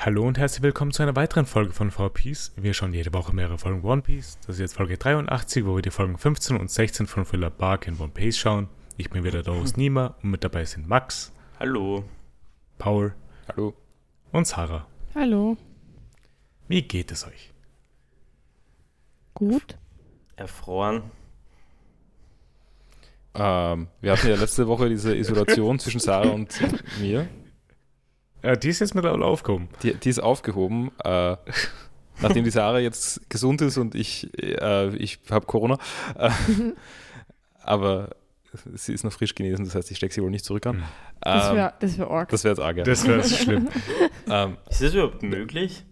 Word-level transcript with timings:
Hallo 0.00 0.24
und 0.24 0.38
herzlich 0.38 0.62
willkommen 0.62 0.92
zu 0.92 1.02
einer 1.02 1.16
weiteren 1.16 1.44
Folge 1.44 1.72
von 1.72 1.90
Four 1.90 2.12
Piece. 2.14 2.52
Wir 2.54 2.72
schauen 2.72 2.94
jede 2.94 3.12
Woche 3.12 3.34
mehrere 3.34 3.58
Folgen 3.58 3.82
One 3.82 4.00
Piece. 4.00 4.38
Das 4.46 4.54
ist 4.54 4.60
jetzt 4.60 4.76
Folge 4.76 4.96
83, 4.96 5.66
wo 5.66 5.74
wir 5.74 5.82
die 5.82 5.90
Folgen 5.90 6.16
15 6.16 6.56
und 6.56 6.70
16 6.70 7.08
von 7.08 7.24
Thriller 7.24 7.50
Bark 7.50 7.88
in 7.88 7.98
One 7.98 8.12
Piece 8.14 8.38
schauen. 8.38 8.68
Ich 8.96 9.10
bin 9.10 9.24
wieder 9.24 9.42
der 9.42 9.54
Host 9.54 9.76
Nima 9.76 10.14
und 10.22 10.30
mit 10.30 10.44
dabei 10.44 10.64
sind 10.66 10.86
Max, 10.88 11.32
Hallo. 11.58 12.04
Paul 12.78 13.12
Hallo. 13.48 13.74
und 14.30 14.46
Sarah. 14.46 14.86
Hallo. 15.16 15.56
Wie 16.68 16.82
geht 16.82 17.10
es 17.10 17.26
euch? 17.26 17.52
Gut. 19.34 19.76
Erfroren. 20.36 21.10
Ähm, 23.34 23.88
wir 24.00 24.12
hatten 24.12 24.28
ja 24.28 24.36
letzte 24.36 24.68
Woche 24.68 24.88
diese 24.88 25.16
Isolation 25.16 25.78
zwischen 25.80 25.98
Sarah 26.00 26.30
und 26.30 26.54
mir. 27.00 27.28
Äh, 28.42 28.56
die 28.56 28.68
ist 28.68 28.80
jetzt 28.80 28.94
mittlerweile 28.94 29.24
aufgehoben. 29.24 29.68
Die, 29.82 29.94
die 29.94 30.08
ist 30.08 30.18
aufgehoben, 30.20 30.90
äh, 31.04 31.36
nachdem 32.20 32.44
die 32.44 32.50
Sarah 32.50 32.78
jetzt 32.78 33.28
gesund 33.30 33.60
ist 33.62 33.76
und 33.78 33.94
ich, 33.94 34.28
äh, 34.40 34.94
ich 34.96 35.18
habe 35.30 35.46
Corona. 35.46 35.78
Äh, 36.16 36.30
aber 37.62 38.10
sie 38.74 38.92
ist 38.94 39.04
noch 39.04 39.12
frisch 39.12 39.34
genesen, 39.34 39.64
das 39.64 39.74
heißt, 39.74 39.90
ich 39.90 39.96
stecke 39.96 40.14
sie 40.14 40.22
wohl 40.22 40.30
nicht 40.30 40.44
zurück 40.44 40.66
an. 40.66 40.76
Hm. 40.76 40.84
Das 41.20 41.50
Ähm, 41.50 41.56
wäre 41.56 41.74
das 41.80 41.98
wär 41.98 42.10
arg. 42.10 42.28
das 42.30 42.44
wäre 42.44 42.52
jetzt 42.52 42.60
arg, 42.62 42.76
ja. 42.78 42.84
Das 42.84 43.06
wäre 43.06 43.24
schlimm. 43.24 43.68
Ähm, 44.30 44.58
Ist 44.68 44.82
das 44.82 44.92
überhaupt 44.92 45.22
möglich? 45.22 45.84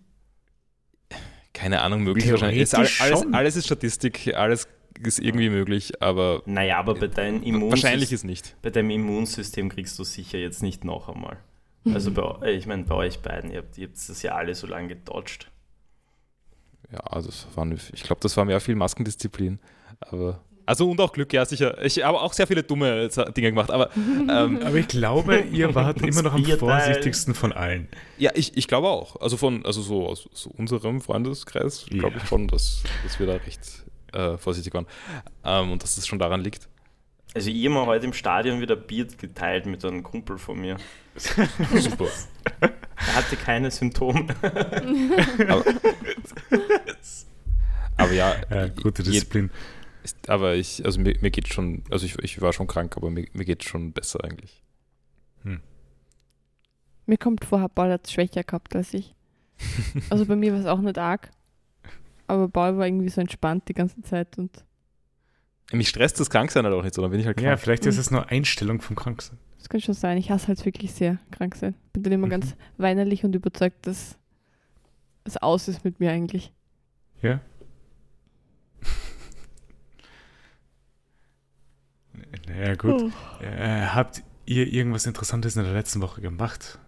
keine 1.54 1.80
Ahnung, 1.80 2.02
möglich 2.02 2.30
wahrscheinlich. 2.30 2.60
Ist 2.60 2.74
alles, 2.74 2.90
schon. 2.90 3.34
alles 3.34 3.56
ist 3.56 3.64
Statistik, 3.64 4.34
alles 4.34 4.68
ist 5.02 5.18
irgendwie 5.18 5.48
möglich, 5.48 6.02
aber 6.02 6.42
Naja, 6.44 6.78
aber 6.78 6.94
bei 6.94 7.06
deinem, 7.06 7.42
Immunsystem, 7.42 7.70
wahrscheinlich 7.70 8.12
ist 8.12 8.24
nicht. 8.24 8.56
bei 8.60 8.68
deinem 8.68 8.90
Immunsystem 8.90 9.70
kriegst 9.70 9.98
du 9.98 10.04
sicher 10.04 10.36
jetzt 10.38 10.62
nicht 10.62 10.84
noch 10.84 11.08
einmal. 11.08 11.38
Also 11.94 12.10
bei, 12.12 12.22
eu- 12.22 12.42
ich 12.44 12.66
meine, 12.66 12.84
bei 12.84 12.94
euch 12.94 13.20
beiden, 13.20 13.50
ihr 13.50 13.58
habt, 13.58 13.78
ihr 13.78 13.86
habt 13.88 13.96
das 14.08 14.22
ja 14.22 14.34
alle 14.34 14.54
so 14.54 14.66
lange 14.66 14.88
gedodged. 14.88 15.50
Ja, 16.92 16.98
also 17.00 17.28
es 17.28 17.46
waren, 17.54 17.72
ich 17.72 18.02
glaube, 18.02 18.20
das 18.20 18.36
war 18.36 18.44
mehr 18.44 18.60
viel 18.60 18.74
Maskendisziplin. 18.76 19.58
Aber, 20.00 20.40
also 20.66 20.88
und 20.90 21.00
auch 21.00 21.12
Glück, 21.12 21.32
ja, 21.32 21.44
sicher. 21.44 21.82
Ich 21.84 22.02
habe 22.02 22.20
auch 22.20 22.32
sehr 22.32 22.46
viele 22.46 22.62
dumme 22.62 23.10
Sa- 23.10 23.24
Dinge 23.26 23.50
gemacht, 23.50 23.70
aber 23.70 23.90
ähm, 23.96 24.28
Aber 24.64 24.74
ich 24.76 24.88
glaube, 24.88 25.40
ihr 25.40 25.74
wart 25.74 26.00
immer 26.02 26.22
noch 26.22 26.34
am 26.34 26.44
vorsichtigsten 26.44 27.34
von 27.34 27.52
allen. 27.52 27.88
ja, 28.18 28.30
ich, 28.34 28.56
ich 28.56 28.68
glaube 28.68 28.88
auch. 28.88 29.20
Also 29.20 29.36
von, 29.36 29.64
also 29.66 29.82
so 29.82 30.06
aus 30.06 30.28
so 30.32 30.50
unserem 30.50 31.00
Freundeskreis 31.00 31.86
Ja. 31.90 31.98
glaube 32.00 32.18
ich 32.18 32.24
schon, 32.28 32.46
dass, 32.48 32.82
dass 33.04 33.18
wir 33.18 33.26
da 33.26 33.34
recht 33.34 33.84
äh, 34.12 34.36
vorsichtig 34.38 34.72
waren. 34.74 34.86
Ähm, 35.44 35.72
und 35.72 35.82
dass 35.82 35.96
das 35.96 36.06
schon 36.06 36.18
daran 36.18 36.40
liegt. 36.40 36.68
Also 37.36 37.50
ich 37.50 37.66
habe 37.68 37.84
heute 37.84 38.06
im 38.06 38.14
Stadion 38.14 38.62
wieder 38.62 38.76
Bier 38.76 39.04
geteilt 39.06 39.66
mit 39.66 39.84
einem 39.84 40.02
Kumpel 40.02 40.38
von 40.38 40.58
mir. 40.58 40.78
Super. 41.16 42.06
Er 42.60 43.14
hatte 43.14 43.36
keine 43.36 43.70
Symptome. 43.70 44.26
aber, 45.46 45.64
aber 47.98 48.12
ja, 48.12 48.36
Ja, 48.48 48.68
gute 48.68 49.02
je- 49.02 49.10
Disziplin. 49.10 49.50
ist- 50.02 50.30
aber 50.30 50.54
ich, 50.54 50.82
also 50.86 50.98
mir, 50.98 51.14
mir 51.20 51.30
geht 51.30 51.48
schon, 51.52 51.82
also 51.90 52.06
ich, 52.06 52.18
ich 52.20 52.40
war 52.40 52.54
schon 52.54 52.66
krank, 52.68 52.96
aber 52.96 53.10
mir, 53.10 53.26
mir 53.34 53.44
geht 53.44 53.64
schon 53.64 53.92
besser 53.92 54.24
eigentlich. 54.24 54.62
Mir 57.04 57.18
kommt 57.18 57.44
vorher, 57.44 57.68
Paul 57.68 57.90
hat 57.92 58.06
es 58.06 58.12
schwächer 58.12 58.42
gehabt 58.44 58.74
als 58.74 58.94
ich. 58.94 59.14
Also 60.10 60.24
bei 60.24 60.36
mir 60.36 60.52
war 60.54 60.60
es 60.60 60.66
auch 60.66 60.80
nicht 60.80 60.96
arg. 60.98 61.30
Aber 62.28 62.48
Paul 62.48 62.78
war 62.78 62.86
irgendwie 62.86 63.10
so 63.10 63.20
entspannt 63.20 63.68
die 63.68 63.74
ganze 63.74 64.00
Zeit 64.02 64.38
und 64.38 64.64
Mich 65.72 65.88
stresst 65.88 66.20
das 66.20 66.30
Kranksein 66.30 66.64
halt 66.64 66.74
auch 66.74 66.82
nicht 66.82 66.94
so, 66.94 67.02
dann 67.02 67.10
bin 67.10 67.20
ich 67.20 67.26
halt 67.26 67.40
Ja, 67.40 67.48
krank. 67.50 67.60
vielleicht 67.60 67.86
ist 67.86 67.98
es 67.98 68.10
nur 68.10 68.28
Einstellung 68.28 68.80
vom 68.80 68.94
Kranksein. 68.96 69.38
das 69.58 69.68
kann 69.68 69.80
schon 69.80 69.94
sein. 69.94 70.16
Ich 70.16 70.30
hasse 70.30 70.46
halt 70.48 70.64
wirklich 70.64 70.92
sehr 70.94 71.18
krank 71.32 71.56
sein. 71.56 71.74
Bin 71.92 72.04
dann 72.04 72.12
immer 72.12 72.26
Mhm. 72.26 72.30
ganz 72.30 72.54
weinerlich 72.78 73.24
und 73.24 73.34
überzeugt, 73.34 73.86
dass 73.86 74.16
es 75.24 75.36
aus 75.38 75.66
ist 75.66 75.84
mit 75.84 75.98
mir 75.98 76.12
eigentlich. 76.12 76.52
Ja? 77.20 77.40
Naja, 82.48 82.74
gut. 82.74 83.12
Oh. 83.40 83.44
Äh, 83.44 83.86
habt 83.86 84.22
ihr 84.46 84.72
irgendwas 84.72 85.06
Interessantes 85.06 85.56
in 85.56 85.64
der 85.64 85.72
letzten 85.72 86.00
Woche 86.00 86.20
gemacht? 86.20 86.78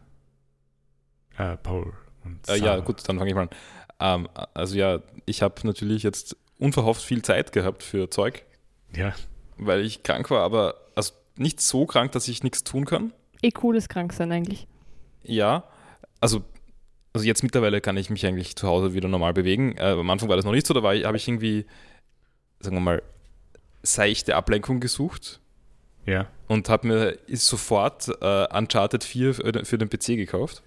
Äh, 1.36 1.56
Paul 1.56 1.92
und 2.24 2.48
Äh, 2.48 2.56
ja, 2.58 2.78
gut, 2.80 3.08
dann 3.08 3.18
fange 3.18 3.30
ich 3.30 3.34
mal 3.36 3.42
an. 3.42 3.50
Ähm, 4.20 4.28
also 4.54 4.76
ja, 4.76 5.00
ich 5.26 5.42
habe 5.42 5.54
natürlich 5.66 6.02
jetzt 6.02 6.36
unverhofft 6.58 7.02
viel 7.02 7.22
Zeit 7.22 7.52
gehabt 7.52 7.82
für 7.82 8.10
Zeug, 8.10 8.44
Ja, 8.94 9.14
weil 9.56 9.80
ich 9.84 10.02
krank 10.02 10.30
war, 10.30 10.42
aber 10.42 10.74
also 10.94 11.12
nicht 11.36 11.60
so 11.60 11.86
krank, 11.86 12.12
dass 12.12 12.28
ich 12.28 12.42
nichts 12.42 12.64
tun 12.64 12.84
kann. 12.84 13.12
Eh 13.42 13.50
cooles 13.50 13.88
Kranksein 13.88 14.32
eigentlich. 14.32 14.66
Ja, 15.22 15.64
also, 16.20 16.42
also 17.12 17.26
jetzt 17.26 17.42
mittlerweile 17.42 17.80
kann 17.80 17.96
ich 17.96 18.10
mich 18.10 18.26
eigentlich 18.26 18.56
zu 18.56 18.66
Hause 18.66 18.94
wieder 18.94 19.08
normal 19.08 19.34
bewegen. 19.34 19.76
Äh, 19.76 19.92
am 19.92 20.08
Anfang 20.10 20.28
war 20.28 20.36
das 20.36 20.44
noch 20.44 20.52
nicht 20.52 20.66
so, 20.66 20.74
da 20.74 20.82
habe 20.82 21.16
ich 21.16 21.28
irgendwie, 21.28 21.66
sagen 22.60 22.76
wir 22.76 22.80
mal, 22.80 23.02
seichte 23.82 24.34
Ablenkung 24.34 24.80
gesucht 24.80 25.40
ja. 26.06 26.26
und 26.48 26.68
habe 26.68 26.88
mir 26.88 27.18
ist 27.28 27.46
sofort 27.46 28.08
äh, 28.20 28.46
Uncharted 28.56 29.04
4 29.04 29.34
für 29.34 29.52
den- 29.52 29.64
für 29.64 29.78
den 29.78 29.88
PC 29.88 30.16
gekauft. 30.16 30.62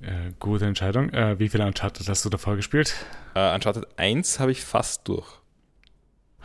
Äh, 0.00 0.32
gute 0.38 0.64
Entscheidung. 0.64 1.10
Äh, 1.10 1.38
wie 1.38 1.48
viele 1.50 1.66
Uncharted 1.66 2.08
hast 2.08 2.24
du 2.24 2.30
davor 2.30 2.56
gespielt? 2.56 2.94
Äh, 3.34 3.54
Uncharted 3.54 3.86
1 3.98 4.40
habe 4.40 4.50
ich 4.52 4.62
fast 4.64 5.06
durch. 5.08 5.26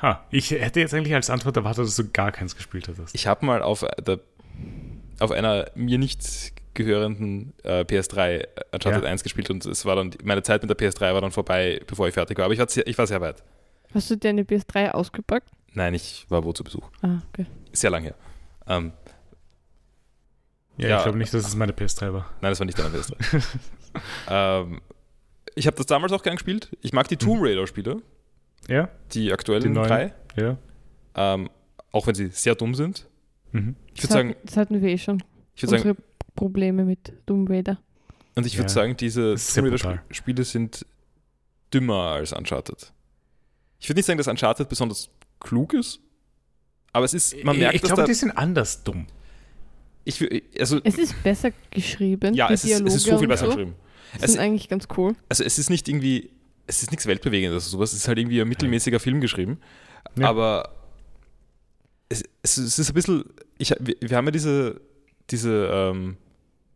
Ha, 0.06 0.24
ich 0.30 0.52
hätte 0.52 0.80
jetzt 0.80 0.94
eigentlich 0.94 1.16
als 1.16 1.30
Antwort 1.32 1.58
erwartet, 1.58 1.86
dass 1.86 1.96
du 1.96 2.08
gar 2.12 2.32
keins 2.32 2.56
gespielt 2.56 2.88
hättest. 2.88 3.16
Ich 3.16 3.26
habe 3.26 3.44
mal 3.46 3.64
auf, 3.64 3.84
der, 4.06 4.20
auf 5.20 5.32
einer 5.32 5.66
mir 5.74 5.98
nicht 5.98 6.54
gehörenden 6.76 7.54
äh, 7.64 7.82
PS3 7.82 8.46
Uncharted 8.72 9.04
Ja. 9.04 9.10
1 9.10 9.24
gespielt 9.24 9.50
und 9.50 9.66
es 9.66 9.84
war 9.86 9.96
dann, 9.96 10.12
meine 10.24 10.44
Zeit 10.44 10.62
mit 10.62 10.70
der 10.70 10.78
PS3 10.78 11.14
war 11.14 11.22
dann 11.22 11.32
vorbei, 11.32 11.82
bevor 11.88 12.08
ich 12.08 12.14
fertig 12.14 12.38
war. 12.38 12.46
Aber 12.46 12.54
ich 12.54 12.60
war 12.60 12.70
sehr, 12.70 12.86
ich 12.86 12.98
war 12.98 13.08
sehr 13.08 13.20
weit. 13.22 13.44
Hast 13.94 14.12
du 14.12 14.16
dir 14.18 14.30
eine 14.30 14.44
PS3 14.44 14.92
ausgepackt? 14.92 15.50
Nein, 15.74 15.94
ich 15.96 16.26
war 16.30 16.44
wo 16.44 16.54
zu 16.54 16.64
Besuch. 16.64 16.88
Ah, 17.02 17.22
okay. 17.34 17.46
Sehr 17.72 17.90
lang 17.90 18.04
her. 18.04 18.14
Ähm, 18.68 18.92
Ja, 20.78 20.88
Ja. 20.90 20.98
ich 20.98 21.04
glaube 21.04 21.18
nicht, 21.18 21.34
dass 21.34 21.48
es 21.48 21.56
meine 21.56 21.72
PS3 21.72 22.14
war. 22.14 22.30
nein, 22.42 22.52
das 22.52 22.60
war 22.60 22.66
nicht 22.66 22.78
deine 22.78 22.90
PS3. 22.90 23.44
ähm, 24.30 24.82
ich 25.56 25.66
habe 25.68 25.78
das 25.78 25.86
damals 25.86 26.12
auch 26.12 26.22
gern 26.22 26.36
gespielt. 26.36 26.70
Ich 26.82 26.92
mag 26.94 27.08
die 27.08 27.18
Tomb 27.18 27.42
Raider-Spiele, 27.42 28.02
Ja? 28.68 28.90
die 29.14 29.32
aktuellen 29.32 29.64
Die 29.64 29.70
neuen. 29.70 29.88
drei. 29.88 30.14
Ja. 30.38 30.58
Ähm, 31.16 31.50
auch 31.92 32.08
wenn 32.08 32.16
sie 32.16 32.28
sehr 32.30 32.56
dumm 32.56 32.76
sind. 32.76 33.08
Mhm. 33.52 33.76
Ich 33.94 34.02
Das, 34.02 34.04
würde 34.04 34.14
sagen, 34.14 34.30
hatten, 34.30 34.40
das 34.46 34.58
hatten 34.58 34.82
wir 34.82 34.90
eh 34.90 34.98
schon. 34.98 35.24
ich 35.56 35.64
würde 35.64 35.78
sagen, 35.78 35.90
Unsere 35.90 36.06
Probleme 36.36 36.84
mit 36.84 37.14
Tomb 37.26 37.50
Raider. 37.50 37.80
und 38.36 38.46
ich 38.46 38.56
würde 38.58 38.68
Ja, 38.68 38.74
sagen, 38.74 38.98
diese 38.98 39.32
das 39.34 39.50
ist 39.50 39.56
brutal. 39.56 39.92
Raider-Spiele 39.94 40.44
sind 40.44 40.86
dümmer 41.74 42.12
als 42.14 42.34
Uncharted. 42.34 42.92
Ich 43.80 43.88
würde 43.90 44.00
nicht 44.00 44.06
sagen, 44.06 44.18
dass 44.18 44.28
Uncharted 44.28 44.68
besonders 44.68 45.10
klug 45.40 45.74
ist, 45.74 46.00
aber 46.92 47.06
es 47.06 47.14
ist, 47.14 47.36
man 47.44 47.56
ich 47.56 47.62
merkt, 47.62 47.76
ich 47.76 47.82
dass 47.82 47.90
glaube, 47.90 48.02
da, 48.04 48.08
die 48.08 48.14
sind 48.14 48.32
anders 48.32 48.84
dumm. 48.84 49.06
ich, 50.04 50.22
also, 50.60 50.80
Es 50.84 50.98
ist 50.98 51.22
besser 51.24 51.52
geschrieben. 51.72 52.34
ja, 52.34 52.48
die 52.48 52.54
es 52.56 52.66
ist, 52.66 52.82
es 52.82 52.96
ist 52.96 53.04
so 53.06 53.18
viel 53.18 53.28
besser 53.28 53.46
so. 53.46 53.52
geschrieben. 53.52 53.76
sind 54.14 54.24
Es, 54.24 54.38
eigentlich 54.38 54.68
ganz 54.70 54.88
cool. 54.98 55.16
also 55.30 55.44
es 55.44 55.58
ist 55.60 55.70
nicht 55.70 55.88
irgendwie, 55.88 56.30
es 56.68 56.82
ist 56.82 56.92
nichts 56.92 57.06
Weltbewegendes 57.06 57.64
oder 57.66 57.72
sowas, 57.72 57.94
es 57.94 58.00
ist 58.00 58.08
halt 58.08 58.18
irgendwie 58.18 58.42
ein 58.42 58.48
mittelmäßiger 58.48 59.00
Film 59.00 59.22
geschrieben, 59.22 59.60
Ja. 60.18 60.30
aber 60.30 60.70
es, 62.10 62.24
es, 62.44 62.58
ist 62.58 62.90
ein 62.90 62.94
bisschen, 62.94 63.26
ich, 63.58 63.74
wir, 63.80 63.96
wir 64.00 64.18
haben 64.18 64.26
ja 64.26 64.32
diese, 64.32 64.82
diese, 65.30 65.68
ähm, 65.72 66.18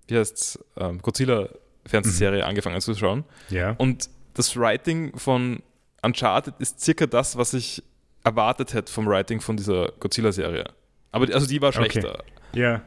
wie 0.07 0.17
heißt's, 0.17 0.59
ähm, 0.77 1.01
Godzilla-Fernsehserie 1.01 2.45
angefangen 2.45 2.81
zu 2.81 2.93
schauen 2.95 3.23
Ja. 3.49 3.71
und 3.77 4.09
das 4.33 4.55
Writing 4.57 5.17
von 5.17 5.61
Uncharted 6.01 6.55
ist 6.59 6.79
circa 6.79 7.05
das, 7.07 7.37
was 7.37 7.53
ich 7.53 7.83
erwartet 8.23 8.73
hätte 8.73 8.91
vom 8.91 9.05
Writing 9.07 9.41
von 9.41 9.57
dieser 9.57 9.91
Godzilla-Serie. 9.99 10.65
Aber 11.11 11.25
die- 11.25 11.33
also 11.33 11.47
die 11.47 11.61
war 11.61 11.69
Okay. 11.69 11.89
schlechter. 11.89 12.23
Ja. 12.53 12.81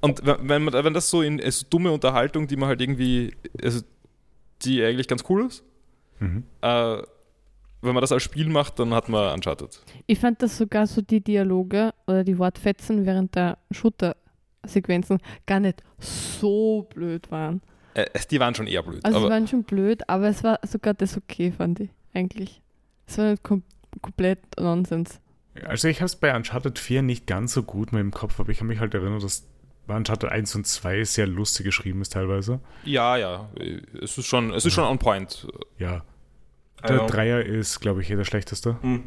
Und 0.00 0.20
wenn, 0.24 0.64
man, 0.64 0.72
wenn 0.72 0.94
das 0.94 1.10
so 1.10 1.22
in 1.22 1.40
so 1.50 1.66
dumme 1.68 1.90
Unterhaltung, 1.92 2.46
die 2.46 2.56
man 2.56 2.68
halt 2.68 2.80
irgendwie, 2.80 3.34
also 3.62 3.80
die 4.62 4.82
eigentlich 4.82 5.08
ganz 5.08 5.24
cool 5.28 5.46
ist, 5.46 5.62
Mhm. 6.20 6.44
äh, 6.62 7.02
wenn 7.82 7.94
man 7.94 8.02
das 8.02 8.12
als 8.12 8.22
Spiel 8.22 8.48
macht, 8.48 8.78
dann 8.78 8.92
hat 8.92 9.08
man 9.08 9.32
Uncharted. 9.34 9.80
Ich 10.06 10.18
fand, 10.18 10.42
dass 10.42 10.58
sogar 10.58 10.86
so 10.86 11.00
die 11.00 11.22
Dialoge 11.22 11.92
oder 12.06 12.24
die 12.24 12.38
Wortfetzen 12.38 13.06
während 13.06 13.34
der 13.34 13.58
Shooter-Sequenzen 13.70 15.18
gar 15.46 15.60
nicht 15.60 15.82
so 15.98 16.86
blöd 16.94 17.30
waren. 17.30 17.62
Äh, 17.94 18.06
die 18.30 18.38
waren 18.38 18.54
schon 18.54 18.66
eher 18.66 18.82
blöd. 18.82 19.04
Also 19.04 19.18
aber 19.18 19.26
sie 19.26 19.32
waren 19.32 19.48
schon 19.48 19.64
blöd, 19.64 20.08
aber 20.08 20.28
es 20.28 20.44
war 20.44 20.60
sogar 20.62 20.94
das 20.94 21.16
okay, 21.16 21.52
fand 21.52 21.80
ich 21.80 21.90
eigentlich. 22.14 22.60
Es 23.06 23.18
war 23.18 23.30
nicht 23.30 23.42
kom 23.42 23.62
komplett 24.02 24.38
Nonsens. 24.58 25.20
Also 25.64 25.88
ich 25.88 25.98
habe 25.98 26.06
es 26.06 26.16
bei 26.16 26.34
Uncharted 26.34 26.78
4 26.78 27.02
nicht 27.02 27.26
ganz 27.26 27.52
so 27.52 27.62
gut 27.62 27.92
mit 27.92 28.00
im 28.00 28.12
Kopf, 28.12 28.38
aber 28.38 28.50
ich 28.50 28.58
kann 28.58 28.68
mich 28.68 28.78
halt 28.78 28.94
erinnern, 28.94 29.20
dass 29.20 29.48
bei 29.86 29.96
Uncharted 29.96 30.30
1 30.30 30.54
und 30.54 30.66
2 30.66 31.02
sehr 31.04 31.26
lustig 31.26 31.64
geschrieben 31.64 32.00
ist 32.02 32.12
teilweise. 32.12 32.60
ja, 32.84 33.16
ja, 33.16 33.50
es 34.00 34.16
ist 34.16 34.26
schon, 34.26 34.52
es 34.52 34.64
ist 34.64 34.74
schon 34.74 34.84
on 34.84 34.98
point. 34.98 35.48
Ja. 35.78 36.04
Der 36.88 37.02
Also, 37.02 37.06
Dreier 37.14 37.44
ist, 37.44 37.80
glaube 37.80 38.02
ich, 38.02 38.10
eh 38.10 38.16
der 38.16 38.24
schlechteste. 38.24 38.76
hm. 38.82 39.02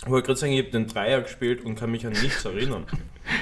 Ich 0.00 0.08
wollte 0.08 0.26
gerade 0.26 0.38
sagen, 0.38 0.52
ich 0.52 0.60
habe 0.60 0.70
den 0.70 0.86
Dreier 0.86 1.22
gespielt 1.22 1.64
und 1.64 1.74
kann 1.74 1.90
mich 1.90 2.06
an 2.06 2.12
nichts 2.12 2.44
erinnern. 2.44 2.86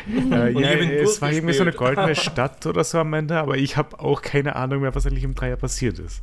Äh, 0.09 0.53
Und 0.53 0.63
ja, 0.65 0.71
es 0.73 1.23
war 1.23 1.31
irgendwie 1.31 1.55
so 1.55 1.63
eine 1.63 1.71
goldene 1.73 2.15
Stadt 2.17 2.67
oder 2.67 2.83
so 2.83 2.99
am 2.99 3.13
Ende, 3.13 3.39
aber 3.39 3.57
ich 3.57 3.77
habe 3.77 4.01
auch 4.01 4.21
keine 4.21 4.57
Ahnung 4.57 4.81
mehr, 4.81 4.93
was 4.97 5.07
eigentlich 5.07 5.23
im 5.23 5.37
Dreier 5.37 5.55
passiert 5.55 6.01
ist. 6.01 6.23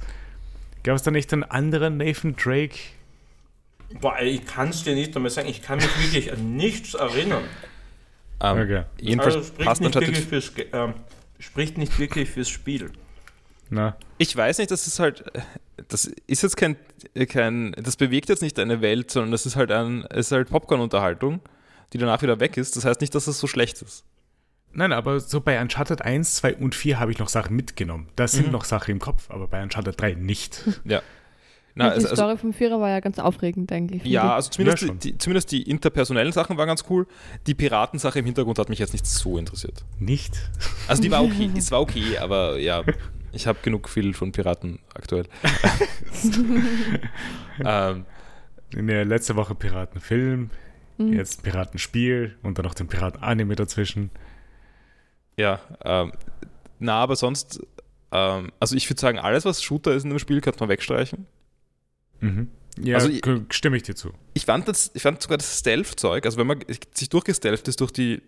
Gab 0.83 0.97
es 0.97 1.03
da 1.03 1.11
nicht 1.11 1.31
einen 1.31 1.43
anderen 1.45 1.95
Nathan 1.95 2.35
Drake? 2.35 2.75
Boah, 4.01 4.19
ich 4.19 4.45
kann 4.45 4.69
es 4.69 4.83
dir 4.83 4.95
nicht 4.95 5.15
einmal 5.15 5.31
sagen. 5.31 5.47
Ich 5.47 5.61
kann 5.61 5.77
mich 5.77 5.87
wirklich 6.03 6.33
an 6.33 6.57
nichts 6.57 6.93
erinnern. 6.93 7.43
Ähm, 8.41 8.57
Okay. 8.57 8.83
Jedenfalls 8.99 9.35
Also 9.35 9.47
spricht 9.53 9.81
nicht, 9.81 9.95
wirklich 9.95 10.25
fürs, 10.25 10.51
ähm, 10.73 10.93
spricht 11.39 11.77
nicht 11.77 11.99
wirklich 11.99 12.29
fürs 12.29 12.49
Spiel. 12.49 12.91
Na, 13.73 13.97
Ich 14.19 14.35
weiß 14.35 14.59
nicht, 14.59 14.69
das 14.69 14.85
ist 14.85 14.99
halt, 14.99 15.23
das 15.87 16.05
ist 16.27 16.43
jetzt 16.43 16.57
kein, 16.57 16.75
kein, 17.27 17.71
das 17.71 17.95
bewegt 17.95 18.29
jetzt 18.29 18.43
nicht 18.43 18.59
eine 18.59 18.81
Welt, 18.81 19.09
sondern 19.09 19.31
das 19.31 19.47
ist 19.47 19.55
halt 19.55 19.71
ein, 19.71 20.05
es 20.11 20.27
ist 20.27 20.31
halt 20.31 20.49
Popcorn-Unterhaltung, 20.49 21.39
die 21.91 21.97
danach 21.97 22.21
wieder 22.21 22.39
weg 22.39 22.55
ist. 22.57 22.75
Das 22.75 22.85
heißt 22.85 23.01
nicht, 23.01 23.15
dass 23.15 23.25
das 23.25 23.39
so 23.39 23.47
schlecht 23.47 23.81
ist. 23.81 24.03
nein, 24.73 24.91
aber 24.91 25.19
so 25.19 25.41
bei 25.41 25.59
Uncharted 25.59 26.03
1, 26.03 26.35
2 26.35 26.55
und 26.57 26.75
4 26.75 26.99
habe 26.99 27.11
ich 27.11 27.17
noch 27.17 27.29
Sachen 27.29 27.55
mitgenommen. 27.55 28.09
Da 28.15 28.27
sind 28.27 28.51
noch 28.51 28.63
Sachen 28.63 28.91
im 28.91 28.99
Kopf, 28.99 29.31
aber 29.31 29.47
bei 29.47 29.61
Uncharted 29.63 29.99
3 29.99 30.13
nicht. 30.13 30.63
Ja. 30.85 31.01
Na, 31.75 31.85
die 31.85 31.95
also, 31.95 32.09
also, 32.09 32.21
Story 32.21 32.37
vom 32.37 32.53
Vierer 32.53 32.79
war 32.79 32.89
ja 32.89 32.99
ganz 32.99 33.17
aufregend 33.17 33.71
eigentlich. 33.71 34.03
finde 34.03 34.13
ja, 34.13 34.35
also 34.35 34.51
zumindest, 34.51 34.83
Ja, 34.83 34.93
die, 34.93 35.17
zumindest 35.17 35.51
die 35.51 35.63
interpersonellen 35.63 36.31
Sachen 36.31 36.55
waren 36.55 36.67
ganz 36.67 36.83
cool. 36.87 37.07
Die 37.47 37.55
Piratensache 37.55 38.19
im 38.19 38.25
Hintergrund 38.25 38.59
hat 38.59 38.69
mich 38.69 38.77
jetzt 38.77 38.93
nicht 38.93 39.07
so 39.07 39.39
interessiert. 39.39 39.83
Nicht? 39.97 40.37
Also 40.87 41.01
die 41.01 41.09
war 41.09 41.23
okay, 41.23 41.49
es 41.57 41.71
war 41.71 41.81
okay, 41.81 42.19
aber 42.19 42.59
ja, 42.59 42.83
ich 43.33 43.47
habe 43.47 43.59
genug 43.61 43.89
viel 43.89 44.13
von 44.13 44.31
Piraten 44.31 44.79
aktuell. 44.93 45.25
ähm, 47.65 48.05
In 48.75 48.87
der 48.87 49.05
letzte 49.05 49.35
Woche 49.35 49.55
Piratenfilm, 49.55 50.49
Mhm. 50.97 51.13
jetzt 51.13 51.43
Piratenspiel 51.43 52.37
und 52.43 52.57
dann 52.57 52.65
noch 52.65 52.73
den 52.75 52.87
Piraten-Anime 52.87 53.55
dazwischen. 53.55 54.09
Ja, 55.37 55.59
ähm, 55.83 56.11
na, 56.79 56.95
aber 57.01 57.15
sonst, 57.15 57.61
ähm, 58.11 58.51
also 58.59 58.75
ich 58.75 58.87
würde 58.89 58.99
sagen, 59.01 59.17
alles, 59.19 59.45
was 59.45 59.63
Shooter 59.63 59.93
ist 59.93 60.03
in 60.03 60.09
dem 60.11 60.19
Spiel, 60.19 60.39
könnte 60.41 60.59
man 60.59 60.69
wegstreichen. 60.69 61.25
Mhm. 62.19 62.49
Ja, 62.79 62.95
Also 62.97 63.09
ich- 63.09 63.21
stimme 63.49 63.75
ich 63.77 63.83
dir 63.83 63.95
zu. 63.95 64.11
Ich 64.35 64.45
fand, 64.45 64.67
das, 64.67 64.91
ich 64.93 65.01
fand 65.01 65.19
sogar 65.21 65.37
das 65.39 65.59
Stealth-Zeug, 65.59 66.25
also 66.25 66.37
wenn 66.37 66.47
man 66.47 66.63
sich 66.93 67.09
durchgestealtht 67.09 67.67
ist 67.67 67.81
durch 67.81 67.91
die 67.91 68.21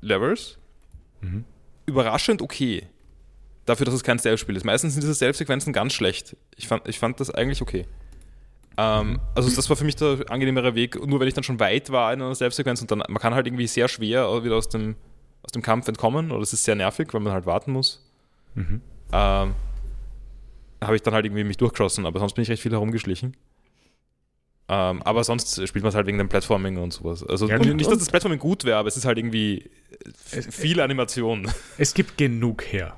Levels, 0.00 0.58
Mhm. 1.20 1.44
überraschend 1.86 2.40
okay. 2.42 2.86
Dafür, 3.66 3.84
dass 3.84 3.94
es 3.94 4.04
kein 4.04 4.18
Stealth-Spiel 4.18 4.56
ist. 4.56 4.64
Meistens 4.64 4.94
sind 4.94 5.02
diese 5.02 5.14
Stealth-Sequenzen 5.14 5.72
ganz 5.72 5.92
schlecht. 5.92 6.36
Ich 6.56 6.68
fand, 6.68 6.86
ich 6.88 6.98
fand 6.98 7.18
das 7.20 7.30
eigentlich 7.30 7.60
okay. 7.60 7.84
Ähm, 8.78 9.20
also 9.34 9.50
das 9.54 9.68
war 9.68 9.76
für 9.76 9.84
mich 9.84 9.96
der 9.96 10.24
angenehmere 10.28 10.74
Weg, 10.74 11.04
nur 11.06 11.18
wenn 11.18 11.26
ich 11.28 11.34
dann 11.34 11.44
schon 11.44 11.58
weit 11.58 11.90
war 11.90 12.12
in 12.12 12.22
einer 12.22 12.34
Stealth-Sequenz 12.34 12.80
und 12.82 12.90
dann, 12.90 12.98
man 12.98 13.18
kann 13.18 13.34
halt 13.34 13.46
irgendwie 13.46 13.66
sehr 13.66 13.88
schwer 13.88 14.44
wieder 14.44 14.54
aus 14.56 14.68
dem, 14.68 14.94
aus 15.42 15.50
dem 15.52 15.62
Kampf 15.62 15.88
entkommen 15.88 16.30
oder 16.30 16.42
es 16.42 16.52
ist 16.52 16.64
sehr 16.64 16.74
nervig, 16.74 17.08
weil 17.12 17.20
man 17.20 17.32
halt 17.32 17.46
warten 17.46 17.72
muss. 17.72 18.06
Mhm. 18.54 18.82
Ähm, 19.12 19.54
habe 20.82 20.94
ich 20.94 21.02
dann 21.02 21.14
halt 21.14 21.24
irgendwie 21.24 21.42
mich 21.44 21.56
durchgeschossen, 21.56 22.06
aber 22.06 22.20
sonst 22.20 22.34
bin 22.34 22.42
ich 22.42 22.50
recht 22.50 22.62
viel 22.62 22.72
herumgeschlichen. 22.72 23.36
Ähm, 24.68 25.02
aber 25.02 25.24
sonst 25.24 25.54
spielt 25.66 25.82
man 25.82 25.88
es 25.90 25.94
halt 25.94 26.06
wegen 26.06 26.18
dem 26.18 26.28
Platforming 26.28 26.76
und 26.76 26.92
sowas. 26.92 27.24
Also 27.24 27.48
Ja, 27.48 27.58
nicht, 27.58 27.70
und- 27.70 27.80
dass 27.86 27.98
das 27.98 28.10
Platforming 28.10 28.38
gut 28.38 28.64
wäre, 28.64 28.78
aber 28.78 28.88
es 28.88 28.96
ist 28.96 29.06
halt 29.06 29.16
irgendwie 29.16 29.70
viel 30.30 30.80
Animation. 30.80 31.50
Es 31.78 31.94
gibt 31.94 32.18
genug 32.18 32.62
her 32.72 32.96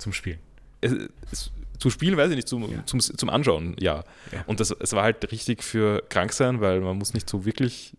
zum 0.00 0.12
Spielen. 0.12 0.38
Es, 0.80 0.92
es, 1.30 1.50
zu 1.78 1.88
spielen, 1.90 2.16
weiß 2.16 2.30
ich 2.30 2.36
nicht, 2.36 2.48
zum, 2.48 2.70
Ja. 2.70 2.84
zum, 2.84 3.00
zum 3.00 3.30
Anschauen, 3.30 3.74
ja. 3.78 4.04
Ja. 4.32 4.44
Und 4.46 4.60
das, 4.60 4.70
es 4.70 4.92
war 4.92 5.02
halt 5.02 5.30
richtig 5.32 5.62
für 5.64 6.02
krank 6.10 6.32
sein, 6.32 6.60
weil 6.60 6.80
man 6.80 6.98
muss 6.98 7.14
nicht 7.14 7.28
so 7.28 7.44
wirklich 7.46 7.96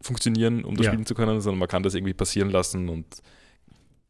funktionieren, 0.00 0.64
um 0.64 0.76
das 0.76 0.86
Ja. 0.86 0.92
spielen 0.92 1.06
zu 1.06 1.14
können, 1.14 1.40
sondern 1.40 1.60
man 1.60 1.68
kann 1.68 1.82
das 1.84 1.94
irgendwie 1.94 2.12
passieren 2.14 2.50
lassen 2.50 2.88
und 2.88 3.06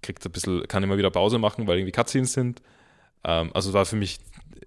kriegt 0.03 0.25
ein 0.25 0.33
bisschen, 0.33 0.67
kann 0.69 0.83
immer 0.83 0.97
wieder 0.99 1.11
Pause 1.11 1.39
machen, 1.39 1.67
weil 1.67 1.79
irgendwie 1.79 1.93
Cutscenes 1.93 2.33
sind. 2.33 2.63
Ähm, 3.25 3.51
also 3.55 3.73
war 3.75 3.85
für 3.87 3.97
mich, 3.97 4.21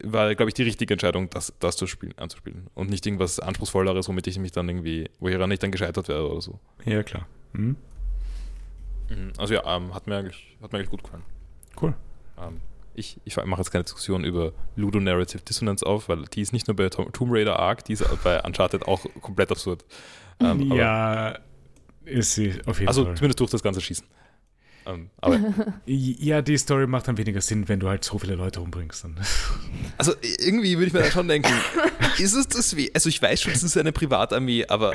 war, 0.03 0.33
glaube 0.35 0.49
ich, 0.49 0.53
die 0.53 0.63
richtige 0.63 0.93
Entscheidung, 0.93 1.29
das, 1.31 1.53
das 1.59 1.75
zu 1.75 1.87
spielen, 1.87 2.13
anzuspielen. 2.17 2.67
Und 2.75 2.89
nicht 2.89 3.05
irgendwas 3.05 3.39
Anspruchsvolleres, 3.39 4.07
womit 4.07 4.27
ich 4.27 4.37
mich 4.39 4.51
dann 4.51 4.69
irgendwie, 4.69 5.09
woran 5.19 5.49
ich 5.51 5.59
dann 5.59 5.71
gescheitert 5.71 6.07
wäre 6.07 6.29
oder 6.29 6.41
so. 6.41 6.59
Ja, 6.85 7.01
klar. 7.03 7.27
Mhm. 7.53 7.75
Also 9.37 9.53
ja, 9.53 9.75
ähm, 9.75 9.93
hat, 9.95 10.05
mir 10.07 10.17
eigentlich, 10.17 10.57
hat 10.61 10.71
mir 10.71 10.79
eigentlich 10.79 10.89
gut 10.91 11.03
gefallen. 11.03 11.23
Cool. 11.81 11.95
Ähm, 12.39 12.61
ich, 12.93 13.19
ich 13.25 13.37
mache 13.37 13.61
jetzt 13.61 13.71
keine 13.71 13.83
Diskussion 13.83 14.23
über 14.23 14.53
Ludo-Narrative 14.75 15.43
Dissonance 15.43 15.85
auf, 15.85 16.09
weil 16.09 16.23
die 16.25 16.41
ist 16.41 16.51
nicht 16.51 16.67
nur 16.67 16.75
bei 16.75 16.89
Tom- 16.89 17.11
Tomb 17.11 17.31
Raider 17.31 17.59
arg, 17.59 17.85
die 17.85 17.93
ist 17.93 18.03
bei 18.23 18.41
Uncharted 18.41 18.87
auch 18.87 19.05
komplett 19.21 19.51
absurd. 19.51 19.85
Ähm, 20.39 20.71
ja, 20.71 21.37
ist 22.05 22.33
sie 22.33 22.53
auf 22.65 22.79
jeden 22.79 22.87
also 22.87 23.05
Fall. 23.05 23.15
zumindest 23.15 23.39
durch 23.39 23.51
das 23.51 23.61
ganze 23.61 23.81
Schießen. 23.81 24.07
Ähm, 24.87 25.09
aber 25.17 25.39
Ja, 25.85 26.41
die 26.41 26.57
Story 26.57 26.87
macht 26.87 27.07
dann 27.07 27.17
weniger 27.17 27.41
Sinn, 27.41 27.67
wenn 27.67 27.79
du 27.79 27.89
halt 27.89 28.03
so 28.03 28.17
viele 28.17 28.35
Leute 28.35 28.61
umbringst. 28.61 29.03
Dann. 29.03 29.17
also 29.97 30.13
irgendwie 30.21 30.75
würde 30.77 30.87
ich 30.87 30.93
mir 30.93 31.01
dann 31.01 31.11
schon 31.11 31.27
denken, 31.27 31.51
ist 32.17 32.33
es 32.33 32.47
das 32.47 32.75
wie? 32.75 32.93
Also 32.93 33.09
ich 33.09 33.21
weiß 33.21 33.41
schon, 33.41 33.53
es 33.53 33.63
ist 33.63 33.77
eine 33.77 33.91
Privatarmee, 33.91 34.65
aber 34.67 34.93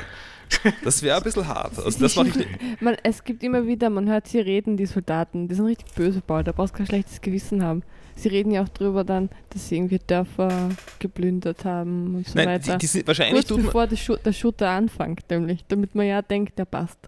das 0.83 1.01
wäre 1.03 1.17
ein 1.17 1.23
bisschen 1.23 1.47
hart. 1.47 1.77
Also 1.77 1.99
das 1.99 2.15
mache 2.15 2.29
ich 2.29 2.35
nicht. 2.35 2.81
Man, 2.81 2.95
es 3.03 3.23
gibt 3.23 3.43
immer 3.43 3.67
wieder, 3.67 3.89
man 3.89 4.09
hört 4.09 4.27
sie 4.27 4.39
reden, 4.39 4.77
die 4.77 4.85
Soldaten, 4.85 5.47
die 5.47 5.55
sind 5.55 5.65
richtig 5.65 5.93
böse, 5.93 6.21
Paul, 6.21 6.43
da 6.43 6.51
brauchst 6.51 6.73
du 6.73 6.77
kein 6.77 6.87
schlechtes 6.87 7.21
Gewissen 7.21 7.63
haben. 7.63 7.83
Sie 8.15 8.29
reden 8.29 8.51
ja 8.51 8.63
auch 8.63 8.69
drüber 8.69 9.03
dann, 9.03 9.29
dass 9.49 9.69
sie 9.69 9.77
irgendwie 9.77 9.99
Dörfer 9.99 10.69
geplündert 10.99 11.65
haben 11.65 12.15
und 12.15 12.27
so 12.27 12.33
Nein, 12.35 12.47
weiter. 12.47 12.73
die, 12.73 12.77
die 12.79 12.85
sind, 12.85 13.07
wahrscheinlich 13.07 13.47
Kurz 13.47 13.61
bevor 13.63 13.87
der, 13.87 13.95
Schu 13.95 14.15
der 14.17 14.33
Shooter 14.33 14.69
anfängt, 14.69 15.27
nämlich, 15.31 15.65
damit 15.67 15.95
man 15.95 16.05
ja 16.05 16.21
denkt, 16.21 16.59
der 16.59 16.65
passt. 16.65 16.99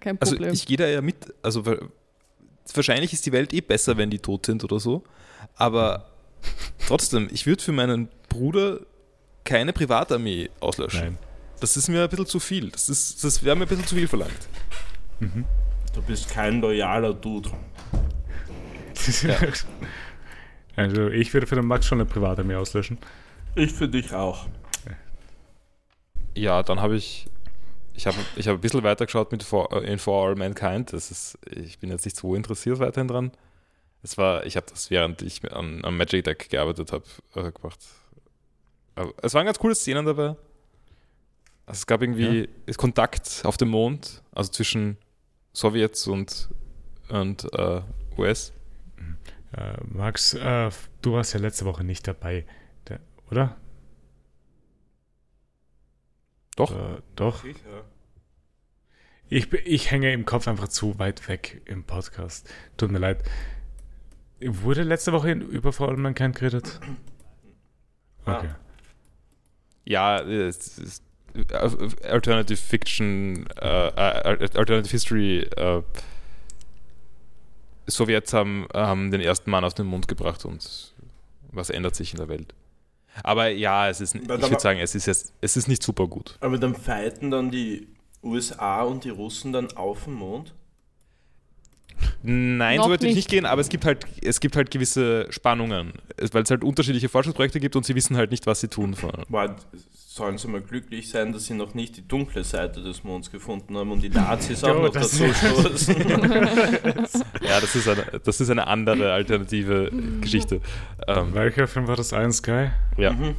Kein 0.00 0.20
Also 0.20 0.34
Problem. 0.34 0.52
ich 0.52 0.66
gehe 0.66 0.76
da 0.76 0.86
ja 0.86 1.00
mit, 1.00 1.16
also 1.42 1.64
wahrscheinlich 2.74 3.12
ist 3.12 3.26
die 3.26 3.32
Welt 3.32 3.52
eh 3.52 3.60
besser, 3.60 3.96
wenn 3.96 4.10
die 4.10 4.18
tot 4.18 4.46
sind 4.46 4.64
oder 4.64 4.80
so, 4.80 5.02
aber 5.56 6.06
trotzdem, 6.86 7.28
ich 7.32 7.46
würde 7.46 7.62
für 7.62 7.72
meinen 7.72 8.08
Bruder 8.28 8.80
keine 9.44 9.72
Privatarmee 9.72 10.50
auslöschen. 10.60 11.00
Nein. 11.00 11.18
Das 11.60 11.76
ist 11.76 11.88
mir 11.88 12.02
ein 12.02 12.08
bisschen 12.08 12.26
zu 12.26 12.40
viel. 12.40 12.70
Das, 12.70 12.88
ist, 12.88 13.22
das 13.22 13.44
wäre 13.44 13.54
mir 13.54 13.62
ein 13.62 13.68
bisschen 13.68 13.86
zu 13.86 13.94
viel 13.94 14.08
verlangt. 14.08 14.48
Mhm. 15.20 15.44
Du 15.94 16.02
bist 16.02 16.28
kein 16.28 16.60
loyaler 16.60 17.14
Dude. 17.14 17.50
Also 20.74 21.08
ich 21.08 21.34
würde 21.34 21.46
für 21.46 21.54
den 21.54 21.66
Max 21.66 21.86
schon 21.86 22.00
eine 22.00 22.08
Privatarmee 22.08 22.54
auslöschen. 22.54 22.98
Ich 23.54 23.72
für 23.72 23.88
dich 23.88 24.12
auch. 24.14 24.46
Ja, 26.34 26.62
dann 26.62 26.80
habe 26.80 26.96
ich, 26.96 27.26
ich 27.94 28.06
habe 28.06 28.16
ich 28.36 28.48
hab 28.48 28.56
ein 28.56 28.60
bisschen 28.60 28.82
weitergeschaut 28.82 29.32
mit 29.32 29.42
For, 29.42 29.72
äh, 29.72 29.90
in 29.90 29.98
For 29.98 30.26
All 30.26 30.34
Mankind. 30.34 30.92
Das 30.92 31.10
ist, 31.10 31.38
ich 31.50 31.78
bin 31.78 31.90
jetzt 31.90 32.04
nicht 32.04 32.16
so 32.16 32.34
interessiert 32.34 32.78
weiterhin 32.78 33.08
dran. 33.08 33.32
Es 34.02 34.18
war, 34.18 34.44
ich 34.46 34.56
habe 34.56 34.66
das 34.68 34.90
während 34.90 35.22
ich 35.22 35.52
am, 35.52 35.84
am 35.84 35.96
Magic 35.96 36.24
Deck 36.24 36.48
gearbeitet 36.50 36.92
habe, 36.92 37.04
äh, 37.34 37.52
gemacht. 37.52 37.78
Aber 38.94 39.12
es 39.22 39.34
waren 39.34 39.46
ganz 39.46 39.58
coole 39.58 39.74
Szenen 39.74 40.04
dabei. 40.04 40.36
Also 41.66 41.78
es 41.78 41.86
gab 41.86 42.02
irgendwie 42.02 42.48
ist 42.66 42.78
Kontakt 42.78 43.42
auf 43.44 43.56
dem 43.56 43.68
Mond, 43.68 44.22
also 44.32 44.50
zwischen 44.50 44.98
Sowjets 45.52 46.06
und, 46.08 46.48
und 47.08 47.46
äh, 47.54 47.80
US. 48.18 48.52
Äh, 49.56 49.74
Max, 49.84 50.34
äh, 50.34 50.70
du 51.02 51.12
warst 51.12 51.34
ja 51.34 51.40
letzte 51.40 51.64
Woche 51.64 51.84
nicht 51.84 52.06
dabei, 52.08 52.46
Der, 52.88 53.00
oder? 53.30 53.56
Doch. 56.56 56.72
Äh, 56.72 57.00
doch. 57.16 57.44
Ich, 59.28 59.52
ich 59.52 59.90
hänge 59.90 60.12
im 60.12 60.26
Kopf 60.26 60.46
einfach 60.46 60.68
zu 60.68 60.98
weit 60.98 61.26
weg 61.28 61.62
im 61.64 61.84
Podcast. 61.84 62.52
Tut 62.76 62.90
mir 62.90 62.98
leid. 62.98 63.22
Wurde 64.40 64.82
letzte 64.82 65.12
Woche 65.12 65.30
in 65.30 65.40
über 65.40 65.72
vor 65.72 65.88
allem 65.88 66.02
Mankind 66.02 66.36
geredet? 66.36 66.80
Okay. 68.26 68.50
Ja, 69.84 70.20
es 70.20 70.78
ist 70.78 71.02
äh, 71.34 72.06
Alternative 72.06 72.58
Fiction, 72.58 73.46
äh, 73.60 73.88
äh, 73.88 74.48
Alternative 74.54 74.90
History. 74.90 75.38
Äh, 75.56 75.82
Sowjets 77.86 78.32
haben, 78.32 78.66
haben 78.72 79.10
den 79.10 79.20
ersten 79.20 79.50
Mann 79.50 79.64
auf 79.64 79.74
den 79.74 79.86
Mond 79.86 80.08
gebracht 80.08 80.44
und 80.44 80.94
was 81.50 81.70
ändert 81.70 81.96
sich 81.96 82.12
in 82.12 82.18
der 82.18 82.28
Welt. 82.28 82.54
Aber 83.22 83.48
ja, 83.48 83.88
es 83.88 84.00
ist, 84.00 84.14
ich 84.14 84.28
würde 84.28 84.60
sagen, 84.60 84.80
es 84.80 84.94
ist, 84.94 85.06
jetzt, 85.06 85.34
es 85.40 85.56
ist 85.56 85.68
nicht 85.68 85.82
super 85.82 86.06
gut. 86.06 86.36
Aber 86.40 86.58
dann 86.58 86.74
fighten 86.74 87.30
dann 87.30 87.50
die 87.50 87.88
USA 88.22 88.82
und 88.82 89.04
die 89.04 89.10
Russen 89.10 89.52
dann 89.52 89.72
auf 89.72 90.04
dem 90.04 90.14
Mond? 90.14 90.54
Nein, 92.22 92.76
Noch 92.76 92.84
so 92.86 92.90
weit 92.92 93.00
würde 93.00 93.08
ich 93.10 93.16
nicht. 93.16 93.28
gehen, 93.30 93.46
aber 93.46 93.60
es 93.60 93.68
gibt 93.68 93.84
halt, 93.84 94.06
es 94.22 94.40
gibt 94.40 94.54
halt 94.56 94.70
gewisse 94.70 95.26
Spannungen, 95.30 95.92
weil 96.32 96.42
es 96.42 96.50
halt 96.50 96.62
unterschiedliche 96.64 97.08
Forschungsprojekte 97.08 97.58
gibt 97.60 97.74
und 97.76 97.84
sie 97.84 97.94
wissen 97.94 98.16
halt 98.16 98.30
nicht, 98.30 98.46
was 98.46 98.60
sie 98.60 98.68
tun. 98.68 98.96
Boah, 99.28 99.56
sollen 99.92 100.36
sie 100.38 100.46
mal 100.48 100.60
glücklich 100.60 101.08
sein, 101.08 101.32
dass 101.32 101.46
sie 101.46 101.54
noch 101.54 101.74
nicht 101.74 101.96
die 101.96 102.06
dunkle 102.06 102.44
Seite 102.44 102.82
des 102.82 103.02
Monds 103.02 103.30
gefunden 103.30 103.76
haben 103.76 103.90
und 103.90 104.02
die 104.02 104.10
Nazis 104.10 104.62
auch 104.64 104.68
Jo, 104.74 104.82
noch 104.82 104.92
das- 104.92 105.10
dazu 105.18 105.32
stoßen. 105.32 105.96
Ja, 107.42 107.60
das 107.60 107.74
ist 107.74 107.88
eine, 107.88 108.04
das 108.24 108.40
ist 108.40 108.50
eine 108.50 108.66
andere 108.66 109.12
alternative 109.12 109.90
Geschichte. 110.20 110.60
Ähm, 111.06 111.34
Welcher 111.34 111.66
Film 111.66 111.88
war 111.88 111.96
das? 111.96 112.12
Ein 112.12 112.32
Sky? 112.32 112.68
ja. 112.96 113.12
Mhm. 113.12 113.34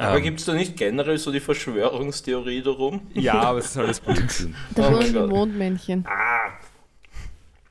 Aber 0.00 0.18
Ähm, 0.18 0.22
gibt 0.22 0.38
es 0.38 0.46
da 0.46 0.54
nicht 0.54 0.76
generell 0.76 1.18
so 1.18 1.32
die 1.32 1.40
Verschwörungstheorie 1.40 2.62
darum? 2.62 3.00
Ja, 3.14 3.34
aber 3.40 3.58
es 3.58 3.66
ist 3.66 3.76
alles 3.78 3.98
Blödsinn. 4.00 4.54
Da 4.76 4.82
Oh 4.88 4.92
wohnen 4.92 5.12
mein 5.12 5.12
die. 5.12 5.28
Mondmännchen. 5.28 6.04
Ah, 6.06 6.52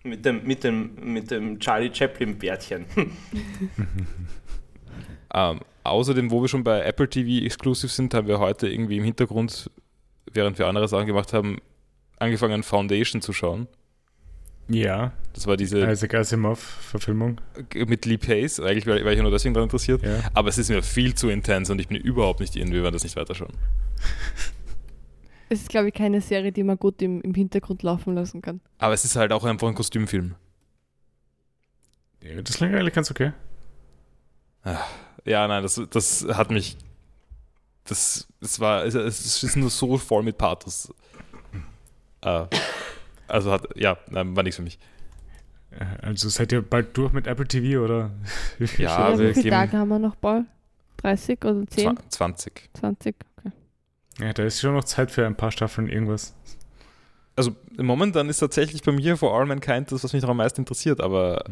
mit 0.09 0.25
dem, 0.25 0.43
mit 0.45 0.63
dem, 0.63 0.91
mit 1.13 1.31
dem 1.31 1.59
Charlie 1.59 1.93
Chaplin-Bärtchen. 1.93 2.85
Ähm, 5.33 5.59
außerdem, 5.83 6.31
wo 6.31 6.41
wir 6.41 6.47
schon 6.47 6.63
bei 6.63 6.81
Apple 6.81 7.09
TV 7.09 7.45
Exclusive 7.45 7.91
sind, 7.91 8.13
haben 8.13 8.27
wir 8.27 8.39
heute 8.39 8.67
irgendwie 8.67 8.97
im 8.97 9.03
Hintergrund, 9.03 9.69
während 10.31 10.57
wir 10.57 10.67
andere 10.67 10.87
Sachen 10.87 11.05
gemacht 11.05 11.33
haben, 11.33 11.57
angefangen 12.17 12.63
Foundation 12.63 13.21
zu 13.21 13.33
schauen. 13.33 13.67
Ja, 14.69 15.13
Das 15.33 15.47
war 15.47 15.55
diese 15.55 15.79
Isaac 15.79 16.13
Asimov-Verfilmung. 16.13 17.39
mit 17.73 18.05
Lee 18.05 18.17
Pace. 18.17 18.59
Eigentlich 18.59 18.85
war, 18.85 18.95
war 19.03 19.11
ich 19.11 19.17
ja 19.17 19.23
nur 19.23 19.31
deswegen 19.31 19.53
daran 19.53 19.67
interessiert. 19.67 20.03
Ja. 20.03 20.19
Aber 20.33 20.49
es 20.49 20.57
ist 20.57 20.69
mir 20.69 20.83
viel 20.83 21.13
zu 21.13 21.29
intens 21.29 21.69
und 21.69 21.79
ich 21.79 21.87
bin 21.87 21.97
überhaupt 21.97 22.41
nicht 22.41 22.55
in, 22.55 22.71
wir 22.71 22.83
werden 22.83 22.93
das 22.93 23.03
nicht 23.03 23.15
weiterschauen. 23.15 23.53
Es 25.49 25.61
ist, 25.61 25.69
glaube 25.69 25.87
ich, 25.89 25.93
keine 25.93 26.19
Serie, 26.21 26.51
die 26.51 26.63
man 26.63 26.77
gut 26.77 27.01
im, 27.01 27.21
im 27.21 27.33
Hintergrund 27.33 27.83
laufen 27.83 28.15
lassen 28.15 28.41
kann. 28.41 28.59
Aber 28.79 28.93
es 28.93 29.05
ist 29.05 29.15
halt 29.15 29.31
auch 29.31 29.43
einfach 29.45 29.67
ein 29.67 29.75
Kostümfilm. 29.75 30.35
ja 32.21 32.41
das 32.41 32.57
klingt 32.57 32.75
eigentlich 32.75 32.93
ganz 32.93 33.09
okay. 33.11 33.31
Ja, 35.23 35.47
nein, 35.47 35.63
das, 35.63 35.81
das 35.89 36.25
hat 36.29 36.51
mich. 36.51 36.77
Das, 37.85 38.27
es 38.41 38.59
war, 38.59 38.83
es, 38.85 38.95
es 38.95 39.43
ist 39.43 39.55
nur 39.55 39.69
so 39.69 39.97
voll 39.97 40.23
mit 40.23 40.37
Pathos. 40.37 40.93
Äh, 42.21 42.45
also 43.29 43.51
hat, 43.51 43.67
ja, 43.77 43.97
nein, 44.09 44.35
war 44.35 44.43
nichts 44.43 44.57
für 44.57 44.63
mich. 44.63 44.77
Also 46.01 46.27
seid 46.29 46.51
ihr 46.51 46.61
bald 46.61 46.97
durch 46.97 47.13
mit 47.13 47.27
Apple 47.27 47.47
TV 47.47 47.81
oder? 47.83 48.11
Ja, 48.77 49.11
ja, 49.11 49.19
wir 49.19 49.29
wie 49.29 49.33
viele 49.35 49.49
Tage 49.51 49.77
haben 49.77 49.89
wir 49.89 49.99
noch, 49.99 50.19
Paul? 50.19 50.45
30 50.97 51.45
oder 51.45 51.67
10? 51.67 51.89
Zwa- 51.97 52.09
20. 52.09 52.69
20? 52.73 53.15
Okay. 53.37 53.51
Ja, 54.19 54.33
da 54.33 54.43
ist 54.43 54.59
schon 54.59 54.74
noch 54.74 54.83
Zeit 54.83 55.12
für 55.12 55.25
ein 55.25 55.36
paar 55.36 55.51
Staffeln 55.51 55.89
irgendwas. 55.89 56.33
Also 57.36 57.55
momentan 57.77 58.29
ist 58.29 58.39
tatsächlich 58.39 58.81
bei 58.81 58.91
mir 58.91 59.15
vor 59.15 59.38
All 59.38 59.45
Mankind 59.45 59.91
das, 59.91 60.03
was 60.03 60.13
mich 60.13 60.24
noch 60.24 60.29
am 60.29 60.38
meisten 60.38 60.62
interessiert, 60.62 61.01
aber 61.01 61.43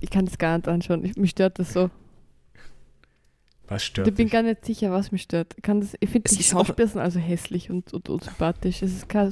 Ich 0.00 0.10
kann 0.10 0.26
das 0.26 0.36
gar 0.38 0.56
nicht 0.58 0.68
anschauen. 0.68 1.04
Ich, 1.04 1.16
mich 1.16 1.30
stört 1.30 1.58
das 1.58 1.72
so. 1.72 1.90
Was 3.66 3.84
stört 3.84 4.08
ich 4.08 4.14
bin 4.14 4.28
gar 4.28 4.42
nicht 4.42 4.64
sicher, 4.64 4.90
was 4.90 5.10
mich 5.12 5.22
stört. 5.22 5.54
Ich, 5.56 5.62
kann 5.62 5.80
das- 5.80 5.94
ich 6.00 6.08
finde 6.10 6.28
Es 6.30 6.36
die 6.36 6.42
Schauspieler 6.42 6.88
sind 6.88 7.00
also 7.00 7.18
hässlich 7.18 7.70
und, 7.70 7.92
und 7.94 8.08
unsympathisch. 8.08 8.82
Es 8.82 8.92
ist 8.92 9.08
keine, 9.08 9.30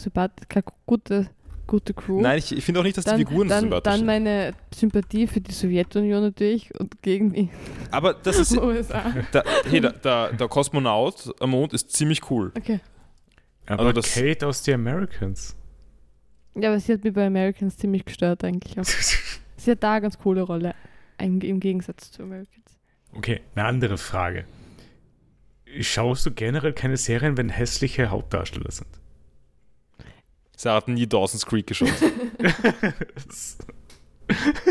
keine 0.49 0.65
gute, 0.87 1.29
gute 1.67 1.95
Crew. 1.95 2.21
nein, 2.21 2.39
ich, 2.39 2.57
ich 2.57 2.65
finde 2.65 2.81
auch 2.81 2.85
nicht, 2.85 2.97
dass 2.97 3.05
dann, 3.05 3.19
die 3.19 3.25
Figuren 3.25 3.49
so 3.49 3.55
dann, 3.55 3.61
sympathisch 3.63 3.85
dann 3.85 3.97
sind. 3.99 4.07
meine 4.07 4.55
Sympathie 4.75 5.27
für 5.27 5.41
die 5.41 5.53
Sowjetunion 5.53 6.23
natürlich 6.23 6.73
und 6.79 7.03
gegen 7.03 7.33
die 7.33 7.51
Aber 7.91 8.15
das 8.15 8.39
ist, 8.39 8.57
USA. 8.57 9.13
da, 9.33 9.43
hey, 9.69 9.81
der, 9.81 9.93
der, 9.93 10.33
der 10.33 10.49
Kosmonaut 10.49 11.35
am 11.41 11.51
Mond 11.51 11.73
ist 11.73 11.93
ziemlich 11.93 12.31
cool. 12.31 12.53
Okay. 12.57 12.81
Aber 13.67 13.81
also 13.81 13.93
das- 13.93 14.15
Kate 14.15 14.47
aus 14.47 14.63
The 14.65 14.75
Americans. 14.75 15.57
Ja, 16.55 16.71
aber 16.71 16.81
sie 16.81 16.93
hat 16.95 17.05
mich 17.05 17.13
bei 17.13 17.27
Americans 17.27 17.77
ziemlich 17.77 18.05
gestört 18.05 18.43
eigentlich 18.45 18.79
auch. 18.81 18.85
Sie 19.59 19.71
hat 19.71 19.83
da 19.83 19.93
eine 19.93 20.03
ganz 20.03 20.19
coole 20.19 20.43
Rolle. 20.43 20.75
Im, 21.19 21.41
Im 21.41 21.61
Gegensatz 21.61 22.13
zu 22.13 22.23
Americans. 22.23 22.79
Okay, 23.15 23.41
eine 23.55 23.65
andere 23.67 23.99
Frage. 23.99 24.45
Schaust 25.81 26.25
du 26.27 26.31
generell 26.31 26.73
keine 26.73 26.97
Serien, 26.97 27.37
wenn 27.37 27.49
hässliche 27.49 28.09
Hauptdarsteller 28.11 28.71
sind? 28.71 28.89
Sarah 30.57 30.77
hat 30.77 30.89
nie 30.89 31.07
Dawson's 31.07 31.45
Creek 31.45 31.67
geschaut. 31.67 31.89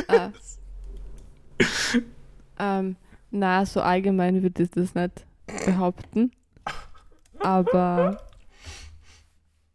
ah. 0.07 0.31
ähm, 2.59 2.95
na, 3.31 3.65
so 3.65 3.81
allgemein 3.81 4.41
würde 4.41 4.63
ich 4.63 4.71
das 4.71 4.95
nicht 4.95 5.25
behaupten. 5.65 6.31
Aber. 7.39 8.21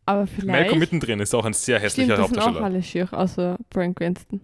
Aber 0.05 0.27
vielleicht. 0.27 0.47
Malcolm 0.47 0.81
mittendrin 0.81 1.21
ist 1.21 1.35
auch 1.35 1.45
ein 1.45 1.53
sehr 1.53 1.77
Stimmt, 1.77 1.85
hässlicher 1.85 2.17
das 2.17 2.29
sind 2.29 2.39
auch 2.39 2.47
Hauptdarsteller. 2.47 2.67
alle 2.67 2.83
schier, 2.83 3.09
außer 3.13 3.57
Brian 3.71 3.95
Cranston. 3.95 4.41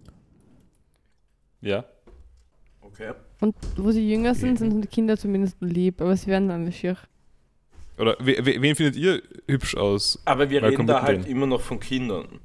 Ja. 1.61 1.85
Okay. 2.81 3.13
Und 3.41 3.57
wo 3.77 3.91
sie 3.91 4.09
jünger 4.09 4.37
sind, 4.37 4.59
sind 4.59 4.83
die 4.83 4.89
Kinder 4.89 5.17
zumindest 5.17 5.57
lieb, 5.61 6.01
aber 6.01 6.17
sie 6.17 6.29
werden 6.29 6.51
alle 6.51 6.71
schier. 6.71 6.97
Oder 7.99 8.17
we, 8.21 8.37
we, 8.45 8.61
wen 8.61 8.77
findet 8.77 8.97
ihr 8.97 9.23
hübsch 9.49 9.77
aus? 9.77 10.21
Aber 10.25 10.51
wir 10.51 10.61
Malcolm 10.61 10.81
reden 10.81 10.87
da 10.87 11.03
halt 11.03 11.27
immer 11.27 11.47
noch 11.47 11.61
von 11.61 11.81
Kindern. 11.81 12.41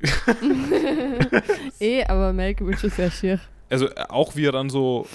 eh, 1.80 2.04
aber 2.04 2.32
Malcolm 2.32 2.70
ist 2.70 2.80
schon 2.80 2.90
sehr 2.90 3.10
schier. 3.10 3.40
Also 3.68 3.88
äh, 3.88 4.04
auch 4.08 4.36
wie 4.36 4.46
er 4.46 4.52
dann 4.52 4.70
so 4.70 5.06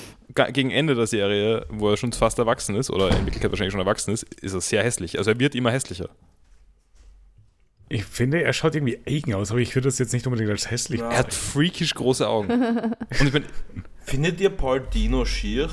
gegen 0.53 0.71
Ende 0.71 0.95
der 0.95 1.07
Serie, 1.07 1.65
wo 1.69 1.89
er 1.89 1.97
schon 1.97 2.11
fast 2.11 2.37
erwachsen 2.39 2.75
ist, 2.75 2.89
oder 2.89 3.09
in 3.09 3.25
Wirklichkeit 3.25 3.51
wahrscheinlich 3.51 3.71
schon 3.71 3.81
erwachsen 3.81 4.13
ist, 4.13 4.23
ist 4.23 4.53
er 4.53 4.61
sehr 4.61 4.83
hässlich. 4.83 5.17
Also 5.17 5.31
er 5.31 5.39
wird 5.39 5.55
immer 5.55 5.71
hässlicher. 5.71 6.09
Ich 7.87 8.03
finde, 8.03 8.41
er 8.41 8.51
schaut 8.53 8.75
irgendwie 8.75 8.99
eigen 9.07 9.35
aus, 9.35 9.51
aber 9.51 9.59
ich 9.59 9.75
würde 9.75 9.87
das 9.87 9.99
jetzt 9.99 10.11
nicht 10.13 10.25
unbedingt 10.25 10.49
als 10.49 10.71
hässlich. 10.71 11.01
Ja. 11.01 11.09
Er 11.09 11.19
hat 11.19 11.33
freakisch 11.33 11.93
große 11.93 12.27
Augen. 12.27 12.51
Und 12.51 13.21
ich 13.21 13.31
bin, 13.31 13.45
Findet 14.05 14.39
ihr 14.39 14.49
Paul 14.49 14.81
Dino 14.81 15.25
schier? 15.25 15.69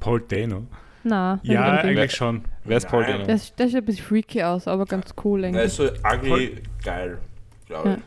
Paul 0.00 0.20
Dano. 0.20 0.66
Na, 1.08 1.38
Ja, 1.44 1.62
eigentlich 1.82 2.12
schon. 2.16 2.44
wer 2.64 2.78
ist 2.78 2.88
Paul 2.88 3.02
Nein. 3.02 3.12
Dano? 3.12 3.24
Der, 3.26 3.34
ist- 3.36 3.56
der 3.58 3.68
sieht 3.68 3.76
ein 3.76 3.84
bisschen 3.84 4.04
freaky 4.04 4.42
aus, 4.42 4.66
aber 4.66 4.86
ganz 4.86 5.14
cool 5.24 5.44
eigentlich. 5.44 5.62
Also 5.62 5.84
ugly 6.04 6.62
geil, 6.82 7.18
glaube 7.66 7.98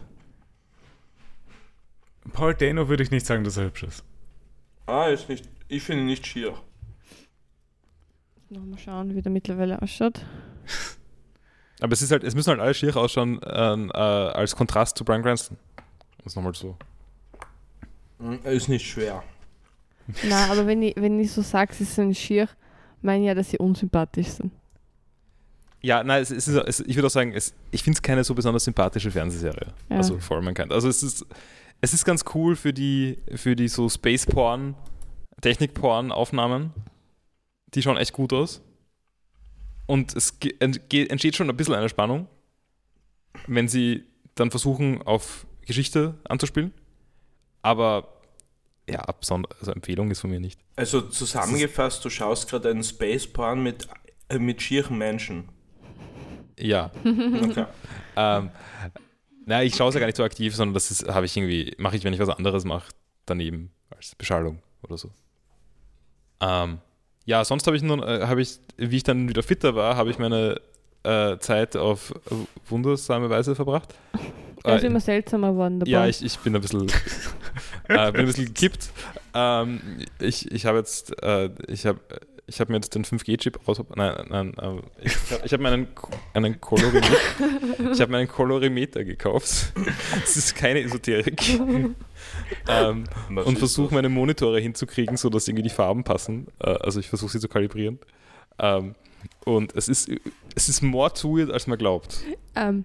ich. 2.25 2.33
Paul 2.33 2.53
Dano 2.55 2.89
würde 2.89 3.03
ich 3.03 3.11
nicht 3.11 3.25
sagen, 3.25 3.43
dass 3.45 3.55
er 3.57 3.65
hübsch 3.65 3.83
ist. 3.83 4.03
Ah, 4.85 5.05
ist 5.07 5.29
nicht. 5.29 5.47
Ich 5.69 5.81
finde 5.83 6.01
ihn 6.01 6.07
nicht 6.07 6.27
schier. 6.27 6.53
Nochmal 8.49 8.79
schauen, 8.79 9.15
wie 9.15 9.21
der 9.21 9.31
mittlerweile 9.31 9.81
ausschaut. 9.81 10.25
Aber 11.79 11.93
es 11.93 12.01
ist 12.01 12.11
halt, 12.11 12.25
es 12.25 12.35
müssen 12.35 12.49
halt 12.49 12.59
alle 12.59 12.73
schier 12.73 12.95
ausschauen 12.97 13.39
ähm, 13.45 13.91
äh, 13.93 13.97
als 13.97 14.55
Kontrast 14.57 14.97
zu 14.97 15.05
Brian 15.05 15.21
Cranston. 15.23 15.57
Das 16.17 16.33
ist 16.33 16.35
nochmal 16.35 16.53
so. 16.53 16.75
Hm, 18.19 18.39
Ist 18.43 18.67
nicht 18.67 18.85
schwer. 18.85 19.23
Na, 20.27 20.47
aber 20.51 20.65
wenn 20.67 20.81
ich, 20.81 20.95
wenn 20.97 21.17
ich 21.19 21.31
so 21.31 21.41
sage, 21.41 21.73
sie 21.73 21.83
sind 21.85 22.17
schier, 22.17 22.49
meine 23.01 23.23
ich 23.23 23.27
ja, 23.27 23.35
dass 23.35 23.49
sie 23.49 23.57
unsympathisch 23.57 24.27
sind. 24.27 24.51
Ja, 25.81 26.03
nein, 26.03 26.21
es, 26.21 26.31
es 26.31 26.47
ist, 26.47 26.55
es, 26.55 26.79
ich 26.81 26.95
würde 26.95 27.07
auch 27.07 27.11
sagen, 27.11 27.33
ich 27.71 27.83
finde 27.83 27.97
es 27.97 28.01
keine 28.01 28.23
so 28.23 28.35
besonders 28.35 28.65
sympathische 28.65 29.11
Fernsehserie. 29.11 29.67
Ja. 29.89 29.97
Also 29.97 30.19
Mankind. 30.41 30.73
Also 30.73 30.89
es 30.89 31.03
ist, 31.03 31.25
es 31.81 31.93
ist 31.93 32.03
ganz 32.03 32.25
cool 32.33 32.55
für 32.55 32.73
die, 32.73 33.17
für 33.35 33.55
die 33.55 33.69
so 33.69 33.87
Space-Porn, 33.87 34.75
Technik-Porn-Aufnahmen. 35.41 36.73
Die 37.73 37.81
schauen 37.81 37.97
echt 37.97 38.13
gut 38.13 38.33
aus. 38.33 38.61
Und 39.85 40.15
es 40.15 40.37
entsteht 40.59 41.35
schon 41.35 41.49
ein 41.49 41.57
bisschen 41.57 41.75
eine 41.75 41.89
Spannung, 41.89 42.27
wenn 43.47 43.67
sie 43.67 44.03
dann 44.35 44.51
versuchen, 44.51 45.01
auf 45.01 45.47
Geschichte 45.65 46.15
anzuspielen. 46.27 46.73
Aber 47.61 48.18
ja, 48.91 49.01
also 49.01 49.71
Empfehlung 49.71 50.11
ist 50.11 50.21
von 50.21 50.29
mir 50.29 50.39
nicht. 50.39 50.59
Also 50.75 51.01
zusammengefasst, 51.01 52.03
du 52.03 52.09
schaust 52.09 52.49
gerade 52.49 52.69
einen 52.69 52.83
Space-Porn 52.83 53.61
mit, 53.63 53.87
äh, 54.29 54.39
mit 54.39 54.61
schieren 54.61 54.97
Menschen. 54.97 55.49
Ja. 56.57 56.91
Okay. 57.03 57.65
ähm, 58.15 58.49
na, 59.45 59.63
ich 59.63 59.75
schaue 59.75 59.89
es 59.89 59.95
ja 59.95 59.99
gar 59.99 60.07
nicht 60.07 60.17
so 60.17 60.23
aktiv, 60.23 60.55
sondern 60.55 60.73
das 60.73 61.05
habe 61.07 61.25
ich 61.25 61.35
irgendwie, 61.37 61.73
mache 61.77 61.95
ich, 61.95 62.03
wenn 62.03 62.13
ich 62.13 62.19
was 62.19 62.29
anderes 62.29 62.65
mache, 62.65 62.91
daneben 63.25 63.71
als 63.89 64.15
Beschallung 64.15 64.59
oder 64.83 64.97
so. 64.97 65.09
Ähm, 66.41 66.79
ja, 67.25 67.43
sonst 67.45 67.65
habe 67.67 67.77
ich 67.77 67.83
nun, 67.83 68.01
äh, 68.01 68.25
habe 68.25 68.41
ich, 68.41 68.59
wie 68.77 68.97
ich 68.97 69.03
dann 69.03 69.29
wieder 69.29 69.43
fitter 69.43 69.75
war, 69.75 69.95
habe 69.95 70.09
ich 70.09 70.19
meine 70.19 70.59
äh, 71.03 71.37
Zeit 71.39 71.75
auf 71.75 72.13
wundersame 72.67 73.29
Weise 73.29 73.55
verbracht. 73.55 73.93
Er 74.63 74.75
ist 74.75 74.83
Äh, 74.83 74.87
immer 74.87 74.99
seltsamer 74.99 75.51
geworden 75.51 75.79
dabei. 75.79 75.91
ja, 75.91 76.07
ich, 76.07 76.23
ich 76.23 76.37
bin 76.39 76.55
ein 76.55 76.61
bisschen, 76.61 76.87
äh, 77.89 78.11
bin 78.11 78.21
ein 78.21 78.25
bisschen 78.27 78.45
gekippt. 78.45 78.89
Ähm, 79.33 79.81
ich 80.19 80.51
ich 80.51 80.65
habe 80.65 80.77
jetzt, 80.77 81.21
äh, 81.21 81.49
ich 81.67 81.85
habe 81.85 81.99
ich 82.47 82.59
habe 82.59 82.71
mir 82.71 82.77
jetzt 82.77 82.95
den 82.95 83.05
5G-Chip 83.05 83.67
raus. 83.67 83.79
Nein, 83.95 84.25
nein, 84.29 84.53
äh, 84.59 84.81
ich 85.05 85.13
habe 85.31 85.45
ich 85.45 85.53
hab 85.53 85.59
mir 85.61 85.69
einen, 85.69 85.93
Ko- 85.93 86.09
einen 86.33 86.59
Kolorimeter, 86.59 87.07
ich 87.93 88.01
habe 88.01 88.11
mir 88.11 88.17
einen 88.17 88.27
Kolorimeter 88.27 89.03
gekauft. 89.03 89.71
Das 90.19 90.35
ist 90.35 90.55
keine 90.55 90.81
Esoterik. 90.81 91.59
ähm, 92.67 93.03
und 93.29 93.59
versuche 93.59 93.93
meine 93.93 94.09
Monitore 94.09 94.59
hinzukriegen, 94.59 95.15
sodass 95.17 95.47
irgendwie 95.47 95.63
die 95.63 95.69
Farben 95.69 96.03
passen. 96.03 96.47
Äh, 96.59 96.71
also 96.71 96.99
ich 96.99 97.09
versuche 97.09 97.31
sie 97.31 97.39
zu 97.39 97.47
kalibrieren. 97.49 97.99
Ähm, 98.57 98.95
und 99.45 99.75
es 99.75 99.87
ist, 99.87 100.09
es 100.55 100.69
ist 100.69 100.81
more 100.81 101.13
to 101.13 101.37
it, 101.37 101.51
als 101.51 101.67
man 101.67 101.77
glaubt. 101.77 102.19
Ähm, 102.55 102.83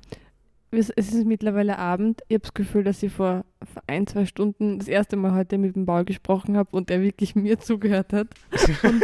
es 0.78 0.90
ist 0.90 1.26
mittlerweile 1.26 1.78
Abend. 1.78 2.22
Ich 2.28 2.34
habe 2.34 2.42
das 2.42 2.54
Gefühl, 2.54 2.84
dass 2.84 3.02
ich 3.02 3.12
vor, 3.12 3.44
vor 3.72 3.82
ein, 3.86 4.06
zwei 4.06 4.26
Stunden 4.26 4.78
das 4.78 4.88
erste 4.88 5.16
Mal 5.16 5.32
heute 5.34 5.58
mit 5.58 5.74
dem 5.76 5.86
Paul 5.86 6.04
gesprochen 6.04 6.56
habe 6.56 6.70
und 6.76 6.90
er 6.90 7.00
wirklich 7.02 7.34
mir 7.34 7.58
zugehört 7.58 8.12
hat. 8.12 8.28
Und, 8.82 9.02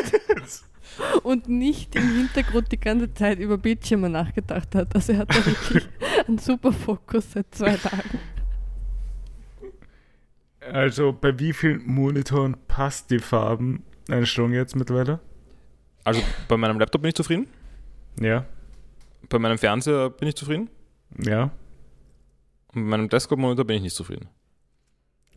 und 1.24 1.48
nicht 1.48 1.94
im 1.96 2.02
Hintergrund 2.16 2.70
die 2.72 2.80
ganze 2.80 3.12
Zeit 3.14 3.38
über 3.38 3.58
Bildschirme 3.58 4.08
nachgedacht 4.10 4.74
hat. 4.74 4.94
Also 4.94 5.12
er 5.12 5.18
hat 5.20 5.30
da 5.30 5.46
wirklich 5.46 5.88
einen 6.28 6.38
super 6.38 6.72
Fokus 6.72 7.32
seit 7.32 7.54
zwei 7.54 7.76
Tagen. 7.76 8.18
Also 10.72 11.12
bei 11.12 11.38
wie 11.38 11.52
vielen 11.52 11.86
Monitoren 11.86 12.56
passt 12.68 13.10
die 13.10 13.18
Farbeneinstellung 13.18 14.52
jetzt 14.52 14.76
mittlerweile? 14.76 15.20
Also 16.04 16.22
bei 16.48 16.56
meinem 16.56 16.78
Laptop 16.78 17.02
bin 17.02 17.08
ich 17.10 17.14
zufrieden. 17.14 17.46
Ja, 18.20 18.44
Bei 19.28 19.38
meinem 19.38 19.58
Fernseher 19.58 20.10
bin 20.10 20.28
ich 20.28 20.36
zufrieden. 20.36 20.68
ja. 21.18 21.50
Und 22.74 22.82
bei 22.84 22.88
meinem 22.90 23.08
Desktop-Monitor 23.08 23.64
bin 23.64 23.76
ich 23.76 23.82
nicht 23.82 23.96
zufrieden. 23.96 24.28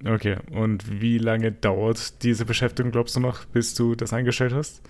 Okay, 0.05 0.37
und 0.51 1.01
wie 1.01 1.17
lange 1.17 1.51
dauert 1.51 2.23
diese 2.23 2.45
Beschäftigung, 2.45 2.91
glaubst 2.91 3.15
du 3.15 3.19
noch, 3.19 3.45
bis 3.45 3.73
du 3.73 3.95
das 3.95 4.11
eingestellt 4.11 4.53
hast? 4.53 4.81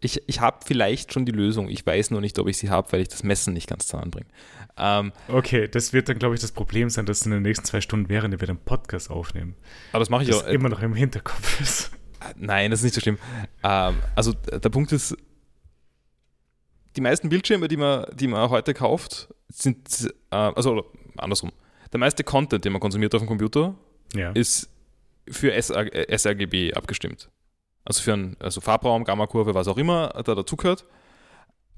Ich, 0.00 0.22
ich 0.26 0.40
habe 0.40 0.58
vielleicht 0.64 1.12
schon 1.12 1.24
die 1.24 1.32
Lösung. 1.32 1.68
Ich 1.68 1.86
weiß 1.86 2.10
nur 2.10 2.20
nicht, 2.20 2.38
ob 2.38 2.48
ich 2.48 2.56
sie 2.58 2.68
habe, 2.70 2.90
weil 2.92 3.02
ich 3.02 3.08
das 3.08 3.22
Messen 3.22 3.52
nicht 3.54 3.68
ganz 3.68 3.86
zusammenbringe. 3.86 4.26
Ähm, 4.76 5.12
Okay, 5.28 5.68
das 5.68 5.92
wird 5.92 6.08
dann, 6.08 6.18
glaube 6.18 6.34
ich, 6.34 6.40
das 6.40 6.50
Problem 6.50 6.90
sein, 6.90 7.06
dass 7.06 7.24
in 7.24 7.30
den 7.30 7.42
nächsten 7.42 7.64
zwei 7.64 7.80
Stunden, 7.80 8.08
während 8.08 8.40
wir 8.40 8.46
den 8.46 8.58
Podcast 8.58 9.10
aufnehmen, 9.10 9.54
aber 9.92 10.00
das 10.00 10.10
mache 10.10 10.22
ich 10.24 10.30
das 10.30 10.42
auch. 10.44 10.48
immer 10.48 10.68
noch 10.68 10.82
im 10.82 10.94
Hinterkopf 10.94 11.60
ist. 11.60 11.92
Nein, 12.36 12.70
das 12.70 12.80
ist 12.80 12.84
nicht 12.84 12.94
so 12.94 13.00
schlimm. 13.00 13.18
Ähm, 13.62 13.96
also 14.16 14.32
der 14.32 14.70
Punkt 14.70 14.90
ist, 14.92 15.16
die 16.96 17.00
meisten 17.00 17.28
Bildschirme, 17.28 17.68
die 17.68 17.76
man, 17.76 18.06
die 18.14 18.26
man 18.28 18.50
heute 18.50 18.72
kauft, 18.74 19.28
sind, 19.62 20.12
äh, 20.30 20.36
also 20.36 20.84
andersrum, 21.16 21.52
der 21.92 22.00
meiste 22.00 22.24
Content, 22.24 22.64
den 22.64 22.72
man 22.72 22.80
konsumiert 22.80 23.14
auf 23.14 23.20
dem 23.22 23.28
Computer, 23.28 23.74
Ja. 24.14 24.30
ist 24.32 24.68
für 25.28 25.52
SR, 25.52 25.92
äh, 25.94 26.16
sRGB 26.18 26.74
abgestimmt. 26.74 27.30
Also 27.84 28.02
für 28.02 28.12
einen 28.14 28.36
also 28.40 28.60
Farbraum, 28.60 29.04
Gammakurve, 29.04 29.54
was 29.54 29.68
auch 29.68 29.76
immer 29.78 30.08
da 30.24 30.34
dazugehört. 30.34 30.84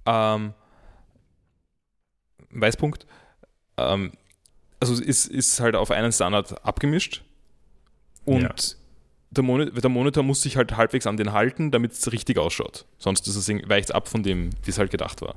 Ähm, 0.06 0.54
Weißpunkt. 2.50 3.06
Ähm, 3.76 4.12
also 4.80 4.94
es 4.94 5.00
ist, 5.00 5.26
ist 5.26 5.60
halt 5.60 5.74
auf 5.74 5.90
einen 5.90 6.12
Standard 6.12 6.64
abgemischt. 6.64 7.22
Und 8.24 8.42
Ja. 8.42 8.54
der, 9.30 9.42
Moni 9.42 9.70
der 9.70 9.90
Monitor 9.90 10.22
muss 10.22 10.42
sich 10.42 10.56
halt 10.56 10.76
halbwegs 10.76 11.06
an 11.06 11.16
den 11.16 11.32
halten, 11.32 11.70
damit 11.70 11.92
es 11.92 12.10
richtig 12.12 12.38
ausschaut. 12.38 12.86
Sonst 12.98 13.26
ist 13.28 13.36
es, 13.36 13.48
weicht 13.68 13.86
es 13.86 13.90
ab 13.90 14.08
von 14.08 14.22
dem, 14.22 14.50
wie 14.64 14.70
es 14.70 14.78
halt 14.78 14.90
gedacht 14.90 15.20
war. 15.22 15.34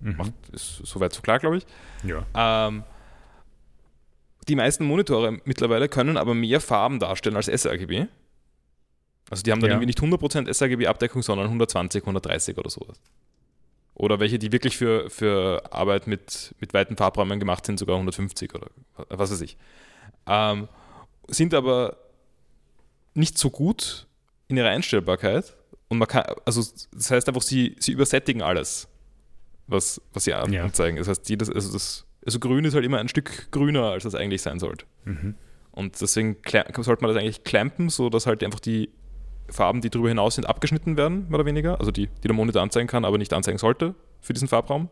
Mhm. 0.00 0.16
Macht, 0.16 0.32
ist 0.52 0.76
soweit 0.84 1.12
so 1.12 1.20
klar, 1.22 1.38
glaube 1.38 1.58
ich. 1.58 1.66
Ja. 2.04 2.24
Ähm, 2.68 2.84
die 4.48 4.56
meisten 4.56 4.84
Monitore 4.84 5.40
mittlerweile 5.44 5.88
können 5.88 6.16
aber 6.16 6.34
mehr 6.34 6.60
Farben 6.60 6.98
darstellen 6.98 7.36
als 7.36 7.46
sRGB. 7.46 8.06
Also 9.30 9.42
die 9.42 9.52
haben 9.52 9.60
dann 9.60 9.68
Ja. 9.70 9.74
irgendwie 9.76 9.86
nicht 9.86 10.00
100% 10.00 10.52
sRGB-Abdeckung, 10.52 11.22
sondern 11.22 11.48
120, 11.48 12.02
130 12.02 12.56
oder 12.56 12.70
sowas. 12.70 12.98
Oder 13.94 14.20
welche, 14.20 14.38
die 14.38 14.52
wirklich 14.52 14.76
für, 14.76 15.10
für 15.10 15.62
Arbeit 15.72 16.06
mit, 16.06 16.54
mit 16.60 16.72
weiten 16.72 16.96
Farbräumen 16.96 17.40
gemacht 17.40 17.66
sind, 17.66 17.78
sogar 17.78 17.96
150 17.96 18.54
oder 18.54 18.68
was 19.08 19.30
weiß 19.32 19.40
ich. 19.42 19.56
Ähm, 20.26 20.68
sind 21.26 21.52
aber 21.52 21.96
nicht 23.14 23.36
so 23.36 23.50
gut 23.50 24.06
in 24.46 24.56
ihrer 24.56 24.68
Einstellbarkeit. 24.70 25.56
Und 25.88 25.98
man 25.98 26.06
kann, 26.08 26.24
also 26.46 26.62
das 26.94 27.10
heißt 27.10 27.28
einfach, 27.28 27.42
sie, 27.42 27.74
sie 27.80 27.92
übersättigen 27.92 28.40
alles, 28.40 28.88
was, 29.68 30.00
was 30.12 30.24
sie 30.24 30.34
an- 30.34 30.52
Ja. 30.52 30.64
anzeigen. 30.64 30.96
Das 30.98 31.06
heißt, 31.08 31.28
jedes, 31.28 31.48
also, 31.50 31.72
das, 31.72 32.06
also 32.26 32.38
grün 32.40 32.64
ist 32.64 32.74
halt 32.74 32.84
immer 32.84 32.98
ein 32.98 33.08
Stück 33.08 33.50
grüner, 33.52 33.84
als 33.84 34.02
das 34.02 34.14
eigentlich 34.14 34.42
sein 34.42 34.58
sollte. 34.58 34.84
Mhm. 35.04 35.34
Und 35.70 36.00
deswegen 36.00 36.36
sollte 36.80 37.02
man 37.02 37.14
das 37.14 37.22
eigentlich 37.22 37.44
clampen, 37.44 37.88
so 37.88 38.10
dass 38.10 38.26
halt 38.26 38.42
einfach 38.42 38.58
die 38.60 38.90
Farben, 39.48 39.80
die 39.80 39.88
darüber 39.90 40.08
hinaus 40.08 40.34
sind, 40.34 40.44
abgeschnitten 40.46 40.96
werden, 40.96 41.26
mehr 41.28 41.36
oder 41.38 41.46
weniger. 41.46 41.78
Also 41.78 41.90
die, 41.92 42.08
die 42.08 42.28
der 42.28 42.34
Monitor 42.34 42.60
anzeigen 42.62 42.88
kann, 42.88 43.04
aber 43.04 43.16
nicht 43.16 43.32
anzeigen 43.32 43.58
sollte 43.58 43.94
für 44.20 44.32
diesen 44.32 44.48
Farbraum. 44.48 44.88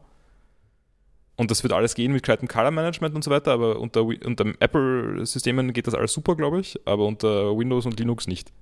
Und 1.38 1.50
das 1.50 1.62
wird 1.62 1.74
alles 1.74 1.94
gehen 1.94 2.12
mit 2.12 2.22
gescheitem 2.22 2.48
Color 2.48 2.70
Management 2.70 3.14
und 3.14 3.22
so 3.22 3.30
weiter, 3.30 3.52
aber 3.52 3.78
unter, 3.78 4.04
unter 4.04 4.46
Apple-Systemen 4.58 5.74
geht 5.74 5.86
das 5.86 5.94
alles 5.94 6.12
super, 6.14 6.34
glaube 6.36 6.60
ich, 6.60 6.78
aber 6.86 7.04
unter 7.04 7.54
Windows 7.58 7.84
und 7.84 7.98
Linux 7.98 8.26
nicht. 8.26 8.52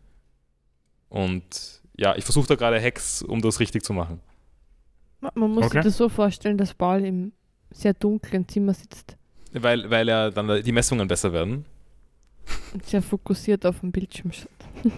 Und 1.08 1.82
ja, 1.96 2.16
ich 2.16 2.24
versuche 2.24 2.48
da 2.48 2.54
gerade 2.56 2.80
Hacks, 2.82 3.22
um 3.22 3.40
das 3.40 3.60
richtig 3.60 3.84
zu 3.84 3.92
machen. 3.92 4.20
Ma- 5.24 5.32
Man 5.34 5.50
muss 5.52 5.64
Okay. 5.66 5.78
sich 5.78 5.84
das 5.84 5.96
so 5.96 6.08
vorstellen, 6.08 6.58
dass 6.58 6.74
Paul 6.74 7.04
im 7.04 7.32
sehr 7.70 7.94
dunklen 7.94 8.46
Zimmer 8.46 8.74
sitzt 8.74 9.16
Weil, 9.52 9.90
weil 9.90 10.06
ja 10.08 10.30
dann 10.30 10.62
die 10.62 10.72
Messungen 10.72 11.08
besser 11.08 11.32
werden. 11.32 11.64
und 12.74 12.84
sehr 12.84 13.00
fokussiert 13.02 13.64
auf 13.66 13.80
dem 13.80 13.90
Bildschirm 13.90 14.32
schaut. 14.32 14.48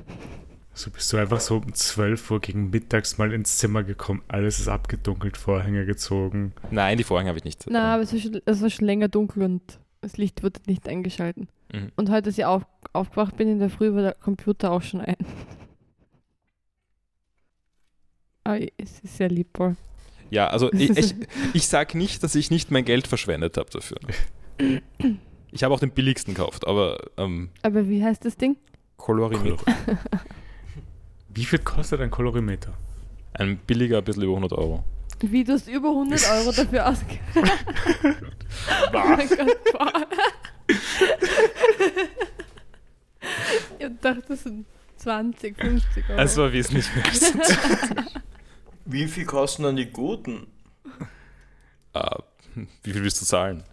So 0.79 0.91
bist 0.91 1.11
du 1.11 1.17
einfach 1.17 1.41
so 1.41 1.57
um 1.57 1.73
12 1.73 2.31
Uhr 2.31 2.39
gegen 2.39 2.69
mittags 2.69 3.17
mal 3.17 3.33
ins 3.33 3.57
Zimmer 3.57 3.83
gekommen, 3.83 4.21
alles 4.29 4.61
ist 4.61 4.69
abgedunkelt, 4.69 5.39
Vorhänge 5.39 5.87
gezogen. 5.87 6.53
Nein, 6.71 6.99
die 6.99 7.05
Vorhänge 7.05 7.29
habe 7.31 7.39
ich 7.39 7.45
nicht. 7.45 7.65
Na, 7.71 7.95
aber 7.95 8.03
es 8.03 8.13
war, 8.13 8.21
schon, 8.21 8.43
es 8.45 8.61
war 8.61 8.69
schon 8.69 8.85
länger 8.85 9.09
dunkel 9.09 9.43
und 9.45 9.63
das 10.03 10.19
Licht 10.19 10.43
wurde 10.43 10.61
nicht 10.67 10.87
eingeschalten. 10.87 11.49
Mhm. 11.73 11.93
Und 11.97 12.11
heute, 12.11 12.27
als 12.29 12.37
ich 12.37 12.45
auf, 12.45 12.67
aufgewacht 12.93 13.39
bin 13.39 13.49
in 13.49 13.59
der 13.59 13.71
Früh, 13.71 13.95
war 13.95 14.03
der 14.03 14.13
Computer 14.17 14.71
auch 14.71 14.83
schon 14.83 15.01
ein. 15.01 15.17
Ah, 18.45 18.59
es 18.77 19.01
ist 19.01 19.17
sehr 19.17 19.29
lieb, 19.29 19.53
Paul. 19.55 19.77
Ja, 20.31 20.49
also 20.49 20.73
ich, 20.73 20.91
ich, 20.91 21.15
ich 21.53 21.67
sage 21.69 21.97
nicht, 21.97 22.23
dass 22.23 22.35
ich 22.35 22.51
nicht 22.51 22.71
mein 22.71 22.85
Geld 22.85 23.07
verschwendet 23.07 23.57
habe 23.57 23.71
dafür. 23.71 23.99
Ich 25.53 25.65
habe 25.65 25.75
auch 25.75 25.81
den 25.81 25.91
billigsten 25.91 26.35
gekauft, 26.35 26.67
aber 26.67 26.99
ähm, 27.17 27.51
Aber 27.63 27.89
wie 27.89 28.03
heißt 28.05 28.25
das 28.25 28.37
Ding? 28.37 28.57
Kolorimeter. 28.97 29.65
Wie 31.29 31.45
viel 31.45 31.59
kostet 31.59 32.01
ein 32.01 32.11
Kolorimeter? 32.11 32.73
Ein 33.35 33.59
billiger, 33.59 33.99
ein 33.99 34.05
bisschen 34.05 34.23
über 34.23 34.33
100 34.33 34.53
Euro. 34.55 34.85
Wie 35.21 35.45
du 35.45 35.53
hast 35.53 35.69
über 35.69 35.91
100 35.91 36.31
Euro 36.31 36.53
dafür 36.53 36.87
ausgegeben. 36.89 37.21
oh 38.93 38.99
mein 39.07 39.29
Gott, 39.29 39.57
ich 43.79 43.87
dachte, 44.01 44.23
das 44.29 44.43
sind 44.45 44.67
20, 44.97 45.57
50 45.59 46.09
Euro. 46.09 46.21
Es 46.21 46.37
war 46.37 46.53
wesentlich 46.53 46.87
mehr. 46.95 47.05
Wie 48.87 49.07
viel 49.07 49.25
kosten 49.25 49.65
dann 49.65 49.77
die 49.77 49.87
guten? 49.91 50.47
Ah, 51.93 52.23
wie 52.55 52.93
viel 52.93 53.03
willst 53.03 53.21
du 53.21 53.27
zahlen? 53.27 53.65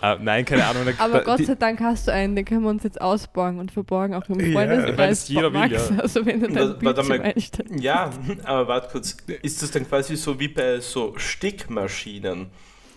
ah, 0.00 0.16
nein, 0.20 0.44
keine 0.44 0.66
Ahnung. 0.66 0.84
Da- 0.86 1.04
Aber 1.04 1.18
da- 1.18 1.24
Gott 1.24 1.44
sei 1.46 1.54
Dank 1.54 1.80
hast 1.80 2.08
du 2.08 2.12
einen, 2.12 2.34
den 2.36 2.44
können 2.44 2.62
wir 2.62 2.70
uns 2.70 2.82
jetzt 2.82 3.00
ausborgen 3.00 3.58
und 3.58 3.70
verborgen, 3.70 4.14
auch 4.14 4.28
im 4.28 4.40
Ja, 4.40 4.52
Freundeskreis. 4.52 4.98
weil 4.98 5.10
es 5.12 5.28
jeder 5.28 5.52
will, 5.52 5.60
Max, 5.60 5.90
ja. 5.90 5.96
Also 5.98 6.26
wenn 6.26 6.40
du 6.40 6.48
dein 6.48 6.82
Warte- 6.82 7.02
mal. 7.04 7.34
Ja, 7.80 8.10
aber 8.44 8.68
warte 8.68 8.88
kurz. 8.90 9.16
Ist 9.42 9.62
das 9.62 9.70
dann 9.70 9.86
quasi 9.88 10.16
so 10.16 10.38
wie 10.40 10.48
bei 10.48 10.80
so 10.80 11.14
Stickmaschinen? 11.16 12.48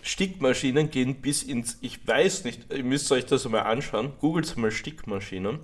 Stickmaschinen 0.02 0.90
gehen 0.90 1.16
bis 1.20 1.42
ins, 1.42 1.76
ich 1.80 2.06
weiß 2.06 2.44
nicht, 2.44 2.72
ihr 2.72 2.84
müsst 2.84 3.10
euch 3.12 3.26
das 3.26 3.44
einmal 3.44 3.62
anschauen. 3.64 4.12
Googelt 4.20 4.56
mal 4.56 4.70
Stickmaschinen. 4.70 5.60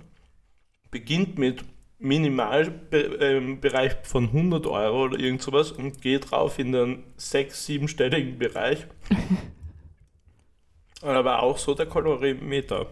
Beginnt 0.91 1.37
mit 1.39 1.63
Minimalbereich 1.99 3.95
von 4.03 4.25
100 4.25 4.67
Euro 4.67 5.05
oder 5.05 5.19
irgend 5.19 5.41
sowas 5.41 5.71
und 5.71 6.01
geht 6.01 6.31
rauf 6.31 6.59
in 6.59 6.71
den 6.71 7.03
6-, 7.17 7.51
7-stelligen 7.51 8.37
Bereich. 8.37 8.85
Aber 11.01 11.43
auch 11.43 11.57
so 11.57 11.73
der 11.73 11.85
Kolorimeter. 11.85 12.87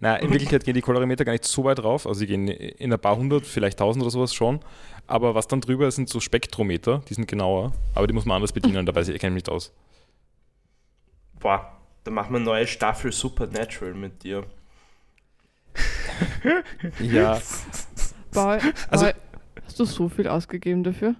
Na, 0.00 0.16
in 0.16 0.30
Wirklichkeit 0.30 0.64
gehen 0.64 0.74
die 0.74 0.82
Kolorimeter 0.82 1.24
gar 1.24 1.32
nicht 1.32 1.44
so 1.44 1.64
weit 1.64 1.82
rauf. 1.82 2.06
Also 2.06 2.18
sie 2.18 2.26
gehen 2.26 2.48
in 2.48 2.92
ein 2.92 2.98
paar 2.98 3.16
hundert, 3.16 3.46
vielleicht 3.46 3.78
tausend 3.78 4.02
oder 4.02 4.10
sowas 4.10 4.34
schon. 4.34 4.60
Aber 5.06 5.34
was 5.34 5.46
dann 5.46 5.60
drüber 5.60 5.88
ist, 5.88 5.96
sind 5.96 6.08
so 6.08 6.20
Spektrometer, 6.20 7.02
die 7.08 7.14
sind 7.14 7.26
genauer. 7.26 7.72
Aber 7.94 8.06
die 8.06 8.12
muss 8.12 8.26
man 8.26 8.36
anders 8.36 8.52
bedienen, 8.52 8.84
da 8.84 8.94
weiß 8.94 9.08
ich, 9.08 9.14
ich 9.14 9.20
kenne 9.20 9.34
mich 9.34 9.44
nicht 9.44 9.50
aus. 9.50 9.72
Boah, 11.40 11.72
da 12.04 12.10
machen 12.10 12.32
wir 12.32 12.36
eine 12.36 12.44
neue 12.44 12.66
Staffel 12.66 13.12
Supernatural 13.12 13.94
mit 13.94 14.22
dir. 14.22 14.44
Ja, 17.00 17.40
Paul, 18.32 18.58
Also- 18.90 19.04
Paul, 19.06 19.14
hast 19.64 19.78
du 19.80 19.84
so 19.84 20.08
viel 20.08 20.28
ausgegeben 20.28 20.84
dafür? 20.84 21.14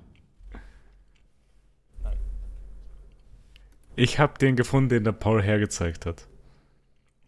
Ich 3.97 4.19
habe 4.19 4.39
den 4.39 4.55
gefunden, 4.57 4.89
den 4.91 5.05
der 5.05 5.13
Paul 5.13 5.43
hergezeigt 5.43 6.07
hat. 6.07 6.27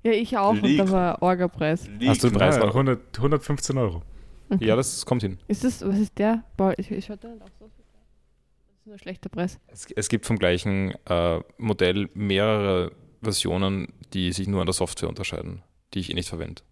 Ja, 0.02 0.12
ich 0.12 0.36
auch. 0.38 0.50
Und 0.50 0.62
Liegt. 0.62 0.80
da 0.80 0.90
war 0.90 1.22
Orga-Preis. 1.22 1.88
Hast 2.06 2.22
du 2.24 2.28
den 2.30 2.38
Preis 2.38 2.56
Ja, 2.56 2.62
noch? 2.64 2.68
100, 2.74 3.18
115 3.18 3.76
Euro. 3.76 4.02
Okay. 4.48 4.64
ja, 4.66 4.76
das 4.76 5.04
kommt 5.04 5.22
hin. 5.22 5.38
Ist 5.48 5.62
das, 5.64 5.84
was 5.86 5.98
ist 5.98 6.16
der? 6.18 6.44
Paul, 6.56 6.74
ich, 6.78 6.90
ich 6.90 7.08
nicht 7.08 7.24
auch 7.24 7.28
so. 7.58 7.66
Das 7.66 8.78
ist 8.78 8.86
nur 8.86 8.94
ein 8.94 8.98
schlechter 8.98 9.28
Preis. 9.28 9.58
Es, 9.68 9.86
es 9.94 10.08
gibt 10.08 10.26
vom 10.26 10.38
gleichen 10.38 10.94
äh, 11.06 11.40
Modell 11.58 12.08
mehrere 12.14 12.92
Versionen, 13.22 13.92
die 14.12 14.32
sich 14.32 14.48
nur 14.48 14.60
an 14.60 14.66
der 14.66 14.72
Software 14.72 15.08
unterscheiden, 15.08 15.62
die 15.94 15.98
ich 16.00 16.10
eh 16.10 16.14
nicht 16.14 16.28
verwende. 16.28 16.62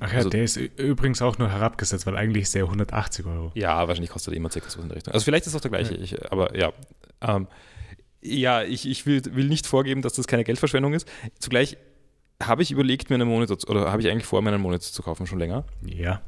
Ach 0.00 0.10
ja, 0.12 0.18
Also- 0.18 0.30
der 0.30 0.44
ist 0.44 0.56
übrigens 0.56 1.20
auch 1.22 1.38
nur 1.38 1.50
herabgesetzt, 1.50 2.06
weil 2.06 2.16
eigentlich 2.16 2.42
ist 2.44 2.54
der 2.54 2.66
180 2.68 3.26
Euro. 3.26 3.52
Ja, 3.54 3.86
wahrscheinlich 3.86 4.10
kostet 4.10 4.32
er 4.32 4.36
immer 4.36 4.50
circa 4.50 4.70
so 4.70 4.80
in 4.80 4.88
der 4.88 4.96
Richtung. 4.96 5.12
Also 5.14 5.24
vielleicht 5.24 5.46
ist 5.46 5.52
es 5.52 5.56
auch 5.56 5.60
der 5.60 5.70
gleiche, 5.70 5.94
Ja. 5.94 6.00
ich, 6.02 6.32
aber 6.32 6.56
ja. 6.56 6.72
Ähm, 7.20 7.48
ja, 8.22 8.62
ich, 8.62 8.88
ich 8.88 9.06
will, 9.06 9.22
will 9.34 9.46
nicht 9.48 9.66
vorgeben, 9.66 10.02
dass 10.02 10.14
das 10.14 10.26
keine 10.26 10.44
Geldverschwendung 10.44 10.94
ist. 10.94 11.06
Zugleich 11.38 11.76
habe 12.42 12.62
ich 12.62 12.70
überlegt, 12.70 13.10
mir 13.10 13.16
einen 13.16 13.28
Monitor, 13.28 13.58
zu, 13.58 13.68
oder 13.68 13.90
habe 13.92 14.00
ich 14.02 14.08
eigentlich 14.08 14.26
vor, 14.26 14.40
mir 14.42 14.50
einen 14.52 14.62
Monitor 14.62 14.90
zu 14.92 15.02
kaufen, 15.02 15.26
schon 15.26 15.38
länger. 15.38 15.64
Ja. 15.84 16.22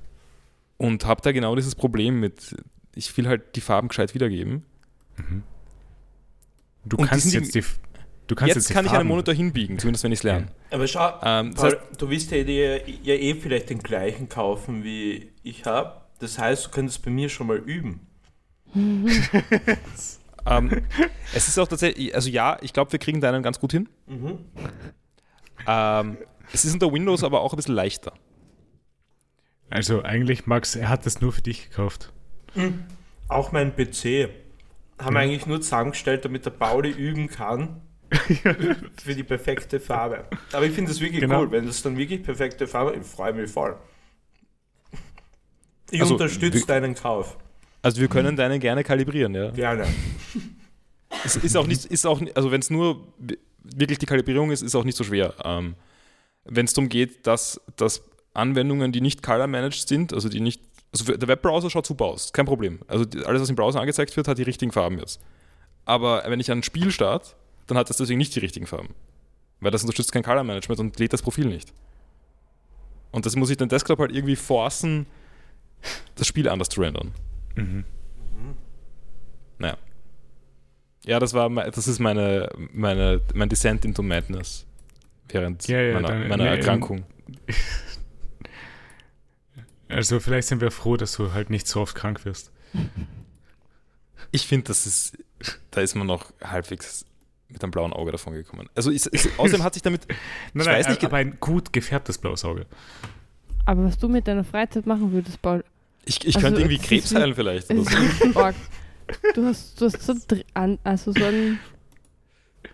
Und 0.77 1.07
habe 1.07 1.23
da 1.23 1.33
genau 1.33 1.55
dieses 1.57 1.75
Problem 1.75 2.21
mit, 2.21 2.55
ich 2.95 3.17
will 3.17 3.27
halt 3.29 3.57
die 3.57 3.61
Farben 3.63 3.89
gescheit 3.89 4.15
wiedergeben. 4.15 4.65
Mhm. 5.17 5.43
Du 6.85 6.97
Und 6.97 7.05
die 7.05 7.09
kannst 7.09 7.31
sind 7.31 7.43
jetzt 7.43 7.55
die. 7.55 7.63
Du 8.29 8.35
kannst 8.35 8.55
jetzt 8.55 8.69
die 8.69 8.73
kann 8.75 8.87
ich 8.87 8.93
einen 8.93 9.09
Monitor 9.09 9.35
hinbiegen, 9.35 9.79
zumindest 9.79 10.05
wenn 10.05 10.13
ich 10.13 10.21
es 10.21 10.23
lerne. 10.23 10.47
Aber 10.71 10.87
schau, 10.87 11.19
Ähm, 11.23 11.53
das 11.53 11.61
Paul, 11.61 11.71
heißt, 11.73 12.01
du 12.01 12.09
willst 12.09 12.31
ja, 12.31 12.45
dir 12.45 12.89
ja 12.89 13.15
eh 13.15 13.35
vielleicht 13.35 13.69
den 13.71 13.81
gleichen 13.81 14.29
kaufen, 14.29 14.85
wie 14.85 15.33
ich 15.43 15.65
habe. 15.67 16.01
Das 16.21 16.39
heißt, 16.39 16.67
du 16.67 16.71
könntest 16.71 17.05
bei 17.05 17.11
mir 17.11 17.29
schon 17.29 17.49
mal 17.49 17.57
üben. 17.59 18.07
ähm, 20.47 20.83
es 21.35 21.49
ist 21.49 21.59
auch 21.59 21.69
tatsächlich, 21.69 22.15
also 22.15 22.31
ja, 22.31 22.59
ich 22.63 22.73
glaube, 22.73 22.93
wir 22.93 22.99
kriegen 22.99 23.21
deinen 23.21 23.43
ganz 23.43 23.61
gut 23.61 23.73
hin. 23.73 23.89
Mhm. 24.07 24.39
Ähm, 25.67 26.17
es 26.53 26.65
ist 26.65 26.73
unter 26.75 26.93
Windows 26.93 27.23
aber 27.25 27.41
auch 27.43 27.53
ein 27.53 27.57
bisschen 27.57 27.75
leichter. 27.75 28.13
Also 29.71 30.03
eigentlich, 30.03 30.47
Max, 30.47 30.77
er 30.77 30.89
hat 30.89 31.07
das 31.07 31.21
nur 31.21 31.33
für 31.33 31.43
dich 31.43 31.71
gekauft. 31.71 32.13
Auch 33.29 33.53
mein 33.53 33.75
PC 33.75 34.29
haben 34.99 35.15
wir 35.15 35.23
Ja. 35.23 35.29
eigentlich 35.29 35.47
nur 35.47 35.61
zusammengestellt, 35.61 36.25
damit 36.25 36.45
der 36.47 36.51
Pauli 36.51 36.91
üben 36.91 37.29
kann 37.29 37.81
für 39.03 39.15
die 39.15 39.23
perfekte 39.23 39.81
Farbe. 39.81 40.25
Aber 40.53 40.65
ich 40.67 40.73
finde 40.73 40.91
das 40.91 41.01
wirklich 41.01 41.21
Genau. 41.21 41.41
cool, 41.41 41.51
wenn 41.51 41.67
das 41.67 41.83
dann 41.83 41.97
wirklich 41.97 42.23
perfekte 42.23 42.67
Farbe 42.67 42.95
ich 43.01 43.07
freue 43.07 43.33
mich 43.33 43.51
voll. 43.51 43.77
Ich 45.91 46.01
Also, 46.01 46.15
unterstütze 46.15 46.67
deinen 46.67 46.95
Kauf. 46.95 47.37
Also 47.83 48.01
wir 48.01 48.09
können 48.09 48.37
deine 48.37 48.59
gerne 48.59 48.85
kalibrieren, 48.85 49.35
ja. 49.35 49.51
Gerne. 49.51 49.87
Es 51.25 51.37
ist 51.37 51.57
auch 51.59 51.67
nicht, 51.67 51.85
ist 51.85 52.07
auch, 52.07 52.23
also 52.35 52.51
wenn 52.51 52.61
es 52.63 52.71
nur 52.71 53.07
wirklich 53.63 53.99
die 53.99 54.07
Kalibrierung 54.07 54.51
ist, 54.51 54.63
ist 54.63 54.75
auch 54.75 54.83
nicht 54.83 54.97
so 54.97 55.05
schwer. 55.05 55.35
Ähm, 55.45 55.75
wenn 56.45 56.65
es 56.65 56.73
darum 56.73 56.89
geht, 56.89 57.27
dass, 57.27 57.61
dass 57.77 58.03
Anwendungen, 58.33 58.93
die 58.93 59.03
nicht 59.03 59.23
color-managed 59.23 59.87
sind, 59.87 60.15
also 60.15 60.31
die 60.31 60.41
nicht, 60.41 60.63
also 60.91 61.15
der 61.15 61.29
Webbrowser 61.29 61.69
schaut 61.69 61.87
super 61.87 62.07
aus, 62.07 62.33
kein 62.33 62.47
Problem. 62.47 62.81
Also 62.89 63.05
alles, 63.27 63.43
was 63.43 63.51
im 63.51 63.57
Browser 63.57 63.79
angezeigt 63.81 64.17
wird, 64.17 64.27
hat 64.27 64.39
die 64.39 64.43
richtigen 64.43 64.73
Farben 64.73 64.99
jetzt. 64.99 65.21
Aber 65.85 66.25
wenn 66.27 66.41
ich 66.41 66.51
ein 66.51 66.63
Spiel 66.63 66.91
starte, 66.91 67.33
dann 67.67 67.79
hat 67.79 67.89
das 67.91 67.97
deswegen 67.97 68.19
nicht 68.19 68.35
die 68.35 68.41
richtigen 68.41 68.67
Farben. 68.67 68.95
Weil 69.61 69.71
das 69.71 69.83
unterstützt 69.83 70.13
kein 70.13 70.23
Color-Management 70.23 70.81
und 70.81 70.99
lädt 70.99 71.13
das 71.13 71.23
Profil 71.23 71.47
nicht. 71.47 71.73
Und 73.13 73.27
das 73.27 73.37
muss 73.37 73.51
ich 73.51 73.57
den 73.57 73.69
Desktop 73.69 73.99
halt 73.99 74.11
irgendwie 74.13 74.37
forcen, 74.37 75.07
das 76.17 76.27
Spiel 76.27 76.49
anders 76.49 76.69
zu 76.69 76.81
rendern. 76.81 77.13
Mhm. 77.55 77.85
Naja. 79.59 79.77
Ja, 81.05 81.19
das 81.21 81.35
war 81.35 81.49
das 81.51 81.89
ist 81.89 81.99
meine, 81.99 82.49
meine, 82.73 83.21
mein 83.35 83.49
Descent 83.49 83.85
into 83.85 84.03
Madness 84.03 84.67
während 85.29 85.67
Ja, 85.69 85.81
ja, 85.81 85.95
meiner, 85.95 86.09
dann- 86.09 86.29
meiner 86.29 86.45
nee, 86.45 86.51
Erkrankung. 86.51 87.05
Also 89.89 90.21
vielleicht 90.21 90.49
sind 90.49 90.61
wir 90.63 90.71
froh, 90.71 90.97
dass 90.97 91.13
du 91.17 91.33
halt 91.33 91.51
nicht 91.51 91.67
so 91.67 91.81
oft 91.83 91.95
krank 91.95 92.25
wirst. 92.25 92.51
Ich 94.31 94.47
finde, 94.47 94.69
das 94.69 94.87
ist, 94.87 95.19
da 95.71 95.83
ist 95.83 95.95
man 95.95 96.07
noch 96.07 96.33
halbwegs 96.43 97.05
mit 97.53 97.63
einem 97.63 97.71
blauen 97.71 97.93
Auge 97.93 98.13
davon 98.13 98.33
gekommen. 98.35 98.69
Also 98.75 98.91
ist, 98.91 99.07
ist, 99.07 99.29
außerdem 99.39 99.63
hat 99.63 99.75
sich 99.75 99.83
damit, 99.83 100.07
Nein, 100.09 100.17
Ich 100.55 100.67
nein, 100.67 100.79
weiß 100.79 100.89
nicht, 100.89 101.05
aber 101.05 101.17
ein 101.17 101.37
gut 101.41 101.73
gefärbtes 101.73 102.19
blaues 102.19 102.45
Auge. 102.45 102.67
Aber 103.65 103.85
was 103.85 103.99
du 103.99 104.09
mit 104.09 104.27
deiner 104.27 104.45
Freizeit 104.45 104.87
machen 104.87 105.13
würdest, 105.13 105.41
Paul, 105.41 105.65
ich, 106.05 106.25
ich 106.27 106.35
Also, 106.37 106.41
könnte 106.49 106.61
irgendwie 106.63 106.79
Krebs 106.79 107.15
heilen 107.15 107.35
vielleicht. 107.35 107.71
Oder 107.71 107.85
so. 107.85 107.97
Du 109.35 109.45
hast, 109.47 109.81
du 109.81 109.87
hast 109.87 110.03
so, 110.03 110.15
an, 110.55 110.79
also 110.83 111.13
so 111.13 111.25
ein, 111.25 111.59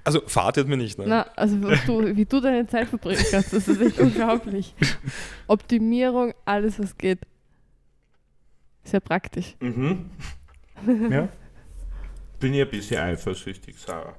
Also 0.05 0.23
Fahrt 0.27 0.57
hat 0.57 0.67
mir 0.69 0.77
nicht. 0.77 0.99
Ne? 0.99 1.05
na, 1.07 1.23
also 1.37 1.61
was 1.62 1.85
du, 1.85 2.17
wie 2.17 2.25
du 2.25 2.41
deine 2.41 2.67
Zeit 2.67 2.88
verbringen 2.88 3.25
kannst, 3.31 3.53
das 3.53 3.67
ist 3.69 3.81
echt 3.81 3.99
unglaublich. 3.99 4.75
Optimierung, 5.47 6.33
alles 6.45 6.79
was 6.79 6.97
geht. 6.97 7.19
Sehr 8.85 9.01
praktisch. 9.01 9.57
Mhm. 9.61 10.11
Ja? 11.11 11.29
Bin 12.38 12.55
ja 12.55 12.64
ein 12.64 12.71
bisschen 12.71 13.01
eifersüchtig, 13.01 13.77
Sarah. 13.79 14.14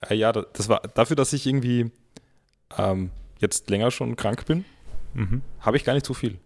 Ah, 0.00 0.14
ja, 0.14 0.32
da- 0.32 0.46
das 0.52 0.68
war 0.68 0.80
dafür, 0.94 1.16
dass 1.16 1.32
ich 1.32 1.46
irgendwie 1.46 1.90
ähm, 2.76 3.10
jetzt 3.38 3.68
länger 3.70 3.90
schon 3.90 4.16
krank 4.16 4.46
bin, 4.46 4.64
Mhm. 5.14 5.42
habe 5.60 5.76
ich 5.76 5.84
gar 5.84 5.94
nicht 5.94 6.06
so 6.06 6.14
viel. 6.14 6.38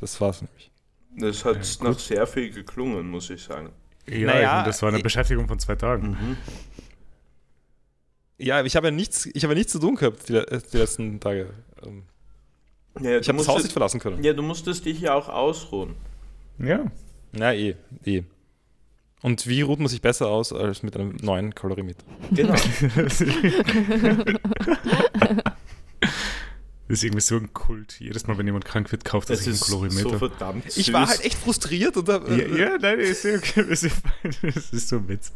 Das 0.00 0.20
war's 0.20 0.40
nämlich. 0.42 0.70
Das 1.16 1.44
hat 1.44 1.56
Ja, 1.56 1.90
nach 1.90 1.98
sehr 1.98 2.26
viel 2.26 2.50
geklungen, 2.50 3.08
muss 3.08 3.28
ich 3.30 3.42
sagen. 3.42 3.70
Ja, 4.08 4.26
Naja, 4.26 4.62
das 4.64 4.80
war 4.82 4.88
eine 4.88 4.98
ich- 4.98 5.02
Beschäftigung 5.04 5.46
von 5.46 5.58
zwei 5.58 5.74
Tagen. 5.76 6.10
Mhm. 6.10 6.36
Ja, 8.38 8.62
ich 8.64 8.76
habe 8.76 8.86
ja 8.86 8.90
nichts, 8.92 9.26
ich 9.26 9.42
habe 9.44 9.52
ja 9.54 9.58
nichts 9.58 9.72
zu 9.72 9.78
tun 9.80 9.96
gehabt 9.96 10.28
die, 10.28 10.32
le- 10.34 10.62
die 10.72 10.76
letzten 10.76 11.20
Tage. 11.20 11.50
Ähm, 11.84 12.04
Ja, 13.00 13.18
Ich 13.18 13.26
du 13.26 13.28
habe 13.32 13.38
das 13.38 13.46
Haus 13.46 13.46
nicht 13.46 13.48
musstest, 13.48 13.72
verlassen 13.74 14.00
können. 14.00 14.24
ja, 14.24 14.32
du 14.32 14.42
musstest 14.42 14.84
dich 14.84 15.00
ja 15.00 15.14
auch 15.14 15.28
ausruhen. 15.28 15.94
Ja. 16.58 16.90
Ja, 17.32 17.52
eh, 17.52 17.76
eh. 18.04 18.22
Und 19.20 19.46
wie 19.48 19.62
ruht 19.62 19.80
man 19.80 19.88
sich 19.88 20.00
besser 20.00 20.28
aus 20.28 20.52
als 20.52 20.82
mit 20.82 20.96
einem 20.96 21.16
neuen 21.20 21.54
Kalorimeter? 21.54 22.04
Genau. 22.30 22.52
das 23.08 23.20
ist 26.88 27.02
irgendwie 27.02 27.20
so 27.20 27.36
ein 27.36 27.52
Kult. 27.52 27.98
Jedes 27.98 28.26
Mal, 28.28 28.38
wenn 28.38 28.46
jemand 28.46 28.64
krank 28.64 28.92
wird, 28.92 29.04
kauft 29.04 29.28
er 29.30 29.36
sich 29.36 29.48
ist 29.48 29.64
einen 29.64 29.70
so 29.70 29.78
Kolorimeter. 29.78 30.18
verdammt 30.18 30.70
süß. 30.70 30.76
Ich 30.76 30.92
war 30.92 31.08
halt 31.08 31.24
echt 31.24 31.36
frustriert 31.36 31.96
und 31.96 32.08
hab, 32.08 32.28
ja, 32.28 32.46
ja, 32.46 32.78
nein, 32.78 33.00
ist 33.00 33.24
ja 33.24 33.34
okay. 33.36 33.64
Das 33.68 33.82
ist, 33.82 34.02
das 34.42 34.70
ist 34.72 34.88
so 34.88 34.96
ein 34.96 35.08
Witz. 35.08 35.32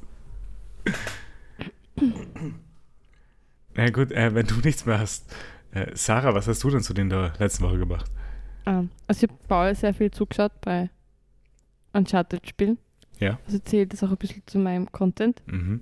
Na 3.75 3.91
gut, 3.91 4.13
äh, 4.13 4.35
wenn 4.35 4.47
du 4.47 4.55
nichts 4.57 4.87
mehr 4.87 4.99
hast. 5.01 5.25
Äh, 5.73 5.91
Sarah, 5.95 6.35
was 6.35 6.47
hast 6.47 6.63
du 6.63 6.71
denn 6.71 6.81
so 6.83 6.95
in 6.95 7.09
der 7.09 7.33
letzten 7.39 7.65
Woche 7.65 7.79
gemacht? 7.79 8.11
Ähm, 8.67 8.91
also 9.07 9.25
ich 9.25 9.31
habe 9.31 9.41
Paul 9.49 9.75
sehr 9.75 9.95
viel 9.95 10.11
zugeschaut 10.11 10.53
bei 10.61 10.91
Uncharted-Spielen. 11.95 12.79
Ja. 13.23 13.39
Also 13.47 13.59
zählt 13.59 13.93
das 13.93 14.03
auch 14.03 14.11
ein 14.11 14.17
bisschen 14.17 14.43
zu 14.47 14.59
meinem 14.59 14.91
Content. 14.91 15.43
Mhm. 15.47 15.81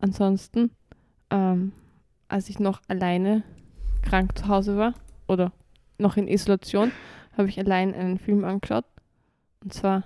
Ansonsten, 0.00 0.70
ähm, 1.30 1.72
als 2.28 2.48
ich 2.48 2.58
noch 2.58 2.80
alleine 2.88 3.42
krank 4.02 4.36
zu 4.38 4.48
Hause 4.48 4.76
war 4.76 4.94
oder 5.28 5.52
noch 5.98 6.16
in 6.16 6.28
Isolation, 6.28 6.90
habe 7.36 7.48
ich 7.48 7.58
allein 7.58 7.94
einen 7.94 8.18
Film 8.18 8.44
angeschaut. 8.44 8.84
Und 9.62 9.72
zwar 9.72 10.04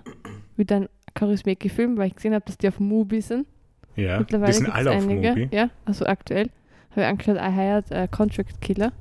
wieder 0.55 0.75
ein 0.75 0.89
Charismeki-Film, 1.15 1.97
weil 1.97 2.07
ich 2.07 2.15
gesehen 2.15 2.33
habe, 2.33 2.45
dass 2.45 2.57
die 2.57 2.67
auf 2.67 2.79
Mubi 2.79 3.21
sind. 3.21 3.47
Ja, 3.95 4.19
Mittlerweile 4.19 4.51
die 4.51 4.57
sind 4.57 4.69
alle 4.69 4.91
auf 4.91 5.03
einige. 5.03 5.29
Mobi. 5.29 5.49
Ja, 5.51 5.69
also 5.85 6.05
aktuell. 6.05 6.49
Habe 6.91 7.01
ich 7.01 7.07
angeschaut, 7.07 7.37
I 7.37 7.51
Hired 7.51 7.91
a 7.91 8.07
Contract 8.07 8.61
Killer. 8.61 8.91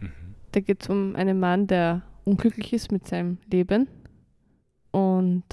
Mhm. 0.00 0.10
Da 0.52 0.60
geht 0.60 0.82
es 0.82 0.88
um 0.88 1.16
einen 1.16 1.40
Mann, 1.40 1.66
der 1.66 2.02
unglücklich 2.24 2.72
ist 2.72 2.92
mit 2.92 3.08
seinem 3.08 3.38
Leben 3.50 3.88
und 4.90 5.44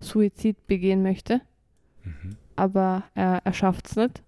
Suizid 0.00 0.66
begehen 0.66 1.02
möchte, 1.02 1.40
Mhm. 2.04 2.36
aber 2.56 3.02
er, 3.14 3.40
er 3.44 3.52
schafft 3.52 3.86
es 3.88 3.96
nicht. 3.96 4.22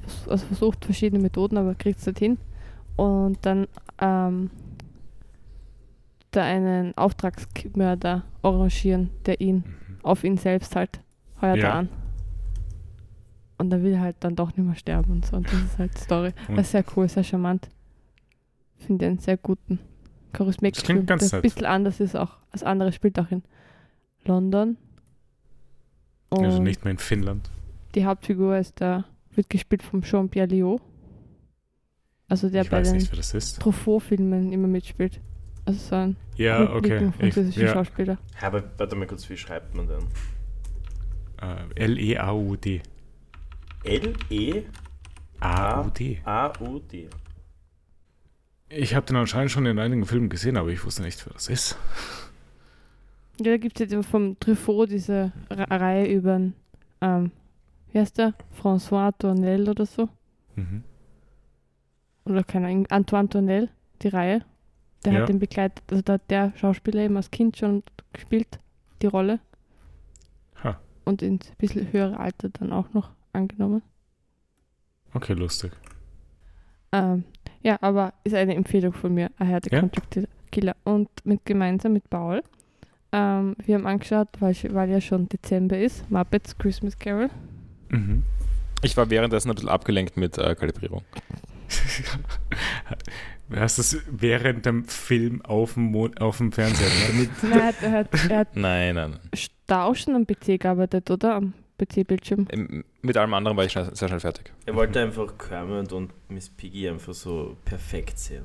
Vers- 0.00 0.28
Also 0.28 0.46
versucht 0.46 0.84
verschiedene 0.84 1.22
Methoden, 1.22 1.56
aber 1.58 1.74
kriegt 1.74 2.00
es 2.00 2.06
nicht 2.06 2.18
hin. 2.18 2.38
Und 2.96 3.38
dann 3.46 3.66
ähm, 4.00 4.50
da 6.30 6.42
einen 6.42 6.96
Auftragsmörder 6.96 8.24
arrangieren, 8.42 9.10
der 9.26 9.40
ihn 9.40 9.56
Mhm. 9.56 9.96
auf 10.02 10.24
ihn 10.24 10.36
selbst 10.36 10.76
halt 10.76 11.00
heuert 11.40 11.58
Ja. 11.58 11.68
er 11.68 11.74
an. 11.74 11.88
Und 13.58 13.72
er 13.72 13.82
will 13.82 13.98
halt 13.98 14.16
dann 14.20 14.36
doch 14.36 14.48
nicht 14.48 14.66
mehr 14.66 14.74
sterben 14.76 15.12
und 15.12 15.26
so. 15.26 15.36
Und 15.36 15.46
das 15.46 15.62
ist 15.62 15.78
halt 15.78 15.94
die 15.94 16.00
Story. 16.00 16.32
Und- 16.48 16.56
Das 16.56 16.66
ist 16.66 16.72
sehr 16.72 16.84
cool, 16.96 17.08
sehr 17.08 17.24
charmant. 17.24 17.68
Finde 18.78 19.06
einen 19.06 19.18
sehr 19.18 19.36
guten 19.38 19.78
klingt 20.84 21.06
ganz 21.06 21.30
der 21.30 21.38
ein 21.38 21.42
bisschen 21.42 21.64
anders 21.64 21.98
ist 22.00 22.14
auch 22.14 22.36
als 22.52 22.62
andere, 22.62 22.92
spielt 22.92 23.18
auch 23.18 23.30
in 23.30 23.42
London. 24.26 24.76
Und 26.30 26.44
Also 26.44 26.60
nicht 26.62 26.84
mehr 26.84 26.92
in 26.92 26.98
Finnland. 26.98 27.50
die 27.94 28.04
Hauptfigur 28.04 28.56
ist 28.58 28.80
der, 28.80 29.04
wird 29.34 29.48
gespielt 29.50 29.82
vom 29.82 30.02
Jean-Pierre 30.02 30.48
Léaud. 30.48 30.80
Also 32.28 32.48
der 32.50 32.62
ich 32.62 32.70
bei 32.70 32.78
weiß 32.80 32.88
den 32.88 32.96
nicht, 32.98 33.10
wer 33.12 33.16
das 33.18 33.32
ist. 33.34 33.60
Truffaut-Filmen 33.60 34.52
immer 34.52 34.66
mitspielt. 34.68 35.20
Also 35.64 35.78
so 35.78 35.94
ein 35.96 36.16
Ja, 36.36 36.72
okay. 36.74 37.08
Ich, 37.08 37.14
französischer 37.34 37.62
ja, 37.66 37.72
Schauspieler. 37.72 38.18
Ja, 38.40 38.46
aber 38.48 38.64
warte 38.78 38.96
mal 38.96 39.06
kurz, 39.06 39.28
wie 39.30 39.36
schreibt 39.36 39.74
man 39.74 39.86
denn? 39.88 40.04
äh, 41.40 41.64
L-E-A-U-D. 41.84 42.82
L-E-A-U-D. 45.40 46.20
A-U-D. 46.24 47.08
Ich 48.68 48.94
habe 48.94 49.06
den 49.06 49.16
anscheinend 49.16 49.50
schon 49.52 49.66
in 49.66 49.78
einigen 49.78 50.04
Filmen 50.06 50.28
gesehen, 50.28 50.56
aber 50.56 50.70
ich 50.70 50.84
wusste 50.84 51.02
nicht, 51.02 51.24
wer 51.26 51.32
das 51.34 51.48
ist. 51.48 51.76
Ja, 53.38 53.52
da 53.52 53.56
gibt 53.58 53.80
es 53.80 53.90
jetzt 53.90 54.06
vom 54.08 54.38
Truffaut 54.40 54.90
diese 54.90 55.32
Re- 55.50 55.70
Reihe 55.70 56.06
über, 56.12 56.40
ähm, 57.00 57.30
wie 57.92 57.98
heißt 57.98 58.18
der? 58.18 58.34
François 58.60 59.12
Tournel 59.18 59.68
oder 59.68 59.84
so. 59.86 60.08
Mhm. 60.54 60.82
Oder 62.24 62.42
keine 62.44 62.68
Ahnung, 62.68 62.86
Antoine 62.88 63.28
Tournel, 63.28 63.68
die 64.02 64.08
Reihe. 64.08 64.42
Der 65.04 65.12
Ja. 65.12 65.20
hat 65.20 65.28
den 65.28 65.38
begleitet, 65.38 65.84
also 65.90 66.02
da 66.02 66.14
hat 66.14 66.30
der 66.30 66.52
Schauspieler 66.56 67.02
eben 67.02 67.16
als 67.16 67.30
Kind 67.30 67.56
schon 67.56 67.82
gespielt, 68.12 68.58
die 69.02 69.06
Rolle. 69.06 69.38
Ha. 70.64 70.80
Und 71.04 71.22
ins 71.22 71.52
bisschen 71.58 71.92
höhere 71.92 72.18
Alter 72.18 72.48
dann 72.48 72.72
auch 72.72 72.92
noch 72.94 73.10
angenommen. 73.32 73.82
Okay, 75.14 75.34
lustig. 75.34 75.72
Ähm, 76.92 77.24
ja, 77.62 77.78
aber 77.82 78.14
ist 78.24 78.34
eine 78.34 78.54
Empfehlung 78.54 78.92
von 78.92 79.14
mir. 79.14 79.30
I 79.40 79.44
had 79.46 79.72
a 79.72 79.76
Ja? 79.76 79.88
Killer. 80.50 80.74
Und 80.84 81.08
mit, 81.24 81.44
gemeinsam 81.44 81.92
mit 81.92 82.08
Paul. 82.10 82.42
Ähm, 83.16 83.56
wir 83.64 83.76
haben 83.76 83.86
angeschaut, 83.86 84.28
weil, 84.40 84.54
weil 84.70 84.90
ja 84.90 85.00
schon 85.00 85.26
Dezember 85.30 85.78
ist, 85.78 86.08
Muppets 86.10 86.58
Christmas 86.58 86.98
Carol. 86.98 87.30
Mhm. 87.88 88.24
Ich 88.82 88.94
war 88.94 89.08
währenddessen 89.08 89.48
ein 89.48 89.54
bisschen 89.54 89.70
abgelenkt 89.70 90.18
mit 90.18 90.36
äh, 90.36 90.54
Kalibrierung. 90.54 91.02
Hast 93.54 93.78
du 93.78 93.80
es 93.80 94.02
während 94.10 94.66
dem 94.66 94.84
Film 94.84 95.40
auf 95.42 95.74
dem, 95.74 95.84
Mon 95.84 96.16
auf 96.18 96.36
dem 96.36 96.52
Fernseher 96.52 96.88
gehört? 96.88 97.30
Nein, 97.42 97.52
er 97.52 97.62
hat, 97.64 97.82
er 97.82 97.92
hat, 97.92 98.30
er 98.30 98.38
hat 98.38 98.54
Nein, 98.56 98.94
nein. 98.96 99.18
nein. 99.32 99.94
schon 99.96 100.14
am 100.14 100.26
PC 100.26 100.60
gearbeitet, 100.60 101.10
oder? 101.10 101.36
Am 101.36 101.54
PC-Bildschirm. 101.78 102.48
Mit 103.02 103.16
allem 103.16 103.32
anderen 103.32 103.56
war 103.56 103.64
ich 103.64 103.72
schnell, 103.72 103.94
sehr 103.94 104.08
schnell 104.08 104.20
fertig. 104.20 104.52
Er 104.66 104.74
wollte 104.74 105.00
einfach 105.00 105.38
Kermit 105.38 105.92
und 105.92 106.12
Miss 106.28 106.50
Piggy 106.50 106.88
einfach 106.88 107.14
so 107.14 107.56
perfekt 107.64 108.18
sehen. 108.18 108.44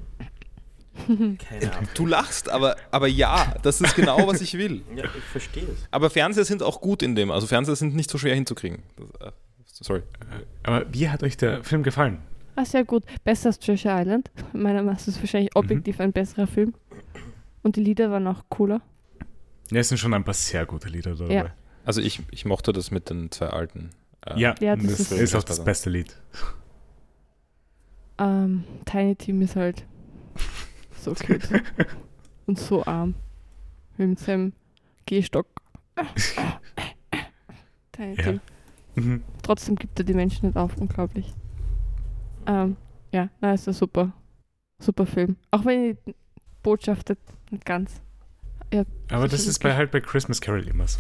Keine 1.08 1.72
Ahnung. 1.74 1.90
Du 1.96 2.06
lachst, 2.06 2.50
aber, 2.50 2.76
aber 2.92 3.08
ja, 3.08 3.56
das 3.64 3.80
ist 3.82 3.96
genau, 3.96 4.28
was 4.28 4.42
ich 4.42 4.58
will. 4.58 4.82
Ja, 4.96 5.06
ich 5.06 5.24
verstehe 5.32 5.64
es. 5.64 5.88
Aber 5.90 6.10
Fernseher 6.10 6.44
sind 6.46 6.62
auch 6.64 6.82
gut 6.82 7.02
in 7.02 7.16
dem. 7.16 7.32
Also 7.32 7.48
Fernseher 7.48 7.76
sind 7.76 7.96
nicht 7.96 8.10
so 8.12 8.18
schwer 8.18 8.36
hinzukriegen. 8.36 8.80
Das, 9.20 9.28
äh, 9.30 9.32
sorry. 9.70 10.04
Aber 10.64 10.86
wie 10.94 11.10
hat 11.10 11.24
euch 11.24 11.38
der 11.38 11.64
Film 11.64 11.84
gefallen? 11.84 12.20
Ah, 12.58 12.66
sehr 12.66 12.84
gut. 12.84 13.04
Besser 13.24 13.48
als 13.48 13.60
Treasure 13.60 14.02
Island. 14.02 14.30
Meiner 14.52 14.76
Meinung 14.84 14.88
nach 14.88 15.00
ist 15.00 15.08
es 15.08 15.20
wahrscheinlich 15.20 15.56
objektiv 15.56 16.00
ein 16.02 16.12
besserer 16.12 16.46
Film. 16.48 16.74
Und 17.64 17.78
die 17.78 17.82
Lieder 17.84 18.12
waren 18.12 18.28
auch 18.28 18.44
cooler. 18.50 18.82
Ja, 19.72 19.80
es 19.80 19.88
sind 19.88 19.98
schon 19.98 20.14
ein 20.14 20.26
paar 20.26 20.34
sehr 20.34 20.66
gute 20.66 20.90
Lieder 20.90 21.16
dabei. 21.16 21.34
Ja. 21.34 21.46
Also 21.86 22.02
ich, 22.02 22.22
ich 22.32 22.44
mochte 22.44 22.74
das 22.74 22.92
mit 22.92 23.10
den 23.10 23.32
zwei 23.32 23.48
alten. 23.48 23.92
äh, 24.26 24.38
Ja, 24.38 24.54
Ja, 24.60 24.76
das 24.76 24.86
das, 24.88 25.00
ist- 25.00 25.12
ist 25.14 25.36
auch 25.36 25.44
das 25.44 25.64
beste 25.64 25.90
Lied. 25.90 26.18
Ähm, 28.20 28.64
Tiny 28.86 29.16
Tim 29.16 29.42
ist 29.42 29.56
halt 29.56 29.86
so 31.02 31.14
cute. 31.14 31.64
Und 32.46 32.60
so 32.60 32.86
arm. 32.86 33.16
Mit 33.98 34.20
seinem 34.20 34.54
Gehstock. 35.06 35.48
Ja. 38.18 38.40
Mhm. 38.96 39.24
Trotzdem 39.44 39.76
gibt 39.76 40.00
er 40.00 40.04
die 40.04 40.16
Menschen 40.16 40.48
nicht 40.48 40.58
auf. 40.58 40.76
Unglaublich. 40.78 41.36
Ähm, 42.48 42.76
ja, 43.12 43.30
na, 43.40 43.54
ist 43.54 43.68
ein 43.68 43.76
super, 43.76 44.12
super 44.80 45.06
Film. 45.06 45.36
Auch 45.52 45.66
wenn 45.66 45.96
die 46.08 46.16
Botschaft 46.64 47.14
nicht 47.52 47.64
ganz. 47.64 48.02
Aber 49.12 49.28
das 49.28 49.46
ist 49.46 49.60
bei 49.60 49.76
halt 49.76 49.92
bei 49.92 50.00
Christmas 50.00 50.42
Carol 50.42 50.68
immer 50.68 50.88
so. 50.88 50.98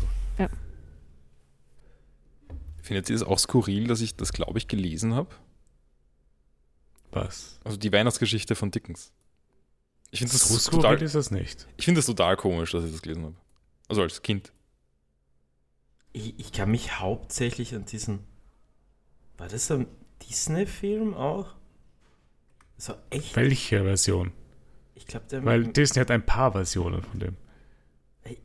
Findet 2.81 3.09
ihr 3.09 3.15
es 3.15 3.23
auch 3.23 3.39
skurril, 3.39 3.87
dass 3.87 4.01
ich 4.01 4.15
das, 4.15 4.33
glaube 4.33 4.57
ich, 4.57 4.67
gelesen 4.67 5.13
habe? 5.13 5.29
Was? 7.11 7.59
Also 7.63 7.77
die 7.77 7.91
Weihnachtsgeschichte 7.91 8.55
von 8.55 8.71
Dickens. 8.71 9.13
Ich 10.11 10.19
finde 10.19 10.33
das, 10.33 10.47
so 10.47 10.71
total, 10.71 11.01
ist 11.01 11.15
das 11.15 11.31
nicht. 11.31 11.67
ich 11.77 11.85
find 11.85 11.97
das 11.97 12.05
total 12.05 12.35
komisch, 12.37 12.71
dass 12.71 12.83
ich 12.83 12.91
das 12.91 13.01
gelesen 13.01 13.23
habe. 13.23 13.35
Also 13.87 14.01
als 14.01 14.21
Kind. 14.21 14.51
Ich, 16.13 16.37
ich 16.37 16.51
kann 16.51 16.69
mich 16.69 16.99
hauptsächlich 16.99 17.73
an 17.73 17.85
diesen. 17.85 18.19
War 19.37 19.47
das 19.47 19.71
ein 19.71 19.87
Disney-Film 20.29 21.13
auch? 21.13 21.55
So 22.77 22.93
echt? 23.09 23.35
Welche 23.35 23.83
Version? 23.83 24.33
ich 25.01 25.07
glaube, 25.07 25.25
der 25.31 25.43
Weil 25.43 25.61
mit, 25.61 25.77
Disney 25.77 25.99
hat 25.99 26.11
ein 26.11 26.25
paar 26.25 26.51
Versionen 26.51 27.01
von 27.01 27.19
dem. 27.19 27.37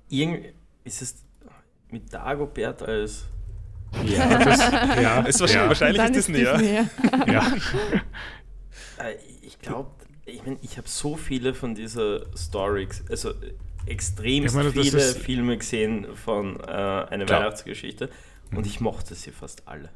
irgend, 0.08 0.54
ist 0.84 1.02
es 1.02 1.24
mit 1.90 2.12
Dagobert 2.12 2.82
als. 2.82 3.26
Ja, 4.04 4.44
das, 4.44 4.58
ja, 5.00 5.20
ist 5.26 5.40
wahrscheinlich, 5.40 5.54
ja, 5.54 5.68
wahrscheinlich 5.68 6.16
ist 6.16 6.28
Disney, 6.28 6.42
ja. 6.42 6.60
ja. 6.60 6.88
ja. 7.26 7.52
Äh, 8.98 9.16
ich 9.42 9.58
glaube, 9.58 9.90
ich 10.26 10.44
meine, 10.44 10.58
ich 10.62 10.76
habe 10.76 10.88
so 10.88 11.16
viele 11.16 11.54
von 11.54 11.74
dieser 11.74 12.26
Stories, 12.36 13.02
also 13.08 13.30
äh, 13.30 13.54
extrem 13.86 14.44
meine, 14.52 14.72
das 14.72 14.86
viele 14.88 14.98
ist- 14.98 15.18
Filme 15.18 15.56
gesehen 15.56 16.06
von 16.16 16.58
äh, 16.60 16.64
einer 16.64 17.24
Klar. 17.24 17.40
Weihnachtsgeschichte 17.40 18.10
und 18.54 18.66
ich 18.66 18.80
mochte 18.80 19.14
sie 19.14 19.30
fast 19.30 19.66
alle. 19.66 19.88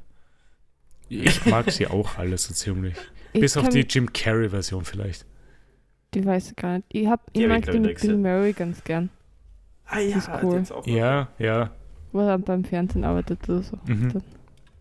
Ich 1.09 1.45
mag 1.47 1.71
sie 1.71 1.87
auch 1.89 2.19
alle 2.19 2.39
so 2.39 2.55
ziemlich. 2.55 2.95
Ich 3.33 3.41
Bis 3.41 3.57
auf 3.57 3.69
die 3.69 3.81
Jim 3.81 4.13
Carrey-Version 4.13 4.85
vielleicht. 4.85 5.27
Die 6.15 6.25
weiß 6.25 6.51
ich 6.51 6.57
gar 6.57 6.77
nicht. 6.77 6.87
Ich, 6.91 7.07
hab, 7.09 7.21
ich 7.33 7.47
mag 7.47 7.61
ich, 7.65 7.71
die 7.71 7.81
mit 7.81 8.01
Bill. 8.01 8.17
Murray 8.17 8.53
ganz 8.53 8.83
gern. 8.85 9.11
Ah 9.87 9.99
ja, 9.99 10.17
ist 10.19 10.29
hat 10.29 10.43
cool. 10.45 10.59
jetzt 10.59 10.73
auch 10.73 10.87
Ja, 10.87 11.29
ja. 11.39 11.71
Wo 12.13 12.21
er 12.21 12.39
beim 12.39 12.65
Fernsehen 12.65 13.05
arbeitet 13.05 13.49
oder 13.49 13.63
so. 13.63 13.79
Mhm. 13.87 14.23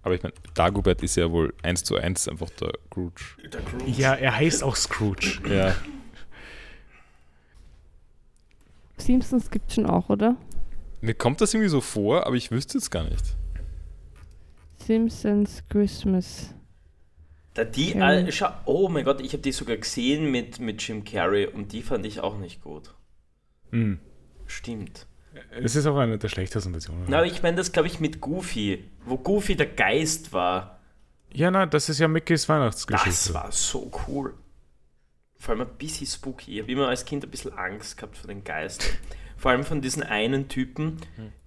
Aber 0.10 0.15
ich 0.15 0.24
meine, 0.24 0.34
Dagobert 0.56 1.04
ist 1.04 1.17
ja 1.17 1.30
wohl 1.32 1.54
eins 1.62 1.84
zu 1.84 1.95
eins 1.95 2.28
einfach 2.28 2.50
der 2.50 2.72
Scrooge. 2.88 3.22
Der 3.54 3.62
Groot. 3.62 3.88
Ja, 3.88 4.15
er 4.15 4.36
heißt 4.36 4.63
auch 4.63 4.76
Scrooge. 4.76 5.39
Ja. 5.48 5.76
Simpsons 8.98 9.52
gibt 9.52 9.72
schon 9.72 9.86
auch, 9.86 10.10
oder? 10.10 10.36
Mir 11.02 11.13
kommt 11.13 11.41
das 11.41 11.54
irgendwie 11.54 11.69
so 11.69 11.80
vor, 11.80 12.26
aber 12.26 12.36
ich 12.36 12.50
wüsste 12.50 12.80
es 12.80 12.89
gar 12.89 13.04
nicht. 13.04 13.24
Simpsons 14.78 15.62
Christmas. 15.69 16.56
Da 17.54 17.63
die, 17.63 17.93
schau, 18.32 18.50
oh 18.65 18.89
mein 18.89 19.06
Gott, 19.06 19.22
ich 19.22 19.34
habe 19.34 19.43
die 19.43 19.52
sogar 19.52 19.78
gesehen 19.78 20.32
mit, 20.32 20.60
mit 20.60 20.82
Jim 20.82 21.04
Carrey 21.04 21.45
und 21.45 21.72
die 21.72 21.84
fand 21.84 22.04
ich 22.08 22.19
auch 22.19 22.39
nicht 22.39 22.62
gut. 22.62 22.95
Mhm. 23.69 24.00
Stimmt. 24.48 25.06
Es 25.52 25.75
ist 25.75 25.86
auch 25.86 25.97
eine 25.97 26.17
der 26.17 26.30
schlechtesten 26.30 26.71
Versionen. 26.71 27.06
Na, 27.08 27.17
aber 27.17 27.28
ich 27.28 27.41
meine 27.43 27.58
das, 27.58 27.71
glaube 27.71 27.88
ich, 27.88 27.99
mit 27.99 28.21
Goofy, 28.21 28.86
wo 29.06 29.17
Goofy 29.17 29.56
der 29.56 29.67
Geist 29.67 30.34
war. 30.34 30.80
Ja, 31.32 31.52
na, 31.52 31.65
das 31.65 31.89
ist 31.89 31.99
ja 31.99 32.08
Mickys 32.08 32.49
Weihnachtsgeschichte. 32.49 33.10
Das 33.10 33.34
war 33.34 33.52
so 33.52 33.91
cool. 34.08 34.34
Vor 35.38 35.54
allem 35.54 35.62
ein 35.62 35.78
bisschen 35.78 36.08
spooky. 36.08 36.56
Ich 36.56 36.62
habe 36.62 36.71
immer 36.71 36.88
als 36.89 37.06
Kind 37.06 37.23
ein 37.23 37.30
bisschen 37.30 37.54
Angst 37.54 37.97
gehabt 37.97 38.17
vor 38.17 38.28
den 38.28 38.43
Geistern. 38.43 38.97
Vor 39.38 39.52
allem 39.52 39.63
von 39.63 39.80
diesem 39.80 40.04
einen 40.04 40.49
Typen, 40.49 40.97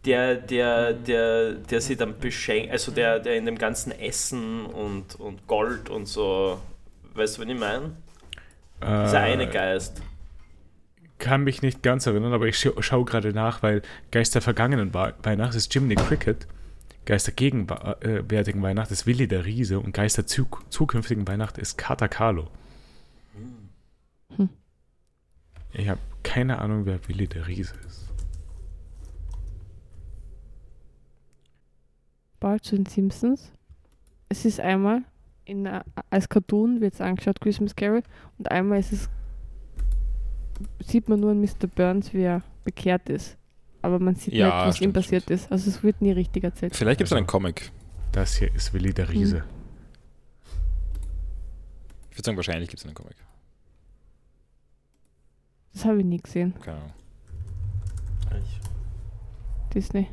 der, 0.07 0.37
der, 0.37 0.95
der, 0.95 1.53
der 1.53 1.81
sie 1.83 1.95
dann 1.95 2.19
beschenkt, 2.19 2.73
also 2.73 2.91
der, 2.91 3.19
der 3.19 3.37
in 3.37 3.45
dem 3.45 3.59
ganzen 3.59 3.93
Essen 3.93 4.65
und, 4.65 5.17
und 5.17 5.47
Gold 5.47 5.91
und 5.91 6.07
so, 6.07 6.59
weißt 7.13 7.37
du, 7.37 7.43
was 7.43 7.49
ich 7.49 7.59
meine? 7.59 7.97
Dieser 8.81 9.21
eine 9.21 9.45
äh, 9.45 9.53
Geist. 9.53 10.01
Kann 11.23 11.45
mich 11.45 11.63
nicht 11.63 11.83
ganz 11.83 12.07
erinnern, 12.07 12.33
aber 12.33 12.49
ich 12.49 12.59
scha 12.59 12.71
schaue 12.83 13.05
gerade 13.05 13.33
nach, 13.33 13.63
weil 13.63 13.83
Geist 14.11 14.35
der 14.35 14.43
vergangenen 14.43 14.93
Weihnacht 14.93 15.55
ist 15.55 15.73
Jiminy 15.73 15.95
Cricket, 15.95 16.49
Geist 17.05 17.29
der 17.29 17.35
gegenwärtigen 17.35 18.61
Weihnacht 18.61 18.91
ist 18.91 19.07
Willi 19.07 19.29
der 19.29 19.45
Riese 19.45 19.79
und 19.79 19.93
Geist 19.93 20.17
der 20.19 20.27
zuk 20.27 20.65
zukünftigen 20.69 21.27
Weihnacht 21.29 21.59
ist 21.59 21.79
Kata 21.79 22.09
Carlo. 22.09 22.49
Hm. 24.37 24.49
Ich 25.73 25.89
habe 25.89 26.01
keine 26.25 26.59
Ahnung, 26.59 26.87
wer 26.87 26.99
Willi 27.09 27.29
der 27.29 27.47
Riese 27.47 27.75
ist. 27.87 28.11
Bald 32.41 32.65
zu 32.65 32.75
den 32.75 32.87
Simpsons. 32.87 33.53
Es 34.29 34.45
ist 34.45 34.59
einmal 34.59 35.03
in, 35.45 35.69
als 36.11 36.29
Cartoon 36.29 36.81
wird 36.81 36.95
es 36.95 37.01
angeschaut, 37.01 37.41
Christmas 37.41 37.77
Carol, 37.77 38.03
und 38.39 38.51
einmal 38.51 38.81
ist 38.81 38.93
es, 38.93 39.11
sieht 40.81 41.09
man 41.09 41.21
nur 41.21 41.31
an 41.33 41.41
Mr. 41.41 41.67
Burns, 41.75 42.13
wie 42.13 42.23
er 42.23 42.43
bekehrt 42.65 43.09
ist. 43.09 43.37
Aber 43.83 43.99
man 43.99 44.15
sieht 44.15 44.35
Ja, 44.35 44.47
nicht, 44.47 44.55
was 44.55 44.75
ihm 44.75 44.77
stimmt, 44.77 44.95
passiert 44.95 45.23
stimmt. 45.25 45.41
ist. 45.41 45.53
Also 45.53 45.71
es 45.71 45.83
wird 45.83 46.01
nie 46.03 46.13
richtig 46.13 46.45
erzählt. 46.45 46.77
Vielleicht 46.77 46.99
gibt 46.99 47.07
es 47.09 47.13
Also- 47.13 47.19
einen 47.19 47.27
Comic. 47.27 47.71
Das 48.13 48.37
hier 48.37 48.55
ist 48.55 48.73
Willi 48.75 48.93
der 48.93 49.09
Riese. 49.09 49.43
Ich 52.11 52.17
würde 52.19 52.27
sagen, 52.27 52.37
wahrscheinlich 52.37 52.69
gibt 52.69 52.81
es 52.81 52.87
einen 52.87 52.95
Comic. 52.95 53.17
Das 55.73 55.85
habe 55.87 55.99
ich 56.01 56.05
nie 56.05 56.19
gesehen, 56.21 56.55
Keine 56.61 56.77
Ahnung. 56.79 56.93
Ich, 58.39 58.61
Disney. 59.75 60.09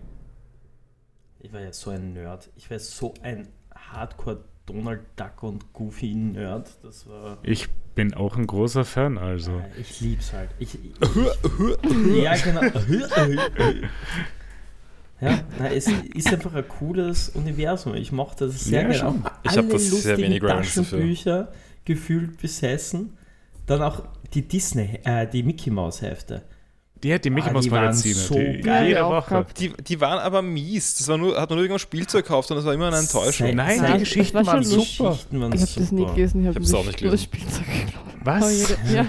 ich 1.39 1.51
war 1.51 1.59
ja 1.61 1.73
so 1.73 1.89
ein 1.91 2.13
Nerd. 2.13 2.49
Ich 2.55 2.71
war 2.71 2.79
so 2.79 3.13
ein 3.21 3.47
Hardcore 3.75 4.45
Donald 4.69 5.01
Duck 5.15 5.43
und 5.43 5.73
Goofy 5.73 6.13
Nerd. 6.13 6.69
Das 6.83 7.07
war. 7.07 7.37
Ich 7.43 7.67
bin 7.95 8.13
auch 8.13 8.37
ein 8.37 8.47
großer 8.47 8.85
Fan, 8.85 9.17
also. 9.17 9.51
Ja, 9.57 9.65
Ich 9.79 9.99
lieb's 10.01 10.31
halt. 10.31 10.49
Ich, 10.59 10.75
ich, 10.75 10.93
ja, 12.23 12.35
genau. 12.37 12.61
Ja, 15.21 15.37
na, 15.57 15.69
es 15.69 15.87
ist 16.13 16.31
einfach 16.31 16.53
ein 16.53 16.65
cooles 16.69 17.27
Universum. 17.29 17.93
Ich 17.95 18.13
mochte 18.13 18.45
das 18.45 18.63
sehr 18.63 18.83
Ja, 18.83 18.87
gerne. 18.89 19.23
Ich 19.43 19.51
hab 19.51 19.65
alle 19.65 19.73
das 19.73 19.89
sehr 19.89 20.17
wenig 20.17 20.39
dafür. 20.39 20.83
Taschenbücher 20.83 21.51
gefühlt 21.83 22.37
besessen. 22.41 23.17
Dann 23.65 23.81
auch 23.81 24.03
die 24.33 24.47
Disney, 24.47 24.99
äh, 25.03 25.27
die 25.27 25.43
Mickey 25.43 25.71
Maus 25.71 26.01
Hefte. 26.01 26.43
Die 27.03 27.13
hat 27.13 27.23
die 27.23 27.29
Mickey 27.29 27.49
Ah, 27.49 27.53
Mouse 27.53 27.63
die 27.63 27.71
waren 27.71 27.81
Magazine. 27.85 28.15
so 28.15 28.33
die, 28.35 28.59
geil. 28.61 28.87
jede 28.89 29.05
Woche. 29.05 29.45
Die, 29.57 29.71
die 29.87 30.01
waren 30.01 30.19
aber 30.19 30.41
mies. 30.41 30.97
Das 30.97 31.07
war 31.07 31.17
nur, 31.17 31.39
hat 31.39 31.49
man 31.49 31.57
nur 31.57 31.63
irgendwann 31.63 31.79
Spielzeug 31.79 32.25
gekauft 32.25 32.51
und 32.51 32.57
das 32.57 32.65
war 32.65 32.73
immer 32.73 32.87
eine 32.87 32.97
Enttäuschung. 32.97 33.55
Nein, 33.55 33.81
die 33.93 33.99
Geschichten 33.99 34.33
war 34.35 34.45
waren 34.45 34.63
super. 34.63 35.11
Geschichten 35.11 35.39
waren 35.41 35.53
Ich 35.53 35.61
habe 35.61 35.71
das 35.77 35.91
nie 35.93 36.05
gelesen, 36.05 36.41
ich 36.41 36.47
habe 36.47 36.59
hab's 36.59 36.73
auch 36.73 36.85
nicht 36.85 37.01
nur 37.01 37.11
das 37.11 37.29
gelesen. 37.31 37.53
Spielzeug 37.53 37.85
geglaubt. 37.85 38.15
Was? 38.25 38.75
Ja. 38.93 39.05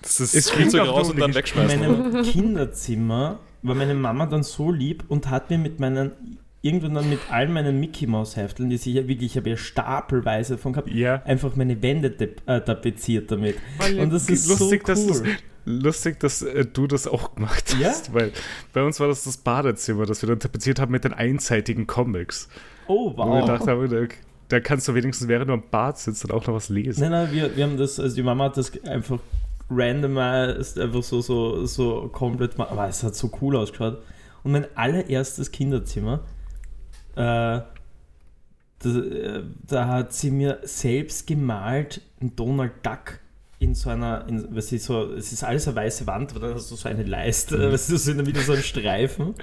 Das 0.00 0.18
ist 0.20 0.34
Es 0.34 0.50
Spielzeug 0.50 0.88
raus 0.88 1.10
und 1.10 1.20
dann 1.20 1.30
Gesch- 1.30 1.34
In 1.34 1.68
wegschmeißen. 1.68 1.80
meinem 2.12 2.22
Kinderzimmer 2.24 3.38
war 3.62 3.74
meine 3.74 3.94
Mama 3.94 4.26
dann 4.26 4.42
so 4.42 4.72
lieb 4.72 5.04
und 5.08 5.30
hat 5.30 5.50
mir 5.50 5.58
mit 5.58 5.78
meinen, 5.78 6.38
irgendwann 6.62 6.94
dann 6.94 7.08
mit 7.10 7.20
all 7.30 7.48
meinen 7.48 7.78
Mickey 7.78 8.06
Maus 8.06 8.36
Hefteln, 8.36 8.70
die 8.70 8.78
sie 8.78 8.92
ja 8.94 9.06
wirklich, 9.06 9.32
ich 9.32 9.36
habe 9.36 9.50
ja 9.50 9.56
stapelweise 9.56 10.58
von 10.58 10.72
gehabt, 10.72 10.88
Ja. 10.90 11.22
einfach 11.24 11.54
meine 11.54 11.80
Wände 11.82 12.08
äh, 12.46 12.60
tapeziert 12.62 13.30
damit. 13.30 13.56
Und 13.98 14.10
das 14.12 14.28
ist 14.28 14.48
lustig, 14.48 14.80
so 14.82 14.86
dass 14.92 15.06
das, 15.06 15.20
cool. 15.20 15.28
Lustig, 15.64 16.20
dass 16.20 16.42
äh, 16.42 16.64
du 16.64 16.86
das 16.86 17.06
auch 17.06 17.34
gemacht 17.34 17.74
Ja? 17.78 17.88
hast. 17.88 18.12
Weil 18.14 18.32
bei 18.72 18.82
uns 18.82 19.00
war 19.00 19.08
das 19.08 19.24
das 19.24 19.36
Badezimmer, 19.36 20.06
das 20.06 20.22
wir 20.22 20.28
dann 20.28 20.40
tapeziert 20.40 20.80
haben 20.80 20.92
mit 20.92 21.04
den 21.04 21.12
einseitigen 21.12 21.86
Comics. 21.86 22.48
Oh, 22.86 23.12
Wo 23.12 23.24
wir 23.24 23.26
wow. 23.26 23.40
gedacht 23.42 23.66
haben, 23.66 23.88
da, 23.88 24.14
da 24.48 24.60
kannst 24.60 24.88
du 24.88 24.94
wenigstens, 24.94 25.28
während 25.28 25.48
du 25.48 25.54
am 25.54 25.62
Bad 25.70 25.98
sitzt, 25.98 26.24
dann 26.24 26.30
auch 26.32 26.46
noch 26.46 26.54
was 26.54 26.68
lesen. 26.68 27.00
Nein, 27.02 27.10
nein, 27.10 27.32
wir, 27.32 27.56
wir 27.56 27.64
haben 27.64 27.76
das, 27.76 27.98
also 27.98 28.14
die 28.14 28.22
Mama 28.22 28.44
hat 28.44 28.56
das 28.56 28.72
einfach 28.84 29.18
randomized, 29.70 30.78
einfach 30.78 31.02
so, 31.02 31.20
so, 31.20 31.64
so 31.66 32.08
komplett, 32.12 32.58
aber 32.58 32.88
es 32.88 33.02
hat 33.02 33.14
so 33.14 33.30
cool 33.40 33.56
ausgeschaut. 33.56 34.02
Und 34.42 34.52
mein 34.52 34.66
allererstes 34.76 35.50
Kinderzimmer, 35.50 36.20
äh, 37.14 37.60
da, 37.64 37.64
äh, 38.84 39.42
da 39.66 39.86
hat 39.86 40.12
sie 40.12 40.30
mir 40.30 40.58
selbst 40.64 41.26
gemalt 41.26 42.00
einen 42.20 42.34
Donald 42.36 42.72
Duck 42.82 43.20
in 43.62 43.74
so 43.74 43.90
einer, 43.90 44.26
in, 44.28 44.54
was 44.54 44.72
ist 44.72 44.84
so, 44.86 45.12
es 45.12 45.32
ist 45.32 45.44
alles 45.44 45.66
eine 45.68 45.76
weiße 45.76 46.06
Wand, 46.06 46.32
aber 46.32 46.40
dann 46.48 46.54
hast 46.54 46.70
du 46.70 46.74
so 46.76 46.88
eine 46.88 47.02
Leiste, 47.04 47.56
Mhm. 47.56 47.72
was 47.72 47.88
ist 47.88 48.04
so 48.04 48.10
in 48.10 48.16
der 48.18 48.26
Mitte 48.26 48.40
so 48.40 48.52
ein 48.52 48.62
Streifen. 48.62 49.34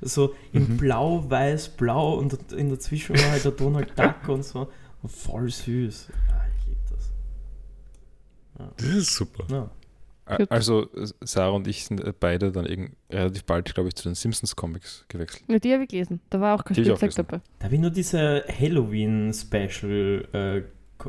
So 0.00 0.34
in 0.52 0.68
Mhm. 0.74 0.76
blau, 0.76 1.24
weiß, 1.28 1.70
blau 1.70 2.14
und 2.18 2.52
in 2.52 2.68
dazwischen 2.70 3.16
war 3.16 3.30
halt 3.30 3.44
der 3.44 3.52
Donald 3.52 3.92
Duck 3.98 4.28
und 4.28 4.44
so. 4.44 4.68
Und 5.02 5.10
voll 5.10 5.48
süß. 5.50 6.08
Ja, 6.28 6.44
ich 6.60 6.66
liebe 6.68 6.80
das. 6.90 8.76
Das 8.76 8.86
ist 8.86 9.14
super. 9.14 9.44
Ja. 9.50 9.70
Also 10.48 10.88
Sarah 11.22 11.50
und 11.50 11.68
ich 11.68 11.84
sind 11.84 12.00
äh, 12.00 12.12
beide 12.18 12.50
dann 12.50 12.66
irgend, 12.66 12.96
relativ 13.10 13.44
bald, 13.44 13.72
glaube 13.74 13.88
ich, 13.88 13.94
zu 13.94 14.08
den 14.08 14.16
Simpsons 14.16 14.56
Comics 14.56 15.04
gewechselt. 15.08 15.44
Ja, 15.48 15.58
die 15.60 15.72
habe 15.72 15.84
ich 15.84 15.88
gelesen. 15.88 16.20
Da 16.30 16.40
war 16.40 16.58
auch 16.58 16.64
kein 16.64 16.74
Spielzeug 16.74 17.14
dabei. 17.14 17.40
Da 17.60 17.64
habe 17.66 17.74
ich 17.76 17.80
nur 17.80 17.90
diese 17.90 18.44
Halloween-Special 18.48 20.28
äh, 20.32 20.58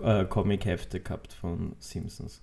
äh, 0.02 0.26
Comic-Hefte 0.26 1.00
gehabt 1.00 1.34
von 1.34 1.76
Simpsons. 1.80 2.41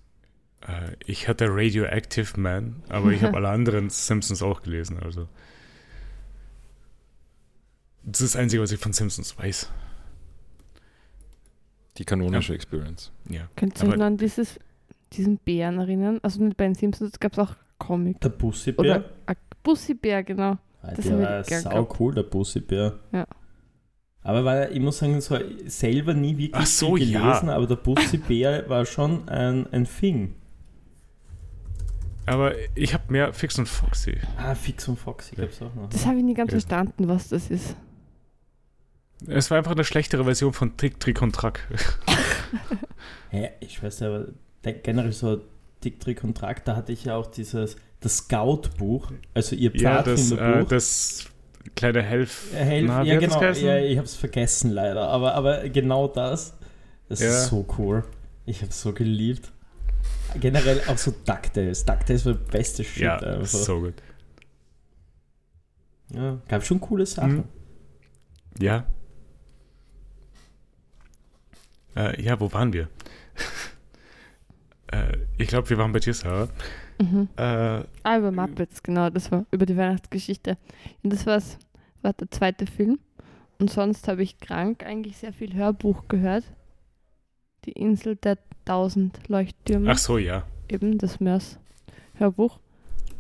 Äh, 0.67 0.97
ich 1.05 1.29
hatte 1.29 1.47
Radioactive 1.49 2.39
Man, 2.41 2.83
aber 2.89 3.11
ich 3.11 3.23
habe 3.23 3.37
alle 3.37 3.49
anderen 3.49 3.91
Simpsons 3.91 4.43
auch 4.43 4.63
gelesen. 4.63 4.99
Also. 5.03 5.29
Das 8.05 8.21
ist 8.21 8.35
das 8.35 8.41
Einzige, 8.41 8.63
was 8.63 8.73
ich 8.73 8.81
von 8.81 8.93
Simpsons 8.93 9.39
weiß. 9.39 9.71
Die 11.97 12.05
kanonische 12.05 12.55
Experience. 12.55 13.13
Ja. 13.29 13.49
Könnt 13.57 13.77
ihr 13.79 13.83
euch 13.83 13.89
Aber- 13.89 13.97
noch 13.99 14.07
an 14.07 14.17
dieses, 14.17 14.59
diesen 15.13 15.39
Bären 15.39 15.79
erinnern? 15.79 16.19
Also 16.23 16.43
nicht 16.43 16.57
bei 16.57 16.65
den 16.65 16.75
Simpsons 16.75 17.19
gab 17.21 17.33
es 17.33 17.39
auch 17.39 17.55
Comic. 17.79 18.21
Der 18.21 18.31
Bussibär. 18.31 18.81
Oder 18.81 19.11
ein 19.27 19.37
Bussi-Bär, 19.63 20.23
genau. 20.25 20.59
Ah, 20.83 20.93
das 20.95 21.11
war 21.11 21.43
gern 21.43 21.63
sau 21.63 21.71
gehabt. 21.71 22.01
cool, 22.01 22.15
der 22.15 22.23
Bussibär. 22.25 22.99
Ja. 23.13 23.27
Aber 24.23 24.45
weil 24.45 24.73
ich 24.73 24.81
muss 24.81 24.99
sagen, 24.99 25.21
so 25.21 25.39
selber 25.67 26.15
nie 26.15 26.37
wirklich 26.37 26.67
so, 26.67 26.97
viel 26.97 27.11
ja. 27.11 27.21
gelesen, 27.21 27.49
aber 27.51 27.67
der 27.67 27.77
Bussibär 27.77 28.69
war 28.69 28.85
schon 28.87 29.29
ein, 29.29 29.67
ein 29.73 29.85
Thing. 29.87 30.35
Aber 32.27 32.53
ich 32.75 32.95
habe 32.95 33.05
mehr 33.13 33.33
Fix 33.33 33.59
und 33.59 33.67
Foxy. 33.69 34.17
Ah, 34.39 34.55
Fix 34.55 34.89
und 34.89 34.99
Foxy 34.99 35.37
gab 35.37 35.51
es 35.51 35.61
auch 35.61 35.75
noch. 35.75 35.89
Das 35.91 36.07
habe 36.07 36.19
ich 36.19 36.25
nie 36.25 36.35
ganz 36.35 36.51
Ja. 36.53 36.59
verstanden, 36.61 37.09
was 37.09 37.29
das 37.29 37.51
ist. 37.51 37.77
Es 39.27 39.51
war 39.51 39.59
einfach 39.59 39.73
eine 39.73 39.85
schlechtere 39.85 40.25
Version 40.25 40.53
von 40.53 40.77
Trick, 40.77 40.99
Trick 41.01 41.23
und 41.23 41.35
Track. 41.35 41.61
Ja, 43.33 43.49
ich 43.59 43.83
weiß 43.83 43.99
ja, 44.01 44.09
aber 44.09 44.27
generell 44.85 45.11
so 45.13 45.41
Dick, 45.83 45.99
Trick 45.99 46.23
und 46.23 46.37
Track, 46.37 46.65
da 46.65 46.77
hatte 46.77 46.93
ich 46.93 47.05
ja 47.05 47.17
auch 47.17 47.27
dieses, 47.27 47.75
das 47.99 48.19
Scout-Buch, 48.19 49.11
also 49.35 49.57
ihr 49.57 49.75
Ja, 49.77 50.03
das, 50.03 50.31
äh, 50.31 50.37
Pfadfinderbuch. 50.37 50.69
das 50.69 51.25
kleine 51.75 52.03
Helf. 52.03 52.53
Ja, 52.53 52.59
Helf, 52.61 52.87
Na, 52.87 53.03
ja 53.03 53.19
genau, 53.19 53.43
ja, 53.43 53.79
ich 53.79 53.97
habe 53.99 54.07
es 54.07 54.15
vergessen 54.15 54.71
leider, 54.71 55.09
aber, 55.09 55.35
aber 55.35 55.69
genau 55.69 56.07
das, 56.07 56.55
das 57.09 57.21
Ja. 57.21 57.29
ist 57.29 57.47
so 57.49 57.67
cool. 57.77 58.05
Ich 58.47 58.59
habe 58.61 58.71
es 58.71 58.81
so 58.81 58.93
geliebt. 58.93 59.51
Generell 60.41 60.81
auch 60.89 60.99
so 60.99 61.11
DuckTales. 61.11 61.85
DuckTales 61.85 62.27
war 62.27 62.35
der 62.35 62.41
beste 62.51 62.85
Shit 62.85 63.03
Ja, 63.03 63.17
einfach. 63.19 63.47
so 63.47 63.81
gut. 63.81 63.95
Ja, 66.13 66.39
gab 66.49 66.65
schon 66.65 66.81
coole 66.81 67.07
Sachen. 67.07 67.37
Mhm. 67.37 67.45
Ja. 68.59 68.87
Äh, 71.97 72.21
ja, 72.23 72.39
wo 72.41 72.53
waren 72.53 72.73
wir? 72.73 72.89
äh, 74.93 75.17
ich 75.39 75.49
glaube, 75.49 75.71
wir 75.71 75.79
waren 75.79 75.93
bei 75.93 76.01
dir, 76.01 76.15
Sarah. 76.15 76.49
Mhm. 77.01 77.29
Äh, 77.37 77.83
Ah, 78.03 78.19
über 78.19 78.31
Muppets, 78.31 78.83
genau. 78.83 79.11
Das 79.11 79.31
war 79.33 79.47
über 79.51 79.67
die 79.67 79.77
Weihnachtsgeschichte. 79.77 80.57
Und 81.03 81.13
das 81.13 81.27
war's, 81.27 81.59
war 82.03 82.13
der 82.13 82.31
zweite 82.31 82.67
Film. 82.67 82.99
Und 83.59 83.71
sonst 83.71 84.09
habe 84.09 84.23
ich 84.23 84.39
krank 84.39 84.85
eigentlich 84.85 85.17
sehr 85.17 85.33
viel 85.33 85.55
Hörbuch 85.55 86.09
gehört. 86.09 86.45
Die 87.65 87.73
Insel 87.73 88.17
der 88.17 88.39
tausend 88.65 89.29
Leuchttürme. 89.29 89.91
ach 89.91 89.99
so, 89.99 90.19
ja. 90.19 90.45
Eben 90.69 90.99
das 90.99 91.21
Mörs 91.21 91.59
Hörbuch. 92.15 92.59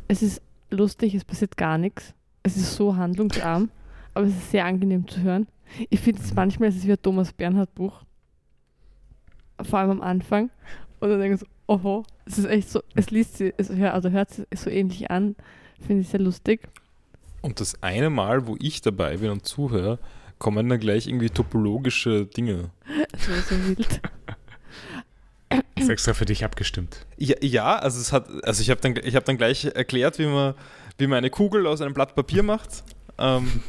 Es 0.08 0.22
ist 0.22 0.42
lustig, 0.70 1.14
es 1.14 1.24
passiert 1.24 1.56
gar 1.56 1.78
nichts. 1.78 2.14
Es 2.42 2.56
ist 2.56 2.76
so 2.76 2.96
handlungsarm, 2.96 3.70
aber 4.12 4.26
es 4.26 4.32
ist 4.32 4.50
sehr 4.50 4.64
angenehm 4.64 5.08
zu 5.08 5.20
hören. 5.22 5.46
Ich 5.88 6.00
finde 6.00 6.22
es 6.22 6.34
manchmal, 6.34 6.68
es 6.68 6.76
ist 6.76 6.86
wie 6.86 6.92
ein 6.92 7.02
Thomas 7.02 7.32
Bernhard 7.32 7.74
Buch. 7.74 8.02
Vor 9.62 9.78
allem 9.78 9.90
am 9.90 10.02
Anfang. 10.02 10.50
Und 11.00 11.08
dann 11.10 11.20
denke 11.20 11.34
ich 11.34 11.40
so, 11.40 11.46
oho, 11.66 12.04
es 12.26 12.38
ist 12.38 12.46
echt 12.46 12.70
so, 12.70 12.82
es 12.94 13.10
liest 13.10 13.38
sie, 13.38 13.54
es 13.56 13.70
also 13.70 14.10
hört 14.10 14.30
sich 14.30 14.46
so 14.54 14.70
ähnlich 14.70 15.10
an. 15.10 15.36
Finde 15.80 16.02
ich 16.02 16.08
sehr 16.08 16.20
lustig. 16.20 16.68
Und 17.40 17.60
das 17.60 17.82
eine 17.82 18.10
Mal, 18.10 18.46
wo 18.46 18.56
ich 18.60 18.80
dabei 18.80 19.18
bin 19.18 19.30
und 19.30 19.44
zuhöre, 19.44 19.98
kommen 20.38 20.68
dann 20.68 20.80
gleich 20.80 21.06
irgendwie 21.06 21.30
topologische 21.30 22.26
Dinge. 22.26 22.70
Es 23.12 23.30
war 23.30 23.36
so 23.38 23.68
wild. 23.68 24.00
Ist 25.84 25.90
extra 25.90 26.14
für 26.14 26.24
dich 26.24 26.44
abgestimmt. 26.44 27.06
Ja, 27.16 27.36
ja 27.40 27.76
also 27.76 28.00
es 28.00 28.12
hat, 28.12 28.28
also 28.44 28.60
ich 28.60 28.70
habe 28.70 28.80
dann, 28.80 28.96
ich 29.02 29.14
hab 29.16 29.24
dann 29.24 29.36
gleich 29.36 29.64
erklärt, 29.64 30.18
wie 30.18 30.26
man, 30.26 30.54
wie 30.98 31.06
man 31.06 31.18
eine 31.18 31.30
Kugel 31.30 31.66
aus 31.66 31.80
einem 31.80 31.94
Blatt 31.94 32.14
Papier 32.14 32.42
macht. 32.42 32.84
Ähm, 33.18 33.62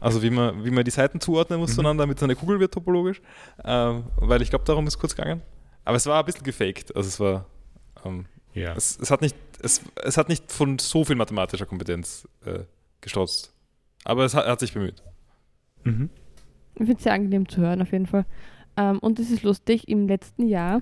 also 0.00 0.22
wie 0.22 0.30
man, 0.30 0.64
wie 0.64 0.70
man 0.70 0.84
die 0.84 0.90
Seiten 0.90 1.20
zuordnen 1.20 1.58
muss 1.60 1.70
Mhm. 1.70 1.74
zueinander, 1.74 2.02
damit 2.04 2.18
so 2.18 2.24
eine 2.26 2.34
Kugel 2.36 2.58
wird 2.60 2.74
topologisch. 2.74 3.20
Ähm, 3.64 4.04
weil 4.16 4.42
ich 4.42 4.50
glaube, 4.50 4.64
darum 4.64 4.86
ist 4.86 4.98
kurz 4.98 5.14
gegangen. 5.14 5.42
Aber 5.84 5.96
es 5.96 6.06
war 6.06 6.20
ein 6.20 6.24
bisschen 6.26 6.44
gefaked. 6.44 6.94
Also 6.96 7.08
es 7.08 7.20
war, 7.20 7.46
ähm, 8.04 8.26
Ja. 8.54 8.74
es, 8.74 8.98
es, 9.00 9.10
hat 9.10 9.20
nicht, 9.20 9.36
es, 9.62 9.80
es 10.02 10.16
hat 10.16 10.28
nicht 10.28 10.50
von 10.50 10.78
so 10.78 11.04
viel 11.04 11.16
mathematischer 11.16 11.66
Kompetenz 11.66 12.26
äh, 12.44 12.60
gestrotzt. 13.00 13.52
Aber 14.04 14.24
es 14.24 14.34
hat, 14.34 14.44
er 14.46 14.52
hat 14.52 14.60
sich 14.60 14.72
bemüht. 14.74 15.02
Mhm. 15.84 16.10
Ich 16.74 16.78
finde 16.86 16.94
es 16.96 17.02
sehr 17.02 17.12
angenehm 17.12 17.48
zu 17.48 17.60
hören, 17.60 17.82
auf 17.82 17.92
jeden 17.92 18.06
Fall. 18.06 18.24
Ähm, 18.76 18.98
und 19.00 19.18
es 19.18 19.30
ist 19.30 19.42
lustig, 19.42 19.88
im 19.88 20.08
letzten 20.08 20.48
Jahr 20.48 20.80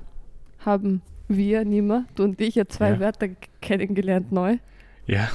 haben 0.65 1.03
wir, 1.29 1.65
Nima, 1.65 2.05
du 2.15 2.25
und 2.25 2.41
ich, 2.41 2.55
ja 2.57 2.67
zwei 2.69 2.91
Ja. 2.91 3.01
Wörter 3.01 3.29
kennengelernt 3.61 4.33
neu. 4.33 4.59
Ja. 5.07 5.29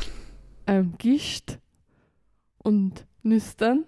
Ähm, 0.67 0.93
Gischt 0.97 1.59
und 2.59 3.05
Nüstern. 3.23 3.85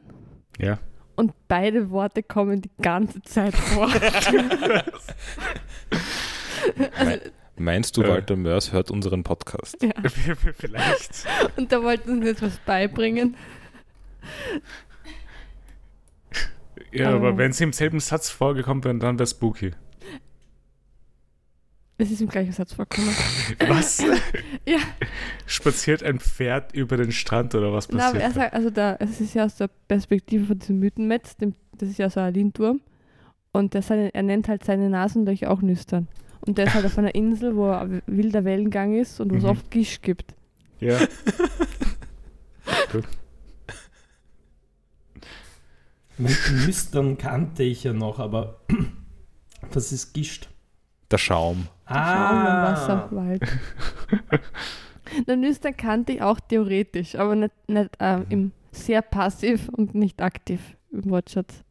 Ja. 0.58 0.80
Und 1.16 1.34
beide 1.48 1.90
Worte 1.90 2.22
kommen 2.24 2.62
die 2.62 2.72
ganze 2.82 3.22
Zeit 3.24 3.56
vor. 3.56 3.90
also, 6.98 7.18
Meinst 7.60 7.98
du, 7.98 8.04
Äh. 8.04 8.10
Walter 8.10 8.36
Mörs 8.36 8.72
hört 8.72 8.92
unseren 8.92 9.24
Podcast? 9.24 9.82
ja. 9.82 9.90
Vielleicht. 10.58 11.26
Und 11.56 11.72
da 11.72 11.82
wollten 11.82 12.08
sie 12.12 12.18
uns 12.18 12.26
jetzt 12.26 12.42
was 12.44 12.58
beibringen. 12.60 13.36
Ja, 16.92 17.10
aber 17.16 17.30
Ähm. 17.30 17.38
wenn 17.38 17.54
sie 17.54 17.64
im 17.64 17.74
selben 17.74 18.00
Satz 18.00 18.30
vorgekommen 18.30 18.84
wären, 18.84 19.00
dann 19.00 19.18
wäre 19.18 19.28
spooky. 19.28 19.72
Es 22.00 22.12
ist 22.12 22.22
im 22.22 22.28
gleichen 22.30 22.52
Satz 22.52 22.74
vorgekommen. 22.74 23.14
Was? 23.68 24.04
Ja. 24.68 24.80
Spaziert 25.46 26.04
ein 26.04 26.20
Pferd 26.20 26.74
über 26.74 26.98
den 26.98 27.12
Strand 27.14 27.56
oder 27.56 27.72
was 27.72 27.88
Na, 27.90 28.10
aber 28.10 28.20
passiert? 28.20 28.24
er 28.24 28.32
sagt, 28.34 28.54
also 28.54 28.70
da, 28.70 28.98
es 29.00 29.22
ist 29.22 29.34
ja 29.34 29.46
aus 29.46 29.56
der 29.56 29.70
Perspektive 29.88 30.46
von 30.46 30.60
diesem 30.60 30.80
Mythenmetz, 30.80 31.38
dem, 31.38 31.56
das 31.78 31.88
ist 31.90 31.98
ja 32.00 32.10
so 32.10 32.20
ein 32.20 32.34
Lindwurm. 32.34 32.82
Und 33.54 33.74
der 33.74 33.82
seine, 33.82 34.14
er 34.14 34.24
nennt 34.24 34.50
halt 34.50 34.66
seine 34.66 34.90
Nasenlöcher 34.90 35.50
auch 35.50 35.62
Nüstern. 35.62 36.10
Und 36.42 36.58
der 36.58 36.68
ist 36.68 36.74
halt 36.74 36.86
auf 36.86 36.98
einer 36.98 37.16
Insel, 37.16 37.56
wo 37.56 37.70
ein 37.72 38.02
wilder 38.08 38.44
Wellengang 38.44 38.94
ist 39.00 39.22
und 39.22 39.32
wo 39.32 39.38
es 39.38 39.44
Mhm. 39.44 39.50
oft 39.50 39.72
Gisch 39.72 40.02
gibt. 40.02 40.36
Ja. 40.82 41.00
Gut. 42.92 43.06
Nüstern 46.18 47.18
kannte 47.18 47.64
ich 47.64 47.84
ja 47.86 47.94
noch, 47.94 48.20
aber 48.20 48.60
was 49.72 49.92
ist 49.92 50.14
Gischt? 50.14 50.50
Der 51.10 51.18
Schaum. 51.20 51.68
Schaum 51.88 52.40
im 52.40 52.64
Wasserwald. 52.64 53.42
Na, 55.28 55.36
Nüstern 55.36 55.76
kannte 55.78 56.14
ich 56.14 56.22
auch 56.22 56.40
theoretisch, 56.40 57.16
aber 57.16 57.36
nicht, 57.36 57.54
nicht 57.68 57.92
ähm, 58.00 58.26
im 58.30 58.52
sehr 58.72 59.02
passiv 59.02 59.70
und 59.70 59.96
nicht 59.96 60.22
aktiv 60.22 60.60
im 60.92 61.10
Wortschatz. 61.10 61.64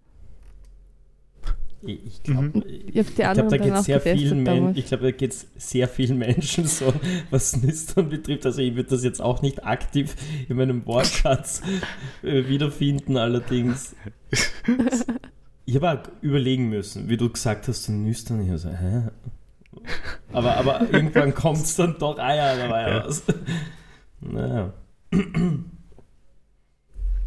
Ich, 1.83 2.23
glaube, 2.23 2.43
Mhm. 2.49 2.55
habe 2.97 3.35
glaub, 3.35 3.49
da 3.49 3.57
geht 3.59 3.73
auch 3.73 3.85
sehr 3.85 4.01
vielen 4.01 4.17
getestet 4.17 4.37
Men 4.39 4.45
damals. 4.45 4.79
ich 4.79 4.87
glaube, 4.87 5.05
da 5.05 5.11
geht 5.13 5.31
es 5.33 5.47
sehr 5.57 5.87
vielen 5.87 6.19
Menschen 6.19 6.67
so, 6.67 6.93
was 7.31 7.57
Nüstern 7.63 8.09
betrifft. 8.09 8.45
Also 8.47 8.61
ich 8.63 8.75
würde 8.75 8.89
das 8.91 9.05
jetzt 9.05 9.21
auch 9.21 9.41
nicht 9.43 9.65
aktiv 9.65 10.17
in 10.49 10.57
meinem 10.57 10.85
Wortschatz 10.87 11.63
äh, 12.23 12.49
wiederfinden, 12.49 13.17
allerdings. 13.17 13.95
Ich 15.69 15.75
habe 15.75 15.91
auch 15.91 16.23
überlegen 16.23 16.69
müssen, 16.69 17.09
wie 17.09 17.17
du 17.17 17.29
gesagt 17.29 17.67
hast, 17.67 17.89
Nüstern. 17.89 18.41
Ich 18.41 18.61
so, 18.61 18.69
hä? 18.71 19.09
Aber, 20.33 20.57
aber 20.57 20.81
irgendwann 20.93 21.35
kommt 21.35 21.59
es 21.59 21.77
dann 21.77 21.97
doch, 21.99 22.19
ah 22.19 22.35
ja, 22.35 22.57
da 22.57 22.69
war 22.71 22.89
ja, 22.89 23.07
was. 23.07 23.23
Naja. 24.21 24.73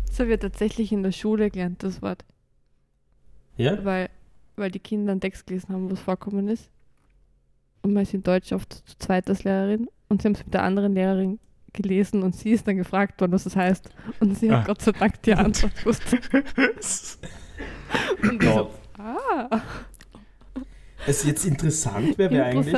Das 0.08 0.20
habe 0.20 0.34
ich 0.34 0.40
tatsächlich 0.40 0.92
in 0.92 1.04
der 1.04 1.12
Schule 1.12 1.50
gelernt, 1.50 1.84
das 1.84 2.02
Wort. 2.02 2.26
Ja? 3.58 3.84
weil, 3.84 4.10
weil 4.56 4.72
die 4.72 4.80
Kinder 4.80 5.12
einen 5.12 5.22
Text 5.22 5.46
gelesen 5.48 5.74
haben, 5.74 5.90
wo 5.90 5.94
es 5.94 6.00
vorkommen 6.00 6.48
ist. 6.48 6.70
Und 7.82 7.94
man 7.94 8.04
ist 8.04 8.14
in 8.14 8.24
Deutsch 8.24 8.52
oft 8.54 8.74
zu 8.74 8.98
zweit 8.98 9.30
als 9.30 9.44
Lehrerin 9.44 9.88
und 10.10 10.22
sie 10.22 10.28
haben 10.28 10.36
es 10.36 10.44
mit 10.44 10.54
der 10.54 10.64
anderen 10.64 10.94
Lehrerin 10.94 11.40
gelesen 11.74 12.24
und 12.24 12.36
sie 12.36 12.52
ist 12.52 12.68
dann 12.68 12.78
gefragt 12.78 13.22
worden, 13.22 13.32
was 13.32 13.44
das 13.44 13.56
heißt. 13.56 13.90
Und 14.20 14.38
sie 14.38 14.52
hat 14.52 14.64
Ah. 14.64 14.64
Gott 14.66 14.82
sei 14.82 14.92
Dank 14.92 15.22
die 15.24 15.34
Antwort 15.34 15.76
gewusst. 15.78 16.04
Und 18.22 18.44
ich 18.44 18.50
so, 18.50 18.72
ah, 18.98 19.62
Es 21.08 21.20
ist 21.22 21.26
jetzt 21.28 21.46
interessant, 21.46 22.18
wäre 22.18 22.32
wär 22.32 22.46
eigentlich, 22.46 22.76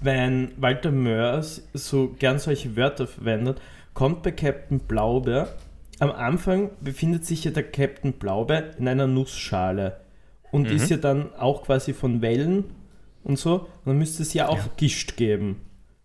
wenn 0.00 0.52
Walter 0.56 0.90
Mörs 0.90 1.62
so 1.74 2.14
gern 2.18 2.38
solche 2.38 2.76
Wörter 2.76 3.06
verwendet, 3.06 3.60
kommt 3.94 4.22
bei 4.22 4.30
Captain 4.32 4.78
Blaubeer. 4.80 5.54
Am 5.98 6.10
Anfang 6.12 6.70
befindet 6.80 7.24
sich 7.24 7.44
ja 7.44 7.50
der 7.50 7.62
Captain 7.70 8.12
Blaubeer 8.14 8.76
in 8.78 8.88
einer 8.88 9.06
Nussschale 9.06 10.00
und 10.52 10.68
Mhm. 10.68 10.76
ist 10.76 10.90
ja 10.90 10.96
dann 10.98 11.34
auch 11.34 11.64
quasi 11.64 11.92
von 11.94 12.20
Wellen 12.22 12.64
und 13.24 13.38
so. 13.38 13.60
Und 13.60 13.68
dann 13.86 13.98
müsste 13.98 14.22
es 14.22 14.32
ja 14.34 14.48
auch 14.48 14.58
Ja. 14.58 14.70
Gischt 14.76 15.16
geben. 15.16 15.60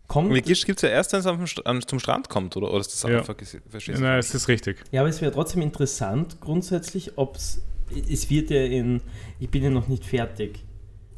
Kommt, 0.07 0.29
Und 0.29 0.35
die 0.35 0.41
Gischt 0.41 0.65
gibt 0.65 0.79
es 0.79 0.83
ja 0.83 0.89
erst, 0.89 1.13
wenn 1.13 1.19
es 1.43 1.59
an- 1.65 1.81
zum 1.87 1.99
Strand 1.99 2.27
kommt, 2.27 2.57
oder? 2.57 2.69
Oder 2.71 2.81
ist 2.81 2.91
das 2.93 3.09
Ja. 3.09 3.19
einfach 3.19 3.35
verstehst? 3.69 4.01
Nein, 4.01 4.19
es 4.19 4.33
ist 4.33 4.47
richtig. 4.49 4.83
ja, 4.91 5.01
aber 5.01 5.09
es 5.09 5.21
wäre 5.21 5.31
trotzdem 5.31 5.61
interessant, 5.61 6.41
grundsätzlich, 6.41 7.17
ob 7.17 7.37
es. 7.37 7.61
Es 8.09 8.29
wird 8.29 8.49
ja 8.49 8.63
in. 8.63 9.01
Ich 9.39 9.49
bin 9.49 9.63
ja 9.63 9.69
noch 9.69 9.87
nicht 9.87 10.05
fertig 10.05 10.63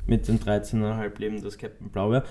mit 0.06 0.28
den 0.28 0.40
13,5 0.40 1.20
Leben 1.20 1.42
des 1.42 1.58
Captain 1.58 1.90
Blaubeer. 1.90 2.24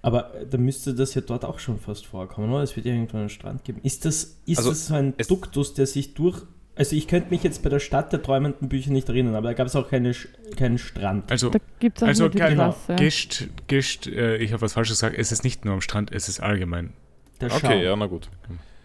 Aber 0.00 0.34
äh, 0.34 0.46
da 0.46 0.58
müsste 0.58 0.94
das 0.94 1.14
ja 1.14 1.20
dort 1.22 1.44
auch 1.44 1.58
schon 1.58 1.78
fast 1.78 2.06
vorkommen, 2.06 2.52
oder? 2.52 2.62
Es 2.62 2.76
wird 2.76 2.86
ja 2.86 2.92
irgendwann 2.92 3.20
einen 3.22 3.28
Strand 3.28 3.64
geben. 3.64 3.80
Ist 3.82 4.04
das, 4.04 4.38
ist 4.46 4.58
Also, 4.58 4.70
das 4.70 4.86
so 4.86 4.94
ein 4.94 5.14
Duktus, 5.28 5.74
der 5.74 5.86
sich 5.86 6.14
durch. 6.14 6.42
Also 6.76 6.94
ich 6.94 7.08
könnte 7.08 7.30
mich 7.30 7.42
jetzt 7.42 7.64
bei 7.64 7.70
der 7.70 7.80
Stadt 7.80 8.12
der 8.12 8.22
träumenden 8.22 8.68
Bücher 8.68 8.92
nicht 8.92 9.08
erinnern, 9.08 9.34
aber 9.34 9.48
da 9.48 9.54
gab 9.54 9.66
es 9.66 9.74
auch 9.74 9.88
keine, 9.90 10.14
keinen 10.56 10.78
Strand. 10.78 11.28
Also, 11.28 11.50
Da 11.50 11.58
gibt 11.80 11.98
es 11.98 12.04
auch 12.04 12.06
also 12.06 12.24
nur 12.24 12.30
die 12.30 12.38
kein 12.38 12.54
Klasse. 12.54 12.94
Gischt, 12.94 13.48
Gischt, 13.66 14.06
äh, 14.06 14.36
ich 14.36 14.52
habe 14.52 14.62
was 14.62 14.74
Falsches 14.74 15.00
gesagt, 15.00 15.18
es 15.18 15.32
ist 15.32 15.42
nicht 15.42 15.64
nur 15.64 15.74
am 15.74 15.80
Strand, 15.80 16.12
es 16.12 16.28
ist 16.28 16.38
allgemein. 16.38 16.92
Der 17.40 17.50
Schau. 17.50 17.56
Okay, 17.56 17.84
ja, 17.84 17.96
na 17.96 18.06
gut. 18.06 18.30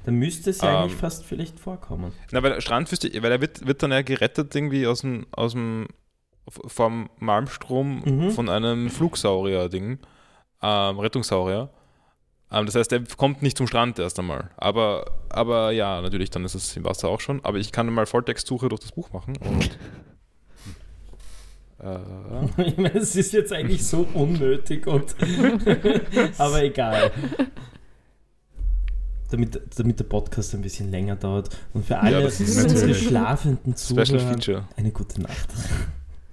Da 0.05 0.11
müsste 0.11 0.49
es 0.49 0.61
ja 0.61 0.69
Ähm, 0.69 0.75
eigentlich 0.83 0.95
fast 0.99 1.23
vielleicht 1.25 1.59
vorkommen. 1.59 2.11
Na, 2.31 2.43
weil 2.43 2.51
der 2.53 2.61
Strand 2.61 2.91
wüsste 2.91 3.07
ich, 3.07 3.21
weil 3.23 3.31
er 3.31 3.41
wird, 3.41 3.65
wird 3.65 3.81
dann 3.83 3.91
ja 3.91 4.01
gerettet 4.01 4.53
irgendwie 4.55 4.85
aus 4.87 5.01
dem, 5.01 5.25
aus 5.31 5.53
dem 5.53 5.87
vom 6.49 7.09
Malmstrom 7.19 8.01
Mhm. 8.05 8.31
von 8.31 8.49
einem 8.49 8.89
Flugsaurier-Ding, 8.89 9.99
ähm, 10.61 10.99
Rettungssaurier. 10.99 11.69
Ähm, 12.51 12.65
das 12.65 12.75
heißt, 12.75 12.91
er 12.91 13.01
kommt 13.17 13.41
nicht 13.41 13.57
zum 13.57 13.65
Strand 13.67 13.97
erst 13.97 14.19
einmal. 14.19 14.51
Aber, 14.57 15.05
aber 15.29 15.71
ja, 15.71 16.01
natürlich, 16.01 16.29
dann 16.31 16.43
ist 16.43 16.53
es 16.55 16.75
im 16.75 16.83
Wasser 16.83 17.07
auch 17.07 17.21
schon. 17.21 17.39
Aber 17.45 17.57
ich 17.59 17.71
kann 17.71 17.87
mal 17.93 18.05
Volltextsuche 18.05 18.67
durch 18.69 18.81
das 18.81 18.91
Buch 18.91 19.11
machen 19.13 19.37
und. 19.37 19.77
äh, 21.79 22.61
Ich 22.67 22.77
meine, 22.77 22.95
es 22.95 23.15
ist 23.15 23.33
jetzt 23.33 23.53
eigentlich 23.53 23.85
so 23.85 24.05
unnötig 24.13 24.85
und. 24.85 25.15
aber 26.37 26.63
egal. 26.63 27.11
Damit, 29.31 29.59
damit 29.77 29.99
der 29.99 30.03
Podcast 30.03 30.53
ein 30.53 30.61
bisschen 30.61 30.91
länger 30.91 31.15
dauert 31.15 31.49
und 31.73 31.85
für 31.85 31.97
alle 31.97 32.21
das 32.21 32.39
ist 32.39 32.61
unsere 32.63 32.93
schlafenden 32.93 33.75
Zuhörer 33.75 34.67
eine 34.77 34.91
gute 34.91 35.21
Nacht. 35.21 35.49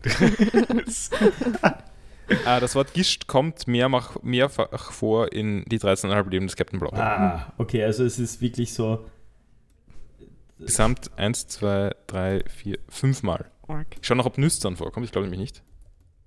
Ah, 2.45 2.61
das 2.61 2.76
Wort 2.76 2.95
Gischt 2.95 3.26
kommt 3.26 3.66
mehrfach, 3.66 4.22
mehrfach 4.22 4.93
vor 4.93 5.32
in 5.32 5.64
die 5.64 5.80
13,5 5.80 6.30
Leben 6.30 6.47
des 6.47 6.55
Captain 6.55 6.78
Blau. 6.78 6.91
Ah, 6.93 7.53
okay, 7.59 7.82
also 7.82 8.05
es 8.05 8.20
ist 8.20 8.41
wirklich 8.41 8.72
so. 8.72 9.05
Gesamt 10.61 11.11
1, 11.16 11.49
2, 11.49 11.91
3, 12.07 12.45
4, 12.49 12.78
5 12.88 13.22
Mal. 13.24 13.47
Ich 14.01 14.07
schaue 14.07 14.16
noch, 14.16 14.26
ob 14.26 14.38
Nüstern 14.38 14.76
vorkommt. 14.76 15.07
Ich 15.07 15.12
glaube 15.12 15.26
nämlich 15.26 15.41
nicht. 15.41 15.62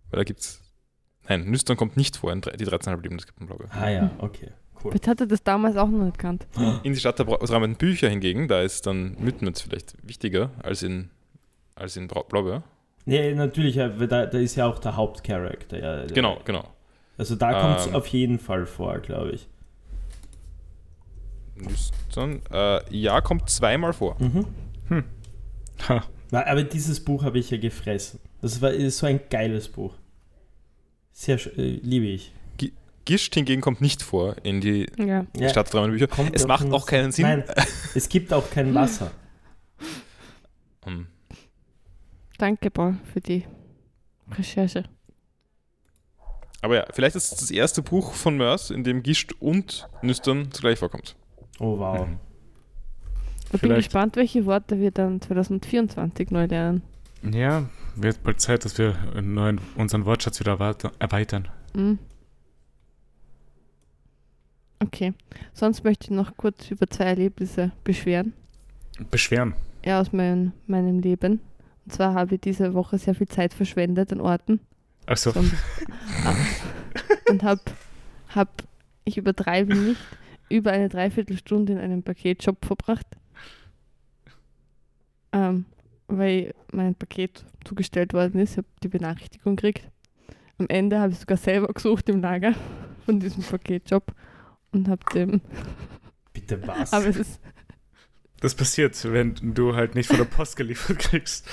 Weil 0.09 0.17
da 0.17 0.23
gibt's. 0.25 0.59
Nein, 1.29 1.45
Nüstern 1.49 1.77
kommt 1.77 1.95
nicht 1.95 2.17
vor 2.17 2.33
in 2.33 2.41
drei- 2.41 2.57
die 2.57 2.65
13,5 2.65 3.01
Leben 3.01 3.15
des 3.17 3.25
Captain 3.27 3.47
Blau. 3.47 3.57
Ah 3.69 3.89
ja, 3.89 4.11
okay, 4.17 4.49
cool. 4.83 4.93
Hat 5.05 5.19
er 5.21 5.27
das 5.27 5.43
damals 5.43 5.75
auch 5.77 5.87
noch 5.89 6.03
nicht 6.05 6.17
gekannt. 6.17 6.45
In 6.83 6.93
die 6.93 6.99
Stadt 6.99 7.19
der 7.19 7.23
Bra- 7.25 7.37
träumenden 7.37 7.77
Bücher 7.77 8.09
hingegen, 8.09 8.47
da 8.47 8.61
ist 8.61 8.85
dann 8.87 9.15
Mythenwitz 9.19 9.61
vielleicht 9.61 9.95
wichtiger 10.07 10.51
als 10.61 10.83
in, 10.83 11.09
als 11.75 11.95
in 11.97 12.07
Blaubeer. 12.07 12.63
Nee, 13.05 13.33
natürlich, 13.33 13.75
ja, 13.75 13.89
da, 13.89 14.25
da 14.25 14.37
ist 14.37 14.55
ja 14.55 14.65
auch 14.65 14.79
der 14.79 14.95
Hauptcharakter. 14.95 15.77
Ja, 15.79 15.97
der- 16.05 16.15
Genau, 16.15 16.37
genau. 16.45 16.63
Also 17.17 17.35
da 17.35 17.51
kommt 17.61 17.79
es 17.79 17.87
Ähm. 17.87 17.95
auf 17.95 18.07
jeden 18.07 18.39
Fall 18.39 18.65
vor, 18.65 18.97
glaube 18.99 19.31
ich. 19.31 19.47
Nüstern, 21.55 22.41
äh, 22.51 22.79
ja, 22.95 23.21
kommt 23.21 23.49
zweimal 23.49 23.93
vor. 23.93 24.17
Mhm. 24.19 24.45
Ha. 25.87 26.03
Na, 26.31 26.45
Aber 26.47 26.63
dieses 26.63 26.99
Buch 27.03 27.23
habe 27.23 27.37
ich 27.39 27.51
ja 27.51 27.57
gefressen. 27.57 28.19
Das 28.41 28.61
war 28.61 28.71
ist 28.71 28.97
so 28.97 29.05
ein 29.05 29.19
geiles 29.29 29.67
Buch. 29.69 29.93
Sehr 31.11 31.35
äh, 31.57 31.79
liebe 31.83 32.07
ich. 32.07 32.31
Gischt 33.05 33.33
hingegen 33.35 33.61
kommt 33.61 33.81
nicht 33.81 34.01
vor 34.01 34.35
in 34.43 34.61
die 34.61 34.87
Ja. 34.97 35.25
Ja, 35.35 35.49
Stadt 35.49 35.67
der 35.67 35.71
träumenden 35.71 35.99
Bücher. 35.99 36.07
kommt 36.07 36.35
Es 36.35 36.47
macht 36.47 36.71
auch 36.71 36.85
keinen 36.85 37.11
Sinn. 37.11 37.25
Nein, 37.25 37.43
es 37.95 38.07
gibt 38.09 38.31
auch 38.33 38.49
kein 38.49 38.73
Wasser. 38.75 39.11
Hm. 40.85 41.07
Danke, 42.37 42.69
Paul, 42.71 42.95
für 43.13 43.21
die 43.21 43.45
Recherche. 44.31 44.83
Aber 46.61 46.75
ja, 46.75 46.85
vielleicht 46.93 47.15
ist 47.17 47.31
es 47.33 47.39
das 47.39 47.51
erste 47.51 47.81
Buch 47.81 48.13
von 48.13 48.37
Mörs, 48.37 48.69
in 48.69 48.83
dem 48.85 49.03
Gischt 49.03 49.33
und 49.39 49.87
Nüstern 50.01 50.49
zugleich 50.51 50.79
vorkommt. 50.79 51.15
Oh 51.59 51.77
wow. 51.77 52.07
Mhm. 52.07 52.19
Ich 53.45 53.51
bin 53.51 53.59
Vielleicht- 53.59 53.89
gespannt, 53.89 54.15
welche 54.15 54.45
Worte 54.45 54.79
wir 54.79 54.91
dann 54.91 55.21
2024 55.21 56.31
neu 56.31 56.45
lernen. 56.45 56.81
Ja, 57.21 57.69
wird 57.95 58.23
bald 58.23 58.41
Zeit, 58.41 58.65
dass 58.65 58.77
wir 58.77 58.95
unseren 59.75 60.05
Wortschatz 60.05 60.39
wieder 60.39 60.53
erweiter- 60.53 60.91
erweitern. 60.99 61.49
Mhm. 61.75 61.99
Okay. 64.83 65.13
Sonst 65.53 65.83
möchte 65.83 66.05
ich 66.05 66.11
noch 66.11 66.35
kurz 66.35 66.69
über 66.69 66.89
zwei 66.89 67.05
Erlebnisse 67.05 67.71
beschweren. 67.83 68.33
Beschweren. 69.09 69.53
Ja, 69.85 70.01
aus 70.01 70.11
mein, 70.11 70.51
meinem 70.67 70.99
Leben. 70.99 71.39
Und 71.85 71.93
zwar 71.93 72.13
habe 72.13 72.35
ich 72.35 72.41
diese 72.41 72.73
Woche 72.73 72.97
sehr 72.97 73.15
viel 73.15 73.27
Zeit 73.27 73.53
verschwendet 73.53 74.11
an 74.11 74.21
Orten. 74.21 74.59
Achso, 75.05 75.31
So, 75.31 75.39
ah, 76.25 76.35
und 77.29 77.43
habe, 77.43 77.61
hab, 78.29 78.63
ich 79.05 79.17
übertreibe 79.17 79.75
nicht, 79.75 80.01
über 80.49 80.71
eine 80.71 80.89
Dreiviertelstunde 80.89 81.73
in 81.73 81.79
einem 81.79 82.03
Paketshop 82.03 82.65
verbracht. 82.65 83.07
Ähm, 85.31 85.65
weil 86.07 86.53
mein 86.71 86.95
Paket 86.95 87.45
zugestellt 87.65 88.13
worden 88.13 88.39
ist. 88.39 88.51
Ich 88.51 88.57
habe 88.57 88.67
die 88.83 88.89
Benachrichtigung 88.89 89.55
gekriegt. 89.55 89.89
Am 90.57 90.67
Ende 90.67 90.99
habe 90.99 91.13
ich 91.13 91.19
sogar 91.19 91.37
selber 91.37 91.67
gesucht 91.73 92.07
im 92.09 92.21
Lager 92.21 92.53
von 93.05 93.19
diesem 93.19 93.43
Paketshop 93.43 94.13
und 94.73 94.87
habe 94.87 95.01
dem. 95.13 95.41
Bitte 96.33 96.59
was? 96.67 96.91
Aber 96.93 97.05
es 97.07 97.17
ist 97.17 97.39
das 98.41 98.55
passiert, 98.55 98.97
wenn 99.09 99.35
du 99.53 99.73
halt 99.75 99.95
nicht 99.95 100.07
von 100.07 100.17
der 100.17 100.25
Post 100.25 100.57
geliefert 100.57 100.99
kriegst. 100.99 101.45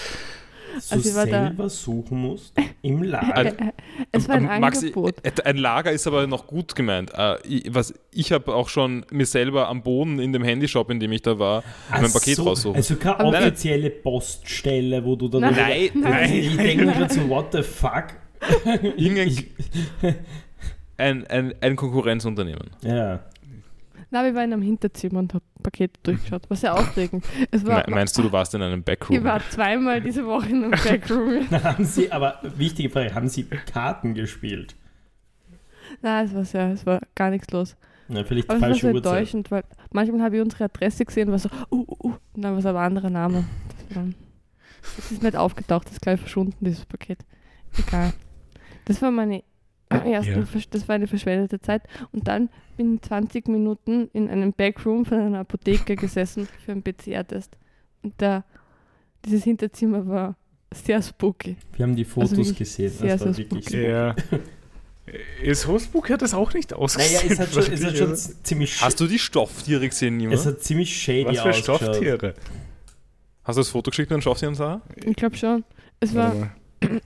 so 0.80 0.94
also 0.96 1.08
ich 1.08 1.14
war 1.14 1.24
da- 1.26 1.46
selber 1.46 1.68
suchen 1.68 2.18
musst 2.18 2.52
im 2.82 3.02
Lager. 3.04 3.72
es 4.10 4.28
war 4.28 4.34
ein 4.36 4.50
Ähm, 4.50 4.60
Maxi, 4.60 4.86
Angebot. 4.86 5.14
äh, 5.24 5.30
ein 5.44 5.56
Lager 5.56 5.92
ist 5.92 6.08
aber 6.08 6.26
noch 6.26 6.48
gut 6.48 6.74
gemeint. 6.74 7.12
Äh, 7.14 7.36
ich, 7.46 7.72
was, 7.72 7.94
ich 8.10 8.32
habe 8.32 8.52
auch 8.54 8.68
schon 8.68 9.06
mir 9.12 9.26
selber 9.26 9.68
am 9.68 9.82
Boden 9.84 10.18
in 10.18 10.32
dem 10.32 10.42
Handyshop, 10.42 10.90
in 10.90 10.98
dem 10.98 11.12
ich 11.12 11.22
da 11.22 11.38
war, 11.38 11.62
Ach 11.92 12.00
mein 12.00 12.12
Paket 12.12 12.36
so, 12.36 12.42
raussuchen. 12.44 12.76
Also 12.76 12.96
keine 12.96 13.20
Aber- 13.20 13.38
offizielle 13.38 13.90
Poststelle, 13.90 15.04
wo 15.04 15.14
du 15.14 15.28
dann. 15.28 15.42
Nein. 15.42 15.90
Nein, 15.94 16.32
Ich 16.34 16.56
denke 16.56 16.86
mir 16.86 16.92
gerade 16.94 17.14
so, 17.14 17.28
what 17.28 17.52
the 17.52 17.62
fuck? 17.62 18.06
Irgendein- 18.96 19.44
ein, 21.00 21.26
ein, 21.26 21.54
ein 21.60 21.76
Konkurrenzunternehmen. 21.76 22.70
ja. 22.82 23.20
Na, 24.12 24.24
wir 24.24 24.34
waren 24.34 24.52
am 24.52 24.60
Hinterzimmer 24.62 25.20
und 25.20 25.34
habe 25.34 25.44
Pakete 25.62 26.00
durchgeschaut. 26.02 26.50
War 26.50 26.56
sehr 26.56 26.74
aufregend. 26.74 27.24
Es 27.52 27.64
war, 27.64 27.84
Me- 27.88 27.94
Meinst 27.94 28.18
du, 28.18 28.22
du 28.22 28.32
warst 28.32 28.52
in 28.56 28.60
einem 28.62 28.82
Backroom? 28.82 29.16
ich 29.18 29.22
war 29.22 29.40
zweimal 29.50 30.00
diese 30.00 30.26
Woche 30.26 30.48
in 30.48 30.64
einem 30.64 30.70
Backroom. 30.84 31.48
Haben 31.62 31.84
Sie, 31.84 32.10
aber 32.10 32.40
wichtige 32.56 32.90
Frage, 32.90 33.14
haben 33.14 33.28
Sie 33.28 33.44
Karten 33.44 34.14
gespielt? 34.14 34.74
Nein, 36.02 36.26
es 36.26 36.34
war 36.34 36.44
sehr, 36.44 36.72
es 36.72 36.84
war 36.86 37.00
gar 37.14 37.30
nichts 37.30 37.52
los. 37.52 37.76
Na, 38.08 38.24
vielleicht 38.24 38.48
Aber 38.50 38.56
es 38.56 38.62
war 38.62 38.68
falsche 38.70 38.80
so 38.88 38.94
Uhrzeit. 38.94 39.12
enttäuschend, 39.12 39.50
weil 39.52 39.62
manchmal 39.92 40.22
habe 40.22 40.36
ich 40.36 40.42
unsere 40.42 40.64
Adresse 40.64 41.04
gesehen 41.04 41.28
und 41.28 41.32
war 41.32 41.38
so, 41.38 41.48
uh, 41.70 41.76
uh, 41.88 41.96
uh, 42.08 42.14
und 42.32 42.42
dann 42.42 42.50
war 42.52 42.58
es 42.58 42.66
aber 42.66 42.80
ein 42.80 42.86
anderer 42.86 43.10
Name. 43.10 43.44
Das, 43.88 43.96
war 43.96 44.04
das 44.96 45.12
ist 45.12 45.22
nicht 45.22 45.36
aufgetaucht, 45.36 45.86
das 45.86 45.92
ist 45.94 46.02
gleich 46.02 46.18
verschwunden, 46.18 46.56
dieses 46.64 46.84
Paket. 46.84 47.20
Egal. 47.78 48.12
Das 48.86 49.00
war 49.02 49.12
meine 49.12 49.44
erste, 49.90 50.30
Ja. 50.32 50.44
Das 50.70 50.88
war 50.88 50.94
eine 50.94 51.06
verschwendete 51.06 51.60
Zeit. 51.60 51.82
Und 52.12 52.28
dann 52.28 52.48
bin 52.76 52.94
ich 52.96 53.02
20 53.02 53.48
Minuten 53.48 54.08
in 54.12 54.28
einem 54.28 54.52
Backroom 54.52 55.04
von 55.04 55.18
einer 55.18 55.40
Apotheke 55.40 55.96
gesessen 55.96 56.48
für 56.64 56.72
einen 56.72 56.82
PCR-Test. 56.82 57.56
Und 58.02 58.14
da, 58.18 58.44
dieses 59.24 59.44
Hinterzimmer 59.44 60.06
war 60.06 60.36
sehr 60.72 61.02
spooky. 61.02 61.56
Wir 61.76 61.84
haben 61.84 61.96
die 61.96 62.04
Fotos 62.04 62.30
Also 62.38 62.54
gesehen. 62.54 62.90
sehr, 62.90 63.16
Das 63.16 63.26
war 63.26 63.34
sehr 63.34 63.44
wirklich 63.50 63.64
spooky. 63.66 63.82
so. 63.82 63.88
Ja. 63.88 64.14
Ist 65.42 65.66
Hostbook 65.66 66.08
hat 66.10 66.22
das 66.22 66.34
auch 66.34 66.54
nicht 66.54 66.70
Naja, 66.70 66.82
ausgesehen. 66.84 67.32
es 67.32 67.40
hat 67.40 67.52
schon, 67.52 67.72
es 67.72 67.84
hat 67.84 67.96
schon 67.96 68.16
ziemlich, 68.44 68.80
Hast 68.80 69.00
du 69.00 69.08
die 69.08 69.18
Stofftiere 69.18 69.88
gesehen, 69.88 70.18
Nima? 70.18 70.32
es 70.34 70.46
hat 70.46 70.60
ziemlich 70.60 70.94
shady 71.02 71.24
Was 71.36 71.40
für. 71.40 71.52
Stofftiere? 71.52 72.34
Hast 73.42 73.56
du 73.56 73.60
das 73.60 73.68
Foto 73.70 73.90
geschickt 73.90 74.10
mit 74.10 74.18
den 74.18 74.22
Stofftieren, 74.22 74.54
Sarah? 74.54 74.82
Ich 75.04 75.16
glaube 75.16 75.36
schon. 75.36 75.64
Es 75.98 76.14
war, 76.14 76.52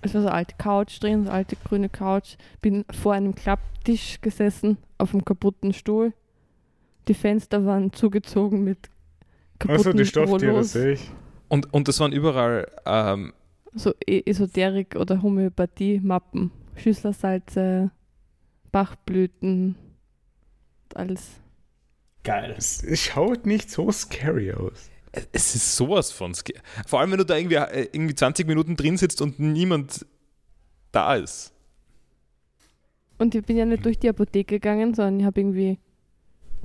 es 0.03 0.15
war 0.15 0.23
so 0.23 0.29
eine 0.29 0.37
alte 0.37 0.55
Couch 0.57 1.03
drin, 1.03 1.25
so 1.25 1.31
eine 1.31 1.39
alte 1.39 1.57
grüne 1.65 1.89
Couch. 1.89 2.37
Bin 2.61 2.85
vor 2.91 3.13
einem 3.15 3.35
Klapptisch 3.35 4.21
gesessen, 4.21 4.79
auf 4.99 5.13
einem 5.13 5.25
kaputten 5.25 5.73
Stuhl. 5.73 6.13
Die 7.09 7.15
Fenster 7.15 7.67
waren 7.67 7.93
zugezogen 7.93 8.65
mit 8.65 8.89
kaputten 9.59 9.77
Also 9.87 9.93
die 9.93 10.07
Stofftiere 10.07 10.53
Rollos. 10.53 10.73
sehe 10.73 10.93
ich. 10.93 11.11
Und, 11.49 11.73
und 11.75 11.89
das 11.89 12.01
waren 12.01 12.13
überall, 12.13 12.67
ähm, 12.87 13.33
So 13.75 13.93
E- 14.07 14.23
Esoterik- 14.25 14.97
oder 14.97 15.21
Homöopathie-Mappen. 15.23 16.51
Schüsslersalze, 16.77 17.91
Bachblüten, 18.73 19.77
alles. 20.95 21.41
Geil. 22.25 22.55
Es, 22.57 22.83
es 22.83 23.01
schaut 23.01 23.47
nicht 23.47 23.71
so 23.71 23.93
scary 23.93 24.53
aus. 24.53 24.91
Es 25.33 25.55
ist 25.55 25.77
sowas 25.77 26.11
von 26.13 26.33
Vor 26.87 27.01
allem, 27.01 27.11
wenn 27.13 27.19
du 27.19 27.25
da 27.25 27.37
irgendwie, 27.37 27.57
äh, 27.57 27.89
irgendwie 27.93 28.15
20 28.15 28.47
Minuten 28.47 28.77
drin 28.77 28.97
sitzt 28.97 29.21
und 29.23 29.39
niemand 29.39 30.07
da 30.93 31.15
ist. 31.15 31.53
Und 33.19 33.35
ich 33.35 33.45
bin 33.45 33.57
ja 33.57 33.65
nicht 33.65 33.85
durch 33.85 33.99
die 33.99 34.09
Apotheke 34.09 34.57
gegangen, 34.57 34.95
sondern 34.95 35.21
ich 35.21 35.27
habe 35.27 35.41
irgendwie, 35.41 35.79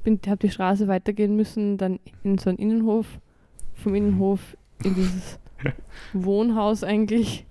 bin, 0.04 0.20
habe 0.28 0.38
die 0.38 0.50
Straße 0.52 0.88
weitergehen 0.88 1.36
müssen, 1.36 1.78
dann 1.78 2.00
in 2.24 2.38
so 2.38 2.50
einen 2.50 2.58
Innenhof, 2.58 3.06
vom 3.76 3.96
Innenhof 3.96 4.58
in 4.84 4.96
dieses 4.96 5.40
Wohnhaus 6.14 6.84
eigentlich. 6.84 7.46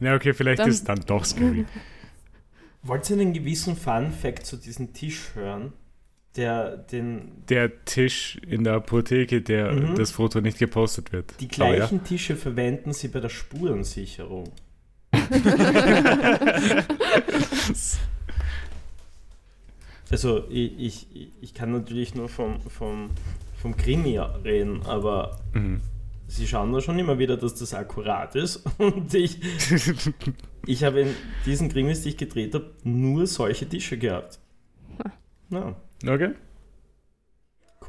Ja, 0.00 0.14
okay, 0.14 0.32
vielleicht 0.32 0.60
Dann- 0.60 0.68
ist 0.68 0.76
es 0.76 0.84
dann 0.84 1.00
doch 1.06 1.24
scary. 1.24 1.66
Wollt 2.84 3.08
ihr 3.10 3.20
einen 3.20 3.32
gewissen 3.32 3.76
Fun-Fact 3.76 4.44
zu 4.44 4.56
diesem 4.56 4.92
Tisch 4.92 5.34
hören? 5.34 5.72
Der 6.36 6.76
den. 6.78 7.44
Der 7.48 7.84
Tisch 7.84 8.38
in 8.46 8.64
der 8.64 8.74
Apotheke, 8.74 9.42
der 9.42 9.72
Mhm. 9.72 9.94
das 9.96 10.12
Foto 10.12 10.40
nicht 10.40 10.58
gepostet 10.58 11.12
wird. 11.12 11.34
Die 11.40 11.48
gleichen 11.48 12.02
Tische 12.04 12.36
verwenden 12.36 12.92
sie 12.94 13.08
bei 13.08 13.20
der 13.20 13.28
Spurensicherung. 13.28 14.50
Also 20.10 20.44
ich, 20.50 20.78
ich, 20.78 21.32
ich 21.40 21.54
kann 21.54 21.72
natürlich 21.72 22.14
nur 22.14 22.28
vom, 22.28 22.60
vom, 22.62 23.10
vom 23.60 23.76
Krimi 23.76 24.18
reden, 24.18 24.82
aber 24.84 25.38
Ja. 25.54 25.60
Mhm. 25.60 25.80
sie 26.26 26.46
schauen 26.46 26.72
da 26.72 26.80
schon 26.80 26.98
immer 26.98 27.18
wieder, 27.18 27.36
dass 27.36 27.54
das 27.54 27.72
akkurat 27.72 28.34
ist. 28.34 28.62
Und 28.78 29.14
ich, 29.14 29.38
ich 30.66 30.84
habe 30.84 31.00
in 31.02 31.08
diesen 31.46 31.68
Krimis, 31.70 32.02
die 32.02 32.10
ich 32.10 32.16
gedreht 32.18 32.54
habe, 32.54 32.72
nur 32.84 33.26
solche 33.26 33.66
Tische 33.68 33.96
gehabt. 33.96 34.38
Ja, 35.50 35.76
Okay. 36.06 36.34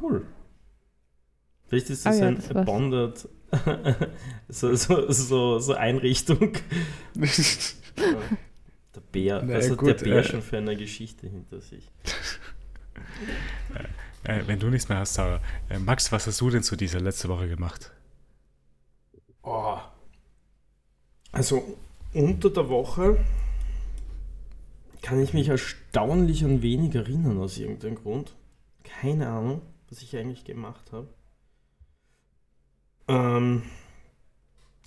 cool. 0.01 0.26
Vielleicht 1.68 1.89
ist 1.89 2.05
Ah 2.05 2.11
das 2.11 2.20
ja, 2.20 2.28
ein 2.28 2.36
das. 2.36 2.66
Bonded 2.66 3.28
so, 4.49 4.76
so, 4.76 5.11
so, 5.11 5.59
so 5.59 5.74
Einrichtung. 5.74 6.53
Der 8.95 9.01
Bär, 9.11 9.41
Na 9.43 9.55
also 9.55 9.76
gut, 9.76 9.89
der 9.89 9.95
Bär 9.95 10.18
äh, 10.18 10.24
schon 10.24 10.41
für 10.43 10.57
eine 10.57 10.76
Geschichte 10.76 11.28
hinter 11.28 11.61
sich. 11.61 11.89
Äh, 14.26 14.43
wenn 14.45 14.57
du 14.57 14.68
nichts 14.68 14.88
mehr 14.88 14.99
hast, 14.99 15.16
Sarah. 15.16 15.41
Äh, 15.68 15.80
Max, 15.80 16.09
was 16.14 16.26
hast 16.28 16.39
du 16.39 16.49
denn 16.49 16.64
zu 16.64 16.78
dieser 16.78 17.01
letzte 17.01 17.28
Woche 17.28 17.49
gemacht? 17.49 17.91
Oh. 19.41 19.78
Also 21.34 21.78
unter 22.14 22.49
der 22.49 22.70
Woche 22.70 23.18
kann 25.04 25.22
ich 25.22 25.34
mich 25.34 25.49
erstaunlich 25.49 26.43
an 26.43 26.64
wenig 26.64 26.95
erinnern 26.95 27.38
aus 27.39 27.58
irgendeinem 27.60 27.95
Grund. 27.95 28.34
Keine 28.84 29.28
Ahnung, 29.28 29.62
was 29.89 30.01
ich 30.01 30.18
eigentlich 30.18 30.45
gemacht 30.45 30.91
habe. 30.91 31.08
Ähm, 33.10 33.64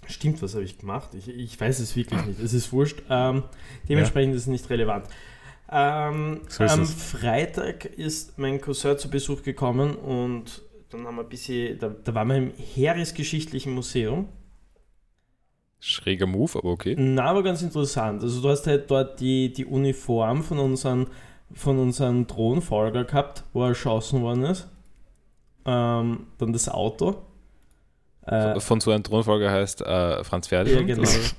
stimmt, 0.09 0.41
was 0.41 0.55
habe 0.55 0.65
ich 0.65 0.79
gemacht? 0.79 1.11
Ich, 1.15 1.29
ich 1.29 1.61
weiß 1.61 1.79
es 1.81 1.95
wirklich 1.95 2.25
nicht. 2.25 2.41
Es 2.41 2.55
ist 2.55 2.73
wurscht. 2.73 3.03
Ähm, 3.11 3.45
dementsprechend 3.89 4.35
ist 4.35 4.43
es 4.43 4.49
nicht 4.49 4.69
relevant. 4.71 5.07
Ähm, 5.71 6.41
So 6.49 6.65
am 6.65 6.83
es. 6.83 6.93
Freitag 6.95 7.85
ist 7.85 8.39
mein 8.39 8.61
Cousin 8.61 8.99
zu 8.99 9.11
Besuch 9.11 9.43
gekommen 9.43 9.97
und 9.97 10.63
dann 10.91 11.07
haben 11.07 11.17
wir 11.17 11.25
ein 11.25 11.29
bisschen, 11.29 11.79
da, 11.79 11.89
da 11.89 12.15
waren 12.15 12.29
wir 12.29 12.37
im 12.37 12.53
Heeresgeschichtlichen 12.57 13.75
Museum. 13.75 14.29
Schräger 15.81 16.27
Move, 16.27 16.59
aber 16.59 16.71
okay. 16.71 16.95
Na, 16.99 17.25
aber 17.25 17.43
ganz 17.43 17.63
interessant. 17.63 18.23
Also 18.23 18.41
du 18.41 18.49
hast 18.49 18.67
halt 18.67 18.91
dort 18.91 19.21
die, 19.21 19.53
die 19.53 19.65
Uniform 19.67 20.43
von 20.43 20.59
unseren, 20.59 21.07
von 21.55 21.79
unserem 21.79 22.27
Thronfolger 22.27 23.05
gehabt, 23.05 23.45
wo 23.53 23.63
er 23.63 23.69
erschossen 23.69 24.23
worden 24.23 24.45
ist. 24.45 24.69
Ähm, 25.65 26.27
dann 26.39 26.53
das 26.53 26.69
Auto. 26.69 27.23
Äh, 28.23 28.59
Von 28.59 28.81
so 28.81 28.91
einem 28.91 29.05
Thronfolger 29.05 29.51
heißt 29.53 29.83
äh, 29.83 30.25
Franz 30.25 30.51
ja, 30.51 30.65
Ferdinand. 30.65 30.87
genau. 30.87 31.03
Das- 31.03 31.35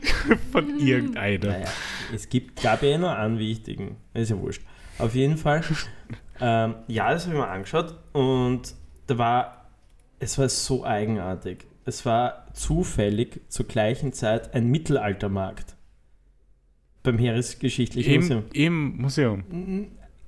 Von 0.52 0.78
irgendeiner. 0.80 1.46
Naja, 1.50 1.68
es 2.12 2.28
gibt, 2.28 2.60
gab 2.62 2.82
ja 2.82 2.88
eh 2.90 2.98
noch 2.98 3.10
einen 3.10 3.38
wichtigen. 3.38 3.96
Ist 4.14 4.30
ja 4.30 4.38
wurscht. 4.40 4.62
Auf 4.98 5.14
jeden 5.14 5.36
Fall. 5.36 5.62
ähm, 6.40 6.74
ja, 6.88 7.12
das 7.12 7.26
habe 7.26 7.34
ich 7.36 7.40
mir 7.40 7.48
angeschaut 7.48 7.94
und 8.12 8.74
da 9.06 9.18
war, 9.18 9.66
es 10.18 10.36
war 10.38 10.48
so 10.48 10.84
eigenartig. 10.84 11.66
Es 11.84 12.06
war 12.06 12.46
zufällig 12.54 13.40
zur 13.48 13.66
gleichen 13.66 14.12
Zeit 14.12 14.54
ein 14.54 14.66
Mittelaltermarkt 14.68 15.74
beim 17.02 17.18
Heeresgeschichtlichen 17.18 18.16
Museum. 18.20 18.44
Im, 18.52 18.62
Im 18.94 18.96
Museum. 19.02 19.44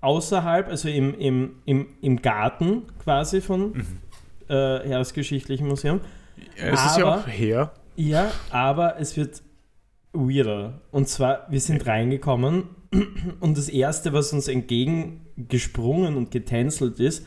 außerhalb, 0.01 0.69
also 0.69 0.89
im, 0.89 1.15
im, 1.19 1.51
im, 1.65 1.87
im 2.01 2.21
Garten 2.23 2.83
quasi 2.99 3.41
von 3.41 3.73
Mhm. 3.73 3.87
äh, 4.49 4.55
Heeresgeschichtlichen 4.89 5.69
Museum. 5.69 6.01
Es 6.57 6.85
ist 6.85 6.97
ja 6.99 7.05
Aber- 7.07 7.21
auch 7.21 7.29
her. 7.29 7.73
Ja, 7.97 8.33
aber 8.51 8.99
es 8.99 9.17
wird 9.17 9.41
weirder. 10.13 10.81
Und 10.91 11.09
zwar, 11.09 11.47
wir 11.49 11.61
sind 11.61 11.87
reingekommen 11.87 12.65
und 13.39 13.57
das 13.57 13.69
Erste, 13.69 14.13
was 14.13 14.33
uns 14.33 14.49
entgegengesprungen 14.49 16.17
und 16.17 16.33
getänzelt 16.33 16.99
ist, 16.99 17.25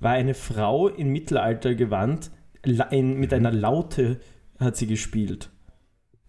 war 0.00 0.12
eine 0.12 0.34
Frau 0.34 0.88
in 0.88 1.08
Mittelaltergewand 1.10 2.26
la- 2.26 2.32
in, 2.64 3.14
mit 3.18 3.32
einer 3.32 3.50
Laute 3.52 4.20
hat 4.58 4.76
sie 4.76 4.86
gespielt. 4.86 5.50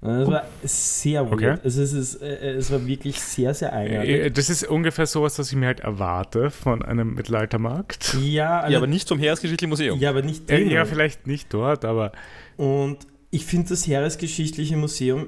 Das 0.04 0.28
war 0.28 0.46
sehr 0.64 1.26
weird. 1.30 1.34
Okay. 1.34 1.58
Also 1.64 1.84
es, 1.84 1.94
ist, 1.94 2.16
äh, 2.24 2.54
es 2.56 2.72
war 2.72 2.88
wirklich 2.88 3.20
sehr, 3.22 3.54
sehr 3.54 3.72
eigenartig. 3.72 4.10
Äh, 4.16 4.32
Das 4.32 4.50
ist 4.50 4.64
ungefähr 4.68 5.06
sowas, 5.06 5.38
was 5.38 5.50
ich 5.52 5.56
mir 5.56 5.68
halt 5.68 5.82
erwarte 5.82 6.50
von 6.50 6.82
einem 6.82 7.14
Mittelaltermarkt. 7.14 8.16
Ja, 8.20 8.68
Ja, 8.68 8.78
aber 8.80 8.88
nicht 8.88 9.08
vom 9.08 9.20
Heeresgeschichtlichen 9.20 9.70
Museum. 9.70 10.00
ja, 10.00 10.10
aber 10.10 10.24
nicht 10.24 10.50
Äh, 10.50 10.56
drinnen. 10.58 10.72
ja, 10.72 10.86
vielleicht 10.86 11.28
nicht 11.28 11.54
dort, 11.54 11.86
aber 11.86 12.14
Und 12.58 12.98
ich 13.30 13.46
finde, 13.46 13.70
das 13.70 13.86
Heeresgeschichtliche 13.86 14.76
Museum 14.76 15.28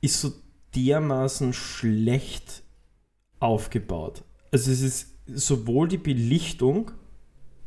ist 0.00 0.20
so 0.20 0.30
dermaßen 0.76 1.52
schlecht 1.52 2.62
aufgebaut. 3.40 4.22
Also 4.52 4.70
es 4.70 4.82
ist 4.82 5.08
sowohl 5.26 5.88
die 5.88 5.98
Belichtung 5.98 6.92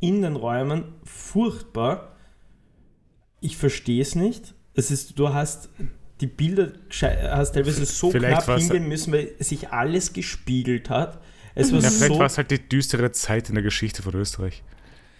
in 0.00 0.22
den 0.22 0.36
Räumen 0.36 0.84
furchtbar. 1.04 2.16
Ich 3.40 3.56
verstehe 3.56 4.02
es 4.02 4.14
nicht. 4.14 4.54
Es 4.74 4.90
ist, 4.90 5.18
du 5.18 5.32
hast 5.32 5.68
die 6.20 6.26
Bilder 6.26 6.72
hast 7.30 7.52
teilweise 7.52 7.84
so 7.86 8.10
Vielleicht 8.10 8.42
knapp 8.44 8.58
hingehen 8.58 8.88
müssen, 8.88 9.12
weil 9.12 9.30
sich 9.38 9.70
alles 9.70 10.12
gespiegelt 10.12 10.90
hat. 10.90 11.18
Es 11.54 11.72
war 11.72 11.80
ja, 11.80 11.88
vielleicht 11.88 12.12
so 12.12 12.18
war 12.18 12.26
es 12.26 12.36
halt 12.36 12.50
die 12.50 12.68
düstere 12.68 13.10
Zeit 13.12 13.48
in 13.48 13.54
der 13.54 13.64
Geschichte 13.64 14.02
von 14.02 14.14
Österreich. 14.14 14.62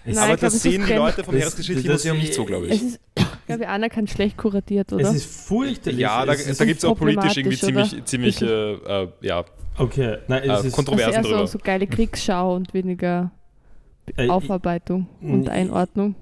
Nein, 0.05 0.17
aber 0.19 0.35
ich 0.35 0.41
glaub, 0.41 0.53
das 0.53 0.63
sehen 0.63 0.85
die 0.87 0.93
Leute 0.93 1.25
vom 1.25 1.35
das- 1.35 1.43
Heeresgeschichtlichen 1.43 1.91
das- 1.91 2.01
Museum 2.05 2.19
nicht 2.19 2.35
so, 2.35 2.45
glaube 2.45 2.69
Es 2.69 2.77
ich. 2.83 2.83
ist, 2.89 3.01
glaube 3.47 3.63
ich, 3.63 3.69
anerkannt 3.69 4.11
schlecht 4.11 4.37
kuratiert, 4.37 4.93
oder? 4.93 5.09
es 5.09 5.15
ist 5.15 5.47
furchterlich. 5.47 6.01
Ja, 6.01 6.25
da, 6.25 6.35
da 6.35 6.65
gibt 6.65 6.79
es 6.79 6.85
auch 6.85 6.97
politisch 6.97 7.37
irgendwie 7.37 7.57
problematisch, 7.57 7.91
ziemlich, 8.07 8.39
ziemlich 8.39 8.43
äh, 8.43 8.73
äh, 9.05 9.09
ja, 9.23 9.45
okay, 9.77 10.19
nein, 10.29 10.49
es 10.49 10.65
äh, 10.65 10.69
ist 10.69 10.75
Kontroversen 10.75 11.17
also 11.17 11.29
eher 11.29 11.35
drüber. 11.37 11.47
so, 11.47 11.59
so 11.59 11.65
geile 11.65 11.87
Kriegsschau 11.87 12.55
und 12.57 12.73
weniger 12.73 13.31
Aufarbeitung 14.29 15.07
und 15.21 15.49
Einordnung. 15.49 16.15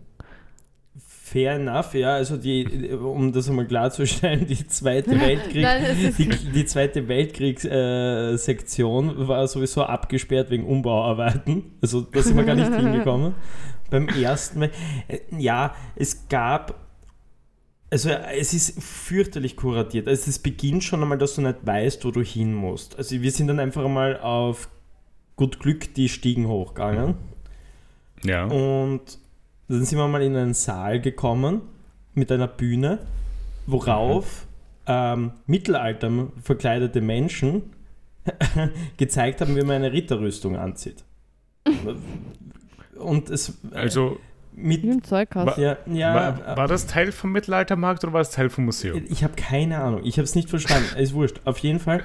Fair 1.29 1.57
enough, 1.57 1.95
ja. 1.95 2.15
Also 2.15 2.39
die, 2.39 2.91
um 2.93 3.33
das 3.33 3.51
einmal 3.51 3.67
klarzustellen, 3.67 4.47
die 4.47 4.67
zweite 4.67 5.11
Weltkrieg, 5.21 5.63
Nein, 5.63 6.15
die, 6.17 6.29
die 6.29 6.65
zweite 6.65 7.07
Weltkriegssektion 7.07 9.29
war 9.29 9.47
sowieso 9.47 9.83
abgesperrt 9.83 10.49
wegen 10.51 10.65
Umbauarbeiten. 10.65 11.73
Also 11.83 12.01
da 12.01 12.23
sind 12.23 12.37
wir 12.37 12.45
gar 12.45 12.55
nicht 12.55 12.75
hingekommen. 12.75 13.35
Beim 13.91 14.09
ersten 14.09 14.61
Mal, 14.61 14.71
äh, 15.09 15.19
ja, 15.37 15.75
es 15.97 16.29
gab, 16.29 16.79
also 17.91 18.09
es 18.11 18.55
ist 18.55 18.83
fürchterlich 18.83 19.57
kuratiert. 19.57 20.09
Also 20.09 20.31
es 20.31 20.39
beginnt 20.39 20.83
schon 20.83 21.03
einmal, 21.03 21.19
dass 21.19 21.35
du 21.35 21.43
nicht 21.43 21.59
weißt, 21.63 22.07
wo 22.07 22.11
du 22.11 22.23
hin 22.23 22.55
musst. 22.55 22.97
Also 22.97 23.21
wir 23.21 23.33
sind 23.33 23.49
dann 23.49 23.61
einfach 23.61 23.85
einmal 23.85 24.19
auf 24.21 24.71
gut 25.37 25.61
Glück 25.61 25.93
die 25.95 26.09
Stiegen 26.09 26.49
hochgegangen. 26.49 27.17
Ja. 28.25 28.45
Und 28.47 29.19
dann 29.69 29.85
sind 29.85 29.99
wir 29.99 30.09
mal 30.09 30.23
in 30.23 30.37
einen 30.37 30.55
Saal 30.55 31.01
gekommen 31.01 31.63
mit 32.15 32.33
einer 32.33 32.49
Bühne, 32.49 33.01
worauf 33.67 34.47
ähm, 34.87 35.33
Mittelalter 35.47 36.11
verkleidete 36.43 37.01
Menschen 37.01 37.63
gezeigt 38.97 39.41
haben, 39.41 39.57
wie 39.57 39.63
man 39.63 39.77
eine 39.77 39.93
Ritterrüstung 39.93 40.57
anzieht. 40.57 41.05
Und 42.99 43.31
es, 43.31 43.59
Also, 43.73 44.19
mit. 44.55 44.83
Im 44.83 45.05
Zeughaus. 45.05 45.57
Ja, 45.57 45.77
ja, 45.87 46.15
war, 46.15 46.57
war 46.57 46.69
das 46.69 46.87
Teil 46.87 47.13
vom 47.13 47.31
Mittelaltermarkt 47.31 48.03
oder 48.05 48.13
war 48.13 48.21
es 48.23 48.31
Teil 48.31 48.51
vom 48.51 48.65
Museum? 48.65 49.05
Ich 49.09 49.23
habe 49.23 49.35
keine 49.37 49.79
Ahnung. 49.79 50.01
Ich 50.05 50.17
habe 50.19 50.25
es 50.25 50.35
nicht 50.35 50.51
verstanden. 50.51 50.97
ist 50.99 51.13
wurscht. 51.15 51.41
Auf 51.45 51.59
jeden 51.59 51.79
Fall 51.79 52.03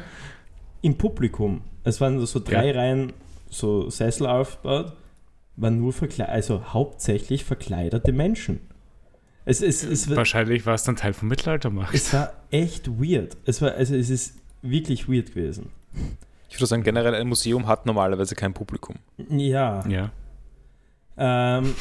im 0.82 0.98
Publikum. 0.98 1.62
Es 1.84 2.00
waren 2.00 2.24
so 2.26 2.40
drei 2.40 2.68
Ja. 2.72 2.80
Reihen 2.80 3.14
so 3.50 3.90
Sessel 3.90 4.28
aufgebaut, 4.28 4.94
waren 5.56 5.80
nur 5.80 5.94
verkle 5.94 6.28
also 6.30 6.74
hauptsächlich 6.74 7.44
verkleidete 7.46 8.12
Menschen. 8.12 8.60
Es, 9.46 9.62
es, 9.62 9.84
es, 9.84 10.10
war- 10.10 10.18
Wahrscheinlich 10.18 10.66
war 10.66 10.74
es 10.74 10.84
dann 10.84 10.96
Teil 10.96 11.14
vom 11.14 11.28
Mittelaltermarkt. 11.28 11.94
es 11.94 12.14
war 12.14 12.34
echt 12.50 12.88
weird. 13.00 13.36
Es 13.46 13.62
war, 13.62 13.74
also 13.74 13.96
es 13.96 14.10
ist 14.10 14.36
wirklich 14.62 15.10
weird 15.10 15.34
gewesen. 15.34 15.70
Ich 16.50 16.56
würde 16.56 16.68
sagen, 16.68 16.84
generell 16.84 17.14
ein 17.16 17.28
Museum 17.28 17.68
hat 17.68 17.86
normalerweise 17.86 18.36
kein 18.36 18.54
Publikum. 18.54 18.96
Ja. 19.30 19.86
Ja. 19.88 20.12
Ähm, 21.18 21.76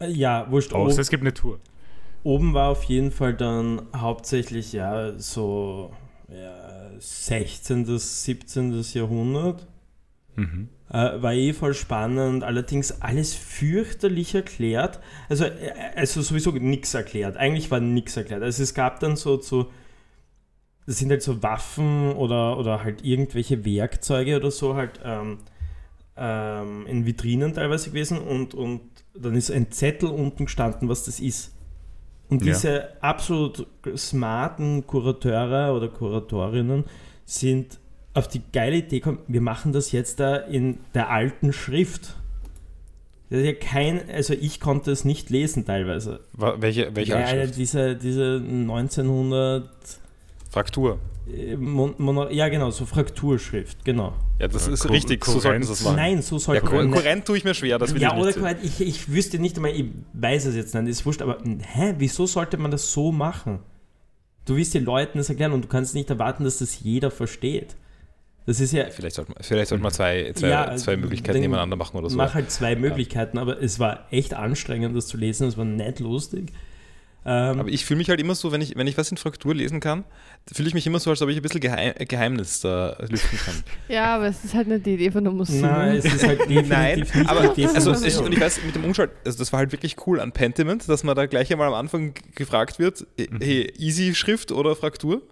ja, 0.00 0.50
wurscht. 0.50 0.72
Außer 0.72 0.92
Oben, 0.92 1.00
es 1.00 1.10
gibt 1.10 1.22
eine 1.22 1.34
Tour. 1.34 1.58
oben 2.22 2.54
war 2.54 2.70
auf 2.70 2.84
jeden 2.84 3.10
Fall 3.10 3.34
dann 3.34 3.82
hauptsächlich 3.94 4.72
ja 4.72 5.12
so 5.18 5.92
ja, 6.28 6.90
16. 6.98 7.86
bis 7.86 8.24
17. 8.24 8.82
Jahrhundert. 8.94 9.66
Mhm. 10.36 10.68
Äh, 10.90 11.22
war 11.22 11.32
eh 11.32 11.52
voll 11.52 11.74
spannend, 11.74 12.44
allerdings 12.44 13.00
alles 13.00 13.34
fürchterlich 13.34 14.34
erklärt. 14.34 15.00
Also, 15.28 15.44
äh, 15.44 15.72
also 15.96 16.20
sowieso 16.22 16.50
nichts 16.52 16.94
erklärt. 16.94 17.36
Eigentlich 17.36 17.70
war 17.70 17.80
nichts 17.80 18.16
erklärt. 18.16 18.42
Also 18.42 18.62
es 18.62 18.74
gab 18.74 19.00
dann 19.00 19.16
so, 19.16 19.40
so 19.40 19.70
das 20.86 20.98
sind 20.98 21.10
halt 21.10 21.22
so 21.22 21.42
Waffen 21.42 22.12
oder, 22.12 22.58
oder 22.58 22.84
halt 22.84 23.04
irgendwelche 23.04 23.64
Werkzeuge 23.64 24.36
oder 24.36 24.50
so 24.50 24.74
halt 24.74 25.00
ähm, 25.02 25.38
ähm, 26.16 26.86
in 26.86 27.06
Vitrinen 27.06 27.54
teilweise 27.54 27.90
gewesen 27.90 28.18
und, 28.18 28.54
und 28.54 28.82
dann 29.14 29.34
ist 29.34 29.50
ein 29.50 29.70
Zettel 29.72 30.10
unten 30.10 30.44
gestanden, 30.44 30.88
was 30.88 31.04
das 31.04 31.20
ist. 31.20 31.54
Und 32.28 32.42
Ja. 32.42 32.52
diese 32.52 33.02
absolut 33.02 33.66
smarten 33.96 34.86
Kurateure 34.86 35.74
oder 35.74 35.88
Kuratorinnen 35.88 36.84
sind 37.24 37.78
auf 38.14 38.28
die 38.28 38.42
geile 38.52 38.76
Idee 38.76 39.00
gekommen, 39.00 39.18
wir 39.26 39.40
machen 39.40 39.72
das 39.72 39.92
jetzt 39.92 40.20
da 40.20 40.36
in 40.36 40.78
der 40.94 41.10
alten 41.10 41.52
Schrift. 41.52 42.14
Das 43.30 43.40
ist 43.40 43.46
ja 43.46 43.52
kein, 43.54 44.08
also 44.08 44.34
ich 44.34 44.60
konnte 44.60 44.90
es 44.92 45.04
nicht 45.04 45.30
lesen 45.30 45.64
teilweise. 45.66 46.20
Welche, 46.32 46.94
welche 46.94 47.12
ja, 47.12 47.18
Altschrift? 47.24 47.56
diese, 47.56 47.96
diese 47.96 48.36
1900 48.44 49.68
Fraktur. 50.50 50.98
äh, 51.26 51.56
Mon 51.56 51.94
Mono, 51.98 52.28
ja 52.30 52.48
genau, 52.48 52.70
so 52.70 52.86
Frakturschrift, 52.86 53.84
genau. 53.84 54.12
Ja, 54.38 54.46
das 54.46 54.66
Ja, 54.66 54.72
ist 54.74 54.88
richtig, 54.90 55.24
so 55.24 55.40
sollten 55.40 55.62
sie 55.64 55.70
das 55.70 55.82
machen. 55.82 55.96
Nein, 55.96 56.22
so 56.22 56.36
ja, 56.36 56.40
sollte 56.40 56.66
Ko 56.66 56.76
man 56.76 56.90
Korrent 56.92 57.24
tue 57.24 57.36
ich 57.38 57.44
mir 57.44 57.54
schwer, 57.54 57.78
das 57.78 57.92
will 57.94 58.02
ja, 58.02 58.10
ich 58.12 58.14
oder 58.14 58.26
nicht 58.26 58.34
sehen. 58.34 58.42
korrekt, 58.42 58.60
ich, 58.62 58.80
ich 58.80 59.10
wüsste 59.12 59.38
nicht 59.40 59.56
einmal, 59.56 59.72
ich 59.72 59.86
weiß 60.12 60.44
es 60.46 60.54
jetzt 60.54 60.74
nicht, 60.74 60.86
ist 60.88 61.04
wurscht, 61.06 61.22
aber 61.22 61.38
hä, 61.44 61.94
wieso 61.98 62.26
sollte 62.26 62.56
man 62.58 62.70
das 62.70 62.92
so 62.92 63.10
machen? 63.10 63.58
Du 64.44 64.54
willst 64.56 64.74
den 64.74 64.84
Leuten 64.84 65.18
das 65.18 65.28
erklären 65.30 65.52
und 65.52 65.64
du 65.64 65.68
kannst 65.68 65.94
nicht 65.94 66.10
erwarten, 66.10 66.44
dass 66.44 66.58
das 66.58 66.78
jeder 66.80 67.10
versteht. 67.10 67.74
Das 68.46 68.60
ist 68.60 68.72
ja, 68.72 68.84
Vielleicht 68.90 69.16
sollte 69.16 69.32
man, 69.32 69.42
vielleicht 69.42 69.68
sollte 69.68 69.82
man 69.82 69.92
zwei, 69.92 70.30
zwei, 70.34 70.48
Ja, 70.48 70.76
zwei 70.76 70.96
Möglichkeiten 70.96 71.34
dann 71.36 71.42
nebeneinander 71.42 71.76
machen 71.76 71.96
oder 71.96 72.10
so. 72.10 72.16
mach 72.18 72.34
halt 72.34 72.50
zwei 72.50 72.76
Möglichkeiten, 72.76 73.38
aber 73.38 73.62
es 73.62 73.78
war 73.78 74.06
echt 74.10 74.34
anstrengend, 74.34 74.94
das 74.94 75.06
zu 75.06 75.16
lesen, 75.16 75.48
es 75.48 75.56
war 75.56 75.64
nicht 75.64 76.00
lustig. 76.00 76.52
Ähm, 77.26 77.58
Aber 77.60 77.70
ich 77.70 77.86
fühle 77.86 77.96
mich 77.96 78.10
halt 78.10 78.20
immer 78.20 78.34
so, 78.34 78.52
wenn 78.52 78.60
ich, 78.60 78.76
wenn 78.76 78.86
ich 78.86 78.98
was 78.98 79.10
in 79.10 79.16
Fraktur 79.16 79.54
lesen 79.54 79.80
kann, 79.80 80.04
fühle 80.52 80.68
ich 80.68 80.74
mich 80.74 80.86
immer 80.86 81.00
so, 81.00 81.08
als 81.08 81.22
ob 81.22 81.30
ich 81.30 81.36
ein 81.36 81.42
bisschen 81.42 81.62
Geheim, 81.62 81.94
Geheimnis 82.06 82.60
da 82.60 82.98
lüften 83.08 83.38
kann. 83.38 83.54
Ja, 83.88 84.16
aber 84.16 84.26
es 84.26 84.44
ist 84.44 84.52
halt 84.52 84.68
nicht 84.68 84.84
die 84.84 84.92
Idee 84.92 85.10
von 85.10 85.26
einem 85.26 85.38
Museum. 85.38 85.62
nein, 85.62 85.96
es 85.96 86.04
ist 86.04 86.26
halt 86.26 86.40
definitiv 86.50 86.68
Nein, 86.68 86.98
nicht 86.98 87.14
aber 87.26 87.48
die 87.48 87.62
Idee 87.62 87.68
von 87.68 87.76
also 87.76 87.90
Museum. 87.92 88.08
ich, 88.10 88.18
und 88.18 88.32
ich 88.34 88.40
weiß, 88.40 88.60
mit 88.66 88.74
dem 88.74 88.84
Umschalt, 88.84 89.10
also 89.24 89.38
das 89.38 89.54
war 89.54 89.60
halt 89.60 89.72
wirklich 89.72 89.96
cool 90.06 90.20
an 90.20 90.32
Pentiment, 90.32 90.86
dass 90.86 91.02
man 91.02 91.16
da 91.16 91.24
gleich 91.24 91.50
einmal 91.50 91.68
am 91.68 91.74
Anfang 91.74 92.12
gefragt 92.34 92.78
wird, 92.78 93.06
hey, 93.16 93.72
easy 93.78 94.14
Schrift 94.14 94.52
oder 94.52 94.76
Fraktur? 94.76 95.22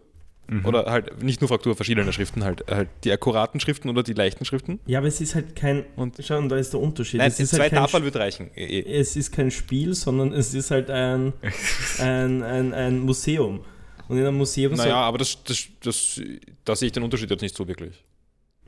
Mhm. 0.48 0.66
Oder 0.66 0.86
halt 0.86 1.22
nicht 1.22 1.40
nur 1.40 1.48
Fraktur, 1.48 1.74
verschiedene 1.76 2.12
Schriften, 2.12 2.44
halt, 2.44 2.64
halt 2.68 2.88
die 3.04 3.12
akkuraten 3.12 3.60
Schriften 3.60 3.88
oder 3.88 4.02
die 4.02 4.12
leichten 4.12 4.44
Schriften. 4.44 4.80
Ja, 4.86 4.98
aber 4.98 5.06
es 5.06 5.20
ist 5.20 5.34
halt 5.34 5.54
kein. 5.54 5.84
Und- 5.96 6.16
schau, 6.20 6.38
und 6.38 6.48
da 6.48 6.56
ist 6.56 6.72
der 6.72 6.80
Unterschied. 6.80 7.18
Nein, 7.18 7.28
es 7.28 7.38
ist 7.40 7.50
zwei 7.50 7.62
halt 7.64 7.72
Tafeln 7.72 8.04
wird 8.04 8.16
reichen. 8.16 8.50
Eh, 8.54 8.80
eh. 8.80 8.98
es 9.00 9.16
ist 9.16 9.32
kein 9.32 9.50
Spiel, 9.50 9.94
sondern 9.94 10.32
es 10.32 10.52
ist 10.52 10.70
halt 10.70 10.90
ein, 10.90 11.32
ein, 11.98 12.42
ein, 12.42 12.74
ein 12.74 12.98
Museum. 13.00 13.60
Und 14.08 14.18
in 14.18 14.26
einem 14.26 14.36
Museum 14.36 14.74
Naja, 14.74 14.96
aber 14.96 15.18
das, 15.18 15.42
das, 15.44 15.68
das, 15.82 16.20
da 16.64 16.76
sehe 16.76 16.86
ich 16.86 16.92
den 16.92 17.02
Unterschied 17.04 17.30
jetzt 17.30 17.40
nicht 17.40 17.56
so 17.56 17.66
wirklich. 17.66 18.04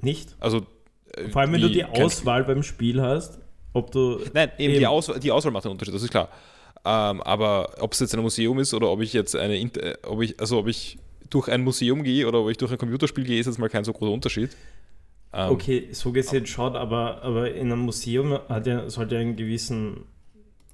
nicht. 0.00 0.34
Also, 0.40 0.64
äh, 1.12 1.28
Vor 1.28 1.42
allem, 1.42 1.52
wenn 1.52 1.60
du 1.60 1.68
wie 1.68 1.72
die 1.72 1.84
Auswahl 1.84 2.44
beim 2.44 2.62
Spiel 2.62 3.02
hast, 3.02 3.40
ob 3.72 3.90
du. 3.90 4.20
Nein, 4.32 4.52
eben, 4.58 4.72
Die, 4.72 4.78
Eben. 4.78 4.86
Auswahl, 4.86 5.18
die 5.18 5.32
Auswahl 5.32 5.52
macht 5.52 5.64
den 5.64 5.72
Unterschied, 5.72 5.94
das 5.94 6.02
ist 6.04 6.10
klar. 6.10 6.28
Ähm, 6.86 7.20
aber 7.22 7.74
ob 7.80 7.92
es 7.92 8.00
jetzt 8.00 8.14
ein 8.14 8.20
Museum 8.20 8.58
ist 8.58 8.72
oder 8.74 8.90
ob 8.90 9.00
ich 9.00 9.12
jetzt 9.12 9.34
eine, 9.34 9.56
äh, 9.56 9.94
ob 10.04 10.22
ich, 10.22 10.38
also 10.38 10.58
ob 10.58 10.68
ich 10.68 10.98
durch 11.34 11.48
ein 11.48 11.62
Museum 11.62 12.04
gehe 12.04 12.26
oder 12.28 12.40
ob 12.40 12.50
ich 12.50 12.56
durch 12.56 12.70
ein 12.70 12.78
Computerspiel 12.78 13.24
gehe, 13.24 13.40
ist 13.40 13.46
jetzt 13.46 13.58
mal 13.58 13.68
kein 13.68 13.82
so 13.84 13.92
großer 13.92 14.12
Unterschied. 14.12 14.50
Ähm, 15.32 15.50
Okay, 15.50 15.88
so 15.90 16.12
gesehen 16.12 16.46
schon, 16.46 16.76
aber, 16.76 17.22
aber 17.22 17.52
in 17.52 17.72
einem 17.72 17.80
Museum 17.80 18.38
hat 18.48 18.66
ja, 18.68 18.88
sollte 18.88 19.16
ja 19.16 19.20
einen 19.20 19.34
gewissen 19.34 20.04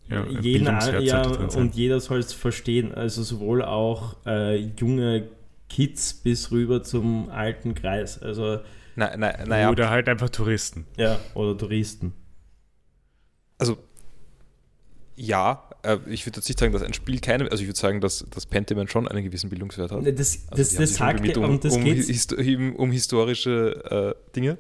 Ja, 0.09 0.23
ein 0.23 0.43
jeden 0.43 0.67
ja, 0.67 1.27
und 1.57 1.75
jeder 1.75 2.01
soll 2.01 2.19
es 2.19 2.35
verstehen. 2.35 2.95
Also 2.95 3.23
sowohl 3.23 3.63
auch 3.63 4.17
äh, 4.27 4.57
junge 4.79 5.29
Kids 5.71 6.13
bis 6.13 6.51
rüber 6.51 6.83
zum 6.83 7.31
alten 7.31 7.75
Kreis. 7.75 8.21
Also 8.21 8.59
Na, 8.97 9.17
na, 9.17 9.33
naja, 9.47 9.71
Oder 9.71 9.89
halt 9.89 10.09
einfach 10.11 10.29
Touristen. 10.29 10.87
ja, 10.99 11.19
oder 11.35 11.57
Touristen. 11.57 12.13
also 13.57 13.79
ja, 15.17 15.70
ich 16.07 16.27
würde 16.27 16.39
jetzt 16.39 16.49
nicht 16.49 16.59
sagen, 16.59 16.73
dass 16.73 16.83
ein 16.83 16.93
Spiel 16.93 17.21
keine, 17.21 17.51
also 17.51 17.63
ich 17.63 17.69
würde 17.69 17.79
sagen, 17.79 18.01
dass 18.01 18.27
das 18.31 18.47
Pentiment 18.47 18.91
schon 18.91 19.09
einen 19.09 19.25
gewissen 19.25 19.51
Bildungswert 19.51 19.91
hat. 19.93 20.07
Das, 20.07 20.47
das, 20.47 20.49
Also 20.49 20.79
das 20.79 20.95
sagt 20.95 21.27
ja, 21.27 21.37
um, 21.39 21.45
um 21.45 21.61
das 21.61 21.75
um, 21.75 21.83
histo 21.83 22.37
um, 22.37 22.93
historische 22.93 24.15
äh, 24.19 24.35
Dinge. 24.35 24.59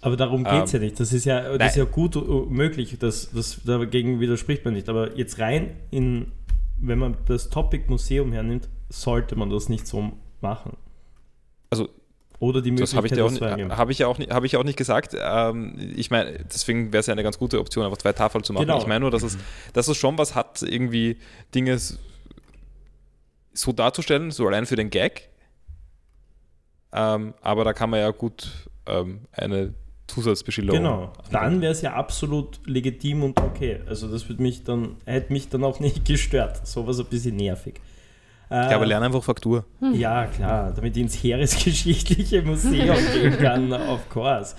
aber 0.00 0.16
darum 0.16 0.44
geht 0.44 0.64
es 0.64 0.74
ähm, 0.74 0.80
ja 0.80 0.86
nicht. 0.86 1.00
Das 1.00 1.12
ist 1.12 1.24
ja, 1.24 1.42
das 1.42 1.58
nein. 1.58 1.68
ist 1.68 1.76
ja 1.76 1.84
gut 1.84 2.16
uh, 2.16 2.46
möglich, 2.48 2.96
das, 2.98 3.30
das, 3.32 3.60
dagegen 3.64 4.20
widerspricht 4.20 4.64
man 4.64 4.74
nicht. 4.74 4.88
Aber 4.88 5.16
jetzt 5.16 5.38
rein 5.38 5.76
in, 5.90 6.32
wenn 6.80 6.98
man 6.98 7.16
das 7.26 7.50
Topic 7.50 7.84
Museum 7.88 8.32
hernimmt, 8.32 8.68
sollte 8.88 9.36
man 9.36 9.50
das 9.50 9.68
nicht 9.68 9.86
so 9.86 10.12
machen. 10.40 10.76
Also 11.70 11.88
Oder 12.38 12.60
die 12.60 12.70
Das 12.74 12.92
Möglichkeit, 12.92 12.96
habe 12.96 13.06
ich, 13.06 13.12
dir 13.14 13.24
auch 13.24 13.30
das 13.30 13.58
nicht- 13.58 13.76
habe 13.78 13.92
ich, 13.92 13.98
ja 13.98 14.06
auch 14.08 14.18
nicht- 14.18 14.30
habe 14.30 14.46
ich 14.46 14.56
auch 14.56 14.64
nicht 14.64 14.76
gesagt. 14.76 15.16
Ähm, 15.18 15.74
ich 15.96 16.10
meine, 16.10 16.44
deswegen 16.44 16.92
wäre 16.92 17.00
es 17.00 17.06
ja 17.06 17.12
eine 17.12 17.22
ganz 17.22 17.38
gute 17.38 17.58
Option, 17.60 17.84
einfach 17.84 17.96
zwei 17.98 18.12
Tafeln 18.12 18.44
zu 18.44 18.52
machen. 18.52 18.66
Genau. 18.66 18.78
Ich 18.78 18.86
meine 18.86 19.00
nur, 19.00 19.10
dass 19.10 19.22
es, 19.22 19.38
dass 19.72 19.88
es 19.88 19.96
schon 19.96 20.18
was 20.18 20.34
hat, 20.34 20.62
irgendwie 20.62 21.16
Dinge 21.54 21.78
so 23.54 23.72
darzustellen, 23.72 24.30
so 24.30 24.46
allein 24.46 24.66
für 24.66 24.76
den 24.76 24.90
Gag. 24.90 25.30
Ähm, 26.92 27.34
aber 27.40 27.64
da 27.64 27.72
kann 27.72 27.90
man 27.90 28.00
ja 28.00 28.10
gut 28.10 28.68
ähm, 28.86 29.20
eine 29.32 29.74
Zusatzbeschilderung. 30.06 30.78
Genau, 30.82 31.12
dann 31.32 31.60
wäre 31.60 31.72
es 31.72 31.82
ja 31.82 31.94
absolut 31.94 32.60
legitim 32.66 33.24
und 33.24 33.40
okay. 33.40 33.80
Also 33.86 34.08
das 34.08 34.28
würde 34.28 34.40
mich 34.42 34.62
dann, 34.62 34.96
hätte 35.04 35.32
mich 35.32 35.48
dann 35.48 35.64
auch 35.64 35.80
nicht 35.80 36.04
gestört. 36.04 36.66
Sowas 36.66 36.98
ein 37.00 37.06
bisschen 37.06 37.36
nervig. 37.36 37.80
Ja, 38.50 38.70
aber 38.76 38.86
lerne 38.86 39.06
einfach 39.06 39.24
Faktur. 39.24 39.64
Ja, 39.92 40.26
klar, 40.26 40.72
damit 40.74 40.96
ich 40.96 41.02
ins 41.02 41.14
Heeresgeschichtliche 41.22 42.42
Museum 42.42 42.96
gehen 43.14 43.38
kann, 43.38 43.72
of 43.72 44.08
course. 44.08 44.54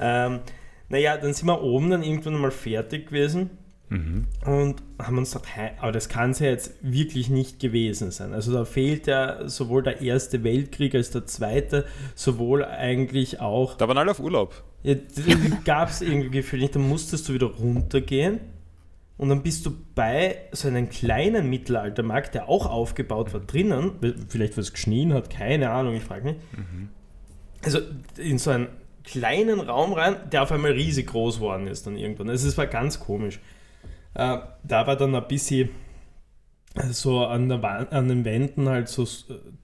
Ähm, 0.00 0.40
naja, 0.88 1.16
dann 1.16 1.32
sind 1.32 1.46
wir 1.46 1.62
oben 1.62 1.90
dann 1.90 2.02
irgendwann 2.02 2.34
mal 2.34 2.50
fertig 2.50 3.06
gewesen 3.06 3.50
Mhm. 3.92 4.26
und 4.46 4.76
haben 5.02 5.18
uns 5.18 5.32
gedacht, 5.32 5.56
hei, 5.56 5.72
aber 5.80 5.90
das 5.90 6.08
kann 6.08 6.30
es 6.30 6.38
ja 6.38 6.46
jetzt 6.46 6.74
wirklich 6.80 7.28
nicht 7.28 7.58
gewesen 7.58 8.12
sein. 8.12 8.32
Also 8.34 8.52
da 8.52 8.64
fehlt 8.64 9.08
ja 9.08 9.48
sowohl 9.48 9.82
der 9.82 10.00
Erste 10.00 10.44
Weltkrieg 10.44 10.94
als 10.94 11.10
der 11.10 11.26
Zweite, 11.26 11.86
sowohl 12.14 12.64
eigentlich 12.64 13.40
auch 13.40 13.76
Da 13.76 13.88
waren 13.88 13.98
alle 13.98 14.12
auf 14.12 14.20
Urlaub. 14.20 14.62
ja, 14.84 14.94
gab 15.64 15.88
es 15.88 16.02
irgendwie 16.02 16.30
Gefühl 16.30 16.60
nicht, 16.60 16.76
dann 16.76 16.88
musstest 16.88 17.28
du 17.28 17.34
wieder 17.34 17.46
runtergehen 17.48 18.38
und 19.20 19.28
dann 19.28 19.42
bist 19.42 19.66
du 19.66 19.72
bei 19.94 20.38
so 20.50 20.68
einem 20.68 20.88
kleinen 20.88 21.50
Mittelaltermarkt, 21.50 22.34
der 22.34 22.48
auch 22.48 22.64
aufgebaut 22.64 23.34
war, 23.34 23.40
drinnen, 23.40 23.92
vielleicht 24.28 24.56
was 24.56 24.72
geschnien 24.72 25.12
hat, 25.12 25.28
keine 25.28 25.68
Ahnung, 25.68 25.94
ich 25.94 26.02
frage 26.02 26.24
mich. 26.24 26.36
Also 27.62 27.80
in 28.16 28.38
so 28.38 28.48
einen 28.48 28.68
kleinen 29.04 29.60
Raum 29.60 29.92
rein, 29.92 30.16
der 30.32 30.42
auf 30.42 30.52
einmal 30.52 30.70
riesig 30.72 31.08
groß 31.08 31.36
geworden 31.36 31.66
ist 31.66 31.86
dann 31.86 31.98
irgendwann. 31.98 32.30
Also 32.30 32.48
es 32.48 32.56
war 32.56 32.66
ganz 32.66 32.98
komisch. 32.98 33.40
Äh, 34.14 34.38
da 34.64 34.86
war 34.86 34.96
dann 34.96 35.14
ein 35.14 35.28
bisschen 35.28 35.68
so 36.88 37.26
an, 37.26 37.52
an 37.52 38.08
den 38.08 38.24
Wänden 38.24 38.70
halt 38.70 38.88
so 38.88 39.06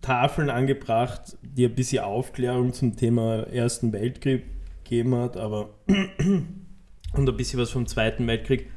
Tafeln 0.02 0.50
angebracht, 0.50 1.38
die 1.40 1.64
ein 1.64 1.74
bisschen 1.74 2.04
Aufklärung 2.04 2.74
zum 2.74 2.94
Thema 2.94 3.44
Ersten 3.44 3.94
Weltkrieg 3.94 4.44
gegeben 4.84 5.14
hat, 5.14 5.38
aber 5.38 5.70
und 5.86 7.26
ein 7.26 7.36
bisschen 7.38 7.58
was 7.58 7.70
vom 7.70 7.86
Zweiten 7.86 8.26
Weltkrieg. 8.26 8.68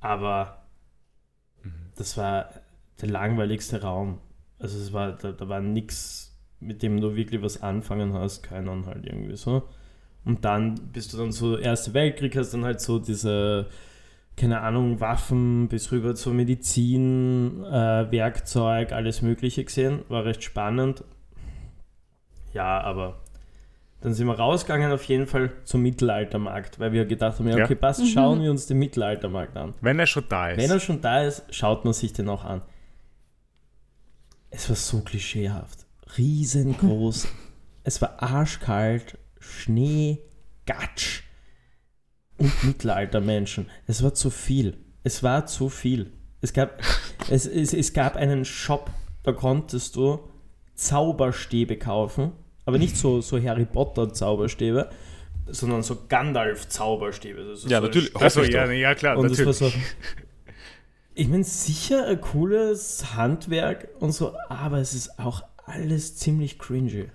Aber 0.00 0.62
das 1.96 2.16
war 2.16 2.50
der 3.00 3.08
langweiligste 3.08 3.82
Raum. 3.82 4.18
Also 4.58 4.78
es 4.78 4.92
war, 4.92 5.12
da, 5.12 5.32
da 5.32 5.48
war 5.48 5.60
nichts, 5.60 6.36
mit 6.60 6.82
dem 6.82 7.00
du 7.00 7.14
wirklich 7.16 7.42
was 7.42 7.62
anfangen 7.62 8.14
hast, 8.14 8.42
keinen 8.42 8.86
halt 8.86 9.06
irgendwie 9.06 9.36
so. 9.36 9.68
Und 10.24 10.44
dann 10.44 10.74
bist 10.92 11.12
du 11.12 11.18
dann 11.18 11.32
so, 11.32 11.56
Erster 11.56 11.94
Weltkrieg 11.94 12.36
hast 12.36 12.52
dann 12.52 12.64
halt 12.64 12.80
so 12.80 12.98
diese 12.98 13.68
keine 14.36 14.60
Ahnung, 14.60 15.00
Waffen 15.00 15.68
bis 15.68 15.90
rüber 15.92 16.14
zur 16.14 16.34
Medizin, 16.34 17.64
äh, 17.64 18.10
Werkzeug, 18.10 18.92
alles 18.92 19.22
Mögliche 19.22 19.64
gesehen. 19.64 20.00
War 20.08 20.26
recht 20.26 20.44
spannend. 20.44 21.04
Ja, 22.52 22.80
aber 22.82 23.22
dann 24.00 24.14
sind 24.14 24.26
wir 24.26 24.34
rausgegangen 24.38 24.92
auf 24.92 25.04
jeden 25.04 25.26
Fall 25.26 25.50
zum 25.64 25.82
Mittelaltermarkt, 25.82 26.78
weil 26.78 26.92
wir 26.92 27.06
gedacht 27.06 27.38
haben, 27.38 27.48
ja, 27.48 27.64
okay, 27.64 27.74
passt, 27.74 28.00
Mhm. 28.00 28.06
schauen 28.06 28.42
wir 28.42 28.50
uns 28.50 28.66
den 28.66 28.78
Mittelaltermarkt 28.78 29.56
an. 29.56 29.74
Wenn 29.80 29.98
er 29.98 30.06
schon 30.06 30.24
da 30.28 30.50
ist. 30.50 30.58
Wenn 30.58 30.70
er 30.70 30.80
schon 30.80 31.00
da 31.00 31.22
ist, 31.22 31.42
schaut 31.54 31.84
man 31.84 31.94
sich 31.94 32.12
den 32.12 32.28
auch 32.28 32.44
an. 32.44 32.62
Es 34.50 34.68
war 34.68 34.76
so 34.76 35.00
klischeehaft. 35.00 35.86
Riesengroß. 36.16 37.28
es 37.84 38.00
war 38.02 38.22
arschkalt, 38.22 39.18
Schnee, 39.38 40.20
Gatsch 40.66 41.22
und 42.38 42.64
Mittelaltermenschen. 42.64 43.66
Es 43.86 44.02
war 44.02 44.14
zu 44.14 44.30
viel. 44.30 44.76
Es 45.04 45.22
war 45.22 45.46
zu 45.46 45.68
viel. 45.68 46.12
Es 46.40 46.52
gab, 46.52 46.80
es, 47.30 47.46
es, 47.46 47.72
es 47.72 47.92
gab 47.92 48.16
einen 48.16 48.44
Shop, 48.44 48.90
da 49.22 49.32
konntest 49.32 49.96
du 49.96 50.20
Zauberstäbe 50.74 51.76
kaufen, 51.78 52.32
aber 52.66 52.78
nicht 52.78 52.96
so, 52.96 53.20
so 53.22 53.42
Harry 53.42 53.64
Potter 53.64 54.12
Zauberstäbe, 54.12 54.90
sondern 55.46 55.82
so 55.82 55.96
Gandalf 56.08 56.68
Zauberstäbe. 56.68 57.40
Also 57.40 57.68
Ja, 57.68 57.80
so 57.80 57.86
natürlich. 57.86 58.12
Ich 58.14 58.52
ja, 58.52 58.70
ja, 58.70 58.94
klar, 58.94 59.16
und 59.16 59.30
es 59.30 59.38
war 59.38 59.46
natürlich. 59.46 59.72
so. 59.72 59.78
Ich 61.18 61.28
meine, 61.28 61.44
sicher 61.44 62.06
ein 62.08 62.20
cooles 62.20 63.14
Handwerk 63.16 63.88
und 64.00 64.12
so, 64.12 64.34
aber 64.50 64.80
es 64.80 64.92
ist 64.92 65.18
auch 65.18 65.42
alles 65.64 66.16
ziemlich 66.16 66.58
cringy. 66.58 67.06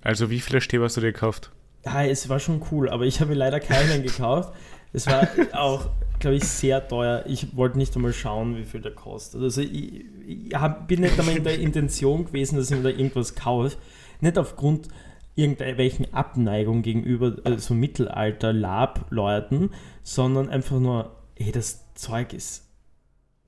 Also, 0.00 0.30
wie 0.30 0.40
viele 0.40 0.62
Stäbe 0.62 0.84
hast 0.84 0.96
du 0.96 1.02
dir 1.02 1.12
gekauft? 1.12 1.50
Ja, 1.84 2.04
es 2.04 2.26
war 2.30 2.40
schon 2.40 2.62
cool, 2.70 2.88
aber 2.88 3.04
ich 3.04 3.20
habe 3.20 3.32
mir 3.32 3.36
leider 3.36 3.60
keinen 3.60 4.02
gekauft. 4.02 4.54
Es 4.94 5.06
war 5.06 5.28
auch, 5.52 5.90
glaube 6.20 6.36
ich, 6.36 6.44
sehr 6.44 6.88
teuer. 6.88 7.24
Ich 7.26 7.54
wollte 7.54 7.76
nicht 7.76 7.94
einmal 7.96 8.14
schauen, 8.14 8.56
wie 8.56 8.64
viel 8.64 8.80
der 8.80 8.92
kostet. 8.92 9.42
Also 9.42 9.60
ich, 9.60 10.06
ich 10.26 10.54
hab, 10.54 10.88
bin 10.88 11.00
nicht 11.00 11.18
einmal 11.18 11.36
in 11.36 11.44
der 11.44 11.58
Intention 11.58 12.24
gewesen, 12.24 12.56
dass 12.56 12.70
ich 12.70 12.76
mir 12.78 12.82
da 12.82 12.88
irgendwas 12.88 13.34
kaufe. 13.34 13.76
Nicht 14.20 14.38
aufgrund 14.38 14.88
irgendwelchen 15.34 16.12
Abneigung 16.14 16.82
gegenüber 16.82 17.36
äh, 17.44 17.58
so 17.58 17.74
Mittelalter-Lab-Leuten, 17.74 19.70
sondern 20.02 20.48
einfach 20.48 20.78
nur, 20.78 21.16
hey, 21.36 21.52
das 21.52 21.92
Zeug 21.94 22.32
ist 22.32 22.68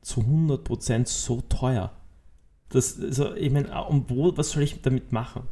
zu 0.03 0.21
100% 0.21 1.07
so 1.07 1.41
teuer. 1.43 1.93
Das, 2.69 3.01
also, 3.01 3.35
ich 3.35 3.53
meine, 3.53 3.85
und 3.87 4.11
wo, 4.11 4.37
was 4.37 4.51
soll 4.51 4.63
ich 4.63 4.83
damit 4.83 5.13
machen? 5.13 5.45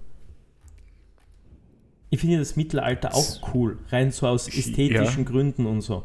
Ich 2.10 2.20
finde 2.20 2.38
das 2.38 2.54
Mittelalter 2.54 3.14
auch 3.14 3.54
cool, 3.54 3.78
rein 3.88 4.12
so 4.12 4.28
aus 4.28 4.46
ästhetischen 4.46 5.24
Gründen 5.24 5.66
und 5.66 5.80
so. 5.80 6.04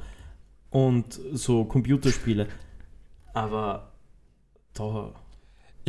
Und 0.71 1.19
so 1.33 1.65
Computerspiele. 1.65 2.47
Aber 3.33 3.91
da. 4.73 5.13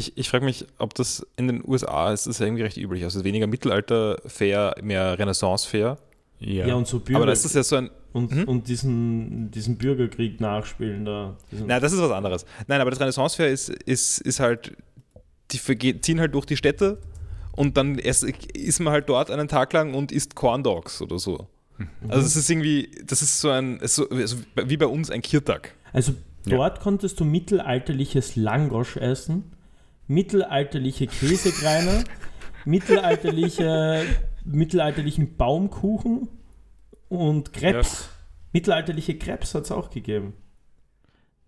Ich, 0.01 0.16
ich 0.18 0.28
frage 0.28 0.44
mich, 0.44 0.66
ob 0.78 0.94
das 0.94 1.26
in 1.36 1.46
den 1.46 1.62
USA 1.66 2.12
ist, 2.12 2.26
das 2.26 2.38
ja 2.38 2.46
irgendwie 2.46 2.62
recht 2.64 2.76
üblich. 2.76 3.05
Also 3.05 3.22
weniger 3.24 3.46
Mittelalter-Fair, 3.94 4.74
mehr 4.82 5.18
Renaissance-Fair. 5.18 5.98
Ja, 6.40 6.74
und 6.74 6.86
so 6.86 7.01
Bürger 7.01 7.18
Aber 7.18 7.26
das 7.26 7.44
ist 7.44 7.55
ja 7.55 7.62
so 7.62 7.76
ein. 7.76 7.90
und, 8.12 8.30
Mhm. 8.34 8.44
und 8.44 8.68
diesen, 8.68 9.51
diesen 9.51 9.76
Bürgerkrieg 9.76 10.40
nachspielen 10.40 11.05
da. 11.05 11.36
Nein, 11.51 11.80
das 11.82 11.92
ist 11.92 12.01
was 12.01 12.11
anderes. 12.11 12.46
Nein, 12.66 12.80
aber 12.80 12.90
das 12.90 12.98
Renaissance-Fair 13.01 13.48
ist, 13.51 13.68
ist, 13.68 14.20
ist 14.20 14.40
halt. 14.40 14.72
Die 15.53 16.01
ziehen 16.01 16.20
halt 16.20 16.32
durch 16.34 16.46
die 16.46 16.57
Städte 16.57 16.98
und 17.53 17.76
dann 17.76 17.98
erst 17.98 18.22
ist 18.24 18.78
man 18.80 18.92
halt 18.92 19.09
dort 19.09 19.30
einen 19.32 19.48
Tag 19.48 19.72
lang 19.72 19.94
und 19.94 20.12
isst 20.12 20.34
Corn 20.36 20.62
Dogs 20.62 21.03
oder 21.03 21.18
so. 21.18 21.48
Also 22.09 22.22
das 22.22 22.36
ist 22.36 22.48
irgendwie, 22.48 22.90
das 23.05 23.20
ist 23.20 23.40
so 23.40 23.51
ein, 23.51 23.78
ist 23.80 23.96
so, 23.96 24.09
also 24.11 24.36
wie 24.64 24.76
bei 24.76 24.86
uns 24.86 25.11
ein 25.11 25.22
Kirtag. 25.22 25.74
Also 25.92 26.12
Ja. 26.46 26.57
dort 26.57 26.80
konntest 26.80 27.18
du 27.18 27.24
mittelalterliches 27.24 28.36
Langosch 28.36 28.96
essen, 28.96 29.53
mittelalterliche 30.11 31.07
Käsekreiner, 31.07 32.03
mittelalterliche, 32.65 34.05
mittelalterlichen 34.45 35.37
Baumkuchen 35.37 36.29
und 37.09 37.53
Krebs. 37.53 38.11
Mittelalterliche 38.53 39.17
Krebs 39.17 39.55
hat 39.55 39.65
es 39.65 39.71
auch 39.71 39.89
gegeben. 39.89 40.35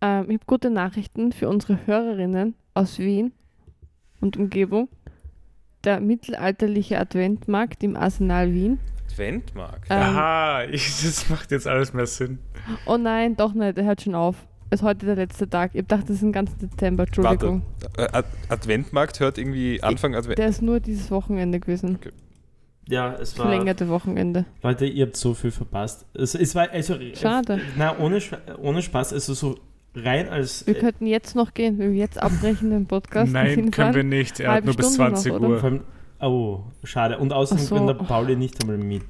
Ähm, 0.01 0.27
ich 0.31 0.35
habe 0.35 0.47
gute 0.47 0.71
Nachrichten 0.71 1.33
für 1.33 1.49
unsere 1.49 1.87
Hörerinnen 1.87 2.55
aus 2.73 3.01
Wien 3.01 3.33
und 4.21 4.37
Umgebung. 4.37 4.89
Der 5.83 5.99
mittelalterliche 5.99 7.01
Adventmarkt 7.01 7.83
im 7.83 7.97
Arsenal 7.97 8.53
Wien. 8.53 8.79
Adventmarkt. 9.09 9.89
Ähm, 9.91 9.99
Aha, 9.99 10.65
ich, 10.71 10.85
das 11.03 11.29
macht 11.29 11.51
jetzt 11.51 11.67
alles 11.67 11.93
mehr 11.93 12.07
Sinn. 12.07 12.39
Oh 12.87 12.97
nein, 12.97 13.35
doch 13.35 13.55
nicht, 13.55 13.77
er 13.77 13.85
hört 13.85 14.03
schon 14.03 14.15
auf. 14.15 14.37
Ist 14.73 14.83
heute 14.83 15.05
der 15.05 15.17
letzte 15.17 15.51
Tag. 15.51 15.73
Ich 15.75 15.87
dachte, 15.87 16.07
das 16.07 16.15
ist 16.17 16.23
den 16.23 16.33
ganzen 16.33 16.59
Dezember, 16.59 17.03
Entschuldigung. 17.05 17.61
Warte, 17.95 18.15
äh, 18.15 18.17
Ad- 18.17 18.29
Adventmarkt 18.49 19.21
hört 19.21 19.37
irgendwie 19.37 19.83
Anfang 19.83 20.15
Advent. 20.15 20.39
Der 20.39 20.49
ist 20.49 20.63
nur 20.63 20.81
dieses 20.81 21.11
Wochenende 21.11 21.61
gewesen. 21.61 21.99
Ja, 22.89 23.13
es 23.15 23.35
Verlängerte 23.35 23.91
Wochenende. 23.91 24.47
Leute, 24.63 24.87
ihr 24.87 25.05
habt 25.05 25.17
so 25.17 25.35
viel 25.35 25.51
verpasst. 25.51 26.07
Es, 26.15 26.35
es 26.35 26.55
war 26.55 26.71
also. 26.71 26.97
Schade. 27.15 27.61
Na, 27.77 27.99
ohne, 27.99 28.19
ohne 28.63 28.81
Spaß, 28.81 29.13
also 29.13 29.35
so 29.35 29.59
rein 29.95 30.31
als. 30.31 30.67
Wir 30.67 30.75
könnten 30.75 31.07
jetzt 31.07 31.37
noch 31.37 31.53
gehen, 31.53 31.79
wenn 31.79 31.93
wir 31.93 31.99
jetzt 31.99 32.21
abbrechen 32.21 32.71
den 32.71 32.87
Podcast. 32.87 33.31
Nein, 33.31 33.71
können 33.71 33.95
wir 33.95 34.05
nicht. 34.05 34.41
Er 34.41 34.53
hat 34.53 34.65
nur 34.65 34.75
bis 34.75 34.95
Stunde 34.95 35.13
noch, 35.13 35.21
20 35.21 35.33
oder? 35.33 35.49
Uhr. 35.49 35.63
Allem, 35.65 35.81
oh, 36.23 36.61
schade. 36.83 37.19
Und 37.19 37.35
außerdem 37.35 37.65
so. 37.67 37.87
der 37.87 37.93
Pauli 37.93 38.37
nicht 38.37 38.63
einmal 38.63 38.79
mit. 38.79 39.05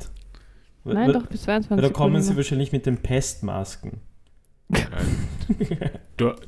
Nein, 0.83 0.97
Weil- 1.07 1.13
doch, 1.13 1.27
bis 1.27 1.43
22 1.43 1.71
weil 1.71 1.89
Da 1.89 1.95
kommen 1.97 2.17
Uhr 2.17 2.21
sie 2.23 2.37
wahrscheinlich 2.37 2.73
mit 2.73 2.85
den 2.85 2.97
Pestmasken. 2.97 4.01
Dort, 6.16 6.43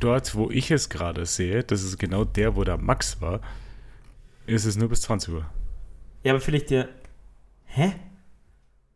dort, 0.00 0.34
wo 0.34 0.50
ich 0.50 0.70
es 0.70 0.88
gerade 0.88 1.26
sehe, 1.26 1.62
das 1.64 1.82
ist 1.82 1.98
genau 1.98 2.24
der, 2.24 2.56
wo 2.56 2.64
der 2.64 2.76
Max 2.78 3.20
war, 3.20 3.40
ist 4.46 4.64
es 4.64 4.76
nur 4.76 4.88
bis 4.88 5.02
20 5.02 5.34
Uhr. 5.34 5.46
Ja, 6.24 6.32
aber 6.32 6.40
vielleicht 6.40 6.70
der. 6.70 6.88
Hä? 7.64 7.92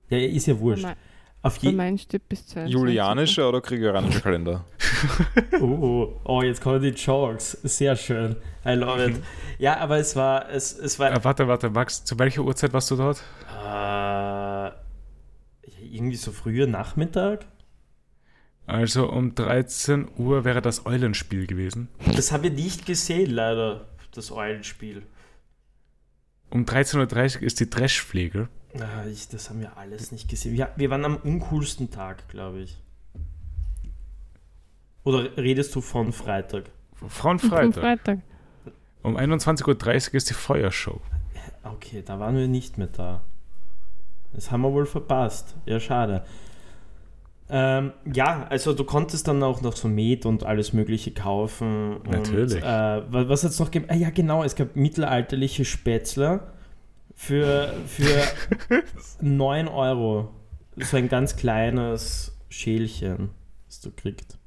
Ja, 0.09 0.18
ist 0.18 0.46
ja 0.46 0.59
wurscht. 0.59 0.82
Mein- 0.84 0.96
Auf 1.42 1.59
je 1.59 1.70
meinen 1.72 1.96
steht 1.98 2.28
bis 2.28 2.46
22 2.46 2.72
Julianischer 2.72 3.48
oder 3.48 3.61
gregorianischer 3.61 4.20
Kalender? 4.20 4.64
oh, 5.61 5.64
oh, 5.64 6.20
oh, 6.24 6.42
jetzt 6.42 6.61
kommen 6.61 6.82
die 6.82 6.88
Jokes. 6.88 7.52
Sehr 7.62 7.94
schön. 7.94 8.36
I 8.64 8.70
love 8.70 9.04
it. 9.11 9.22
Ja, 9.59 9.76
aber 9.78 9.98
es 9.98 10.16
war. 10.16 10.48
Es, 10.50 10.72
es 10.76 10.98
war. 10.98 11.12
Äh, 11.12 11.22
warte, 11.24 11.46
warte, 11.46 11.70
Max, 11.70 12.04
zu 12.04 12.18
welcher 12.18 12.42
Uhrzeit 12.42 12.72
warst 12.72 12.90
du 12.90 12.96
dort? 12.96 13.22
Äh, 13.48 14.70
irgendwie 15.80 16.16
so 16.16 16.32
früher 16.32 16.66
Nachmittag? 16.66 17.46
Also 18.66 19.08
um 19.10 19.34
13 19.34 20.08
Uhr 20.16 20.44
wäre 20.44 20.60
das 20.60 20.86
Eulenspiel 20.86 21.46
gewesen. 21.46 21.88
Das 22.14 22.32
habe 22.32 22.48
ich 22.48 22.52
nicht 22.54 22.86
gesehen, 22.86 23.30
leider, 23.30 23.86
das 24.12 24.32
Eulenspiel. 24.32 25.02
Um 26.50 26.64
13.30 26.64 27.36
Uhr 27.36 27.42
ist 27.42 27.60
die 27.60 27.70
Dreschpflege. 27.70 28.48
Ah, 28.74 29.06
ich, 29.10 29.28
das 29.28 29.50
haben 29.50 29.60
wir 29.60 29.76
alles 29.76 30.12
nicht 30.12 30.28
gesehen. 30.28 30.54
Wir, 30.54 30.70
wir 30.76 30.90
waren 30.90 31.04
am 31.04 31.16
uncoolsten 31.16 31.90
Tag, 31.90 32.28
glaube 32.28 32.60
ich. 32.60 32.76
Oder 35.04 35.36
redest 35.36 35.74
du 35.74 35.80
von 35.80 36.12
Freitag? 36.12 36.64
Von 36.94 37.38
Freitag. 37.38 37.74
Freitag. 37.74 38.18
Um 39.02 39.16
21.30 39.16 40.08
Uhr 40.08 40.14
ist 40.14 40.30
die 40.30 40.34
Feuershow. 40.34 41.00
Okay, 41.62 42.02
da 42.04 42.18
waren 42.18 42.36
wir 42.36 42.48
nicht 42.48 42.78
mehr 42.78 42.88
da. 42.88 43.22
Das 44.32 44.50
haben 44.50 44.62
wir 44.62 44.72
wohl 44.72 44.86
verpasst. 44.86 45.54
Ja, 45.64 45.78
schade. 45.78 46.24
Ähm, 47.49 47.92
ja, 48.12 48.47
also 48.49 48.72
du 48.72 48.82
konntest 48.84 49.28
dann 49.28 49.42
auch 49.42 49.61
noch 49.61 49.76
so 49.76 49.86
Met 49.88 50.26
und 50.26 50.44
alles 50.44 50.72
Mögliche 50.72 51.12
kaufen. 51.12 51.99
Und, 51.99 52.11
Natürlich. 52.11 52.57
Äh, 52.57 52.62
wa- 52.64 53.28
was 53.28 53.44
hat 53.44 53.53
es 53.53 53.61
noch 53.61 53.70
gegeben? 53.70 53.86
Ah, 53.92 53.94
ja, 53.97 54.11
genau, 54.11 54.42
es 54.42 54.57
gab 54.57 54.74
mittelalterliche 54.74 55.64
Spätzler 55.64 56.53
für, 57.14 57.72
für 57.86 58.22
9 59.20 59.68
Euro. 59.68 60.30
So 60.76 60.97
ein 60.97 61.09
ganz 61.09 61.36
kleines 61.36 62.36
Schälchen, 62.49 63.30
das 63.66 63.80
du 63.80 63.90
kriegst. 63.90 64.38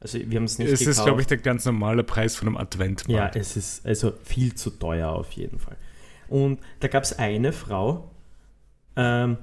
Also 0.00 0.18
wir 0.24 0.36
haben 0.36 0.44
es 0.44 0.58
nicht 0.58 0.70
Es 0.70 0.78
gekauft. 0.78 0.98
ist, 0.98 1.04
glaube 1.04 1.20
ich, 1.20 1.26
der 1.26 1.38
ganz 1.38 1.64
normale 1.64 2.04
Preis 2.04 2.36
von 2.36 2.46
einem 2.48 2.54
Ja, 2.56 2.62
Adventmarkt. 2.62 3.36
es 3.36 3.56
ist 3.56 3.84
also 3.84 4.12
viel 4.22 4.54
zu 4.54 4.70
teuer 4.70 5.10
auf 5.10 5.32
jeden 5.32 5.58
Fall. 5.58 5.76
Und 6.28 6.60
da 6.80 6.86
gab 6.88 7.02
es 7.02 7.18
eine 7.18 7.52
Frau, 7.52 8.10
ähm, 8.94 9.38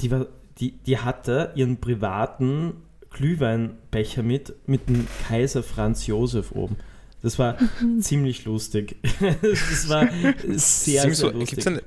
die, 0.00 0.10
war, 0.10 0.26
die, 0.58 0.72
die 0.72 0.98
hatte 0.98 1.52
ihren 1.54 1.80
privaten 1.80 2.74
Glühweinbecher 3.10 4.22
mit, 4.22 4.54
mit 4.68 4.88
dem 4.88 5.06
Kaiser 5.26 5.62
Franz 5.62 6.06
Josef 6.06 6.52
oben. 6.52 6.76
Das 7.22 7.38
war 7.38 7.56
ziemlich 8.00 8.44
lustig. 8.44 8.96
das 9.42 9.88
war 9.88 10.08
sehr, 10.08 10.34
Gibt 10.34 10.56
sehr 10.56 11.04
es 11.06 11.22
lustig. 11.22 11.66
eine, 11.66 11.82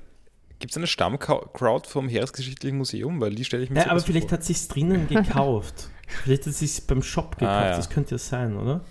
gibt's 0.60 0.76
eine 0.76 0.88
Stammcrowd 0.88 1.88
vom 1.88 2.10
Heeresgeschichtlichen 2.10 2.78
Museum? 2.78 3.22
Weil 3.22 3.36
die 3.36 3.46
stelle 3.46 3.64
ich 3.64 3.70
mir 3.70 3.78
ja, 3.78 3.84
so 3.86 3.90
aber 3.92 4.00
vielleicht 4.02 4.30
vor. 4.30 4.38
hat 4.40 4.44
sie 4.44 4.54
es 4.54 4.68
drinnen 4.68 5.08
gekauft. 5.10 5.90
vielleicht 6.24 6.46
hat 6.48 6.54
sie 6.54 6.66
es 6.66 6.82
beim 6.82 7.04
Shop 7.04 7.38
gekauft. 7.38 7.56
Ah, 7.64 7.70
ja. 7.70 7.76
Das 7.78 7.90
könnte 7.90 8.12
ja 8.12 8.18
sein, 8.18 8.58
oder? 8.58 8.82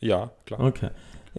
Ja, 0.00 0.32
klar. 0.46 0.60
Okay. 0.60 0.90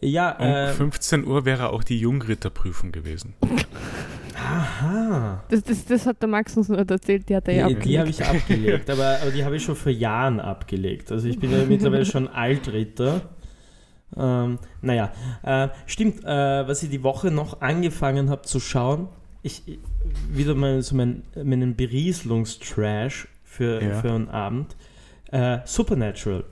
Ja, 0.02 0.38
Um 0.38 0.46
äh, 0.48 0.74
15 0.74 1.26
Uhr 1.26 1.46
wäre 1.46 1.72
auch 1.72 1.84
die 1.84 2.00
Jungritterprüfung 2.00 2.92
gewesen. 2.92 3.34
Aha. 4.38 5.44
Das, 5.50 5.64
das, 5.64 5.86
das 5.86 6.06
hat 6.06 6.22
der 6.22 6.30
Max 6.30 6.56
uns 6.58 6.70
nur 6.70 6.78
erzählt, 6.78 7.28
die 7.30 7.36
hat 7.36 7.48
er 7.48 7.54
ja 7.56 7.68
Die, 7.68 7.76
die 7.76 8.00
habe 8.00 8.10
abgelegt. 8.10 8.32
ich 8.32 8.42
abgelegt, 8.42 8.90
aber, 8.90 9.18
aber 9.22 9.32
die 9.32 9.44
habe 9.44 9.56
ich 9.56 9.64
schon 9.64 9.76
vor 9.76 9.92
Jahren 9.92 10.40
abgelegt. 10.40 11.12
Also 11.12 11.28
ich 11.28 11.40
bin 11.40 11.52
ja 11.52 11.64
mittlerweile 11.66 12.06
schon 12.06 12.28
Altritter. 12.28 13.22
Ähm, 14.16 14.60
naja, 14.82 15.12
äh, 15.44 15.68
stimmt, 15.86 16.24
äh, 16.24 16.28
was 16.68 16.82
ich 16.84 16.90
die 16.90 17.04
Woche 17.04 17.30
noch 17.30 17.62
angefangen 17.62 18.30
habe 18.30 18.44
zu 18.44 18.60
schauen, 18.60 19.10
ich 19.44 19.64
ich- 19.68 19.80
wieder 20.32 20.56
mal 20.56 20.82
so 20.82 20.96
mein, 20.96 21.24
meinen 21.36 21.76
Berieselungstrash 21.76 23.28
für, 23.44 23.84
Ja. 23.84 24.02
für 24.02 24.12
einen 24.14 24.30
Abend. 24.30 24.76
Äh, 25.32 25.60
Supernatural. 25.66 26.46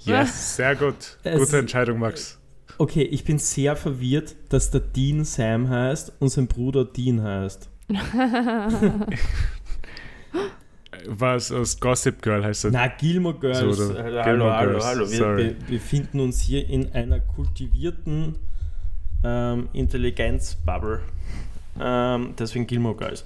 Yes, 0.00 0.56
sehr 0.56 0.76
gut. 0.76 1.16
Es- 1.22 1.38
Gute 1.40 1.58
Entscheidung, 1.58 1.98
Max. 2.00 2.37
Okay, 2.78 3.02
ich 3.02 3.24
bin 3.24 3.38
sehr 3.38 3.74
verwirrt, 3.74 4.36
dass 4.50 4.70
der 4.70 4.80
Dean 4.80 5.24
Sam 5.24 5.68
heißt 5.68 6.12
und 6.20 6.28
sein 6.28 6.46
Bruder 6.46 6.84
Dean 6.84 7.20
heißt. 7.22 7.68
Was 11.06 11.50
aus 11.50 11.80
Gossip 11.80 12.22
Girl 12.22 12.44
heißt 12.44 12.64
das? 12.64 12.72
Na, 12.72 12.86
Gilmore 12.86 13.36
Girls. 13.38 13.58
So, 13.58 13.94
hallo, 13.94 14.22
Gilmore 14.22 14.56
hallo, 14.56 14.70
Girls, 14.70 14.84
hallo. 14.84 15.10
Wir 15.10 15.18
sorry. 15.18 15.44
be 15.48 15.72
befinden 15.72 16.20
uns 16.20 16.40
hier 16.40 16.68
in 16.68 16.92
einer 16.92 17.18
kultivierten 17.18 18.36
ähm, 19.24 19.68
Intelligenzbubble. 19.72 21.00
Ähm, 21.80 22.34
deswegen 22.38 22.66
Gilmore 22.66 22.96
Girls. 22.96 23.24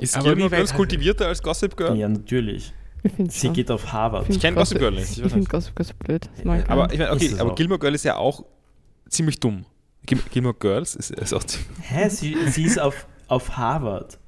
Ist 0.00 0.16
Aber 0.16 0.24
Gilmore 0.26 0.50
Girls 0.50 0.72
kultivierter 0.72 1.26
als 1.26 1.42
Gossip 1.42 1.76
Girl? 1.76 1.96
Ja, 1.96 2.08
natürlich. 2.08 2.72
Ich 3.02 3.12
finde 3.12 3.30
Sie 3.32 3.50
geht 3.50 3.70
auf 3.70 3.92
Harvard. 3.92 4.28
Ich 4.28 4.40
kenn 4.40 4.54
Gossip 4.54 4.78
Girl 4.78 4.92
nicht, 4.92 5.18
ich 5.18 5.24
Ich, 5.24 5.32
finde. 5.32 5.48
Gossip 5.48 5.74
Girl 5.74 5.86
so 5.86 5.94
blöd. 5.98 6.30
Aber 6.68 6.92
ich 6.92 6.98
meine, 6.98 7.10
Ist 7.10 7.22
okay, 7.22 7.40
aber. 7.40 7.54
Gilmore 7.54 7.78
Girl 7.80 7.94
ist 7.94 8.04
ja 8.04 8.16
auch 8.16 8.44
ziemlich 9.14 9.40
dumm. 9.40 9.64
Gil 10.06 10.18
Gilmore 10.30 10.54
Girls 10.54 10.94
ist, 10.94 11.10
ist 11.10 11.32
auch 11.32 11.44
ziemlich. 11.44 11.68
Hä, 11.80 12.08
sie, 12.08 12.36
sie 12.48 12.64
ist 12.64 12.78
auf, 12.78 13.06
auf 13.28 13.56
Harvard. 13.56 14.18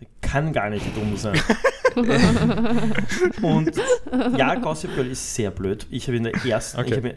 Sie 0.00 0.06
kann 0.22 0.52
gar 0.52 0.70
nicht 0.70 0.86
dumm 0.96 1.16
sein. 1.16 1.38
Und 3.42 3.72
ja, 4.36 4.54
Gossip 4.56 4.94
Girl 4.94 5.06
ist 5.06 5.34
sehr 5.34 5.50
blöd. 5.50 5.86
Ich 5.90 6.06
habe 6.08 6.16
in 6.16 6.24
der 6.24 6.34
ersten, 6.44 6.80
Okay. 6.80 6.90
ich 6.90 6.96
habe, 6.96 7.14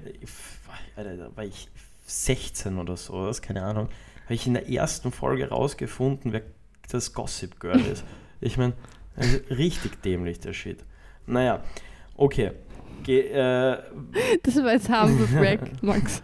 Alter, 0.96 1.18
da 1.18 1.36
war 1.36 1.44
ich 1.46 1.68
16 2.06 2.78
oder 2.78 2.98
so, 2.98 3.26
das 3.26 3.42
keine 3.42 3.64
Ahnung, 3.64 3.90
habe 4.26 4.34
ich 4.34 4.46
in 4.48 4.54
der 4.54 4.70
ersten 4.70 5.12
Folge 5.12 5.50
rausgefunden, 5.50 6.32
wer 6.34 6.42
das 6.92 7.14
Gossip 7.14 7.60
Girl 7.60 7.80
ist. 7.80 8.04
Ich 8.40 8.58
meine, 8.58 8.74
also 9.16 9.38
richtig 9.50 10.02
dämlich 10.04 10.40
der 10.40 10.54
Shit. 10.54 10.84
Naja, 11.26 11.64
okay. 12.16 12.52
Ge 13.04 13.30
äh, 13.30 13.78
Das 14.44 14.56
war 14.58 14.74
jetzt 14.74 14.90
Humble 14.90 15.28
Break, 15.28 15.82
Max. 15.84 16.22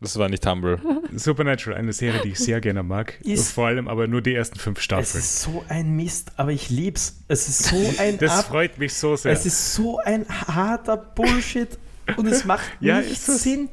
Das 0.00 0.18
war 0.18 0.28
nicht 0.28 0.44
Humble. 0.46 0.78
Supernatural, 1.14 1.78
eine 1.78 1.92
Serie, 1.92 2.20
die 2.22 2.30
ich 2.30 2.38
sehr 2.38 2.60
gerne 2.60 2.82
mag. 2.82 3.18
Ist- 3.22 3.52
Vor 3.52 3.66
allem 3.68 3.88
aber 3.88 4.06
nur 4.06 4.20
die 4.20 4.34
ersten 4.34 4.58
fünf 4.58 4.78
es 4.78 4.84
Staffeln. 4.84 5.20
ist 5.20 5.40
so 5.40 5.64
ein 5.68 5.96
Mist, 5.96 6.32
aber 6.36 6.52
ich 6.52 6.68
lieb's. 6.68 7.20
Es 7.28 7.48
ist 7.48 7.62
so 7.64 7.76
ein 7.98 8.18
Das 8.18 8.40
Ab 8.40 8.44
freut 8.46 8.78
mich 8.78 8.92
so 8.94 9.16
sehr. 9.16 9.32
Es 9.32 9.46
ist 9.46 9.74
so 9.74 9.98
ein 9.98 10.26
harter 10.28 10.96
Bullshit 10.98 11.78
und 12.16 12.26
es 12.26 12.44
macht 12.44 12.64
Ja, 12.80 12.98
nicht 13.00 13.12
es. 13.12 13.42
Sinn. 13.42 13.70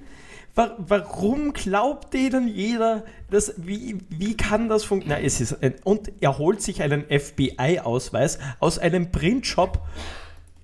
Wa- 0.56 0.76
Warum 0.78 1.52
glaubt 1.52 2.14
denen 2.14 2.48
jeder, 2.48 3.04
dass, 3.30 3.54
wie, 3.58 3.98
wie 4.10 4.38
kann 4.38 4.70
das 4.70 4.84
funktionieren? 4.86 5.26
Es 5.26 5.42
ist 5.42 5.62
ein, 5.62 5.74
und 5.84 6.12
er 6.22 6.38
holt 6.38 6.62
sich 6.62 6.82
einen 6.84 7.04
FBI-Ausweis 7.10 8.40
aus 8.60 8.80
einem 8.80 9.12
Printshop. 9.12 9.82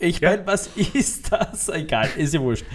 Ich 0.01 0.19
Ja. 0.21 0.29
meine, 0.31 0.47
was 0.47 0.67
ist 0.77 1.31
das? 1.31 1.67
Egal, 1.69 2.07
ist 2.17 2.33
ja 2.33 2.39
wurscht. 2.39 2.65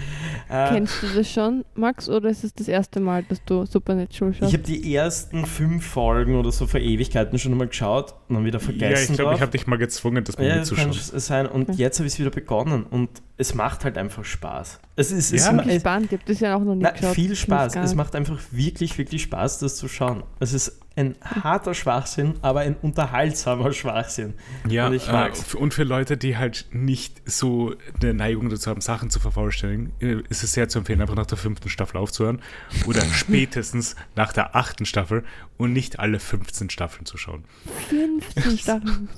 Äh, 0.51 0.69
Kennst 0.69 1.03
du 1.03 1.07
das 1.15 1.31
schon, 1.31 1.65
Max, 1.75 2.09
oder 2.09 2.29
ist 2.29 2.45
es 2.45 2.53
das 2.55 2.69
erste 2.69 3.01
Mal, 3.01 3.23
dass 3.23 3.43
du 3.45 3.65
Supernatural 3.65 4.33
ich 4.33 4.39
schaust? 4.39 4.53
habe 4.53 4.63
die 4.63 4.95
ersten 4.95 5.47
fünf 5.47 5.87
Folgen 5.87 6.37
oder 6.37 6.53
so 6.53 6.67
vor 6.67 6.81
Ewigkeiten 6.81 7.39
schon 7.39 7.57
mal 7.57 7.67
geschaut 7.67 8.15
und 8.37 8.43
dann 8.43 8.45
wieder 8.45 8.59
ja, 8.59 8.65
vergessen. 8.65 9.13
ich 9.13 9.19
glaube, 9.19 9.35
ich 9.35 9.41
habe 9.41 9.53
dich 9.53 9.67
mal 9.67 9.77
gezwungen, 9.79 10.25
das 10.25 10.39
mal 10.39 10.47
Ja, 10.47 10.57
das 10.57 10.75
kann 10.75 10.89
mitzuschauen. 10.89 11.21
sein. 11.21 11.47
Und 11.47 11.69
Ja. 11.71 11.75
jetzt 11.77 11.99
habe 11.99 12.07
ich 12.07 12.15
es 12.15 12.19
wieder 12.19 12.31
begonnen 12.31 12.85
und 12.85 13.11
es 13.37 13.55
macht 13.55 13.85
halt 13.85 13.99
einfach 13.99 14.25
Spaß. 14.25 14.79
Es 14.97 15.11
ist, 15.11 15.31
Ja, 15.33 15.37
es, 15.37 15.45
ich 15.45 15.51
bin 15.51 15.59
es, 15.61 15.67
gespannt, 15.75 16.07
ich 16.07 16.13
habe 16.13 16.23
das 16.27 16.41
ja 16.41 16.55
auch 16.57 16.61
noch 16.61 16.77
Na, 16.79 16.91
geschaut. 16.91 17.15
viel 17.15 17.35
Spaß. 17.35 17.75
Es 17.77 17.95
macht 17.95 18.15
einfach 18.15 18.39
wirklich, 18.53 18.97
wirklich 18.97 19.23
Spaß, 19.23 19.59
das 19.59 19.77
zu 19.77 19.89
schauen. 19.89 20.23
Es 20.39 20.53
ist 20.53 20.81
ein 20.97 21.17
harter 21.25 21.75
Schwachsinn, 21.75 22.35
aber 22.43 22.61
ein 22.61 22.77
unterhaltsamer 22.81 23.73
Schwachsinn. 23.73 24.35
Ja, 24.69 24.87
Und 24.87 24.95
ich 24.95 25.09
äh, 25.09 25.13
mag's. 25.13 25.41
f- 25.41 25.55
und 25.57 25.75
für 25.75 25.83
Leute, 25.83 26.17
die 26.17 26.37
halt 26.37 26.67
nicht 26.71 27.21
so 27.29 27.75
eine 28.01 28.15
Neigung 28.15 28.49
dazu 28.49 28.71
haben, 28.71 28.81
Sachen 28.81 29.11
zu 29.11 29.19
vervollständigen, 29.19 29.93
äh, 29.99 30.23
ist 30.29 30.45
es 30.45 30.53
sehr 30.53 30.69
zu 30.69 30.79
empfehlen, 30.79 31.01
einfach 31.01 31.17
nach 31.17 31.27
der 31.27 31.37
fünften 31.39 31.69
Staffel 31.69 31.97
aufzuhören 31.97 32.41
oder 32.87 33.01
spätestens 33.13 33.97
nach 34.15 34.33
der 34.33 34.55
achten 34.55 34.87
Staffel 34.87 35.25
und 35.57 35.73
nicht 35.73 35.99
alle 35.99 36.21
15 36.21 36.71
Staffeln 36.71 37.07
zu 37.07 37.17
schauen. 37.17 37.43
15 37.89 38.23
Staffeln. 38.59 39.09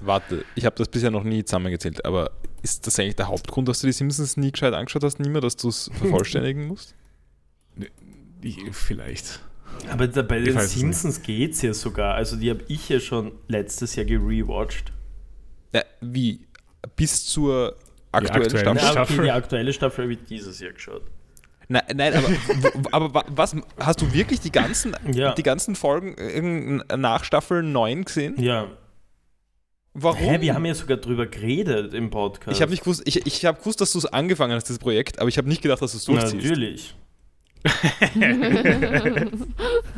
Warte, 0.00 0.44
ich 0.54 0.64
habe 0.64 0.76
das 0.76 0.88
bisher 0.88 1.10
noch 1.10 1.24
nie 1.24 1.44
zusammengezählt, 1.44 2.04
aber 2.04 2.32
ist 2.62 2.86
das 2.86 2.98
eigentlich 2.98 3.16
der 3.16 3.28
Hauptgrund, 3.28 3.68
dass 3.68 3.80
du 3.80 3.86
die 3.86 3.92
Simpsons 3.92 4.36
nie 4.36 4.50
gescheit 4.50 4.74
angeschaut 4.74 5.04
hast, 5.04 5.20
nie 5.20 5.28
mehr, 5.28 5.40
dass 5.40 5.56
du 5.56 5.68
es 5.68 5.90
vervollständigen 5.98 6.66
musst? 6.66 6.94
Ich, 8.40 8.58
vielleicht. 8.72 9.40
Aber 9.88 10.06
da, 10.08 10.22
bei 10.22 10.40
den 10.40 10.58
Simpsons 10.60 11.22
geht 11.22 11.52
es 11.52 11.62
ja 11.62 11.72
sogar. 11.72 12.14
Also 12.14 12.36
die 12.36 12.50
habe 12.50 12.64
ich 12.68 12.88
ja 12.88 13.00
schon 13.00 13.32
letztes 13.48 13.94
Jahr 13.94 14.04
gerewatcht. 14.04 14.92
Ja, 15.74 15.82
wie? 16.00 16.46
Bis 16.96 17.24
zur 17.26 17.76
aktuellen 18.10 18.42
aktuellen 18.42 18.78
Staffel? 18.78 18.78
Okay, 18.78 18.92
Staffel. 18.92 19.24
die 19.24 19.30
aktuelle 19.30 19.72
Staffel 19.72 20.04
habe 20.04 20.12
ich 20.12 20.18
dieses 20.28 20.60
Jahr 20.60 20.72
geschaut. 20.72 21.02
Nein, 21.68 21.82
nein 21.94 22.14
aber, 22.14 22.28
aber 22.92 23.14
wa- 23.14 23.24
was, 23.28 23.56
hast 23.78 24.00
du 24.02 24.12
wirklich 24.12 24.40
die 24.40 24.52
ganzen, 24.52 24.94
Ja. 25.12 25.32
die 25.34 25.42
ganzen 25.42 25.74
Folgen 25.74 26.82
nach 26.96 27.24
Staffel 27.24 27.62
9 27.62 28.04
gesehen? 28.04 28.40
Ja. 28.40 28.68
Warum? 29.94 30.18
Hä, 30.18 30.40
wir 30.40 30.54
haben 30.54 30.64
ja 30.64 30.74
sogar 30.74 30.96
drüber 30.96 31.26
geredet 31.26 31.92
im 31.92 32.08
Podcast. 32.10 32.56
ich 32.56 32.62
habe 32.62 32.70
nicht 32.70 32.80
gewusst, 32.82 33.02
ich, 33.04 33.26
ich 33.26 33.44
habe 33.44 33.58
gewusst, 33.58 33.80
dass 33.80 33.92
du 33.92 33.98
es 33.98 34.06
angefangen 34.06 34.54
hast, 34.54 34.70
das 34.70 34.78
Projekt, 34.78 35.18
aber 35.20 35.28
ich 35.28 35.36
habe 35.38 35.48
nicht 35.48 35.62
gedacht, 35.62 35.82
dass 35.82 35.92
du 35.92 35.98
es 35.98 36.04
durchziehst. 36.04 36.34
Natürlich. 36.34 36.94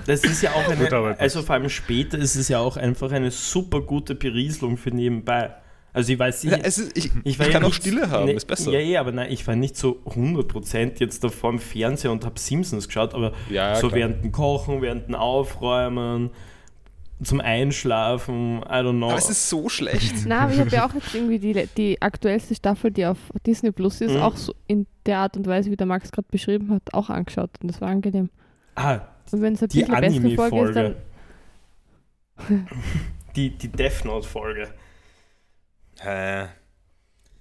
das 0.06 0.24
ist 0.24 0.42
ja 0.42 0.50
auch 0.52 0.64
Gute 0.66 0.78
eine, 0.86 0.92
Arbeit, 0.92 1.20
also 1.20 1.42
vor 1.42 1.54
allem 1.54 1.68
später 1.70 2.18
ist 2.18 2.34
es 2.34 2.48
ja 2.48 2.58
auch 2.58 2.76
einfach 2.76 3.10
eine 3.12 3.30
super 3.30 3.80
gute 3.80 4.14
Berieselung 4.14 4.76
für 4.76 4.90
nebenbei. 4.90 5.54
Also 5.94 6.12
ich 6.12 6.18
weiß 6.18 6.42
Ja, 6.42 6.50
nicht, 6.56 6.66
es 6.66 6.76
ist, 6.78 6.98
ich, 6.98 7.06
ich, 7.06 7.12
ich, 7.24 7.38
war 7.38 7.46
ja 7.46 7.52
kann 7.52 7.62
auch 7.62 7.68
nicht- 7.68 7.76
Stille 7.76 8.10
haben, 8.10 8.26
ne, 8.26 8.32
ist 8.32 8.46
besser. 8.46 8.72
Ja, 8.72 8.80
ja, 8.80 9.00
aber 9.00 9.12
nein, 9.12 9.30
ich 9.32 9.46
war 9.46 9.54
nicht 9.56 9.76
so 9.76 10.00
100% 10.06 10.98
jetzt 11.00 11.22
da 11.24 11.28
vor 11.28 11.50
dem 11.52 11.60
Fernseher 11.60 12.10
und 12.12 12.24
habe 12.26 12.38
Simpsons 12.38 12.88
geschaut, 12.88 13.14
aber 13.14 13.32
Ja, 13.48 13.76
so 13.76 13.86
klar. 13.88 14.00
während 14.00 14.24
dem 14.24 14.32
Kochen, 14.32 14.82
während 14.82 15.06
dem 15.08 15.14
Aufräumen, 15.14 16.30
zum 17.22 17.40
Einschlafen, 17.40 18.58
I 18.58 18.64
don't 18.82 18.96
know. 18.96 19.08
Aber 19.10 19.18
es 19.18 19.30
ist 19.30 19.48
so 19.48 19.68
schlecht. 19.68 20.12
Na, 20.26 20.40
aber 20.40 20.52
ich 20.54 20.58
habe 20.58 20.70
ja 20.70 20.84
auch 20.86 20.94
jetzt 20.94 21.14
irgendwie 21.14 21.38
die, 21.38 21.68
die 21.76 22.02
aktuellste 22.02 22.56
Staffel, 22.56 22.90
die 22.90 23.06
auf 23.06 23.18
Disney 23.46 23.70
Plus 23.70 24.00
ist, 24.00 24.14
Mhm. 24.14 24.20
auch 24.22 24.36
so 24.36 24.52
in 24.66 24.86
der 25.06 25.18
Art 25.18 25.36
und 25.36 25.46
Weise, 25.46 25.70
wie 25.70 25.76
der 25.76 25.86
Max 25.86 26.10
gerade 26.10 26.26
beschrieben 26.28 26.70
hat, 26.72 26.82
auch 26.92 27.08
angeschaut. 27.10 27.50
Und 27.62 27.68
das 27.70 27.80
war 27.80 27.88
angenehm. 27.88 28.30
ah, 28.74 28.98
Und 29.30 29.42
wenn 29.42 29.54
es 29.54 29.62
ein 29.62 29.68
die 29.68 29.84
bisschen 29.84 30.00
bessere 30.00 30.34
Folge 30.48 30.70
ist, 30.70 30.76
Anime-Folge. 30.76 30.96
dann. 32.48 32.68
die, 33.36 33.50
die 33.50 33.68
Death 33.68 34.04
Note-Folge. 34.04 34.68
Hä? 36.04 36.48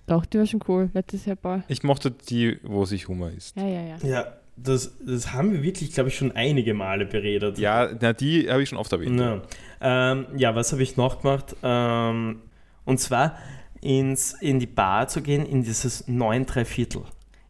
Doch, 0.08 0.26
die 0.26 0.38
war 0.40 0.46
schon 0.46 0.62
cool. 0.68 0.90
Letztes 0.94 1.26
Jahr 1.26 1.36
bei. 1.38 1.64
Ich 1.68 1.84
mochte 1.84 2.12
die, 2.12 2.60
wo 2.64 2.86
sich 2.86 3.08
Humor 3.08 3.30
ist. 3.32 3.56
Ja, 3.56 3.66
ja, 3.68 3.82
ja. 3.82 3.98
Ja, 4.04 4.34
das, 4.58 4.92
das 5.06 5.32
haben 5.34 5.52
wir 5.54 5.64
wirklich, 5.64 5.94
glaube 5.94 6.10
ich, 6.10 6.18
schon 6.18 6.32
einige 6.34 6.74
Male 6.74 7.06
beredet. 7.06 7.58
Ja, 7.58 7.90
na, 8.00 8.14
die 8.14 8.50
habe 8.50 8.62
ich 8.64 8.70
schon 8.70 8.78
oft 8.78 8.92
erwähnt. 8.92 9.20
Ja, 9.20 9.42
ähm, 9.82 10.28
ja 10.36 10.56
was 10.56 10.72
habe 10.72 10.84
ich 10.84 10.98
noch 10.98 11.22
gemacht? 11.22 11.56
Ähm, 11.64 12.42
und 12.86 13.00
zwar 13.00 13.38
ins, 13.82 14.34
in 14.42 14.60
die 14.60 14.68
Bar 14.68 15.08
zu 15.08 15.22
gehen, 15.22 15.46
in 15.46 15.64
dieses 15.64 16.08
9 16.08 16.46
Viertel. 16.66 17.04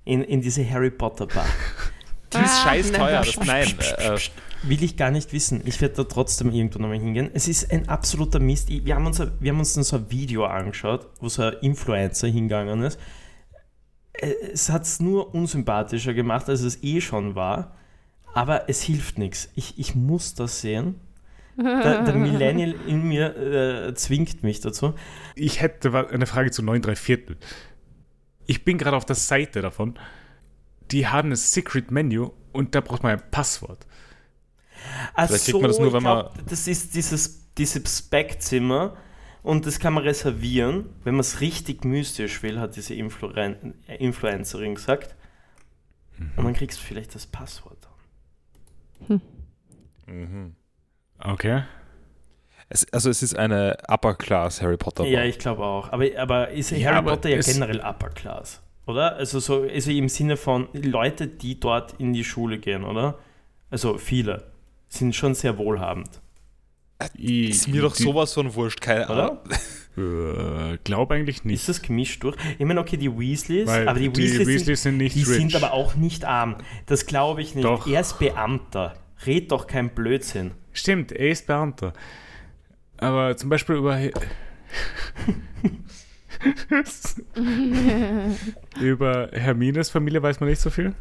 In, 0.05 0.23
in 0.23 0.41
diese 0.41 0.67
Harry 0.69 0.91
Potter 0.91 1.27
Bar. 1.27 1.45
Die 2.33 2.37
ist 2.39 2.51
Ah, 2.61 2.63
scheiß 2.69 2.91
nein, 2.91 2.99
teuer. 3.01 3.21
pst, 3.21 3.37
Das, 3.37 3.45
nein, 3.45 3.67
äh, 3.99 4.15
äh, 4.15 4.19
Will 4.63 4.81
ich 4.83 4.95
gar 4.95 5.11
nicht 5.11 5.33
wissen. 5.33 5.61
Ich 5.65 5.81
werde 5.81 5.95
da 5.95 6.03
trotzdem 6.05 6.51
irgendwo 6.51 6.79
nochmal 6.79 6.97
hingehen. 6.99 7.29
Es 7.33 7.47
ist 7.47 7.71
ein 7.71 7.89
absoluter 7.89 8.39
Mist. 8.39 8.69
Wir 8.69 8.95
haben 8.95 9.05
uns, 9.05 9.19
wir 9.39 9.51
haben 9.51 9.59
uns 9.59 9.73
dann 9.73 9.83
so 9.83 9.97
ein 9.97 10.09
Video 10.09 10.45
angeschaut, 10.45 11.07
wo 11.19 11.27
so 11.29 11.43
ein 11.43 11.53
Influencer 11.61 12.27
hingegangen 12.27 12.81
ist. 12.83 12.97
Äh, 14.13 14.33
Es 14.53 14.69
hat 14.69 14.83
es 14.83 14.99
nur 14.99 15.33
unsympathischer 15.35 16.13
gemacht, 16.13 16.47
als 16.49 16.61
es 16.61 16.81
eh 16.83 17.01
schon 17.01 17.35
war. 17.35 17.75
Aber 18.33 18.69
es 18.69 18.81
hilft 18.81 19.17
nichts. 19.17 19.49
Ich, 19.55 19.77
ich 19.77 19.95
muss 19.95 20.33
das 20.33 20.61
sehen. 20.61 20.95
Der, 21.55 22.01
der 22.03 22.15
Millennial 22.15 22.73
in 22.87 23.03
mir 23.07 23.35
äh, 23.37 23.93
zwingt 23.93 24.41
mich 24.41 24.59
dazu. 24.61 24.95
Ich 25.35 25.61
hätte 25.61 26.07
eine 26.09 26.25
Frage 26.25 26.49
zu 26.49 26.63
9 26.63 26.81
3 26.81 26.95
Viertel. 26.95 27.37
Ich 28.47 28.65
bin 28.65 28.79
gerade 28.79 28.97
auf 28.97 29.05
der 29.05 29.15
Seite 29.15 29.61
davon. 29.61 29.93
Die 30.89 31.05
haben 31.07 31.29
ein 31.31 31.35
Secret 31.35 31.91
Menu 31.91 32.31
und 32.53 32.73
da 32.73 32.81
braucht 32.81 33.03
man 33.03 33.11
ein 33.11 33.23
Passwort. 33.29 33.85
Ach 35.13 35.27
Vielleicht 35.27 35.45
kriegt 35.45 35.61
man 35.61 35.69
das 35.69 35.79
nur, 35.79 35.93
wenn 35.93 36.03
man- 36.03 36.19
glaub, 36.33 36.47
Das 36.47 36.67
ist 36.67 36.95
dieses, 36.95 37.53
dieses 37.55 37.97
Speckzimmer 37.99 38.95
und 39.43 39.65
das 39.65 39.79
kann 39.79 39.93
man 39.93 40.03
reservieren, 40.03 40.89
wenn 41.03 41.15
man 41.15 41.21
es 41.21 41.41
richtig 41.41 41.83
mystisch 41.85 42.41
will, 42.43 42.59
hat 42.59 42.75
diese 42.75 42.93
Influen 42.95 43.75
Influencerin 43.99 44.75
gesagt. 44.75 45.15
Und 46.37 46.45
dann 46.45 46.53
kriegst 46.53 46.79
du 46.79 46.83
vielleicht 46.83 47.13
das 47.15 47.25
Passwort. 47.27 47.77
mhm. 50.05 50.55
Okay. 51.19 51.63
Es, 52.69 52.91
also 52.93 53.09
es 53.09 53.21
ist 53.21 53.37
eine 53.37 53.77
Upper 53.87 54.15
Class 54.15 54.61
Harry 54.61 54.77
Potter. 54.77 55.05
Ja, 55.05 55.23
ich 55.23 55.37
glaube 55.39 55.63
auch. 55.63 55.91
Aber, 55.91 56.05
aber 56.17 56.49
ist 56.49 56.71
Ja, 56.71 56.87
Harry 56.89 56.97
aber 56.97 57.11
Potter 57.11 57.29
ja 57.29 57.39
generell 57.41 57.81
Upper 57.81 58.09
Class, 58.09 58.61
oder? 58.85 59.15
Also 59.15 59.39
so 59.39 59.63
also 59.63 59.91
im 59.91 60.09
Sinne 60.09 60.37
von 60.37 60.67
Leute, 60.73 61.27
die 61.27 61.59
dort 61.59 61.93
in 61.99 62.13
die 62.13 62.23
Schule 62.23 62.57
gehen, 62.59 62.83
oder? 62.83 63.19
Also 63.69 63.97
viele 63.97 64.52
sind 64.93 65.15
schon 65.15 65.35
sehr 65.35 65.57
wohlhabend, 65.57 66.21
ist 67.17 67.67
mir 67.67 67.81
doch 67.81 67.95
sowas 67.95 68.33
von 68.33 68.53
wurscht, 68.53 68.81
keine 68.81 69.09
Ahnung. 69.09 69.37
oder? 69.39 69.43
Äh, 69.95 70.79
glaube 70.83 71.13
eigentlich 71.13 71.43
nicht. 71.43 71.59
Ist 71.59 71.69
das 71.69 71.83
gemischt 71.83 72.23
durch? 72.23 72.35
Ich 72.57 72.65
meine, 72.65 72.79
okay, 72.79 72.97
die 72.97 73.15
Weasleys, 73.15 73.67
Weil 73.67 73.87
aber 73.87 73.99
die, 73.99 74.09
die 74.09 74.23
Weasleys, 74.23 74.47
Weasleys 74.47 74.65
sind, 74.65 74.93
sind 74.93 74.97
nicht 74.97 75.15
die 75.15 75.21
rich. 75.21 75.37
sind 75.37 75.55
aber 75.55 75.71
auch 75.71 75.93
nicht 75.93 76.25
arm. 76.25 76.55
Das 76.87 77.05
glaube 77.05 77.43
ich 77.43 77.53
nicht. 77.53 77.63
Doch. 77.63 77.85
Er 77.85 78.01
ist 78.01 78.17
Beamter. 78.17 78.95
Red 79.27 79.51
doch 79.51 79.67
kein 79.67 79.89
Blödsinn. 79.93 80.49
Stimmt, 80.71 81.11
er 81.11 81.29
ist 81.29 81.45
Beamter. 81.45 81.93
Aber 82.97 83.37
zum 83.37 83.51
Beispiel 83.51 83.75
über. 83.75 83.99
über 88.81 89.29
Hermines 89.31 89.91
Familie 89.91 90.23
weiß 90.23 90.39
man 90.39 90.49
nicht 90.49 90.59
so 90.59 90.71
viel. 90.71 90.95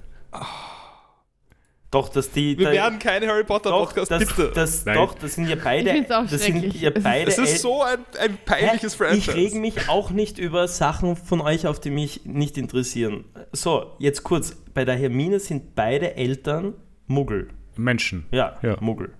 Doch, 1.93 2.09
dass 2.09 2.31
die. 2.31 2.59
Wir 2.59 2.67
da- 2.67 2.73
werden 2.73 2.99
kein 2.99 3.25
Harry 3.29 3.45
Potter 3.45 3.71
doch, 3.71 3.87
Podcast, 3.89 4.11
das, 4.11 4.25
bitte. 4.27 4.51
das, 4.55 4.85
Nein. 4.87 4.95
doch, 4.97 5.15
das 5.15 5.35
sind 5.35 5.47
ja 5.47 5.57
Ich 5.57 5.63
beide. 5.63 5.91
find's 5.93 6.11
auch 6.11 6.27
das 6.27 6.43
sind 6.43 6.75
ja 6.75 6.89
Es 6.91 6.97
ist- 6.97 7.05
beide. 7.05 7.31
es 7.31 7.39
ist 7.39 7.61
so 7.63 7.83
ein, 7.83 7.99
ein 8.19 8.39
peinliches 8.45 8.95
Hä? 8.95 8.97
Franchise. 9.05 9.31
Ich 9.31 9.37
reg 9.37 9.55
mich 9.61 9.89
auch 9.91 10.11
nicht 10.11 10.39
über 10.39 10.67
Sachen 10.69 11.17
von 11.17 11.41
euch 11.43 11.67
auf, 11.67 11.79
die 11.81 11.91
mich 11.91 12.25
nicht 12.25 12.57
interessieren. 12.59 13.25
So, 13.53 13.93
jetzt 13.99 14.23
kurz. 14.25 14.57
Bei 14.75 14.85
der 14.87 14.97
Hermine 14.97 15.39
sind 15.39 15.75
beide 15.75 16.17
Eltern 16.17 16.73
Muggel. 17.07 17.49
Menschen. 17.77 18.25
Ja, 18.33 18.59
Ja. 18.63 18.79
Muggel. 18.81 19.13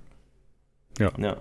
Ja. 0.99 1.13
ja. 1.19 1.37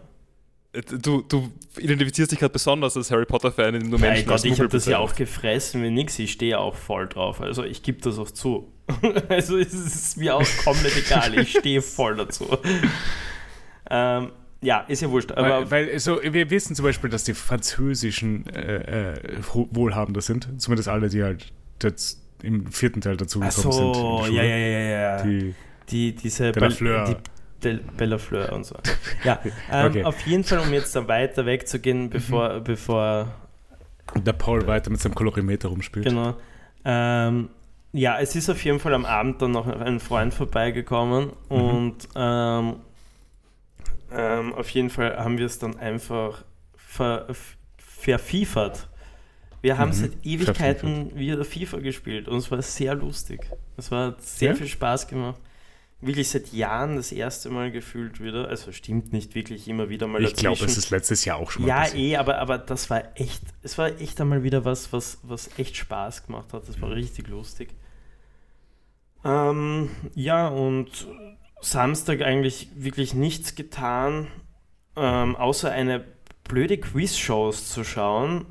Du, 0.74 1.22
du 1.22 1.52
identifizierst 1.78 2.32
dich 2.32 2.40
gerade 2.40 2.54
besonders 2.54 2.96
als 2.96 3.12
Harry 3.12 3.26
Potter-Fan, 3.26 3.76
indem 3.76 3.92
du 3.92 3.98
Mein 3.98 4.12
Menschen 4.12 4.26
Gott, 4.26 4.34
als 4.36 4.46
ich 4.46 4.58
habe 4.58 4.70
das 4.70 4.86
ja 4.86 5.00
auch 5.00 5.16
gefressen 5.16 5.84
wie 5.84 5.90
nix. 5.90 6.18
Ich 6.18 6.32
stehe 6.32 6.58
auch 6.60 6.76
voll 6.76 7.10
drauf. 7.10 7.42
Also 7.42 7.66
ich 7.66 7.84
gebe 7.84 8.00
das 8.00 8.18
auch 8.18 8.32
zu. 8.32 8.72
also 9.30 9.58
es 9.58 9.74
ist 9.74 10.18
mir 10.18 10.36
auch 10.36 10.48
komplett 10.64 10.96
egal. 10.96 11.38
Ich 11.40 11.52
stehe 11.58 11.82
voll 11.82 12.16
dazu. 12.16 12.58
Ähm, 13.90 14.32
ja, 14.62 14.80
ist 14.88 15.02
ja 15.02 15.10
wurscht. 15.10 15.34
Aber 15.34 15.70
weil, 15.70 15.88
weil 15.90 16.00
so, 16.00 16.22
wir 16.24 16.50
wissen 16.50 16.74
zum 16.76 16.86
Beispiel, 16.86 17.10
dass 17.10 17.26
die 17.26 17.34
französischen 17.34 18.48
äh, 18.48 19.12
äh, 19.12 19.20
wohlhabender 19.44 20.22
sind. 20.22 20.48
Zumindest 20.62 20.88
alle, 20.88 21.10
die 21.10 21.22
halt 21.22 21.52
jetzt 21.84 22.22
im 22.44 22.68
vierten 22.68 23.02
Teil 23.02 23.16
ach 23.16 23.18
dazugekommen 23.18 23.74
sind. 23.74 23.74
so, 23.74 24.24
die 24.30 24.36
ja, 24.36 24.44
Schule. 24.44 24.48
ja, 24.48 24.58
ja, 24.58 24.80
ja. 24.80 25.24
Die, 25.24 25.56
die, 25.90 26.16
diese 26.16 26.54
Bal-. 26.54 26.70
Die 26.70 27.16
Del 27.64 27.80
Bella 27.98 28.18
Fleur 28.18 28.52
und 28.54 28.66
so. 28.66 28.76
Ja, 29.24 29.40
ähm, 29.72 29.86
Okay. 29.88 30.04
auf 30.04 30.20
jeden 30.26 30.44
Fall, 30.44 30.60
um 30.60 30.74
jetzt 30.74 30.96
da 30.96 31.08
weiter 31.08 31.46
wegzugehen, 31.46 32.10
bevor, 32.10 32.60
bevor 32.62 33.28
der 34.16 34.34
Paul 34.34 34.68
weiter 34.68 34.90
mit 34.90 35.00
seinem 35.00 35.16
Kolorimeter 35.16 35.70
rumspielt. 35.70 36.06
Genau. 36.06 36.36
Ähm, 36.84 37.50
ja, 37.94 38.20
es 38.20 38.36
ist 38.36 38.50
auf 38.50 38.64
jeden 38.64 38.80
Fall 38.80 38.94
am 38.94 39.06
Abend 39.06 39.42
dann 39.42 39.52
noch 39.52 39.68
ein 39.68 40.00
Freund 40.00 40.34
vorbeigekommen 40.34 41.32
und 41.50 41.96
ähm, 42.16 42.76
ähm, 44.12 44.54
auf 44.54 44.70
jeden 44.70 44.90
Fall 44.90 45.18
haben 45.18 45.38
wir 45.38 45.46
es 45.46 45.60
dann 45.60 45.78
einfach 45.78 46.44
ver, 46.76 47.28
verfiefert. 47.78 48.88
Wir 49.62 49.78
haben 49.78 49.90
Mhm. 49.90 49.94
seit 49.94 50.12
Ewigkeiten 50.24 51.16
wieder 51.16 51.46
FIFA 51.46 51.78
gespielt 51.80 52.28
und 52.28 52.38
es 52.38 52.50
war 52.50 52.62
sehr 52.62 52.96
lustig. 52.96 53.48
Es 53.78 53.92
war 53.92 54.16
sehr 54.20 54.50
Ja? 54.52 54.56
viel 54.56 54.68
Spaß 54.68 55.08
gemacht. 55.08 55.40
Wirklich 56.04 56.30
seit 56.30 56.52
Jahren 56.52 56.96
das 56.96 57.12
erste 57.12 57.50
Mal 57.52 57.72
gefühlt 57.72 58.22
wieder. 58.24 58.48
Also 58.48 58.72
stimmt 58.72 59.14
nicht 59.14 59.36
wirklich 59.36 59.68
immer 59.68 59.90
wieder 59.90 60.08
mal 60.08 60.24
Ich 60.24 60.36
glaube, 60.36 60.66
es 60.66 60.76
ist 60.78 60.90
letztes 60.90 61.26
Jahr 61.26 61.38
auch 61.38 61.52
schon 61.52 61.62
mal 61.62 61.68
Ja, 61.68 61.80
passiert. 61.82 61.98
eh, 62.02 62.16
aber, 62.18 62.40
aber 62.40 62.58
das 62.58 62.90
war 62.90 63.04
echt, 63.16 63.44
es 63.62 63.78
war 63.78 63.88
echt 64.02 64.20
einmal 64.20 64.42
wieder 64.44 64.66
was, 64.66 64.92
was, 64.92 65.20
was 65.22 65.50
echt 65.60 65.78
Spaß 65.78 66.26
gemacht 66.26 66.54
hat. 66.54 66.68
Das 66.68 66.78
Mhm. 66.78 66.82
war 66.82 66.92
richtig 66.92 67.28
lustig. 67.28 67.70
Ähm, 69.24 69.90
ja, 70.16 70.48
und 70.48 71.08
Samstag 71.62 72.22
eigentlich 72.22 72.70
wirklich 72.76 73.14
nichts 73.14 73.54
getan, 73.56 74.28
ähm, 74.96 75.36
außer 75.36 75.72
eine 75.72 76.04
blöde 76.44 76.78
Quiz-Shows 76.80 77.70
zu 77.70 77.84
schauen. 77.84 78.46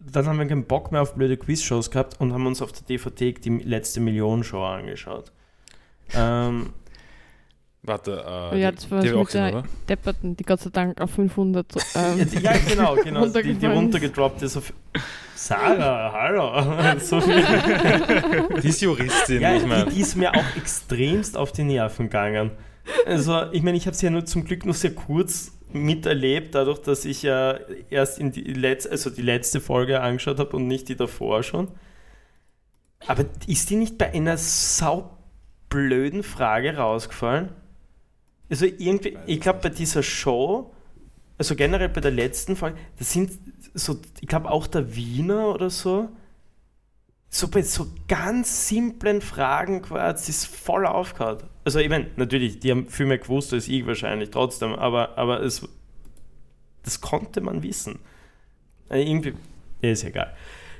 Dann 0.00 0.26
haben 0.26 0.38
wir 0.38 0.46
keinen 0.46 0.64
Bock 0.64 0.90
mehr 0.90 1.02
auf 1.02 1.14
blöde 1.14 1.36
Quiz-Shows 1.36 1.90
gehabt 1.90 2.18
und 2.20 2.32
haben 2.32 2.46
uns 2.46 2.62
auf 2.62 2.72
der 2.72 2.82
DVD 2.84 3.32
die 3.32 3.58
letzte 3.58 4.00
Million-Show 4.00 4.62
angeschaut. 4.64 5.30
Ähm, 6.14 6.70
Warte, 7.84 8.24
äh, 8.52 8.60
ja, 8.60 8.70
die- 8.70 8.76
das 8.76 8.90
war 8.92 9.00
die 9.00 9.08
ich 9.08 9.12
auch 9.14 9.24
mit 9.24 9.34
der 9.34 9.48
oder? 9.48 9.64
Depperten, 9.88 10.36
die 10.36 10.44
Gott 10.44 10.60
sei 10.60 10.70
Dank 10.70 11.00
auf 11.00 11.10
500 11.10 11.72
so, 11.72 11.80
ähm, 11.98 12.28
ja, 12.40 12.52
genau, 12.68 12.94
genau. 12.94 13.26
die, 13.26 13.54
die 13.54 13.66
runtergedroppt 13.66 14.42
ist 14.42 14.56
auf. 14.56 14.72
Sarah, 15.34 16.12
hallo. 16.12 16.98
so 17.00 17.20
viel. 17.20 17.42
Die 18.62 18.68
ist 18.68 18.80
Juristin, 18.80 19.40
Ja, 19.40 19.56
ich 19.56 19.66
meine. 19.66 19.86
die, 19.86 19.94
die 19.96 20.00
ist 20.02 20.14
mir 20.14 20.32
auch 20.32 20.56
extremst 20.56 21.36
auf 21.36 21.50
die 21.50 21.64
Nerven 21.64 22.06
gegangen. 22.06 22.52
Also, 23.06 23.50
ich 23.50 23.62
meine, 23.64 23.76
ich 23.76 23.86
habe 23.86 23.96
sie 23.96 24.06
ja 24.06 24.10
nur 24.10 24.24
zum 24.26 24.44
Glück 24.44 24.64
nur 24.64 24.74
sehr 24.74 24.94
kurz 24.94 25.50
miterlebt, 25.72 26.54
dadurch, 26.54 26.78
dass 26.82 27.04
ich 27.04 27.22
ja 27.24 27.58
erst 27.90 28.20
in 28.20 28.30
die 28.30 28.42
letzte, 28.42 28.90
also 28.92 29.10
die 29.10 29.22
letzte 29.22 29.60
Folge 29.60 30.00
angeschaut 30.00 30.38
habe 30.38 30.54
und 30.56 30.68
nicht 30.68 30.88
die 30.88 30.94
davor 30.96 31.42
schon. 31.42 31.68
Aber 33.08 33.24
ist 33.48 33.70
die 33.70 33.76
nicht 33.76 33.98
bei 33.98 34.12
einer 34.12 34.36
saublöden 35.72 36.22
Frage 36.22 36.76
rausgefallen? 36.76 37.48
Also 38.50 38.66
irgendwie, 38.66 39.16
ich 39.26 39.40
glaube 39.40 39.60
bei 39.62 39.68
dieser 39.70 40.02
Show, 40.02 40.72
also 41.38 41.54
generell 41.56 41.88
bei 41.88 42.00
der 42.00 42.10
letzten 42.10 42.54
Folge, 42.56 42.76
das 42.98 43.12
sind 43.12 43.32
so, 43.74 43.98
ich 44.20 44.28
glaube 44.28 44.50
auch 44.50 44.66
der 44.66 44.94
Wiener 44.94 45.48
oder 45.48 45.70
so, 45.70 46.08
so 47.30 47.48
bei 47.48 47.62
so 47.62 47.86
ganz 48.08 48.68
simplen 48.68 49.22
Fragen 49.22 49.80
quasi 49.80 50.30
ist 50.30 50.44
voll 50.46 50.84
aufgehört. 50.86 51.44
Also 51.64 51.78
ich 51.78 51.88
meine, 51.88 52.08
natürlich, 52.16 52.58
die 52.60 52.70
haben 52.70 52.88
viel 52.88 53.06
mehr 53.06 53.18
gewusst 53.18 53.54
als 53.54 53.68
ich 53.68 53.86
wahrscheinlich 53.86 54.30
trotzdem, 54.30 54.74
aber, 54.74 55.16
aber 55.16 55.40
es, 55.40 55.66
das 56.82 57.00
konnte 57.00 57.40
man 57.40 57.62
wissen. 57.62 58.00
Äh, 58.90 59.02
Irgendwie, 59.08 59.32
ist 59.80 60.04
egal. 60.04 60.34